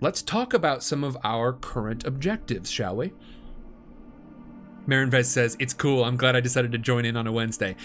let's 0.00 0.22
talk 0.22 0.54
about 0.54 0.82
some 0.82 1.04
of 1.04 1.16
our 1.22 1.52
current 1.52 2.04
objectives, 2.04 2.70
shall 2.70 2.96
we? 2.96 3.12
Marinvez 4.86 5.30
says, 5.30 5.56
It's 5.60 5.74
cool. 5.74 6.04
I'm 6.04 6.16
glad 6.16 6.34
I 6.34 6.40
decided 6.40 6.72
to 6.72 6.78
join 6.78 7.04
in 7.04 7.16
on 7.16 7.26
a 7.26 7.32
Wednesday. 7.32 7.76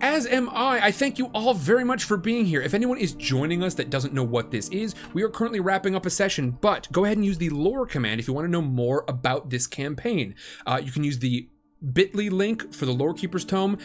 As 0.00 0.26
am 0.26 0.48
I. 0.50 0.86
I 0.86 0.90
thank 0.90 1.18
you 1.18 1.26
all 1.26 1.54
very 1.54 1.84
much 1.84 2.04
for 2.04 2.16
being 2.16 2.46
here. 2.46 2.62
If 2.62 2.72
anyone 2.72 2.98
is 2.98 3.12
joining 3.12 3.62
us 3.62 3.74
that 3.74 3.90
doesn't 3.90 4.14
know 4.14 4.24
what 4.24 4.50
this 4.50 4.68
is, 4.70 4.94
we 5.12 5.22
are 5.22 5.28
currently 5.28 5.60
wrapping 5.60 5.94
up 5.94 6.06
a 6.06 6.10
session, 6.10 6.52
but 6.60 6.90
go 6.92 7.04
ahead 7.04 7.16
and 7.16 7.26
use 7.26 7.38
the 7.38 7.50
lore 7.50 7.86
command 7.86 8.20
if 8.20 8.28
you 8.28 8.34
want 8.34 8.46
to 8.46 8.50
know 8.50 8.62
more 8.62 9.04
about 9.08 9.50
this 9.50 9.66
campaign. 9.66 10.34
Uh, 10.66 10.80
you 10.82 10.92
can 10.92 11.04
use 11.04 11.18
the 11.18 11.48
bit.ly 11.92 12.28
link 12.28 12.72
for 12.72 12.86
the 12.86 12.94
Lorekeeper's 12.94 13.44
Tome, 13.44 13.78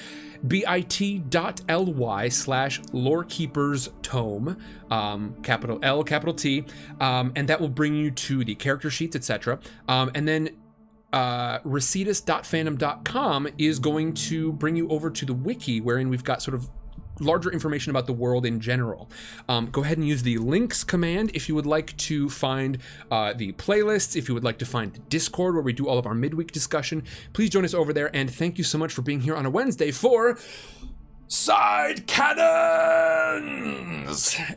bit.ly 0.48 2.30
slash 2.30 2.82
Lorekeeper's 2.82 3.90
Tome, 4.02 4.58
um, 4.90 5.36
capital 5.44 5.80
L, 5.84 6.04
capital 6.04 6.34
T, 6.34 6.66
um, 7.00 7.32
and 7.36 7.48
that 7.50 7.60
will 7.62 7.70
bring 7.70 7.96
you 7.96 8.12
to 8.12 8.44
the 8.44 8.56
character 8.56 8.90
sheets, 8.90 9.16
etc. 9.16 9.60
Um, 9.88 10.12
and 10.16 10.28
then 10.28 10.50
uh, 11.14 11.60
recetus.fandom.com 11.60 13.48
is 13.58 13.80
going 13.80 14.14
to 14.14 14.52
bring 14.54 14.76
you 14.76 14.90
over 14.90 15.10
to 15.12 15.26
the 15.26 15.34
wiki, 15.34 15.80
wherein 15.80 16.10
we've 16.10 16.24
got 16.24 16.42
sort 16.42 16.56
of 16.56 16.70
larger 17.24 17.52
information 17.52 17.90
about 17.90 18.06
the 18.06 18.14
world 18.14 18.46
in 18.46 18.60
general. 18.60 19.10
Um, 19.50 19.68
go 19.72 19.84
ahead 19.84 19.98
and 19.98 20.08
use 20.08 20.24
the 20.24 20.38
links 20.38 20.84
command 20.84 21.32
if 21.34 21.50
you 21.50 21.56
would 21.56 21.66
like 21.66 21.96
to 21.98 22.30
find 22.30 22.78
uh, 23.12 23.34
the 23.34 23.54
playlists, 23.54 24.16
if 24.16 24.28
you 24.28 24.34
would 24.34 24.44
like 24.44 24.58
to 24.60 24.66
find 24.66 24.94
the 24.94 25.00
Discord 25.00 25.56
where 25.56 25.64
we 25.64 25.74
do 25.74 25.88
all 25.88 25.98
of 25.98 26.06
our 26.06 26.14
midweek 26.14 26.52
discussion. 26.52 27.04
Please 27.34 27.50
join 27.50 27.66
us 27.66 27.74
over 27.74 27.94
there, 27.94 28.16
and 28.16 28.34
thank 28.34 28.58
you 28.58 28.64
so 28.64 28.78
much 28.78 28.94
for 28.94 29.02
being 29.02 29.22
here 29.22 29.36
on 29.36 29.46
a 29.46 29.50
Wednesday 29.50 29.92
for 29.92 30.38
side 31.34 32.06
cannons. 32.06 32.38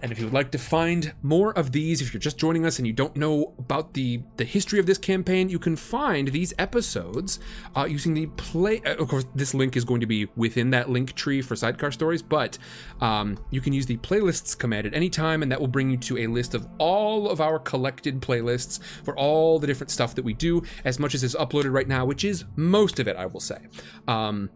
And 0.03 0.13
if 0.13 0.19
you 0.19 0.27
would 0.27 0.35
like 0.35 0.51
to 0.51 0.59
find 0.59 1.15
more 1.23 1.53
of 1.59 1.73
these, 1.73 2.03
if 2.03 2.13
you're 2.13 2.21
just 2.21 2.37
joining 2.37 2.67
us 2.67 2.77
and 2.79 2.87
you 2.87 2.93
don't 2.93 3.17
know 3.17 3.55
about 3.59 3.95
the 3.95 4.21
the 4.37 4.45
history 4.45 4.79
of 4.79 4.85
this 4.85 4.99
campaign, 4.99 5.49
you 5.49 5.59
can 5.59 5.75
find 5.75 6.29
these 6.29 6.53
episodes 6.59 7.41
uh, 7.75 7.87
using 7.87 8.13
the 8.13 8.27
play. 8.37 8.83
Uh, 8.85 8.97
of 8.97 9.09
course, 9.09 9.25
this 9.35 9.55
link 9.55 9.75
is 9.75 9.87
going 9.87 10.01
to 10.03 10.07
be 10.07 10.27
within 10.37 10.69
that 10.71 10.91
link 10.91 11.15
tree 11.15 11.41
for 11.41 11.57
sidecar 11.57 11.91
stories, 11.91 12.21
but 12.21 12.59
um, 13.01 13.39
you 13.51 13.63
can 13.63 13.73
use 13.73 13.87
the 13.87 13.97
playlists 13.97 14.57
command 14.57 14.87
at 14.87 14.93
any 14.93 15.09
time, 15.09 15.43
and 15.43 15.51
that 15.51 15.59
will 15.59 15.69
bring 15.69 15.89
you 15.89 15.97
to 15.97 16.19
a 16.19 16.27
list 16.27 16.53
of 16.55 16.69
all 16.77 17.31
of 17.31 17.41
our 17.41 17.59
collected 17.59 18.21
playlists 18.21 18.81
for 19.03 19.17
all 19.17 19.59
the 19.59 19.67
different 19.67 19.91
stuff 19.91 20.15
that 20.15 20.27
we 20.27 20.35
do, 20.35 20.63
as 20.85 20.99
much 20.99 21.15
as 21.15 21.25
is 21.25 21.35
uploaded 21.37 21.73
right 21.73 21.89
now, 21.89 22.05
which 22.05 22.23
is 22.23 22.45
most 22.55 23.01
of 23.01 23.09
it, 23.09 23.17
I 23.17 23.25
will 23.25 23.41
say. 23.41 23.61
Um, 24.07 24.51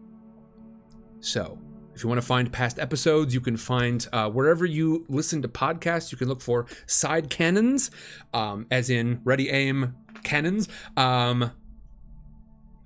so 1.19 1.57
If 2.01 2.05
you 2.05 2.09
want 2.09 2.19
to 2.19 2.25
find 2.25 2.51
past 2.51 2.79
episodes, 2.79 3.31
you 3.31 3.41
can 3.41 3.57
find 3.57 4.07
uh, 4.11 4.27
wherever 4.27 4.65
you 4.65 5.05
listen 5.07 5.43
to 5.43 5.47
podcasts. 5.47 6.11
You 6.11 6.17
can 6.17 6.27
look 6.27 6.41
for 6.41 6.65
side 6.87 7.29
cannons, 7.29 7.91
um, 8.33 8.65
as 8.71 8.89
in 8.89 9.21
ready 9.23 9.51
aim 9.51 9.93
cannons. 10.23 10.67
Um, 10.97 11.51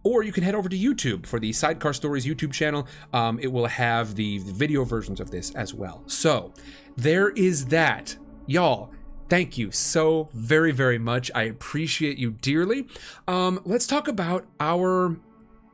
or 0.03 0.23
you 0.23 0.33
can 0.33 0.43
head 0.43 0.53
over 0.53 0.67
to 0.67 0.77
YouTube 0.77 1.25
for 1.25 1.39
the 1.39 1.53
Sidecar 1.53 1.93
Stories 1.93 2.25
YouTube 2.25 2.51
channel. 2.51 2.89
Um, 3.13 3.39
it 3.39 3.47
will 3.47 3.67
have 3.67 4.15
the, 4.15 4.39
video 4.39 4.83
versions 4.83 5.21
of 5.21 5.31
this 5.31 5.55
as 5.55 5.73
well. 5.73 6.03
So 6.07 6.53
there 6.97 7.29
is 7.29 7.67
that, 7.67 8.17
y'all. 8.47 8.91
Thank 9.29 9.57
you 9.57 9.71
so 9.71 10.27
very 10.33 10.73
very 10.73 10.99
much. 10.99 11.31
I 11.33 11.43
appreciate 11.43 12.17
you 12.17 12.31
dearly. 12.31 12.85
Um, 13.29 13.61
let's 13.63 13.87
talk 13.87 14.09
about 14.09 14.45
our 14.59 15.15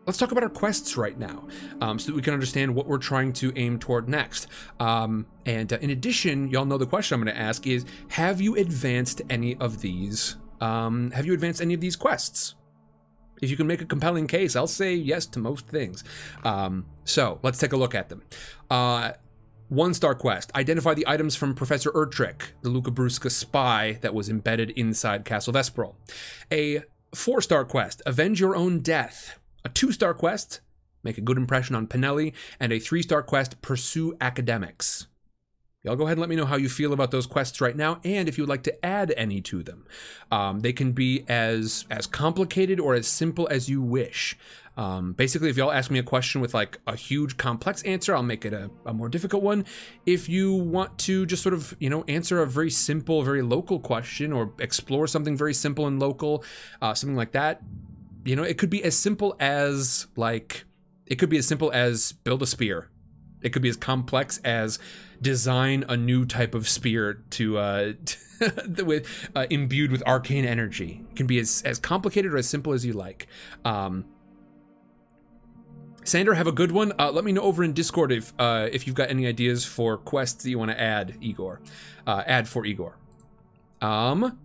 let's 0.06 0.18
talk 0.18 0.32
about 0.32 0.44
our 0.44 0.50
quests 0.50 0.98
right 0.98 1.18
now 1.18 1.48
um, 1.80 2.00
so 2.00 2.08
that 2.08 2.16
we 2.16 2.22
can 2.22 2.34
understand 2.34 2.74
what 2.74 2.88
we're 2.88 2.98
trying 2.98 3.32
to 3.34 3.54
aim 3.56 3.78
toward 3.78 4.10
next. 4.10 4.48
Um, 4.80 5.28
and 5.46 5.72
uh, 5.72 5.78
in 5.82 5.92
addition 5.92 6.50
y'all 6.50 6.66
know 6.66 6.78
the 6.78 6.86
question 6.86 7.16
i'm 7.16 7.24
going 7.24 7.36
to 7.36 7.42
ask 7.42 7.68
is 7.68 7.86
have 8.10 8.42
you 8.42 8.56
advanced 8.56 9.22
any 9.30 9.56
of 9.58 9.82
these 9.82 10.38
um, 10.60 11.12
have 11.12 11.26
you 11.26 11.34
advanced 11.34 11.62
any 11.62 11.74
of 11.74 11.82
these 11.82 11.96
quests? 11.96 12.56
If 13.42 13.50
you 13.50 13.58
can 13.58 13.66
make 13.66 13.82
a 13.82 13.86
compelling 13.86 14.28
case 14.28 14.56
i'll 14.56 14.68
say 14.68 14.94
yes 14.94 15.26
to 15.28 15.40
most 15.40 15.68
things. 15.68 16.04
Um, 16.44 16.86
so 17.04 17.40
let's 17.44 17.60
take 17.60 17.74
a 17.74 17.78
look 17.78 17.96
at 17.96 18.10
them. 18.10 18.24
Uh, 18.70 19.14
one 19.70 19.94
star 19.94 20.14
quest. 20.14 20.52
Identify 20.54 20.96
the 20.96 21.08
items 21.08 21.36
from 21.36 21.56
professor 21.56 21.92
ertrick 21.92 22.52
the 22.62 22.70
luca 22.70 22.92
brusca 22.92 23.32
spy 23.32 23.98
that 24.02 24.14
was 24.14 24.30
embedded 24.30 24.72
inside 24.72 25.26
castle 25.26 25.54
Vesperale. 25.54 25.96
A 26.52 26.84
four 27.16 27.42
star 27.42 27.66
quest. 27.66 28.02
Avenge 28.06 28.40
your 28.40 28.56
own 28.56 28.80
death 28.80 29.40
a 29.64 29.70
two 29.70 29.92
star 29.92 30.14
quest, 30.14 30.62
make 31.04 31.18
a 31.18 31.22
good 31.22 31.38
impression 31.38 31.76
on 31.76 31.88
Pinelli, 31.88 32.34
and 32.60 32.72
a 32.72 32.80
three 32.80 33.02
star 33.02 33.24
quest, 33.24 33.62
pursue 33.62 34.16
academics. 34.22 35.08
Y'all 35.84 35.96
go 35.96 36.04
ahead 36.04 36.14
and 36.14 36.22
let 36.22 36.30
me 36.30 36.36
know 36.36 36.46
how 36.46 36.58
you 36.58 36.70
feel 36.70 36.94
about 36.94 37.10
those 37.10 37.26
quests 37.26 37.60
right 37.60 37.76
now, 37.76 38.00
and 38.04 38.30
if 38.30 38.38
you 38.38 38.44
would 38.44 38.50
like 38.50 38.62
to 38.64 38.86
add 38.86 39.12
any 39.18 39.42
to 39.42 39.64
them. 39.64 39.88
Um, 40.30 40.60
they 40.60 40.74
can 40.74 40.92
be 40.92 41.26
as 41.28 41.86
as 41.90 42.06
complicated 42.06 42.80
or 42.80 42.94
as 42.94 43.08
simple 43.08 43.48
as 43.50 43.68
you 43.68 43.82
wish. 43.82 44.38
Um, 44.78 45.14
basically, 45.14 45.50
if 45.50 45.58
y'all 45.58 45.72
ask 45.72 45.90
me 45.90 46.00
a 46.00 46.04
question 46.04 46.40
with 46.40 46.54
like 46.54 46.80
a 46.86 46.96
huge 46.96 47.36
complex 47.38 47.82
answer, 47.84 48.16
I'll 48.16 48.24
make 48.24 48.46
it 48.46 48.54
a, 48.54 48.70
a 48.86 48.94
more 48.94 49.10
difficult 49.10 49.44
one. 49.44 49.66
If 50.06 50.30
you 50.30 50.54
want 50.54 50.98
to 51.00 51.26
just 51.26 51.44
sort 51.44 51.54
of, 51.54 51.76
you 51.80 51.90
know, 51.90 52.04
answer 52.08 52.42
a 52.42 52.48
very 52.48 52.70
simple, 52.70 53.24
very 53.24 53.42
local 53.42 53.80
question 53.80 54.32
or 54.32 54.54
explore 54.60 55.08
something 55.08 55.36
very 55.36 55.54
simple 55.54 55.88
and 55.88 56.00
local, 56.00 56.44
uh, 56.82 56.94
something 56.94 57.18
like 57.18 57.32
that, 57.34 57.62
you 58.24 58.36
know, 58.36 58.44
it 58.44 58.58
could 58.58 58.70
be 58.70 58.84
as 58.84 58.98
simple 58.98 59.36
as 59.40 60.08
like 60.16 60.66
it 61.06 61.16
could 61.16 61.30
be 61.30 61.38
as 61.38 61.48
simple 61.48 61.72
as 61.72 62.12
build 62.12 62.42
a 62.42 62.46
spear. 62.46 62.90
It 63.42 63.50
could 63.50 63.62
be 63.62 63.70
as 63.70 63.78
complex 63.78 64.40
as 64.44 64.80
design 65.22 65.84
a 65.90 65.98
new 65.98 66.26
type 66.26 66.56
of 66.56 66.68
spear 66.70 67.24
to 67.32 67.58
uh, 67.58 67.94
with 68.86 69.30
uh, 69.36 69.48
imbued 69.50 69.92
with 69.92 70.04
arcane 70.08 70.46
energy. 70.46 71.04
It 71.12 71.16
can 71.16 71.28
be 71.28 71.40
as 71.40 71.62
as 71.66 71.80
complicated 71.80 72.34
or 72.34 72.38
as 72.38 72.48
simple 72.48 72.74
as 72.74 72.86
you 72.86 72.94
like. 72.94 73.28
Um, 73.66 74.06
Sander, 76.04 76.34
have 76.34 76.48
a 76.48 76.52
good 76.52 76.72
one. 76.72 76.94
Uh, 76.98 77.12
let 77.12 77.24
me 77.24 77.32
know 77.32 77.42
over 77.42 77.64
in 77.64 77.74
Discord 77.74 78.12
if 78.12 78.34
uh, 78.40 78.70
if 78.72 78.88
you've 78.88 78.96
got 78.96 79.10
any 79.10 79.28
ideas 79.28 79.66
for 79.66 79.98
quests 79.98 80.44
that 80.44 80.50
you 80.50 80.58
want 80.58 80.72
to 80.72 80.80
add, 80.80 81.18
Igor. 81.22 81.62
Uh, 82.08 82.24
add 82.26 82.48
for 82.48 82.66
Igor. 82.66 82.98
Um, 83.82 84.40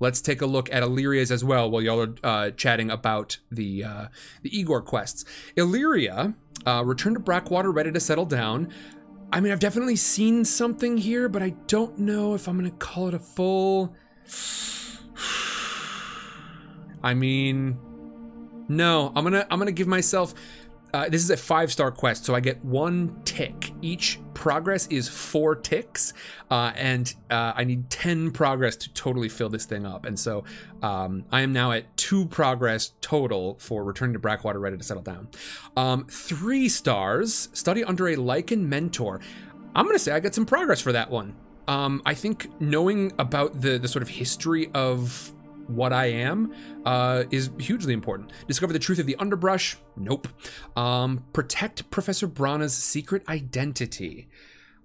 let's 0.00 0.20
take 0.20 0.40
a 0.40 0.46
look 0.46 0.72
at 0.72 0.82
Illyria's 0.82 1.30
as 1.30 1.44
well 1.44 1.70
while 1.70 1.82
y'all 1.82 2.00
are 2.00 2.14
uh, 2.22 2.50
chatting 2.50 2.90
about 2.90 3.38
the 3.50 3.84
uh, 3.84 4.06
the 4.42 4.56
Igor 4.56 4.82
quests. 4.82 5.24
Illyria 5.56 6.34
uh, 6.66 6.82
returned 6.84 7.16
to 7.16 7.22
Brackwater 7.22 7.74
ready 7.74 7.92
to 7.92 8.00
settle 8.00 8.26
down. 8.26 8.72
I 9.32 9.40
mean, 9.40 9.52
I've 9.52 9.60
definitely 9.60 9.96
seen 9.96 10.44
something 10.44 10.96
here, 10.96 11.28
but 11.28 11.42
I 11.42 11.50
don't 11.66 11.98
know 11.98 12.34
if 12.34 12.48
I'm 12.48 12.56
gonna 12.56 12.70
call 12.70 13.08
it 13.08 13.14
a 13.14 13.18
full. 13.18 13.94
I 17.02 17.14
mean, 17.14 17.78
no, 18.68 19.12
I'm 19.14 19.24
gonna 19.24 19.46
I'm 19.50 19.58
gonna 19.58 19.72
give 19.72 19.88
myself. 19.88 20.34
Uh, 20.94 21.08
this 21.08 21.22
is 21.22 21.30
a 21.30 21.36
five 21.36 21.70
star 21.70 21.90
quest, 21.90 22.24
so 22.24 22.34
I 22.34 22.40
get 22.40 22.64
one 22.64 23.20
tick. 23.24 23.72
Each 23.82 24.18
progress 24.32 24.86
is 24.86 25.08
four 25.08 25.54
ticks, 25.54 26.14
uh, 26.50 26.72
and 26.76 27.12
uh, 27.30 27.52
I 27.54 27.64
need 27.64 27.90
10 27.90 28.30
progress 28.30 28.76
to 28.76 28.92
totally 28.94 29.28
fill 29.28 29.48
this 29.48 29.66
thing 29.66 29.84
up. 29.84 30.06
And 30.06 30.18
so 30.18 30.44
um, 30.82 31.24
I 31.30 31.42
am 31.42 31.52
now 31.52 31.72
at 31.72 31.94
two 31.96 32.26
progress 32.26 32.92
total 33.00 33.56
for 33.58 33.84
returning 33.84 34.14
to 34.14 34.18
Blackwater, 34.18 34.58
ready 34.58 34.78
to 34.78 34.84
settle 34.84 35.02
down. 35.02 35.28
Um, 35.76 36.06
three 36.08 36.68
stars, 36.68 37.48
study 37.52 37.84
under 37.84 38.08
a 38.08 38.16
Lycan 38.16 38.60
mentor. 38.60 39.20
I'm 39.74 39.84
going 39.84 39.96
to 39.96 40.02
say 40.02 40.12
I 40.12 40.20
got 40.20 40.34
some 40.34 40.46
progress 40.46 40.80
for 40.80 40.92
that 40.92 41.10
one. 41.10 41.36
Um, 41.66 42.00
I 42.06 42.14
think 42.14 42.48
knowing 42.60 43.12
about 43.18 43.60
the, 43.60 43.78
the 43.78 43.88
sort 43.88 44.02
of 44.02 44.08
history 44.08 44.70
of 44.72 45.34
what 45.68 45.92
I 45.92 46.06
am 46.06 46.54
uh, 46.84 47.24
is 47.30 47.50
hugely 47.58 47.92
important. 47.92 48.32
Discover 48.46 48.72
the 48.72 48.78
truth 48.78 48.98
of 48.98 49.06
the 49.06 49.16
underbrush. 49.16 49.76
Nope. 49.96 50.28
Um, 50.76 51.24
protect 51.32 51.90
Professor 51.90 52.26
Brana's 52.26 52.74
secret 52.74 53.22
identity. 53.28 54.28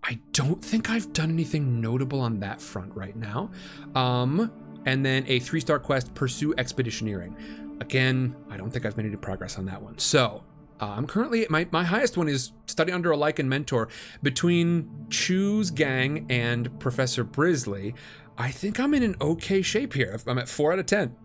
I 0.04 0.20
don't 0.34 0.64
think 0.64 0.90
I've 0.90 1.14
done 1.14 1.32
anything 1.32 1.80
notable 1.80 2.20
on 2.20 2.40
that 2.42 2.62
front 2.62 2.94
right 2.96 3.16
now. 3.16 3.52
Um, 3.96 4.52
and 4.86 5.06
then 5.06 5.24
a 5.28 5.40
three 5.40 5.62
star 5.62 5.80
quest, 5.80 6.14
Pursue 6.14 6.54
Expeditioneering. 6.56 7.82
Again, 7.82 8.36
I 8.50 8.58
don't 8.58 8.70
think 8.70 8.86
I've 8.86 8.98
made 8.98 9.06
any 9.06 9.16
progress 9.16 9.58
on 9.58 9.66
that 9.66 9.82
one. 9.82 9.98
So 9.98 10.44
uh, 10.82 10.96
I'm 10.98 11.08
currently 11.08 11.46
my 11.50 11.68
my 11.72 11.84
highest 11.84 12.18
one 12.18 12.28
is 12.28 12.52
study 12.68 12.92
under 12.92 13.12
a 13.12 13.18
Lycan 13.18 13.46
mentor 13.46 13.88
between 14.22 15.08
Chu's 15.10 15.72
gang 15.72 16.26
and 16.30 16.78
Professor 16.80 17.24
Brisley. 17.24 17.94
I 18.38 18.52
think 18.52 18.80
I'm 18.80 18.94
in 18.94 19.04
an 19.04 19.16
okay 19.22 19.62
shape 19.62 19.94
here. 19.94 20.20
I'm 20.26 20.38
at 20.38 20.50
four 20.50 20.74
out 20.74 20.80
of 20.80 20.86
ten. 20.86 21.16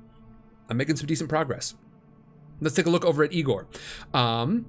I'm 0.69 0.77
making 0.77 0.97
some 0.97 1.07
decent 1.07 1.29
progress. 1.31 1.75
Let's 2.61 2.75
take 2.75 2.87
a 2.87 2.91
look 2.91 3.05
over 3.05 3.23
at 3.23 3.33
Igor. 3.33 3.67
Um, 4.13 4.67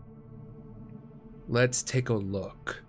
let's 1.47 1.83
take 1.83 2.09
a 2.09 2.13
look. 2.13 2.83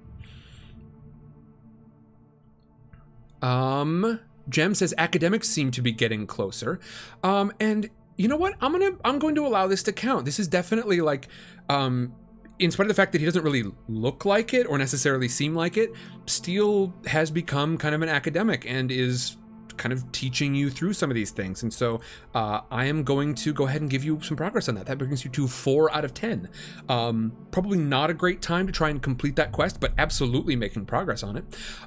Um, 3.42 4.20
Jem 4.48 4.74
says 4.74 4.94
academics 4.98 5.48
seem 5.48 5.70
to 5.72 5.82
be 5.82 5.92
getting 5.92 6.26
closer. 6.26 6.78
Um, 7.22 7.52
and 7.58 7.88
you 8.16 8.28
know 8.28 8.36
what? 8.36 8.54
I'm 8.60 8.72
gonna 8.72 8.96
I'm 9.04 9.18
going 9.18 9.34
to 9.36 9.46
allow 9.46 9.66
this 9.66 9.82
to 9.84 9.92
count. 9.92 10.26
This 10.26 10.38
is 10.38 10.46
definitely 10.46 11.00
like 11.00 11.28
um 11.68 12.14
in 12.58 12.70
spite 12.70 12.84
of 12.84 12.88
the 12.88 12.94
fact 12.94 13.12
that 13.12 13.20
he 13.20 13.24
doesn't 13.24 13.42
really 13.42 13.64
look 13.88 14.26
like 14.26 14.52
it 14.52 14.66
or 14.66 14.76
necessarily 14.76 15.28
seem 15.28 15.54
like 15.54 15.78
it, 15.78 15.90
Steele 16.26 16.92
has 17.06 17.30
become 17.30 17.78
kind 17.78 17.94
of 17.94 18.02
an 18.02 18.10
academic 18.10 18.66
and 18.68 18.92
is 18.92 19.36
kind 19.80 19.92
of 19.94 20.12
teaching 20.12 20.54
you 20.54 20.70
through 20.70 20.92
some 20.92 21.10
of 21.10 21.14
these 21.14 21.30
things. 21.30 21.62
And 21.62 21.72
so 21.72 22.00
uh, 22.34 22.60
I 22.70 22.84
am 22.84 23.02
going 23.02 23.34
to 23.36 23.52
go 23.52 23.66
ahead 23.66 23.80
and 23.80 23.90
give 23.90 24.04
you 24.04 24.20
some 24.20 24.36
progress 24.36 24.68
on 24.68 24.74
that. 24.76 24.86
That 24.86 24.98
brings 24.98 25.24
you 25.24 25.30
to 25.32 25.48
four 25.48 25.92
out 25.92 26.04
of 26.04 26.12
10. 26.12 26.48
Um, 26.88 27.32
probably 27.50 27.78
not 27.78 28.10
a 28.10 28.14
great 28.14 28.42
time 28.42 28.66
to 28.66 28.72
try 28.72 28.90
and 28.90 29.02
complete 29.02 29.36
that 29.36 29.52
quest, 29.52 29.80
but 29.80 29.92
absolutely 29.96 30.54
making 30.54 30.84
progress 30.84 31.22
on 31.22 31.38
it. 31.38 31.44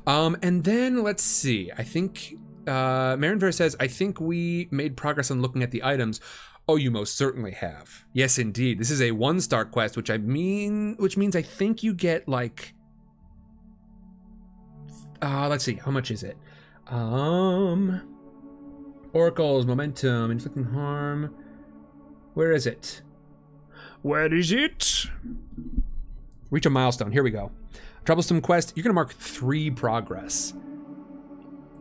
Um, 0.08 0.36
and 0.42 0.64
then 0.64 1.04
let's 1.04 1.24
see. 1.24 1.72
I 1.78 1.84
think 1.84 2.36
uh, 2.68 3.16
Marinver 3.16 3.54
says, 3.54 3.76
I 3.80 3.88
think 3.88 4.20
we 4.20 4.68
made 4.72 4.98
progress 4.98 5.30
on 5.30 5.42
looking 5.42 5.62
at 5.62 5.70
the 5.70 5.84
items. 5.84 6.20
Oh, 6.68 6.78
you 6.78 6.90
most 6.90 7.16
certainly 7.16 7.52
have. 7.52 8.06
Yes, 8.12 8.40
indeed. 8.40 8.80
This 8.80 8.90
is 8.90 9.02
a 9.02 9.12
one 9.12 9.40
star 9.40 9.66
quest, 9.66 9.96
which 9.96 10.10
I 10.10 10.18
mean, 10.18 10.96
which 10.98 11.16
means 11.16 11.36
I 11.36 11.44
think 11.44 11.84
you 11.84 11.94
get 11.94 12.28
like. 12.28 12.74
Uh, 15.22 15.48
let's 15.48 15.64
see, 15.64 15.76
how 15.76 15.92
much 15.92 16.10
is 16.10 16.24
it? 16.24 16.38
Um. 16.88 18.02
Oracles, 19.14 19.66
momentum, 19.66 20.32
inflicting 20.32 20.66
harm. 20.66 21.36
Where 22.34 22.52
is 22.52 22.66
it? 22.66 23.02
Where 24.02 24.34
is 24.34 24.52
it? 24.52 25.06
Reach 26.50 26.66
a 26.66 26.70
milestone. 26.70 27.12
Here 27.12 27.24
we 27.24 27.32
go. 27.32 27.52
Troublesome 28.06 28.42
quest. 28.42 28.74
You're 28.76 28.84
gonna 28.84 28.94
mark 28.94 29.14
three 29.14 29.70
progress. 29.70 30.54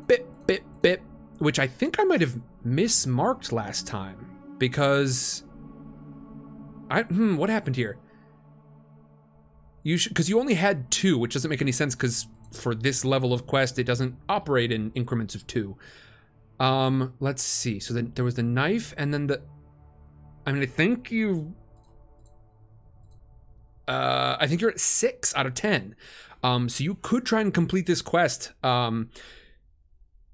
Bip, 0.06 0.28
bip, 0.46 0.62
bip. 0.82 1.02
Which 1.38 1.58
I 1.58 1.66
think 1.66 1.98
I 1.98 2.04
might 2.04 2.20
have 2.20 2.38
mismarked 2.64 3.50
last 3.50 3.86
time 3.86 4.38
because 4.58 5.42
I 6.88 7.02
hmm, 7.02 7.36
what 7.36 7.50
happened 7.50 7.74
here? 7.74 7.98
You 9.82 9.96
should 9.96 10.10
because 10.10 10.28
you 10.28 10.38
only 10.38 10.54
had 10.54 10.90
two, 10.90 11.18
which 11.18 11.32
doesn't 11.32 11.48
make 11.48 11.62
any 11.62 11.72
sense 11.72 11.96
because 11.96 12.28
for 12.52 12.74
this 12.74 13.04
level 13.04 13.32
of 13.32 13.46
quest, 13.46 13.78
it 13.78 13.84
doesn't 13.84 14.16
operate 14.28 14.72
in 14.72 14.92
increments 14.94 15.34
of 15.34 15.46
two. 15.46 15.76
Um, 16.60 17.14
let's 17.20 17.42
see. 17.42 17.80
So 17.80 17.92
then 17.94 18.12
there 18.14 18.24
was 18.24 18.34
the 18.34 18.42
knife, 18.42 18.94
and 18.96 19.12
then 19.12 19.26
the. 19.26 19.42
I 20.46 20.52
mean, 20.52 20.62
I 20.62 20.66
think 20.66 21.10
you. 21.10 21.54
Uh, 23.88 24.36
I 24.38 24.46
think 24.46 24.60
you're 24.60 24.70
at 24.70 24.80
six 24.80 25.34
out 25.34 25.46
of 25.46 25.54
ten. 25.54 25.96
Um, 26.42 26.68
so 26.68 26.84
you 26.84 26.96
could 27.02 27.24
try 27.24 27.40
and 27.40 27.52
complete 27.52 27.86
this 27.86 28.02
quest. 28.02 28.52
Um, 28.64 29.10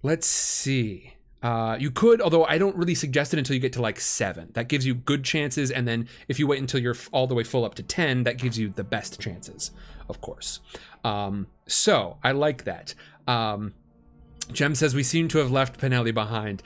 let's 0.03 0.27
see. 0.27 1.15
Uh, 1.43 1.77
you 1.79 1.91
could, 1.91 2.21
although 2.21 2.45
I 2.45 2.59
don't 2.59 2.77
really 2.77 2.97
suggest 2.97 3.33
it 3.33 3.39
until 3.39 3.55
you 3.55 3.61
get 3.61 3.73
to 3.75 3.83
like 3.83 4.01
seven. 4.01 4.51
That 4.55 4.69
gives 4.69 4.85
you 4.85 4.95
good 4.95 5.23
chances, 5.23 5.71
and 5.71 5.87
then 5.87 6.09
if 6.27 6.39
you 6.39 6.47
wait 6.47 6.61
until 6.61 6.81
you're 6.81 6.97
all 7.13 7.27
the 7.27 7.35
way 7.35 7.45
full 7.45 7.65
up 7.65 7.75
to 7.77 7.83
ten, 7.83 8.25
that 8.25 8.39
gives 8.39 8.59
you 8.59 8.71
the 8.71 8.83
best 8.85 9.21
chances, 9.21 9.71
of 10.09 10.21
course. 10.21 10.61
Um, 11.05 11.47
so 11.67 12.19
I 12.23 12.33
like 12.33 12.65
that. 12.65 12.95
Um, 13.27 13.75
Jem 14.53 14.75
says 14.75 14.95
we 14.95 15.03
seem 15.03 15.29
to 15.29 15.39
have 15.39 15.51
left 15.51 15.81
Pinelli 15.81 16.15
behind. 16.15 16.63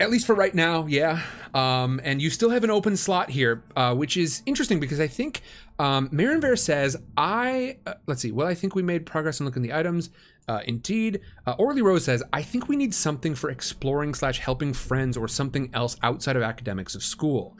At 0.00 0.10
least 0.10 0.26
for 0.26 0.34
right 0.34 0.54
now, 0.54 0.86
yeah. 0.86 1.22
Um, 1.54 2.00
and 2.02 2.20
you 2.20 2.28
still 2.30 2.50
have 2.50 2.64
an 2.64 2.70
open 2.70 2.96
slot 2.96 3.30
here, 3.30 3.62
uh, 3.76 3.94
which 3.94 4.16
is 4.16 4.42
interesting 4.46 4.80
because 4.80 4.98
I 4.98 5.06
think 5.06 5.42
um, 5.78 6.10
says, 6.56 6.96
I, 7.16 7.78
uh, 7.86 7.94
let's 8.06 8.22
see, 8.22 8.32
well, 8.32 8.48
I 8.48 8.54
think 8.54 8.74
we 8.74 8.82
made 8.82 9.06
progress 9.06 9.38
in 9.38 9.46
looking 9.46 9.62
the 9.62 9.72
items. 9.72 10.10
Uh, 10.48 10.60
indeed. 10.66 11.20
Uh, 11.46 11.54
Orly 11.58 11.82
Rose 11.82 12.04
says, 12.04 12.22
I 12.32 12.42
think 12.42 12.68
we 12.68 12.76
need 12.76 12.92
something 12.92 13.34
for 13.34 13.48
exploring 13.48 14.12
slash 14.14 14.40
helping 14.40 14.72
friends 14.72 15.16
or 15.16 15.28
something 15.28 15.70
else 15.72 15.96
outside 16.02 16.34
of 16.34 16.42
academics 16.42 16.94
of 16.94 17.04
school. 17.04 17.56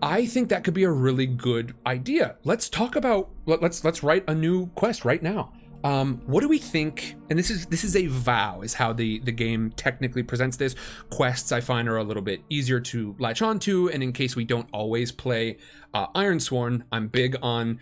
I 0.00 0.26
think 0.26 0.48
that 0.50 0.64
could 0.64 0.74
be 0.74 0.84
a 0.84 0.90
really 0.90 1.26
good 1.26 1.74
idea. 1.86 2.36
Let's 2.44 2.68
talk 2.68 2.96
about 2.96 3.30
let, 3.46 3.62
let's 3.62 3.84
let's 3.84 4.02
write 4.02 4.24
a 4.28 4.34
new 4.34 4.66
quest 4.68 5.04
right 5.04 5.22
now. 5.22 5.52
Um, 5.84 6.20
what 6.26 6.40
do 6.40 6.48
we 6.48 6.58
think? 6.58 7.14
And 7.30 7.38
this 7.38 7.50
is 7.50 7.66
this 7.66 7.84
is 7.84 7.96
a 7.96 8.06
vow, 8.06 8.62
is 8.62 8.74
how 8.74 8.92
the 8.92 9.20
the 9.20 9.32
game 9.32 9.70
technically 9.76 10.22
presents 10.22 10.56
this. 10.56 10.74
Quests 11.10 11.52
I 11.52 11.60
find 11.60 11.88
are 11.88 11.96
a 11.96 12.04
little 12.04 12.22
bit 12.22 12.42
easier 12.48 12.80
to 12.80 13.16
latch 13.18 13.42
onto, 13.42 13.88
and 13.88 14.02
in 14.02 14.12
case 14.12 14.36
we 14.36 14.44
don't 14.44 14.68
always 14.72 15.12
play 15.12 15.58
uh, 15.94 16.08
Ironsworn, 16.08 16.82
I'm 16.92 17.08
big 17.08 17.36
on 17.42 17.78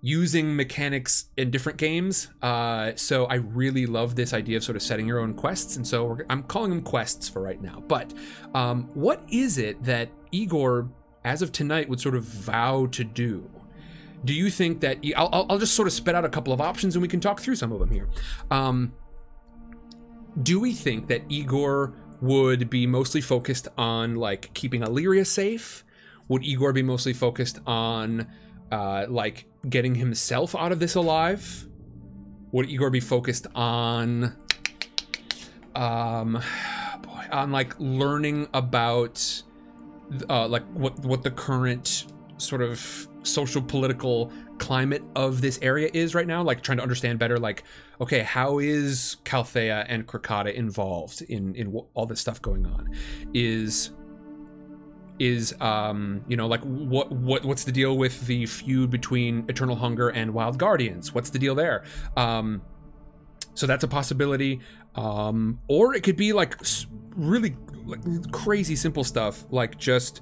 using 0.00 0.54
mechanics 0.54 1.26
in 1.36 1.50
different 1.50 1.76
games. 1.76 2.28
Uh, 2.40 2.92
so 2.94 3.24
I 3.26 3.36
really 3.36 3.84
love 3.84 4.14
this 4.14 4.32
idea 4.32 4.56
of 4.56 4.64
sort 4.64 4.76
of 4.76 4.82
setting 4.82 5.06
your 5.06 5.18
own 5.18 5.34
quests, 5.34 5.76
and 5.76 5.86
so 5.86 6.18
I'm 6.30 6.44
calling 6.44 6.70
them 6.70 6.82
quests 6.82 7.28
for 7.28 7.42
right 7.42 7.60
now. 7.60 7.82
But 7.88 8.14
um, 8.54 8.88
what 8.94 9.22
is 9.30 9.58
it 9.58 9.82
that 9.84 10.08
Igor, 10.30 10.88
as 11.28 11.42
of 11.42 11.52
tonight, 11.52 11.90
would 11.90 12.00
sort 12.00 12.14
of 12.14 12.24
vow 12.24 12.86
to 12.86 13.04
do? 13.04 13.50
Do 14.24 14.32
you 14.32 14.48
think 14.50 14.80
that 14.80 14.98
I'll, 15.14 15.46
I'll, 15.50 15.58
just 15.58 15.74
sort 15.74 15.86
of 15.86 15.92
spit 15.92 16.14
out 16.14 16.24
a 16.24 16.28
couple 16.28 16.54
of 16.54 16.60
options 16.60 16.96
and 16.96 17.02
we 17.02 17.08
can 17.08 17.20
talk 17.20 17.40
through 17.40 17.54
some 17.54 17.70
of 17.70 17.78
them 17.78 17.90
here. 17.90 18.08
Um, 18.50 18.92
do 20.42 20.58
we 20.58 20.72
think 20.72 21.06
that 21.08 21.22
Igor 21.28 21.92
would 22.20 22.68
be 22.70 22.86
mostly 22.86 23.20
focused 23.20 23.68
on 23.76 24.16
like 24.16 24.52
keeping 24.54 24.82
Illyria 24.82 25.24
safe? 25.24 25.84
Would 26.28 26.44
Igor 26.44 26.72
be 26.72 26.82
mostly 26.82 27.12
focused 27.12 27.60
on 27.66 28.26
uh, 28.72 29.06
like 29.08 29.44
getting 29.68 29.94
himself 29.94 30.56
out 30.56 30.72
of 30.72 30.80
this 30.80 30.94
alive? 30.94 31.66
Would 32.52 32.70
Igor 32.70 32.90
be 32.90 33.00
focused 33.00 33.46
on 33.54 34.34
um 35.76 36.32
boy 37.02 37.24
on 37.30 37.52
like 37.52 37.74
learning 37.78 38.48
about 38.54 39.42
uh 40.28 40.46
like 40.48 40.64
what 40.72 40.98
what 41.00 41.22
the 41.22 41.30
current 41.30 42.06
sort 42.38 42.62
of 42.62 43.08
social 43.22 43.60
political 43.60 44.32
climate 44.58 45.02
of 45.14 45.40
this 45.40 45.58
area 45.62 45.90
is 45.92 46.14
right 46.14 46.26
now 46.26 46.42
like 46.42 46.62
trying 46.62 46.78
to 46.78 46.82
understand 46.82 47.18
better 47.18 47.38
like 47.38 47.64
okay 48.00 48.20
how 48.20 48.58
is 48.58 49.16
Calthea 49.24 49.84
and 49.88 50.06
Crocata 50.06 50.52
involved 50.52 51.22
in 51.22 51.54
in 51.54 51.66
w- 51.66 51.86
all 51.94 52.06
this 52.06 52.20
stuff 52.20 52.40
going 52.42 52.66
on? 52.66 52.88
Is 53.34 53.90
is 55.18 55.54
um 55.60 56.22
you 56.28 56.36
know 56.36 56.46
like 56.46 56.60
what 56.62 57.10
what 57.10 57.44
what's 57.44 57.64
the 57.64 57.72
deal 57.72 57.96
with 57.96 58.26
the 58.26 58.46
feud 58.46 58.90
between 58.90 59.44
eternal 59.48 59.76
hunger 59.76 60.08
and 60.08 60.32
wild 60.32 60.58
guardians? 60.58 61.12
What's 61.12 61.30
the 61.30 61.38
deal 61.38 61.54
there? 61.54 61.84
Um 62.16 62.62
so 63.54 63.66
that's 63.66 63.84
a 63.84 63.88
possibility. 63.88 64.60
Um 64.94 65.60
or 65.68 65.94
it 65.94 66.02
could 66.02 66.16
be 66.16 66.32
like 66.32 66.56
really 67.16 67.56
like 67.88 68.32
crazy 68.32 68.76
simple 68.76 69.04
stuff 69.04 69.44
like 69.50 69.78
just 69.78 70.20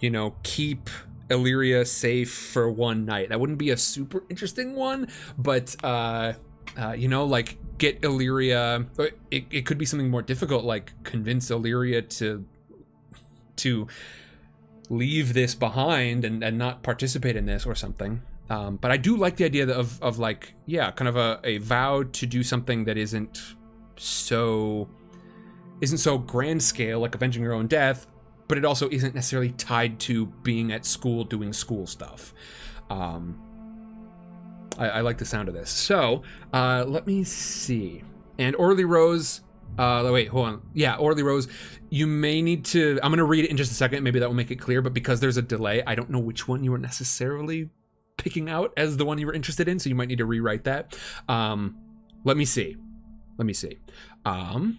you 0.00 0.10
know 0.10 0.34
keep 0.42 0.90
Illyria 1.30 1.84
safe 1.84 2.32
for 2.32 2.70
one 2.70 3.04
night 3.04 3.28
that 3.28 3.40
wouldn't 3.40 3.58
be 3.58 3.70
a 3.70 3.76
super 3.76 4.24
interesting 4.28 4.74
one 4.74 5.08
but 5.38 5.76
uh 5.84 6.32
uh, 6.76 6.92
you 6.92 7.08
know, 7.08 7.24
like 7.24 7.58
get 7.78 8.02
Illyria. 8.02 8.86
It, 9.30 9.46
it 9.50 9.66
could 9.66 9.78
be 9.78 9.84
something 9.84 10.10
more 10.10 10.22
difficult, 10.22 10.64
like 10.64 10.92
convince 11.04 11.50
Illyria 11.50 12.02
to 12.02 12.44
to 13.56 13.86
leave 14.90 15.32
this 15.32 15.54
behind 15.54 16.24
and, 16.24 16.42
and 16.42 16.58
not 16.58 16.82
participate 16.82 17.36
in 17.36 17.46
this 17.46 17.64
or 17.64 17.74
something. 17.74 18.22
Um, 18.50 18.76
but 18.76 18.90
I 18.90 18.96
do 18.96 19.16
like 19.16 19.36
the 19.36 19.44
idea 19.44 19.66
of, 19.68 20.02
of 20.02 20.18
like, 20.18 20.54
yeah, 20.66 20.90
kind 20.90 21.08
of 21.08 21.16
a, 21.16 21.40
a 21.44 21.58
vow 21.58 22.02
to 22.02 22.26
do 22.26 22.42
something 22.42 22.84
that 22.84 22.98
isn't 22.98 23.40
so 23.96 24.88
isn't 25.84 25.98
so 25.98 26.18
grand 26.18 26.62
scale, 26.62 26.98
like 27.00 27.14
avenging 27.14 27.42
your 27.42 27.52
own 27.52 27.68
death, 27.68 28.06
but 28.48 28.58
it 28.58 28.64
also 28.64 28.88
isn't 28.90 29.14
necessarily 29.14 29.52
tied 29.52 30.00
to 30.00 30.26
being 30.42 30.72
at 30.72 30.84
school 30.84 31.24
doing 31.24 31.52
school 31.52 31.86
stuff. 31.86 32.34
Um, 32.90 33.40
I, 34.78 34.88
I 34.88 35.00
like 35.02 35.18
the 35.18 35.24
sound 35.24 35.48
of 35.48 35.54
this. 35.54 35.70
So 35.70 36.22
uh, 36.52 36.84
let 36.88 37.06
me 37.06 37.22
see. 37.24 38.02
And 38.38 38.56
Orly 38.56 38.84
Rose. 38.84 39.42
Uh, 39.78 40.08
wait, 40.12 40.28
hold 40.28 40.46
on. 40.46 40.62
Yeah, 40.72 40.96
Orly 40.96 41.22
Rose. 41.22 41.48
You 41.90 42.06
may 42.06 42.42
need 42.42 42.64
to. 42.66 42.98
I'm 43.02 43.12
gonna 43.12 43.24
read 43.24 43.44
it 43.44 43.50
in 43.50 43.56
just 43.56 43.70
a 43.70 43.74
second. 43.74 44.02
Maybe 44.02 44.18
that 44.18 44.28
will 44.28 44.34
make 44.34 44.50
it 44.50 44.56
clear. 44.56 44.82
But 44.82 44.94
because 44.94 45.20
there's 45.20 45.36
a 45.36 45.42
delay, 45.42 45.82
I 45.86 45.94
don't 45.94 46.10
know 46.10 46.18
which 46.18 46.48
one 46.48 46.64
you 46.64 46.72
were 46.72 46.78
necessarily 46.78 47.70
picking 48.16 48.48
out 48.48 48.72
as 48.76 48.96
the 48.96 49.04
one 49.04 49.18
you 49.18 49.26
were 49.26 49.34
interested 49.34 49.68
in. 49.68 49.78
So 49.78 49.88
you 49.88 49.94
might 49.94 50.08
need 50.08 50.18
to 50.18 50.26
rewrite 50.26 50.64
that. 50.64 50.96
Um, 51.28 51.76
let 52.24 52.36
me 52.36 52.44
see. 52.44 52.76
Let 53.36 53.46
me 53.46 53.52
see. 53.52 53.78
Um, 54.24 54.78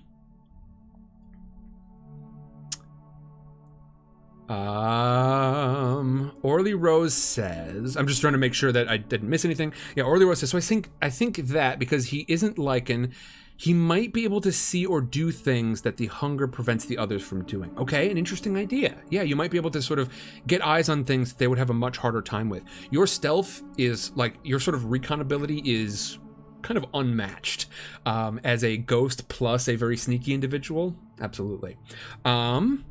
Um, 4.49 6.31
Orly 6.43 6.73
Rose 6.75 7.13
says, 7.13 7.95
I'm 7.97 8.07
just 8.07 8.21
trying 8.21 8.33
to 8.33 8.39
make 8.39 8.53
sure 8.53 8.71
that 8.71 8.87
I 8.87 8.97
didn't 8.97 9.29
miss 9.29 9.43
anything. 9.45 9.73
Yeah, 9.95 10.03
Orly 10.03 10.25
Rose 10.25 10.39
says, 10.39 10.51
so 10.51 10.57
I 10.57 10.61
think 10.61 10.89
I 11.01 11.09
think 11.09 11.37
that 11.37 11.79
because 11.79 12.07
he 12.07 12.25
isn't 12.27 12.57
Lycan, 12.57 13.11
he 13.57 13.73
might 13.73 14.13
be 14.13 14.23
able 14.23 14.41
to 14.41 14.51
see 14.51 14.85
or 14.85 15.01
do 15.01 15.31
things 15.31 15.81
that 15.81 15.97
the 15.97 16.07
hunger 16.07 16.47
prevents 16.47 16.85
the 16.85 16.97
others 16.97 17.23
from 17.23 17.43
doing. 17.45 17.71
Okay, 17.77 18.11
an 18.11 18.17
interesting 18.17 18.57
idea. 18.57 18.95
Yeah, 19.09 19.21
you 19.21 19.35
might 19.35 19.49
be 19.49 19.57
able 19.57 19.71
to 19.71 19.81
sort 19.81 19.99
of 19.99 20.09
get 20.45 20.63
eyes 20.65 20.89
on 20.89 21.05
things 21.05 21.33
they 21.33 21.47
would 21.47 21.57
have 21.57 21.69
a 21.69 21.73
much 21.73 21.97
harder 21.97 22.21
time 22.21 22.49
with. 22.49 22.63
Your 22.91 23.07
stealth 23.07 23.63
is 23.77 24.11
like 24.15 24.35
your 24.43 24.59
sort 24.59 24.75
of 24.75 24.91
recon 24.91 25.21
ability 25.21 25.61
is 25.65 26.19
kind 26.61 26.77
of 26.77 26.85
unmatched 26.93 27.67
um, 28.05 28.41
as 28.43 28.63
a 28.63 28.75
ghost 28.77 29.27
plus 29.29 29.69
a 29.69 29.75
very 29.75 29.95
sneaky 29.95 30.33
individual. 30.33 30.95
Absolutely. 31.21 31.77
Um, 32.25 32.83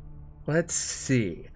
let's 0.47 0.73
see. 0.73 1.47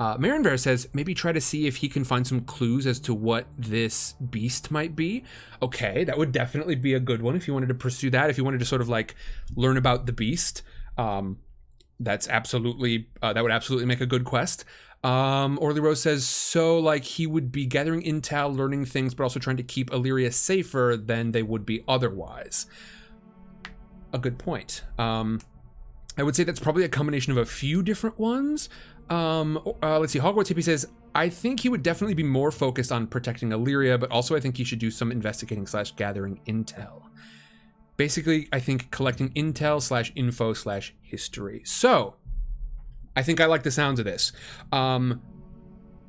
Uh, 0.00 0.16
says 0.56 0.88
maybe 0.92 1.12
try 1.12 1.32
to 1.32 1.40
see 1.40 1.66
if 1.66 1.76
he 1.76 1.88
can 1.88 2.04
find 2.04 2.24
some 2.24 2.40
clues 2.42 2.86
as 2.86 3.00
to 3.00 3.12
what 3.12 3.46
this 3.58 4.12
beast 4.30 4.70
might 4.70 4.94
be. 4.94 5.24
Okay, 5.60 6.04
that 6.04 6.16
would 6.16 6.30
definitely 6.30 6.76
be 6.76 6.94
a 6.94 7.00
good 7.00 7.20
one 7.20 7.34
if 7.34 7.48
you 7.48 7.54
wanted 7.54 7.68
to 7.68 7.74
pursue 7.74 8.08
that. 8.10 8.30
If 8.30 8.38
you 8.38 8.44
wanted 8.44 8.60
to 8.60 8.64
sort 8.64 8.80
of 8.80 8.88
like 8.88 9.16
learn 9.56 9.76
about 9.76 10.06
the 10.06 10.12
beast, 10.12 10.62
um, 10.96 11.38
that's 11.98 12.28
absolutely 12.28 13.08
uh, 13.20 13.32
that 13.32 13.42
would 13.42 13.50
absolutely 13.50 13.86
make 13.86 14.00
a 14.00 14.06
good 14.06 14.24
quest. 14.24 14.64
Um, 15.02 15.58
Orly 15.60 15.80
Rose 15.80 16.00
says 16.00 16.26
so 16.26 16.78
like 16.78 17.04
he 17.04 17.26
would 17.26 17.50
be 17.50 17.66
gathering 17.66 18.02
intel, 18.02 18.56
learning 18.56 18.84
things, 18.84 19.14
but 19.14 19.24
also 19.24 19.40
trying 19.40 19.56
to 19.56 19.62
keep 19.64 19.92
Illyria 19.92 20.30
safer 20.30 20.96
than 20.96 21.32
they 21.32 21.42
would 21.42 21.66
be 21.66 21.82
otherwise. 21.88 22.66
A 24.12 24.18
good 24.18 24.38
point. 24.38 24.84
Um, 24.96 25.40
I 26.18 26.24
would 26.24 26.34
say 26.34 26.42
that's 26.42 26.60
probably 26.60 26.84
a 26.84 26.88
combination 26.88 27.30
of 27.30 27.38
a 27.38 27.46
few 27.46 27.82
different 27.82 28.18
ones. 28.18 28.68
Um, 29.08 29.62
uh, 29.82 30.00
let's 30.00 30.12
see. 30.12 30.18
Hogwarts 30.18 30.52
Hippie 30.52 30.64
says, 30.64 30.88
I 31.14 31.28
think 31.28 31.60
he 31.60 31.68
would 31.68 31.82
definitely 31.82 32.14
be 32.14 32.24
more 32.24 32.50
focused 32.50 32.90
on 32.90 33.06
protecting 33.06 33.52
Illyria, 33.52 33.96
but 33.96 34.10
also 34.10 34.36
I 34.36 34.40
think 34.40 34.56
he 34.56 34.64
should 34.64 34.80
do 34.80 34.90
some 34.90 35.12
investigating 35.12 35.66
slash 35.66 35.94
gathering 35.94 36.40
intel. 36.46 37.02
Basically, 37.96 38.48
I 38.52 38.60
think 38.60 38.90
collecting 38.90 39.30
intel 39.30 39.80
slash 39.80 40.12
info 40.14 40.52
slash 40.52 40.94
history. 41.00 41.62
So, 41.64 42.16
I 43.16 43.22
think 43.22 43.40
I 43.40 43.46
like 43.46 43.62
the 43.62 43.70
sounds 43.70 43.98
of 43.98 44.04
this. 44.04 44.32
Um, 44.72 45.22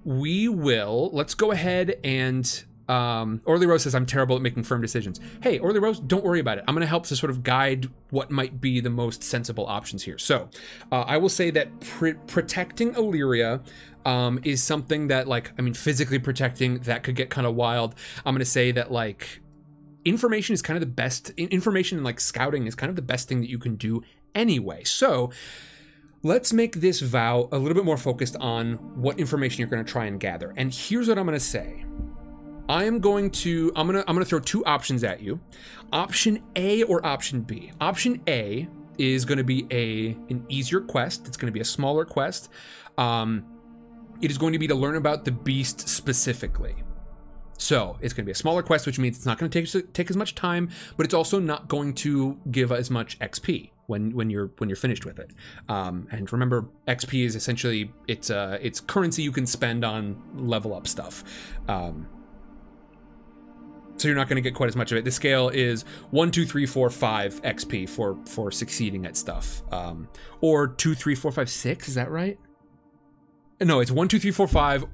we 0.03 0.47
will, 0.49 1.11
let's 1.13 1.33
go 1.35 1.51
ahead 1.51 1.99
and 2.03 2.63
um, 2.89 3.41
Orly 3.45 3.67
Rose 3.67 3.83
says, 3.83 3.93
I'm 3.93 4.05
terrible 4.05 4.35
at 4.35 4.41
making 4.41 4.63
firm 4.63 4.81
decisions. 4.81 5.19
Hey, 5.41 5.59
Orly 5.59 5.79
Rose, 5.79 5.99
don't 5.99 6.23
worry 6.23 6.39
about 6.39 6.57
it. 6.57 6.63
I'm 6.67 6.73
going 6.73 6.81
to 6.81 6.87
help 6.87 7.05
to 7.05 7.15
sort 7.15 7.29
of 7.29 7.43
guide 7.43 7.89
what 8.09 8.31
might 8.31 8.59
be 8.59 8.81
the 8.81 8.89
most 8.89 9.23
sensible 9.23 9.67
options 9.67 10.03
here. 10.03 10.17
So 10.17 10.49
uh, 10.91 11.01
I 11.01 11.17
will 11.17 11.29
say 11.29 11.51
that 11.51 11.79
pr- 11.79 12.17
protecting 12.27 12.95
Illyria 12.95 13.61
um, 14.05 14.39
is 14.43 14.63
something 14.63 15.07
that, 15.09 15.27
like, 15.27 15.51
I 15.57 15.61
mean, 15.61 15.75
physically 15.75 16.19
protecting, 16.19 16.79
that 16.79 17.03
could 17.03 17.15
get 17.15 17.29
kind 17.29 17.45
of 17.45 17.55
wild. 17.55 17.95
I'm 18.25 18.33
going 18.33 18.39
to 18.39 18.45
say 18.45 18.71
that, 18.71 18.91
like, 18.91 19.41
information 20.03 20.53
is 20.53 20.61
kind 20.61 20.75
of 20.75 20.81
the 20.81 20.87
best, 20.87 21.29
information 21.37 21.99
and, 21.99 22.05
like, 22.05 22.19
scouting 22.19 22.65
is 22.65 22.73
kind 22.73 22.89
of 22.89 22.95
the 22.95 23.01
best 23.03 23.27
thing 23.29 23.41
that 23.41 23.49
you 23.49 23.59
can 23.59 23.75
do 23.75 24.01
anyway. 24.33 24.83
So 24.83 25.31
let's 26.23 26.51
make 26.51 26.77
this 26.77 27.01
vow 27.01 27.49
a 27.51 27.57
little 27.57 27.75
bit 27.75 27.85
more 27.85 27.97
focused 27.97 28.35
on 28.37 28.73
what 28.99 29.19
information 29.19 29.59
you're 29.59 29.69
going 29.69 29.85
to 29.85 29.91
try 29.91 30.05
and 30.05 30.19
gather. 30.19 30.53
And 30.57 30.73
here's 30.73 31.07
what 31.07 31.19
I'm 31.19 31.25
going 31.25 31.37
to 31.37 31.45
say. 31.45 31.85
I 32.69 32.83
am 32.83 32.99
going 32.99 33.31
to 33.31 33.71
I'm 33.75 33.91
to 33.91 34.07
I'm 34.07 34.17
to 34.17 34.25
throw 34.25 34.39
two 34.39 34.63
options 34.63 35.03
at 35.03 35.21
you. 35.21 35.39
Option 35.91 36.43
A 36.55 36.83
or 36.83 37.03
option 37.03 37.41
B. 37.41 37.71
Option 37.81 38.21
A 38.27 38.69
is 38.99 39.25
going 39.25 39.39
to 39.39 39.43
be 39.43 39.65
a 39.71 40.11
an 40.31 40.45
easier 40.49 40.79
quest. 40.79 41.27
It's 41.27 41.35
going 41.35 41.47
to 41.47 41.51
be 41.51 41.61
a 41.61 41.65
smaller 41.65 42.05
quest. 42.05 42.49
Um, 42.99 43.43
it 44.21 44.29
is 44.29 44.37
going 44.37 44.53
to 44.53 44.59
be 44.59 44.67
to 44.67 44.75
learn 44.75 44.97
about 44.97 45.25
the 45.25 45.31
beast 45.31 45.89
specifically. 45.89 46.75
So 47.57 47.97
it's 48.01 48.13
going 48.13 48.23
to 48.23 48.27
be 48.27 48.33
a 48.33 48.35
smaller 48.35 48.61
quest, 48.61 48.85
which 48.85 48.99
means 48.99 49.17
it's 49.17 49.25
not 49.25 49.39
going 49.39 49.49
to 49.49 49.61
take 49.61 49.93
take 49.93 50.09
as 50.11 50.15
much 50.15 50.35
time, 50.35 50.69
but 50.95 51.05
it's 51.05 51.15
also 51.15 51.39
not 51.39 51.67
going 51.67 51.95
to 51.95 52.37
give 52.51 52.71
as 52.71 52.91
much 52.91 53.17
XP 53.17 53.71
when 53.87 54.15
when 54.15 54.29
you're 54.29 54.51
when 54.59 54.69
you're 54.69 54.75
finished 54.77 55.05
with 55.05 55.17
it. 55.17 55.31
Um, 55.69 56.07
and 56.11 56.31
remember, 56.31 56.69
XP 56.87 57.25
is 57.25 57.35
essentially 57.35 57.91
it's 58.07 58.29
uh 58.29 58.59
it's 58.61 58.79
currency 58.79 59.23
you 59.23 59.31
can 59.31 59.47
spend 59.47 59.83
on 59.83 60.21
level 60.35 60.75
up 60.75 60.87
stuff. 60.87 61.23
Um, 61.67 62.07
so 63.99 64.07
you're 64.07 64.15
not 64.15 64.29
going 64.29 64.37
to 64.37 64.41
get 64.41 64.55
quite 64.55 64.69
as 64.69 64.75
much 64.75 64.91
of 64.91 64.97
it. 64.97 65.05
The 65.05 65.11
scale 65.11 65.49
is 65.49 65.83
one, 66.11 66.31
two, 66.31 66.45
three, 66.45 66.65
four, 66.65 66.89
five 66.89 67.41
XP 67.41 67.89
for 67.89 68.17
for 68.25 68.51
succeeding 68.51 69.05
at 69.05 69.17
stuff, 69.17 69.61
um, 69.71 70.07
or 70.41 70.67
two, 70.67 70.95
three, 70.95 71.15
four, 71.15 71.31
five, 71.31 71.49
six. 71.49 71.87
Is 71.87 71.95
that 71.95 72.09
right? 72.09 72.39
No, 73.61 73.81
it's 73.81 73.91
one, 73.91 74.07
two, 74.07 74.19
three, 74.19 74.31
four, 74.31 74.47
five. 74.47 74.85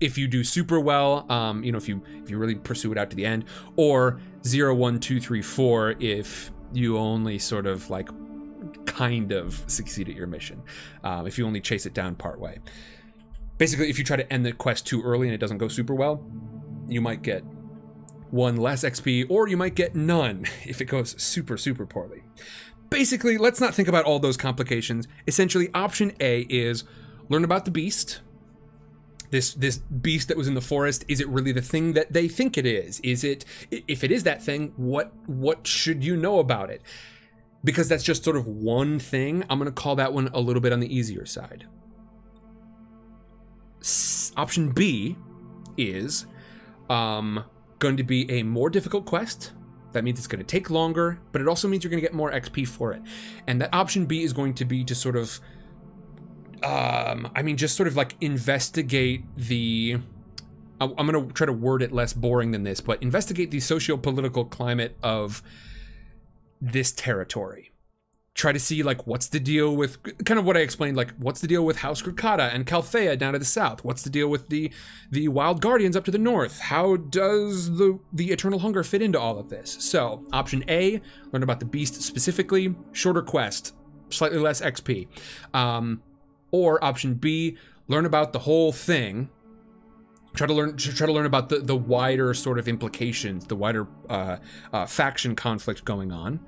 If 0.00 0.18
you 0.18 0.26
do 0.26 0.42
super 0.44 0.80
well, 0.80 1.30
um, 1.30 1.62
you 1.62 1.72
know, 1.72 1.78
if 1.78 1.88
you 1.88 2.02
if 2.22 2.30
you 2.30 2.38
really 2.38 2.54
pursue 2.54 2.90
it 2.92 2.98
out 2.98 3.10
to 3.10 3.16
the 3.16 3.26
end, 3.26 3.44
or 3.76 4.20
zero, 4.44 4.74
one, 4.74 4.98
two, 4.98 5.20
three, 5.20 5.42
four. 5.42 5.94
If 6.00 6.50
you 6.72 6.98
only 6.98 7.38
sort 7.38 7.66
of 7.66 7.90
like 7.90 8.08
kind 8.86 9.32
of 9.32 9.62
succeed 9.66 10.08
at 10.08 10.16
your 10.16 10.26
mission, 10.26 10.62
um, 11.04 11.26
if 11.26 11.38
you 11.38 11.46
only 11.46 11.60
chase 11.60 11.86
it 11.86 11.94
down 11.94 12.14
part 12.14 12.40
way. 12.40 12.58
Basically, 13.56 13.88
if 13.88 13.98
you 13.98 14.04
try 14.04 14.16
to 14.16 14.32
end 14.32 14.44
the 14.44 14.52
quest 14.52 14.86
too 14.86 15.02
early 15.02 15.28
and 15.28 15.34
it 15.34 15.38
doesn't 15.38 15.58
go 15.58 15.68
super 15.68 15.94
well, 15.94 16.24
you 16.88 17.00
might 17.00 17.22
get 17.22 17.44
one 18.30 18.56
less 18.56 18.84
XP, 18.84 19.26
or 19.28 19.48
you 19.48 19.56
might 19.56 19.74
get 19.74 19.94
none 19.94 20.46
if 20.64 20.80
it 20.80 20.86
goes 20.86 21.20
super, 21.22 21.56
super 21.56 21.86
poorly. 21.86 22.22
Basically, 22.90 23.38
let's 23.38 23.60
not 23.60 23.74
think 23.74 23.88
about 23.88 24.04
all 24.04 24.18
those 24.18 24.36
complications. 24.36 25.08
Essentially, 25.26 25.70
option 25.74 26.12
A 26.20 26.42
is 26.42 26.84
learn 27.28 27.44
about 27.44 27.64
the 27.64 27.70
beast. 27.70 28.20
This 29.30 29.54
this 29.54 29.78
beast 29.78 30.28
that 30.28 30.36
was 30.36 30.46
in 30.46 30.54
the 30.54 30.60
forest, 30.60 31.04
is 31.08 31.20
it 31.20 31.28
really 31.28 31.50
the 31.50 31.62
thing 31.62 31.94
that 31.94 32.12
they 32.12 32.28
think 32.28 32.56
it 32.56 32.66
is? 32.66 33.00
Is 33.00 33.24
it 33.24 33.44
if 33.70 34.04
it 34.04 34.12
is 34.12 34.22
that 34.24 34.42
thing, 34.42 34.72
what 34.76 35.12
what 35.26 35.66
should 35.66 36.04
you 36.04 36.16
know 36.16 36.38
about 36.38 36.70
it? 36.70 36.82
Because 37.64 37.88
that's 37.88 38.04
just 38.04 38.22
sort 38.22 38.36
of 38.36 38.46
one 38.46 38.98
thing, 38.98 39.42
I'm 39.48 39.58
going 39.58 39.66
to 39.66 39.72
call 39.72 39.96
that 39.96 40.12
one 40.12 40.28
a 40.34 40.40
little 40.40 40.60
bit 40.60 40.72
on 40.72 40.80
the 40.80 40.94
easier 40.94 41.24
side. 41.24 41.66
Option 44.36 44.70
B 44.70 45.16
is 45.76 46.26
um 46.88 47.44
going 47.84 47.98
to 47.98 48.02
be 48.02 48.30
a 48.30 48.42
more 48.42 48.70
difficult 48.70 49.04
quest. 49.04 49.52
That 49.92 50.04
means 50.04 50.18
it's 50.18 50.26
going 50.26 50.40
to 50.40 50.46
take 50.46 50.70
longer, 50.70 51.20
but 51.32 51.42
it 51.42 51.46
also 51.46 51.68
means 51.68 51.84
you're 51.84 51.90
going 51.90 52.00
to 52.00 52.06
get 52.06 52.14
more 52.14 52.32
XP 52.32 52.66
for 52.66 52.92
it. 52.94 53.02
And 53.46 53.60
that 53.60 53.74
option 53.74 54.06
B 54.06 54.22
is 54.22 54.32
going 54.32 54.54
to 54.54 54.64
be 54.64 54.84
to 54.84 54.94
sort 54.94 55.16
of, 55.16 55.38
um, 56.62 57.30
I 57.36 57.42
mean, 57.42 57.58
just 57.58 57.76
sort 57.76 57.86
of 57.86 57.94
like 57.94 58.16
investigate 58.20 59.24
the. 59.36 59.98
I'm 60.80 61.06
going 61.06 61.28
to 61.28 61.32
try 61.32 61.46
to 61.46 61.52
word 61.52 61.82
it 61.82 61.92
less 61.92 62.12
boring 62.12 62.50
than 62.50 62.64
this, 62.64 62.80
but 62.80 63.00
investigate 63.02 63.50
the 63.50 63.60
socio 63.60 63.96
political 63.96 64.44
climate 64.44 64.96
of 65.02 65.42
this 66.60 66.90
territory 66.90 67.73
try 68.34 68.50
to 68.50 68.58
see 68.58 68.82
like 68.82 69.06
what's 69.06 69.28
the 69.28 69.38
deal 69.38 69.74
with 69.76 70.02
kind 70.24 70.40
of 70.40 70.44
what 70.44 70.56
I 70.56 70.60
explained 70.60 70.96
like 70.96 71.12
what's 71.18 71.40
the 71.40 71.46
deal 71.46 71.64
with 71.64 71.78
House 71.78 72.02
Crocata 72.02 72.52
and 72.52 72.66
Calthea 72.66 73.16
down 73.16 73.32
to 73.32 73.38
the 73.38 73.44
south? 73.44 73.84
What's 73.84 74.02
the 74.02 74.10
deal 74.10 74.28
with 74.28 74.48
the 74.48 74.72
the 75.10 75.28
wild 75.28 75.60
guardians 75.60 75.96
up 75.96 76.04
to 76.06 76.10
the 76.10 76.18
north? 76.18 76.58
How 76.58 76.96
does 76.96 77.76
the 77.76 77.98
the 78.12 78.32
eternal 78.32 78.58
hunger 78.58 78.82
fit 78.82 79.02
into 79.02 79.20
all 79.20 79.38
of 79.38 79.48
this? 79.50 79.76
So 79.80 80.24
option 80.32 80.64
A 80.68 81.00
learn 81.32 81.44
about 81.44 81.60
the 81.60 81.66
beast 81.66 82.02
specifically. 82.02 82.74
Shorter 82.92 83.22
quest 83.22 83.72
slightly 84.10 84.38
less 84.38 84.60
XP 84.60 85.08
um, 85.54 86.02
or 86.50 86.82
option 86.84 87.14
B 87.14 87.56
learn 87.88 88.04
about 88.04 88.32
the 88.32 88.40
whole 88.40 88.72
thing. 88.72 89.30
Try 90.34 90.48
to 90.48 90.54
learn 90.54 90.76
try 90.76 91.06
to 91.06 91.12
learn 91.12 91.26
about 91.26 91.50
the 91.50 91.58
the 91.58 91.76
wider 91.76 92.34
sort 92.34 92.58
of 92.58 92.66
implications 92.66 93.46
the 93.46 93.54
wider 93.54 93.86
uh, 94.10 94.38
uh, 94.72 94.86
faction 94.86 95.36
conflict 95.36 95.84
going 95.84 96.10
on 96.10 96.40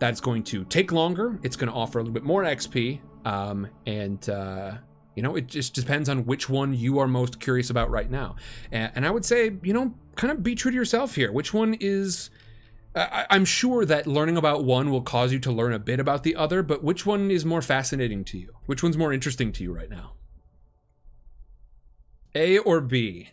that's 0.00 0.20
going 0.20 0.42
to 0.44 0.64
take 0.64 0.90
longer. 0.90 1.38
It's 1.44 1.54
going 1.54 1.70
to 1.70 1.76
offer 1.76 2.00
a 2.00 2.02
little 2.02 2.14
bit 2.14 2.24
more 2.24 2.42
XP. 2.42 3.00
Um, 3.24 3.68
and, 3.86 4.28
uh, 4.28 4.72
you 5.14 5.22
know, 5.22 5.36
it 5.36 5.46
just 5.46 5.74
depends 5.74 6.08
on 6.08 6.24
which 6.24 6.48
one 6.48 6.74
you 6.74 6.98
are 6.98 7.06
most 7.06 7.38
curious 7.38 7.70
about 7.70 7.90
right 7.90 8.10
now. 8.10 8.36
And, 8.72 8.90
and 8.96 9.06
I 9.06 9.10
would 9.10 9.24
say, 9.24 9.52
you 9.62 9.74
know, 9.74 9.94
kind 10.16 10.32
of 10.32 10.42
be 10.42 10.54
true 10.54 10.72
to 10.72 10.76
yourself 10.76 11.14
here. 11.14 11.30
Which 11.30 11.54
one 11.54 11.76
is. 11.78 12.30
I, 12.92 13.26
I'm 13.30 13.44
sure 13.44 13.84
that 13.84 14.08
learning 14.08 14.36
about 14.36 14.64
one 14.64 14.90
will 14.90 15.02
cause 15.02 15.32
you 15.32 15.38
to 15.40 15.52
learn 15.52 15.72
a 15.72 15.78
bit 15.78 16.00
about 16.00 16.24
the 16.24 16.34
other, 16.34 16.60
but 16.60 16.82
which 16.82 17.06
one 17.06 17.30
is 17.30 17.44
more 17.44 17.62
fascinating 17.62 18.24
to 18.24 18.38
you? 18.38 18.52
Which 18.66 18.82
one's 18.82 18.96
more 18.96 19.12
interesting 19.12 19.52
to 19.52 19.62
you 19.62 19.72
right 19.72 19.88
now? 19.88 20.14
A 22.34 22.58
or 22.58 22.80
B? 22.80 23.28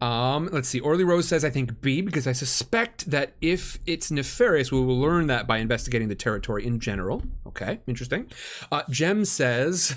Um, 0.00 0.48
let's 0.52 0.68
see. 0.68 0.80
Orly 0.80 1.04
Rose 1.04 1.26
says, 1.26 1.44
I 1.44 1.50
think 1.50 1.80
B, 1.80 2.02
because 2.02 2.26
I 2.26 2.32
suspect 2.32 3.10
that 3.10 3.32
if 3.40 3.78
it's 3.86 4.10
nefarious, 4.10 4.70
we 4.70 4.80
will 4.80 4.98
learn 4.98 5.26
that 5.28 5.46
by 5.46 5.58
investigating 5.58 6.08
the 6.08 6.14
territory 6.14 6.66
in 6.66 6.80
general. 6.80 7.22
Okay, 7.46 7.80
interesting. 7.86 8.30
Uh, 8.70 8.82
Jem 8.90 9.24
says, 9.24 9.96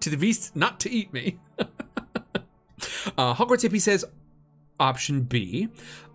to 0.00 0.10
the 0.10 0.16
beast, 0.16 0.56
not 0.56 0.80
to 0.80 0.90
eat 0.90 1.12
me. 1.12 1.38
uh, 1.58 3.34
Hogwarts 3.34 3.68
Hippie 3.68 3.80
says, 3.80 4.04
option 4.78 5.22
B. 5.22 5.68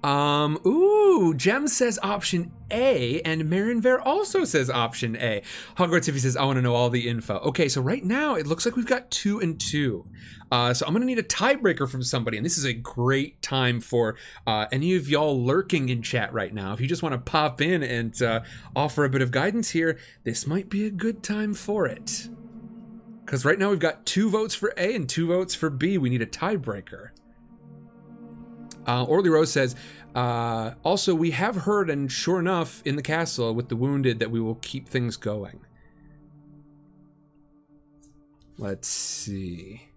Um, 0.05 0.59
ooh, 0.67 1.33
Jem 1.33 1.67
says 1.67 1.97
option 2.03 2.51
A, 2.69 3.21
and 3.21 3.45
Marinver 3.45 3.99
also 4.05 4.45
says 4.45 4.69
option 4.69 5.15
A. 5.15 5.41
Hogwarts 5.77 6.07
Hippie 6.07 6.19
says, 6.19 6.37
I 6.37 6.45
want 6.45 6.57
to 6.57 6.61
know 6.61 6.75
all 6.75 6.91
the 6.91 7.09
info. 7.09 7.39
Okay, 7.39 7.67
so 7.67 7.81
right 7.81 8.03
now 8.03 8.35
it 8.35 8.45
looks 8.45 8.67
like 8.67 8.75
we've 8.75 8.85
got 8.85 9.09
two 9.09 9.39
and 9.39 9.59
two. 9.59 10.05
Uh, 10.51 10.75
so 10.75 10.85
I'm 10.85 10.93
gonna 10.93 11.05
need 11.05 11.17
a 11.17 11.23
tiebreaker 11.23 11.89
from 11.89 12.03
somebody, 12.03 12.37
and 12.37 12.45
this 12.45 12.59
is 12.59 12.65
a 12.65 12.73
great 12.73 13.41
time 13.41 13.81
for 13.81 14.15
uh, 14.45 14.67
any 14.71 14.95
of 14.95 15.09
y'all 15.09 15.43
lurking 15.43 15.89
in 15.89 16.03
chat 16.03 16.31
right 16.31 16.53
now. 16.53 16.71
If 16.71 16.79
you 16.81 16.87
just 16.87 17.01
want 17.01 17.13
to 17.13 17.19
pop 17.31 17.59
in 17.59 17.81
and 17.81 18.21
uh, 18.21 18.41
offer 18.75 19.05
a 19.05 19.09
bit 19.09 19.23
of 19.23 19.31
guidance 19.31 19.71
here, 19.71 19.97
this 20.23 20.45
might 20.45 20.69
be 20.69 20.85
a 20.85 20.91
good 20.91 21.23
time 21.23 21.55
for 21.55 21.87
it. 21.87 22.29
Because 23.25 23.43
right 23.43 23.57
now 23.57 23.71
we've 23.71 23.79
got 23.79 24.05
two 24.05 24.29
votes 24.29 24.53
for 24.53 24.71
A 24.77 24.93
and 24.93 25.09
two 25.09 25.25
votes 25.25 25.55
for 25.55 25.71
B. 25.71 25.97
We 25.97 26.11
need 26.11 26.21
a 26.21 26.27
tiebreaker. 26.27 27.09
Uh, 28.87 29.03
Orly 29.03 29.29
Rose 29.29 29.51
says, 29.51 29.75
uh, 30.15 30.75
also, 30.83 31.13
we 31.13 31.31
have 31.31 31.55
heard, 31.57 31.89
and 31.89 32.09
sure 32.09 32.39
enough, 32.39 32.81
in 32.85 32.95
the 32.95 33.01
castle 33.01 33.53
with 33.53 33.67
the 33.67 33.75
wounded, 33.75 34.19
that 34.19 34.31
we 34.31 34.39
will 34.39 34.55
keep 34.55 34.87
things 34.87 35.17
going. 35.17 35.59
Let's 38.57 38.87
see. 38.87 39.89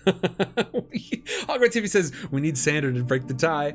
Hogwarts 0.06 1.74
TV 1.74 1.88
says 1.88 2.12
we 2.30 2.40
need 2.40 2.56
Sander 2.56 2.92
to 2.92 3.02
break 3.02 3.26
the 3.26 3.34
tie. 3.34 3.74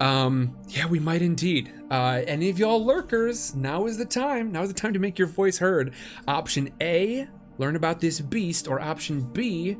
Um, 0.00 0.56
yeah, 0.68 0.86
we 0.86 1.00
might 1.00 1.20
indeed. 1.20 1.72
Uh, 1.90 2.22
any 2.26 2.48
of 2.48 2.58
y'all 2.58 2.82
lurkers, 2.84 3.54
now 3.54 3.86
is 3.86 3.98
the 3.98 4.04
time. 4.04 4.52
Now 4.52 4.62
is 4.62 4.68
the 4.68 4.74
time 4.74 4.92
to 4.92 4.98
make 4.98 5.18
your 5.18 5.28
voice 5.28 5.58
heard. 5.58 5.92
Option 6.28 6.70
A, 6.80 7.28
learn 7.58 7.76
about 7.76 8.00
this 8.00 8.20
beast, 8.20 8.68
or 8.68 8.80
option 8.80 9.20
B, 9.32 9.76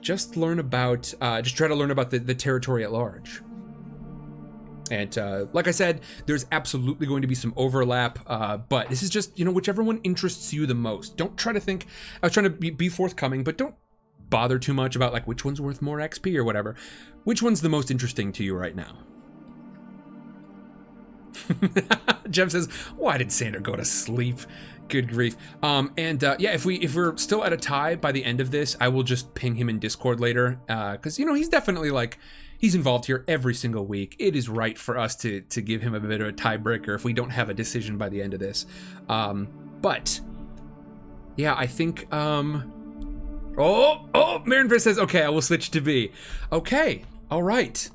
just 0.00 0.36
learn 0.36 0.58
about, 0.58 1.12
uh, 1.20 1.42
just 1.42 1.56
try 1.56 1.68
to 1.68 1.74
learn 1.74 1.90
about 1.90 2.10
the, 2.10 2.18
the 2.18 2.34
territory 2.34 2.84
at 2.84 2.92
large. 2.92 3.42
And 4.90 5.16
uh, 5.16 5.46
like 5.52 5.68
I 5.68 5.70
said, 5.70 6.00
there's 6.26 6.46
absolutely 6.50 7.06
going 7.06 7.22
to 7.22 7.28
be 7.28 7.36
some 7.36 7.54
overlap, 7.56 8.18
uh, 8.26 8.56
but 8.56 8.88
this 8.88 9.02
is 9.02 9.10
just, 9.10 9.38
you 9.38 9.44
know, 9.44 9.52
whichever 9.52 9.82
one 9.82 10.00
interests 10.02 10.52
you 10.52 10.66
the 10.66 10.74
most. 10.74 11.16
Don't 11.16 11.36
try 11.36 11.52
to 11.52 11.60
think, 11.60 11.86
I 12.22 12.26
was 12.26 12.32
trying 12.32 12.44
to 12.44 12.50
be, 12.50 12.70
be 12.70 12.88
forthcoming, 12.88 13.44
but 13.44 13.56
don't 13.56 13.76
bother 14.30 14.58
too 14.58 14.74
much 14.74 14.96
about 14.96 15.12
like 15.12 15.26
which 15.26 15.44
one's 15.44 15.60
worth 15.60 15.80
more 15.80 15.98
XP 15.98 16.36
or 16.36 16.44
whatever. 16.44 16.74
Which 17.24 17.42
one's 17.42 17.60
the 17.60 17.68
most 17.68 17.90
interesting 17.90 18.32
to 18.32 18.44
you 18.44 18.56
right 18.56 18.74
now? 18.74 18.96
Jem 22.30 22.50
says, 22.50 22.66
"Why 22.96 23.18
did 23.18 23.30
Sander 23.32 23.60
go 23.60 23.76
to 23.76 23.84
sleep?" 23.84 24.38
Good 24.90 25.08
grief. 25.08 25.36
Um, 25.62 25.92
and 25.96 26.22
uh, 26.22 26.36
yeah, 26.38 26.50
if 26.52 26.64
we 26.64 26.76
if 26.76 26.94
we're 26.94 27.16
still 27.16 27.44
at 27.44 27.52
a 27.52 27.56
tie 27.56 27.94
by 27.94 28.12
the 28.12 28.24
end 28.24 28.40
of 28.40 28.50
this, 28.50 28.76
I 28.80 28.88
will 28.88 29.04
just 29.04 29.34
ping 29.34 29.54
him 29.54 29.68
in 29.68 29.78
Discord 29.78 30.20
later 30.20 30.58
because 30.66 31.18
you 31.18 31.24
know 31.24 31.34
he's 31.34 31.48
definitely 31.48 31.90
like 31.90 32.18
he's 32.58 32.74
involved 32.74 33.06
here 33.06 33.24
every 33.26 33.54
single 33.54 33.86
week. 33.86 34.16
It 34.18 34.36
is 34.36 34.48
right 34.48 34.76
for 34.76 34.98
us 34.98 35.14
to 35.16 35.40
to 35.42 35.62
give 35.62 35.80
him 35.80 35.94
a 35.94 36.00
bit 36.00 36.20
of 36.20 36.28
a 36.28 36.32
tiebreaker 36.32 36.94
if 36.94 37.04
we 37.04 37.12
don't 37.12 37.30
have 37.30 37.48
a 37.48 37.54
decision 37.54 37.96
by 37.96 38.08
the 38.08 38.20
end 38.20 38.34
of 38.34 38.40
this. 38.40 38.66
Um, 39.08 39.48
but 39.80 40.20
yeah, 41.36 41.54
I 41.56 41.66
think. 41.66 42.12
Um, 42.12 43.52
oh, 43.56 44.08
oh, 44.14 44.42
Marinver 44.44 44.80
says, 44.80 44.98
"Okay, 44.98 45.22
I 45.22 45.28
will 45.28 45.42
switch 45.42 45.70
to 45.70 45.80
B." 45.80 46.12
Okay, 46.52 47.04
all 47.30 47.42
right. 47.42 47.88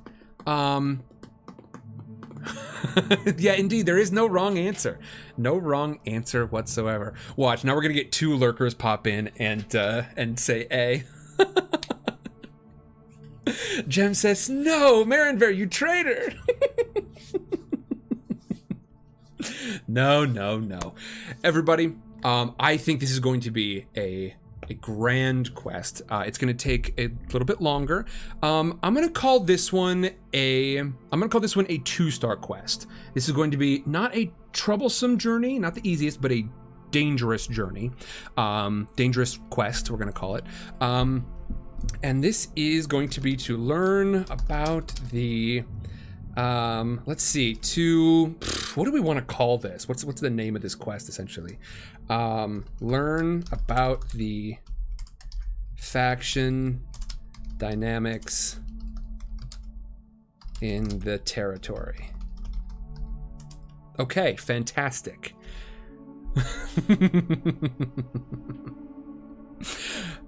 Um, 0.48 1.04
yeah, 3.38 3.54
indeed, 3.54 3.86
there 3.86 3.98
is 3.98 4.12
no 4.12 4.28
wrong 4.28 4.58
answer. 4.58 5.00
No 5.38 5.58
wrong 5.58 6.00
answer 6.06 6.46
whatsoever. 6.46 7.14
Watch, 7.36 7.64
now 7.64 7.76
we're 7.76 7.82
gonna 7.82 7.94
get 7.94 8.12
two 8.12 8.36
lurkers 8.36 8.74
pop 8.74 9.08
in 9.08 9.30
and 9.38 9.76
uh, 9.76 10.04
and 10.16 10.40
say 10.40 10.68
A. 10.72 11.04
Jem 13.88 14.14
says, 14.14 14.50
"No, 14.50 15.06
Marinver, 15.06 15.56
you 15.56 15.68
traitor." 15.68 16.34
no, 19.88 20.26
no, 20.26 20.60
no. 20.60 20.96
Everybody, 21.44 21.96
um, 22.24 22.56
I 22.60 22.78
think 22.78 23.00
this 23.00 23.12
is 23.12 23.20
going 23.20 23.42
to 23.42 23.52
be 23.52 23.86
a 23.96 24.36
a 24.70 24.74
grand 24.74 25.54
quest. 25.56 26.02
Uh, 26.10 26.24
it's 26.26 26.38
going 26.38 26.56
to 26.56 26.64
take 26.64 26.94
a 27.00 27.10
little 27.32 27.46
bit 27.46 27.62
longer. 27.62 28.06
Um, 28.42 28.80
I'm 28.84 28.94
going 28.94 29.08
to 29.08 29.14
call 29.14 29.40
this 29.40 29.72
one 29.72 30.10
a. 30.34 30.78
I'm 30.78 30.96
going 31.12 31.24
to 31.24 31.30
call 31.30 31.42
this 31.42 31.56
one 31.56 31.66
a 31.70 31.78
two 31.80 32.12
star 32.12 32.36
quest. 32.36 32.88
This 33.14 33.28
is 33.28 33.34
going 33.34 33.52
to 33.52 33.58
be 33.58 33.84
not 33.86 34.16
a 34.16 34.32
troublesome 34.54 35.18
journey, 35.18 35.60
not 35.60 35.76
the 35.76 35.88
easiest, 35.88 36.22
but 36.22 36.32
a 36.32 36.46
dangerous 36.92 37.48
journey, 37.48 37.92
um, 38.38 38.88
dangerous 38.96 39.40
quest. 39.50 39.90
We're 39.90 39.98
going 39.98 40.12
to 40.12 40.18
call 40.18 40.36
it. 40.36 40.46
Um, 40.80 41.26
and 42.04 42.24
this 42.24 42.50
is 42.56 42.88
going 42.88 43.10
to 43.10 43.22
be 43.22 43.36
to 43.36 43.58
learn 43.58 44.26
about 44.30 44.94
the 45.12 45.64
um 46.38 47.02
let's 47.06 47.24
see 47.24 47.56
to 47.56 48.36
what 48.76 48.84
do 48.84 48.92
we 48.92 49.00
want 49.00 49.18
to 49.18 49.24
call 49.24 49.58
this 49.58 49.88
what's 49.88 50.04
what's 50.04 50.20
the 50.20 50.30
name 50.30 50.54
of 50.54 50.62
this 50.62 50.76
quest 50.76 51.08
essentially 51.08 51.58
um 52.10 52.66
learn 52.80 53.44
about 53.52 54.10
the 54.10 54.58
faction 55.76 56.82
dynamics 57.58 58.60
in 60.62 61.00
the 61.00 61.18
territory. 61.18 62.10
Okay 64.00 64.36
fantastic. 64.36 65.34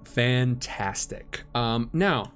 Fantastic. 0.04 1.42
Um 1.54 1.90
now 1.92 2.32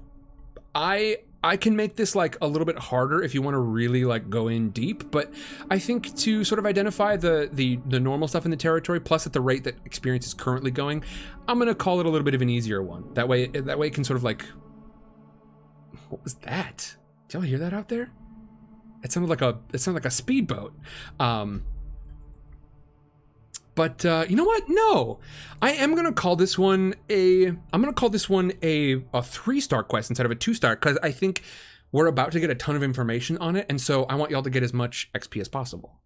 i 0.75 1.17
I 1.43 1.57
can 1.57 1.75
make 1.75 1.97
this 1.97 2.15
like 2.15 2.37
a 2.41 2.47
little 2.47 2.65
bit 2.65 2.77
harder 2.77 3.21
if 3.21 3.33
you 3.33 3.41
want 3.41 3.55
to 3.55 3.59
really 3.59 4.05
like 4.05 4.29
go 4.29 4.47
in 4.47 4.69
deep, 4.69 5.11
but 5.11 5.33
I 5.69 5.77
think 5.77 6.15
to 6.19 6.43
sort 6.45 6.57
of 6.59 6.65
identify 6.65 7.17
the 7.17 7.49
the 7.51 7.79
the 7.87 7.99
normal 7.99 8.27
stuff 8.29 8.45
in 8.45 8.51
the 8.51 8.57
territory, 8.57 9.01
plus 9.01 9.27
at 9.27 9.33
the 9.33 9.41
rate 9.41 9.65
that 9.65 9.75
experience 9.85 10.25
is 10.25 10.33
currently 10.33 10.71
going, 10.71 11.03
I'm 11.47 11.59
gonna 11.59 11.75
call 11.75 11.99
it 11.99 12.05
a 12.05 12.09
little 12.09 12.23
bit 12.23 12.33
of 12.33 12.41
an 12.41 12.49
easier 12.49 12.81
one. 12.81 13.13
That 13.13 13.27
way, 13.27 13.47
that 13.47 13.77
way 13.77 13.87
it 13.87 13.93
can 13.93 14.03
sort 14.03 14.17
of 14.17 14.23
like. 14.23 14.45
What 16.09 16.23
was 16.23 16.35
that? 16.35 16.95
Did 17.27 17.33
y'all 17.33 17.41
hear 17.41 17.57
that 17.59 17.73
out 17.73 17.89
there? 17.89 18.11
It 19.03 19.11
sounded 19.11 19.29
like 19.29 19.41
a 19.41 19.59
it 19.73 19.79
sounded 19.79 20.01
like 20.01 20.05
a 20.05 20.11
speedboat. 20.15 20.73
Um, 21.19 21.65
but 23.75 24.05
uh, 24.05 24.25
you 24.27 24.35
know 24.35 24.43
what? 24.43 24.63
No, 24.67 25.19
I 25.61 25.71
am 25.73 25.95
gonna 25.95 26.11
call 26.11 26.35
this 26.35 26.57
one 26.57 26.95
a. 27.09 27.47
I'm 27.47 27.81
gonna 27.81 27.93
call 27.93 28.09
this 28.09 28.29
one 28.29 28.53
a 28.61 29.03
a 29.13 29.21
three 29.21 29.59
star 29.59 29.83
quest 29.83 30.09
instead 30.09 30.25
of 30.25 30.31
a 30.31 30.35
two 30.35 30.53
star 30.53 30.75
because 30.75 30.97
I 31.03 31.11
think 31.11 31.41
we're 31.91 32.07
about 32.07 32.31
to 32.33 32.39
get 32.39 32.49
a 32.49 32.55
ton 32.55 32.75
of 32.75 32.83
information 32.83 33.37
on 33.37 33.55
it, 33.55 33.65
and 33.69 33.79
so 33.79 34.05
I 34.05 34.15
want 34.15 34.31
y'all 34.31 34.43
to 34.43 34.49
get 34.49 34.63
as 34.63 34.73
much 34.73 35.09
XP 35.13 35.41
as 35.41 35.47
possible. 35.47 35.99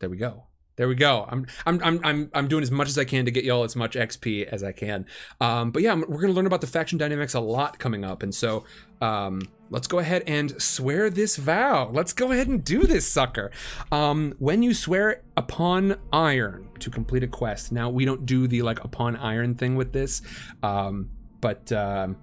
There 0.00 0.10
we 0.10 0.16
go. 0.16 0.47
There 0.78 0.86
we 0.86 0.94
go. 0.94 1.26
I'm 1.28 1.44
I'm 1.66 1.82
I'm 1.82 2.00
I'm 2.04 2.30
I'm 2.32 2.48
doing 2.48 2.62
as 2.62 2.70
much 2.70 2.88
as 2.88 2.96
I 2.96 3.04
can 3.04 3.24
to 3.24 3.32
get 3.32 3.42
y'all 3.42 3.64
as 3.64 3.74
much 3.74 3.94
XP 3.96 4.44
as 4.44 4.62
I 4.62 4.70
can. 4.70 5.06
Um, 5.40 5.72
but 5.72 5.82
yeah, 5.82 5.92
we're 5.94 6.20
gonna 6.20 6.32
learn 6.32 6.46
about 6.46 6.60
the 6.60 6.68
faction 6.68 6.98
dynamics 6.98 7.34
a 7.34 7.40
lot 7.40 7.80
coming 7.80 8.04
up, 8.04 8.22
and 8.22 8.32
so 8.32 8.64
um, 9.00 9.42
let's 9.70 9.88
go 9.88 9.98
ahead 9.98 10.22
and 10.28 10.62
swear 10.62 11.10
this 11.10 11.36
vow. 11.36 11.90
Let's 11.92 12.12
go 12.12 12.30
ahead 12.30 12.46
and 12.46 12.62
do 12.62 12.84
this 12.84 13.10
sucker. 13.10 13.50
Um, 13.90 14.34
when 14.38 14.62
you 14.62 14.72
swear 14.72 15.22
upon 15.36 15.96
iron 16.12 16.68
to 16.78 16.90
complete 16.90 17.24
a 17.24 17.28
quest. 17.28 17.72
Now 17.72 17.90
we 17.90 18.04
don't 18.04 18.24
do 18.24 18.46
the 18.46 18.62
like 18.62 18.84
upon 18.84 19.16
iron 19.16 19.56
thing 19.56 19.74
with 19.74 19.92
this, 19.92 20.22
um, 20.62 21.10
but. 21.40 21.70
Um, 21.72 22.16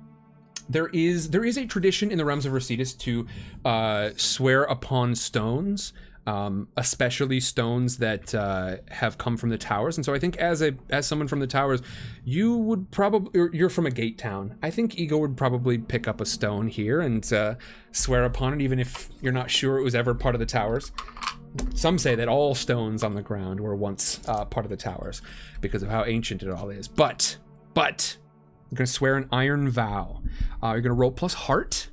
there 0.68 0.88
is 0.88 1.30
there 1.30 1.45
is 1.45 1.60
a 1.60 1.65
tradition 1.68 2.10
in 2.10 2.18
the 2.18 2.26
realms 2.26 2.48
of 2.48 2.52
Rositas 2.52 2.98
to 2.98 3.27
uh, 3.65 4.10
swear 4.15 4.64
upon 4.64 5.14
stones 5.14 5.94
um, 6.26 6.68
especially 6.78 7.40
stones 7.40 7.98
that 7.98 8.34
uh, 8.34 8.78
have 8.90 9.18
come 9.18 9.38
from 9.38 9.50
the 9.50 9.58
towers. 9.58 9.98
And 9.98 10.06
so 10.06 10.14
I 10.14 10.20
think 10.20 10.38
as 10.38 10.62
a 10.62 10.74
as 10.90 11.06
someone 11.06 11.28
from 11.28 11.40
the 11.40 11.48
towers, 11.48 11.82
you 12.24 12.58
would 12.58 12.90
probably 12.92 13.50
you're 13.54 13.70
from 13.70 13.86
a 13.86 13.92
gate 13.92 14.18
town. 14.18 14.58
I 14.64 14.72
think 14.72 14.98
Igor 14.98 15.20
would 15.20 15.38
probably 15.38 15.78
pick 15.78 16.08
up 16.08 16.22
a 16.22 16.26
stone 16.26 16.68
here 16.68 17.02
and 17.02 17.32
uh, 17.32 17.56
swear 17.92 18.26
upon 18.26 18.54
it, 18.54 18.62
even 18.62 18.80
if 18.80 19.10
you're 19.22 19.34
not 19.34 19.52
sure 19.52 19.78
it 19.78 19.84
was 19.84 19.96
ever 19.96 20.14
part 20.14 20.36
of 20.36 20.40
the 20.40 20.46
towers. 20.46 20.92
Some 21.74 21.98
say 21.98 22.16
that 22.16 22.28
all 22.28 22.54
stones 22.54 23.04
on 23.04 23.14
the 23.14 23.22
ground 23.22 23.60
were 23.60 23.76
once 23.76 24.20
uh, 24.28 24.46
part 24.46 24.66
of 24.66 24.70
the 24.70 24.78
towers 24.78 25.22
because 25.62 25.84
of 25.84 25.90
how 25.90 26.06
ancient 26.06 26.44
it 26.44 26.50
all 26.50 26.70
is. 26.70 26.88
But 26.88 27.38
but 27.74 28.18
you're 28.72 28.78
gonna 28.78 28.88
swear 28.88 29.16
an 29.16 29.30
iron 29.32 29.70
vow. 29.70 30.22
Uh, 30.62 30.72
you're 30.72 30.82
gonna 30.82 30.96
roll 30.96 31.12
plus 31.12 31.34
heart. 31.34 31.90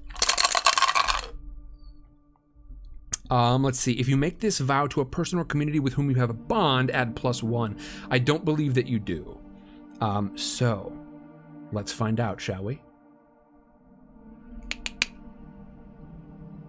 Um, 3.33 3.63
let's 3.63 3.81
see. 3.81 3.93
If 3.93 4.11
you 4.11 4.19
make 4.19 4.41
this 4.41 4.59
vow 4.59 4.87
to 4.89 5.01
a 5.01 5.07
person 5.07 5.39
or 5.39 5.45
community 5.47 5.81
with 5.81 5.95
whom 5.95 6.11
you 6.11 6.17
have 6.17 6.29
a 6.29 6.35
bond, 6.35 6.91
add 6.91 7.17
plus 7.17 7.43
one. 7.43 7.79
I 8.11 8.19
don't 8.19 8.45
believe 8.45 8.75
that 8.75 8.87
you 8.87 8.99
do. 8.99 9.39
Um, 10.03 10.37
so, 10.37 10.93
let's 11.73 11.91
find 11.95 12.21
out, 12.21 12.43
shall 12.43 12.63
we? 12.63 12.83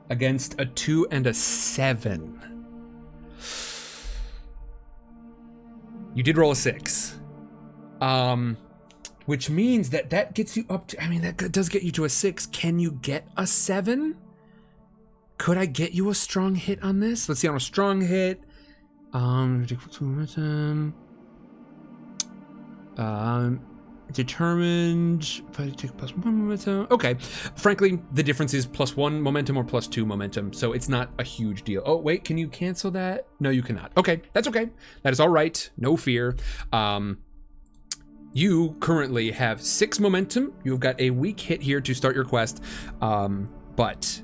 Against 0.10 0.57
a 0.57 0.65
two 0.65 1.06
and 1.11 1.27
a 1.27 1.34
seven. 1.34 2.40
You 6.14 6.23
did 6.23 6.38
roll 6.38 6.52
a 6.52 6.56
six. 6.56 7.19
Um, 7.99 8.56
which 9.26 9.49
means 9.49 9.90
that 9.90 10.11
that 10.11 10.34
gets 10.34 10.56
you 10.56 10.64
up 10.69 10.88
to, 10.88 11.03
I 11.03 11.10
mean, 11.10 11.23
that 11.23 11.52
does 11.52 11.68
get 11.68 11.84
you 11.84 11.91
to 11.91 12.06
a 12.06 12.10
six. 12.10 12.45
Can 12.45 12.80
you 12.80 12.94
get 12.94 13.27
a 13.35 13.45
seven? 13.45 14.15
Could 15.38 15.57
I 15.57 15.65
get 15.65 15.93
you 15.93 16.10
a 16.10 16.15
strong 16.15 16.55
hit 16.55 16.81
on 16.84 16.99
this? 16.99 17.27
Let's 17.27 17.41
see 17.41 17.47
on 17.47 17.55
a 17.55 17.60
strong 17.60 18.01
hit. 18.01 18.41
Um, 19.14 19.65
um, 22.97 23.61
determined. 24.11 25.41
If 25.51 25.60
I 25.60 25.69
take 25.69 25.97
plus 25.97 26.15
one 26.15 26.38
momentum. 26.38 26.88
Okay. 26.91 27.15
Frankly, 27.55 27.99
the 28.14 28.23
difference 28.23 28.53
is 28.53 28.65
plus 28.65 28.95
one 28.95 29.22
momentum 29.22 29.57
or 29.57 29.64
plus 29.64 29.88
two 29.88 30.05
momentum, 30.05 30.53
so 30.53 30.73
it's 30.73 30.89
not 30.89 31.10
a 31.19 31.23
huge 31.23 31.64
deal. 31.64 31.81
Oh 31.85 31.97
wait, 31.97 32.23
can 32.23 32.38
you 32.38 32.47
cancel 32.47 32.91
that? 32.91 33.27
No, 33.39 33.49
you 33.49 33.61
cannot. 33.61 33.91
Okay, 33.97 34.22
that's 34.34 34.47
okay. 34.47 34.69
That 35.03 35.14
is 35.14 35.19
all 35.19 35.30
right. 35.30 35.69
No 35.77 35.97
fear. 35.97 36.35
Um, 36.72 37.19
you 38.34 38.76
currently 38.80 39.31
have 39.31 39.61
six 39.61 39.99
momentum. 39.99 40.53
You've 40.64 40.80
got 40.80 40.99
a 40.99 41.11
weak 41.11 41.39
hit 41.39 41.61
here 41.61 41.81
to 41.81 41.93
start 41.93 42.15
your 42.15 42.26
quest, 42.26 42.64
um, 43.01 43.49
but 43.76 44.22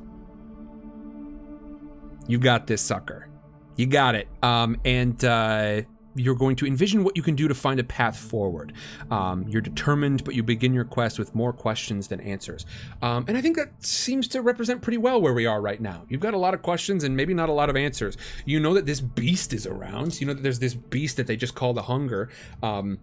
you 2.29 2.37
got 2.37 2.67
this 2.67 2.81
sucker. 2.81 3.27
You 3.75 3.87
got 3.87 4.13
it. 4.13 4.27
Um, 4.43 4.77
and 4.85 5.25
uh, 5.25 5.81
you're 6.15 6.35
going 6.35 6.55
to 6.57 6.67
envision 6.67 7.03
what 7.03 7.17
you 7.17 7.23
can 7.23 7.35
do 7.35 7.47
to 7.47 7.55
find 7.55 7.79
a 7.79 7.83
path 7.83 8.15
forward. 8.15 8.73
Um, 9.09 9.47
you're 9.47 9.63
determined, 9.63 10.23
but 10.23 10.35
you 10.35 10.43
begin 10.43 10.71
your 10.71 10.83
quest 10.83 11.17
with 11.17 11.33
more 11.33 11.51
questions 11.51 12.07
than 12.07 12.19
answers. 12.19 12.67
Um, 13.01 13.25
and 13.27 13.35
I 13.35 13.41
think 13.41 13.57
that 13.57 13.83
seems 13.83 14.27
to 14.29 14.43
represent 14.43 14.83
pretty 14.83 14.99
well 14.99 15.19
where 15.19 15.33
we 15.33 15.47
are 15.47 15.59
right 15.59 15.81
now. 15.81 16.05
You've 16.07 16.21
got 16.21 16.35
a 16.35 16.37
lot 16.37 16.53
of 16.53 16.61
questions 16.61 17.03
and 17.03 17.15
maybe 17.15 17.33
not 17.33 17.49
a 17.49 17.53
lot 17.53 17.69
of 17.69 17.75
answers. 17.75 18.15
You 18.45 18.59
know 18.59 18.75
that 18.75 18.85
this 18.85 19.01
beast 19.01 19.51
is 19.51 19.65
around. 19.65 20.21
You 20.21 20.27
know 20.27 20.33
that 20.35 20.43
there's 20.43 20.59
this 20.59 20.75
beast 20.75 21.17
that 21.17 21.25
they 21.25 21.35
just 21.35 21.55
call 21.55 21.73
the 21.73 21.83
hunger. 21.83 22.29
Um, 22.61 22.99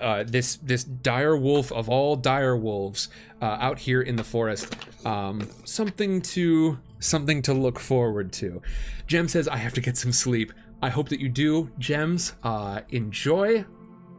uh, 0.00 0.24
this 0.24 0.56
this 0.56 0.84
dire 0.84 1.36
wolf 1.36 1.72
of 1.72 1.88
all 1.88 2.16
dire 2.16 2.56
wolves 2.56 3.08
uh, 3.42 3.56
out 3.60 3.78
here 3.78 4.02
in 4.02 4.16
the 4.16 4.24
forest. 4.24 4.76
Um, 5.04 5.48
something 5.64 6.22
to 6.22 6.78
something 7.00 7.42
to 7.42 7.54
look 7.54 7.78
forward 7.78 8.32
to. 8.34 8.62
Jem 9.06 9.28
says, 9.28 9.48
"I 9.48 9.56
have 9.56 9.74
to 9.74 9.80
get 9.80 9.96
some 9.96 10.12
sleep." 10.12 10.52
I 10.80 10.90
hope 10.90 11.08
that 11.08 11.20
you 11.20 11.28
do, 11.28 11.70
Gems. 11.78 12.34
Uh, 12.42 12.82
enjoy. 12.90 13.64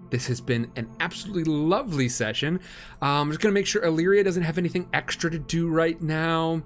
This 0.10 0.27
has 0.27 0.41
been 0.41 0.72
an 0.76 0.89
absolutely 0.99 1.43
lovely 1.45 2.10
session. 2.10 2.60
Uh, 3.01 3.22
I'm 3.22 3.30
just 3.30 3.41
gonna 3.41 3.53
make 3.53 3.68
sure 3.68 3.84
Illyria 3.84 4.23
doesn't 4.23 4.43
have 4.43 4.57
anything 4.57 4.89
extra 4.91 5.30
to 5.30 5.39
do 5.39 5.69
right 5.69 6.01
now. 6.01 6.64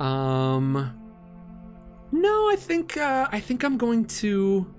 Um, 0.00 0.94
no, 2.10 2.50
I 2.50 2.56
think 2.56 2.96
uh, 2.96 3.28
I 3.30 3.40
think 3.40 3.62
I'm 3.62 3.76
going 3.76 4.06
to 4.06 4.74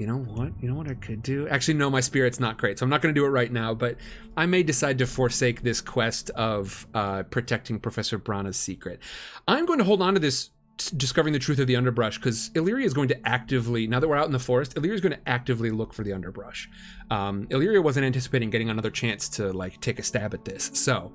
you 0.00 0.06
know 0.06 0.16
what? 0.16 0.52
You 0.62 0.68
know 0.68 0.74
what 0.74 0.90
I 0.90 0.94
could 0.94 1.22
do? 1.22 1.46
Actually, 1.48 1.74
no, 1.74 1.90
my 1.90 2.00
spirit's 2.00 2.40
not 2.40 2.56
great, 2.56 2.78
so 2.78 2.84
I'm 2.84 2.90
not 2.90 3.02
going 3.02 3.14
to 3.14 3.20
do 3.20 3.26
it 3.26 3.28
right 3.28 3.52
now. 3.52 3.74
But 3.74 3.96
I 4.34 4.46
may 4.46 4.62
decide 4.62 4.96
to 4.98 5.06
forsake 5.06 5.62
this 5.62 5.82
quest 5.82 6.30
of 6.30 6.86
uh, 6.94 7.24
protecting 7.24 7.78
Professor 7.78 8.18
Brana's 8.18 8.56
secret. 8.56 9.00
I'm 9.46 9.66
going 9.66 9.78
to 9.78 9.84
hold 9.84 10.00
on 10.00 10.14
to 10.14 10.20
this 10.20 10.50
discovering 10.96 11.34
the 11.34 11.38
truth 11.38 11.58
of 11.58 11.66
the 11.66 11.76
underbrush 11.76 12.16
because 12.16 12.50
Illyria 12.54 12.86
is 12.86 12.94
going 12.94 13.08
to 13.08 13.28
actively 13.28 13.86
now 13.86 14.00
that 14.00 14.08
we're 14.08 14.16
out 14.16 14.24
in 14.24 14.32
the 14.32 14.38
forest 14.38 14.78
Illyria 14.78 14.94
is 14.94 15.02
going 15.02 15.12
to 15.12 15.28
actively 15.28 15.70
look 15.70 15.92
for 15.92 16.02
the 16.04 16.14
underbrush 16.14 16.70
um, 17.10 17.46
Illyria 17.50 17.82
wasn't 17.82 18.06
anticipating 18.06 18.48
getting 18.48 18.70
another 18.70 18.90
chance 18.90 19.28
to 19.28 19.52
like 19.52 19.78
take 19.82 19.98
a 19.98 20.02
stab 20.02 20.32
at 20.32 20.46
this 20.46 20.70
so 20.72 21.12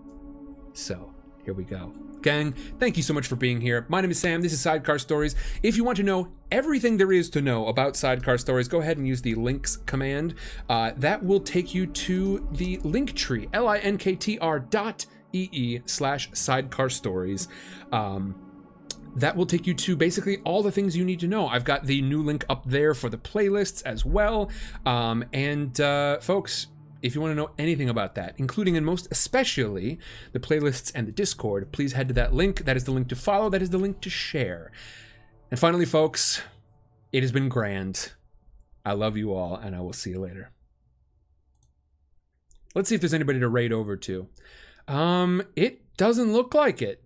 so 0.73 1.14
here 1.45 1.53
we 1.53 1.63
go 1.63 1.93
gang, 2.25 2.53
thank 2.79 2.97
you 2.97 3.03
so 3.03 3.13
much 3.13 3.27
for 3.27 3.35
being 3.35 3.61
here. 3.61 3.85
My 3.87 4.01
name 4.01 4.09
is 4.09 4.19
Sam. 4.19 4.41
This 4.41 4.51
is 4.51 4.59
Sidecar 4.59 4.97
Stories. 4.97 5.35
If 5.61 5.77
you 5.77 5.83
want 5.83 5.97
to 5.97 6.03
know 6.03 6.29
everything 6.51 6.97
there 6.97 7.11
is 7.11 7.29
to 7.29 7.41
know 7.41 7.67
about 7.67 7.95
Sidecar 7.95 8.39
Stories, 8.39 8.67
go 8.67 8.81
ahead 8.81 8.97
and 8.97 9.07
use 9.07 9.21
the 9.21 9.35
links 9.35 9.77
command. 9.85 10.33
Uh, 10.67 10.93
that 10.97 11.23
will 11.23 11.39
take 11.39 11.75
you 11.75 11.85
to 11.85 12.47
the 12.53 12.79
link 12.79 13.13
tree, 13.13 13.47
L 13.53 13.67
I 13.67 13.77
N 13.77 13.99
K 13.99 14.15
T 14.15 14.39
R 14.39 14.59
dot 14.59 15.05
E 15.33 15.81
slash 15.85 16.31
Sidecar 16.33 16.89
Stories. 16.89 17.47
Um, 17.91 18.33
that 19.15 19.35
will 19.35 19.45
take 19.45 19.67
you 19.67 19.75
to 19.75 19.95
basically 19.95 20.37
all 20.45 20.63
the 20.63 20.71
things 20.71 20.97
you 20.97 21.05
need 21.05 21.19
to 21.19 21.27
know. 21.27 21.47
I've 21.47 21.63
got 21.63 21.85
the 21.85 22.01
new 22.01 22.23
link 22.23 22.43
up 22.49 22.65
there 22.65 22.95
for 22.95 23.07
the 23.07 23.17
playlists 23.17 23.83
as 23.83 24.03
well. 24.03 24.49
Um, 24.87 25.23
and 25.31 25.79
uh, 25.79 26.19
folks, 26.21 26.67
if 27.05 27.13
you 27.13 27.21
want 27.21 27.31
to 27.31 27.35
know 27.35 27.51
anything 27.59 27.87
about 27.87 28.15
that, 28.15 28.33
including 28.37 28.75
and 28.75 28.83
most 28.83 29.07
especially 29.11 29.99
the 30.31 30.39
playlists 30.39 30.91
and 30.95 31.07
the 31.07 31.11
Discord, 31.11 31.71
please 31.71 31.93
head 31.93 32.07
to 32.07 32.15
that 32.15 32.33
link. 32.33 32.65
That 32.65 32.75
is 32.75 32.85
the 32.85 32.91
link 32.91 33.09
to 33.09 33.15
follow, 33.15 33.47
that 33.51 33.61
is 33.61 33.69
the 33.69 33.77
link 33.77 34.01
to 34.01 34.09
share. 34.09 34.71
And 35.51 35.59
finally, 35.59 35.85
folks, 35.85 36.41
it 37.11 37.21
has 37.21 37.31
been 37.31 37.47
grand. 37.47 38.13
I 38.83 38.93
love 38.93 39.17
you 39.17 39.33
all, 39.35 39.55
and 39.55 39.75
I 39.75 39.81
will 39.81 39.93
see 39.93 40.09
you 40.09 40.19
later. 40.19 40.51
Let's 42.73 42.89
see 42.89 42.95
if 42.95 43.01
there's 43.01 43.13
anybody 43.13 43.39
to 43.39 43.47
raid 43.47 43.71
over 43.71 43.95
to. 43.97 44.27
Um, 44.87 45.43
it 45.55 45.95
doesn't 45.97 46.33
look 46.33 46.55
like 46.55 46.81
it. 46.81 47.03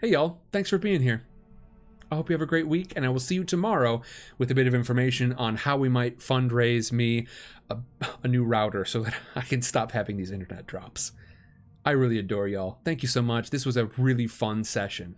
Hey, 0.00 0.08
y'all. 0.10 0.40
Thanks 0.50 0.68
for 0.68 0.78
being 0.78 1.00
here. 1.00 1.27
I 2.10 2.16
hope 2.16 2.30
you 2.30 2.34
have 2.34 2.42
a 2.42 2.46
great 2.46 2.66
week, 2.66 2.92
and 2.96 3.04
I 3.04 3.10
will 3.10 3.20
see 3.20 3.34
you 3.34 3.44
tomorrow 3.44 4.02
with 4.38 4.50
a 4.50 4.54
bit 4.54 4.66
of 4.66 4.74
information 4.74 5.32
on 5.34 5.56
how 5.56 5.76
we 5.76 5.88
might 5.88 6.20
fundraise 6.20 6.90
me 6.90 7.26
a, 7.68 7.78
a 8.22 8.28
new 8.28 8.44
router 8.44 8.84
so 8.84 9.02
that 9.02 9.14
I 9.36 9.42
can 9.42 9.62
stop 9.62 9.92
having 9.92 10.16
these 10.16 10.30
internet 10.30 10.66
drops. 10.66 11.12
I 11.84 11.92
really 11.92 12.18
adore 12.18 12.48
y'all. 12.48 12.78
Thank 12.84 13.02
you 13.02 13.08
so 13.08 13.22
much. 13.22 13.50
This 13.50 13.66
was 13.66 13.76
a 13.76 13.86
really 13.96 14.26
fun 14.26 14.64
session. 14.64 15.16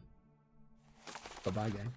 Bye 1.45 1.51
bye, 1.53 1.71
gang. 1.71 1.95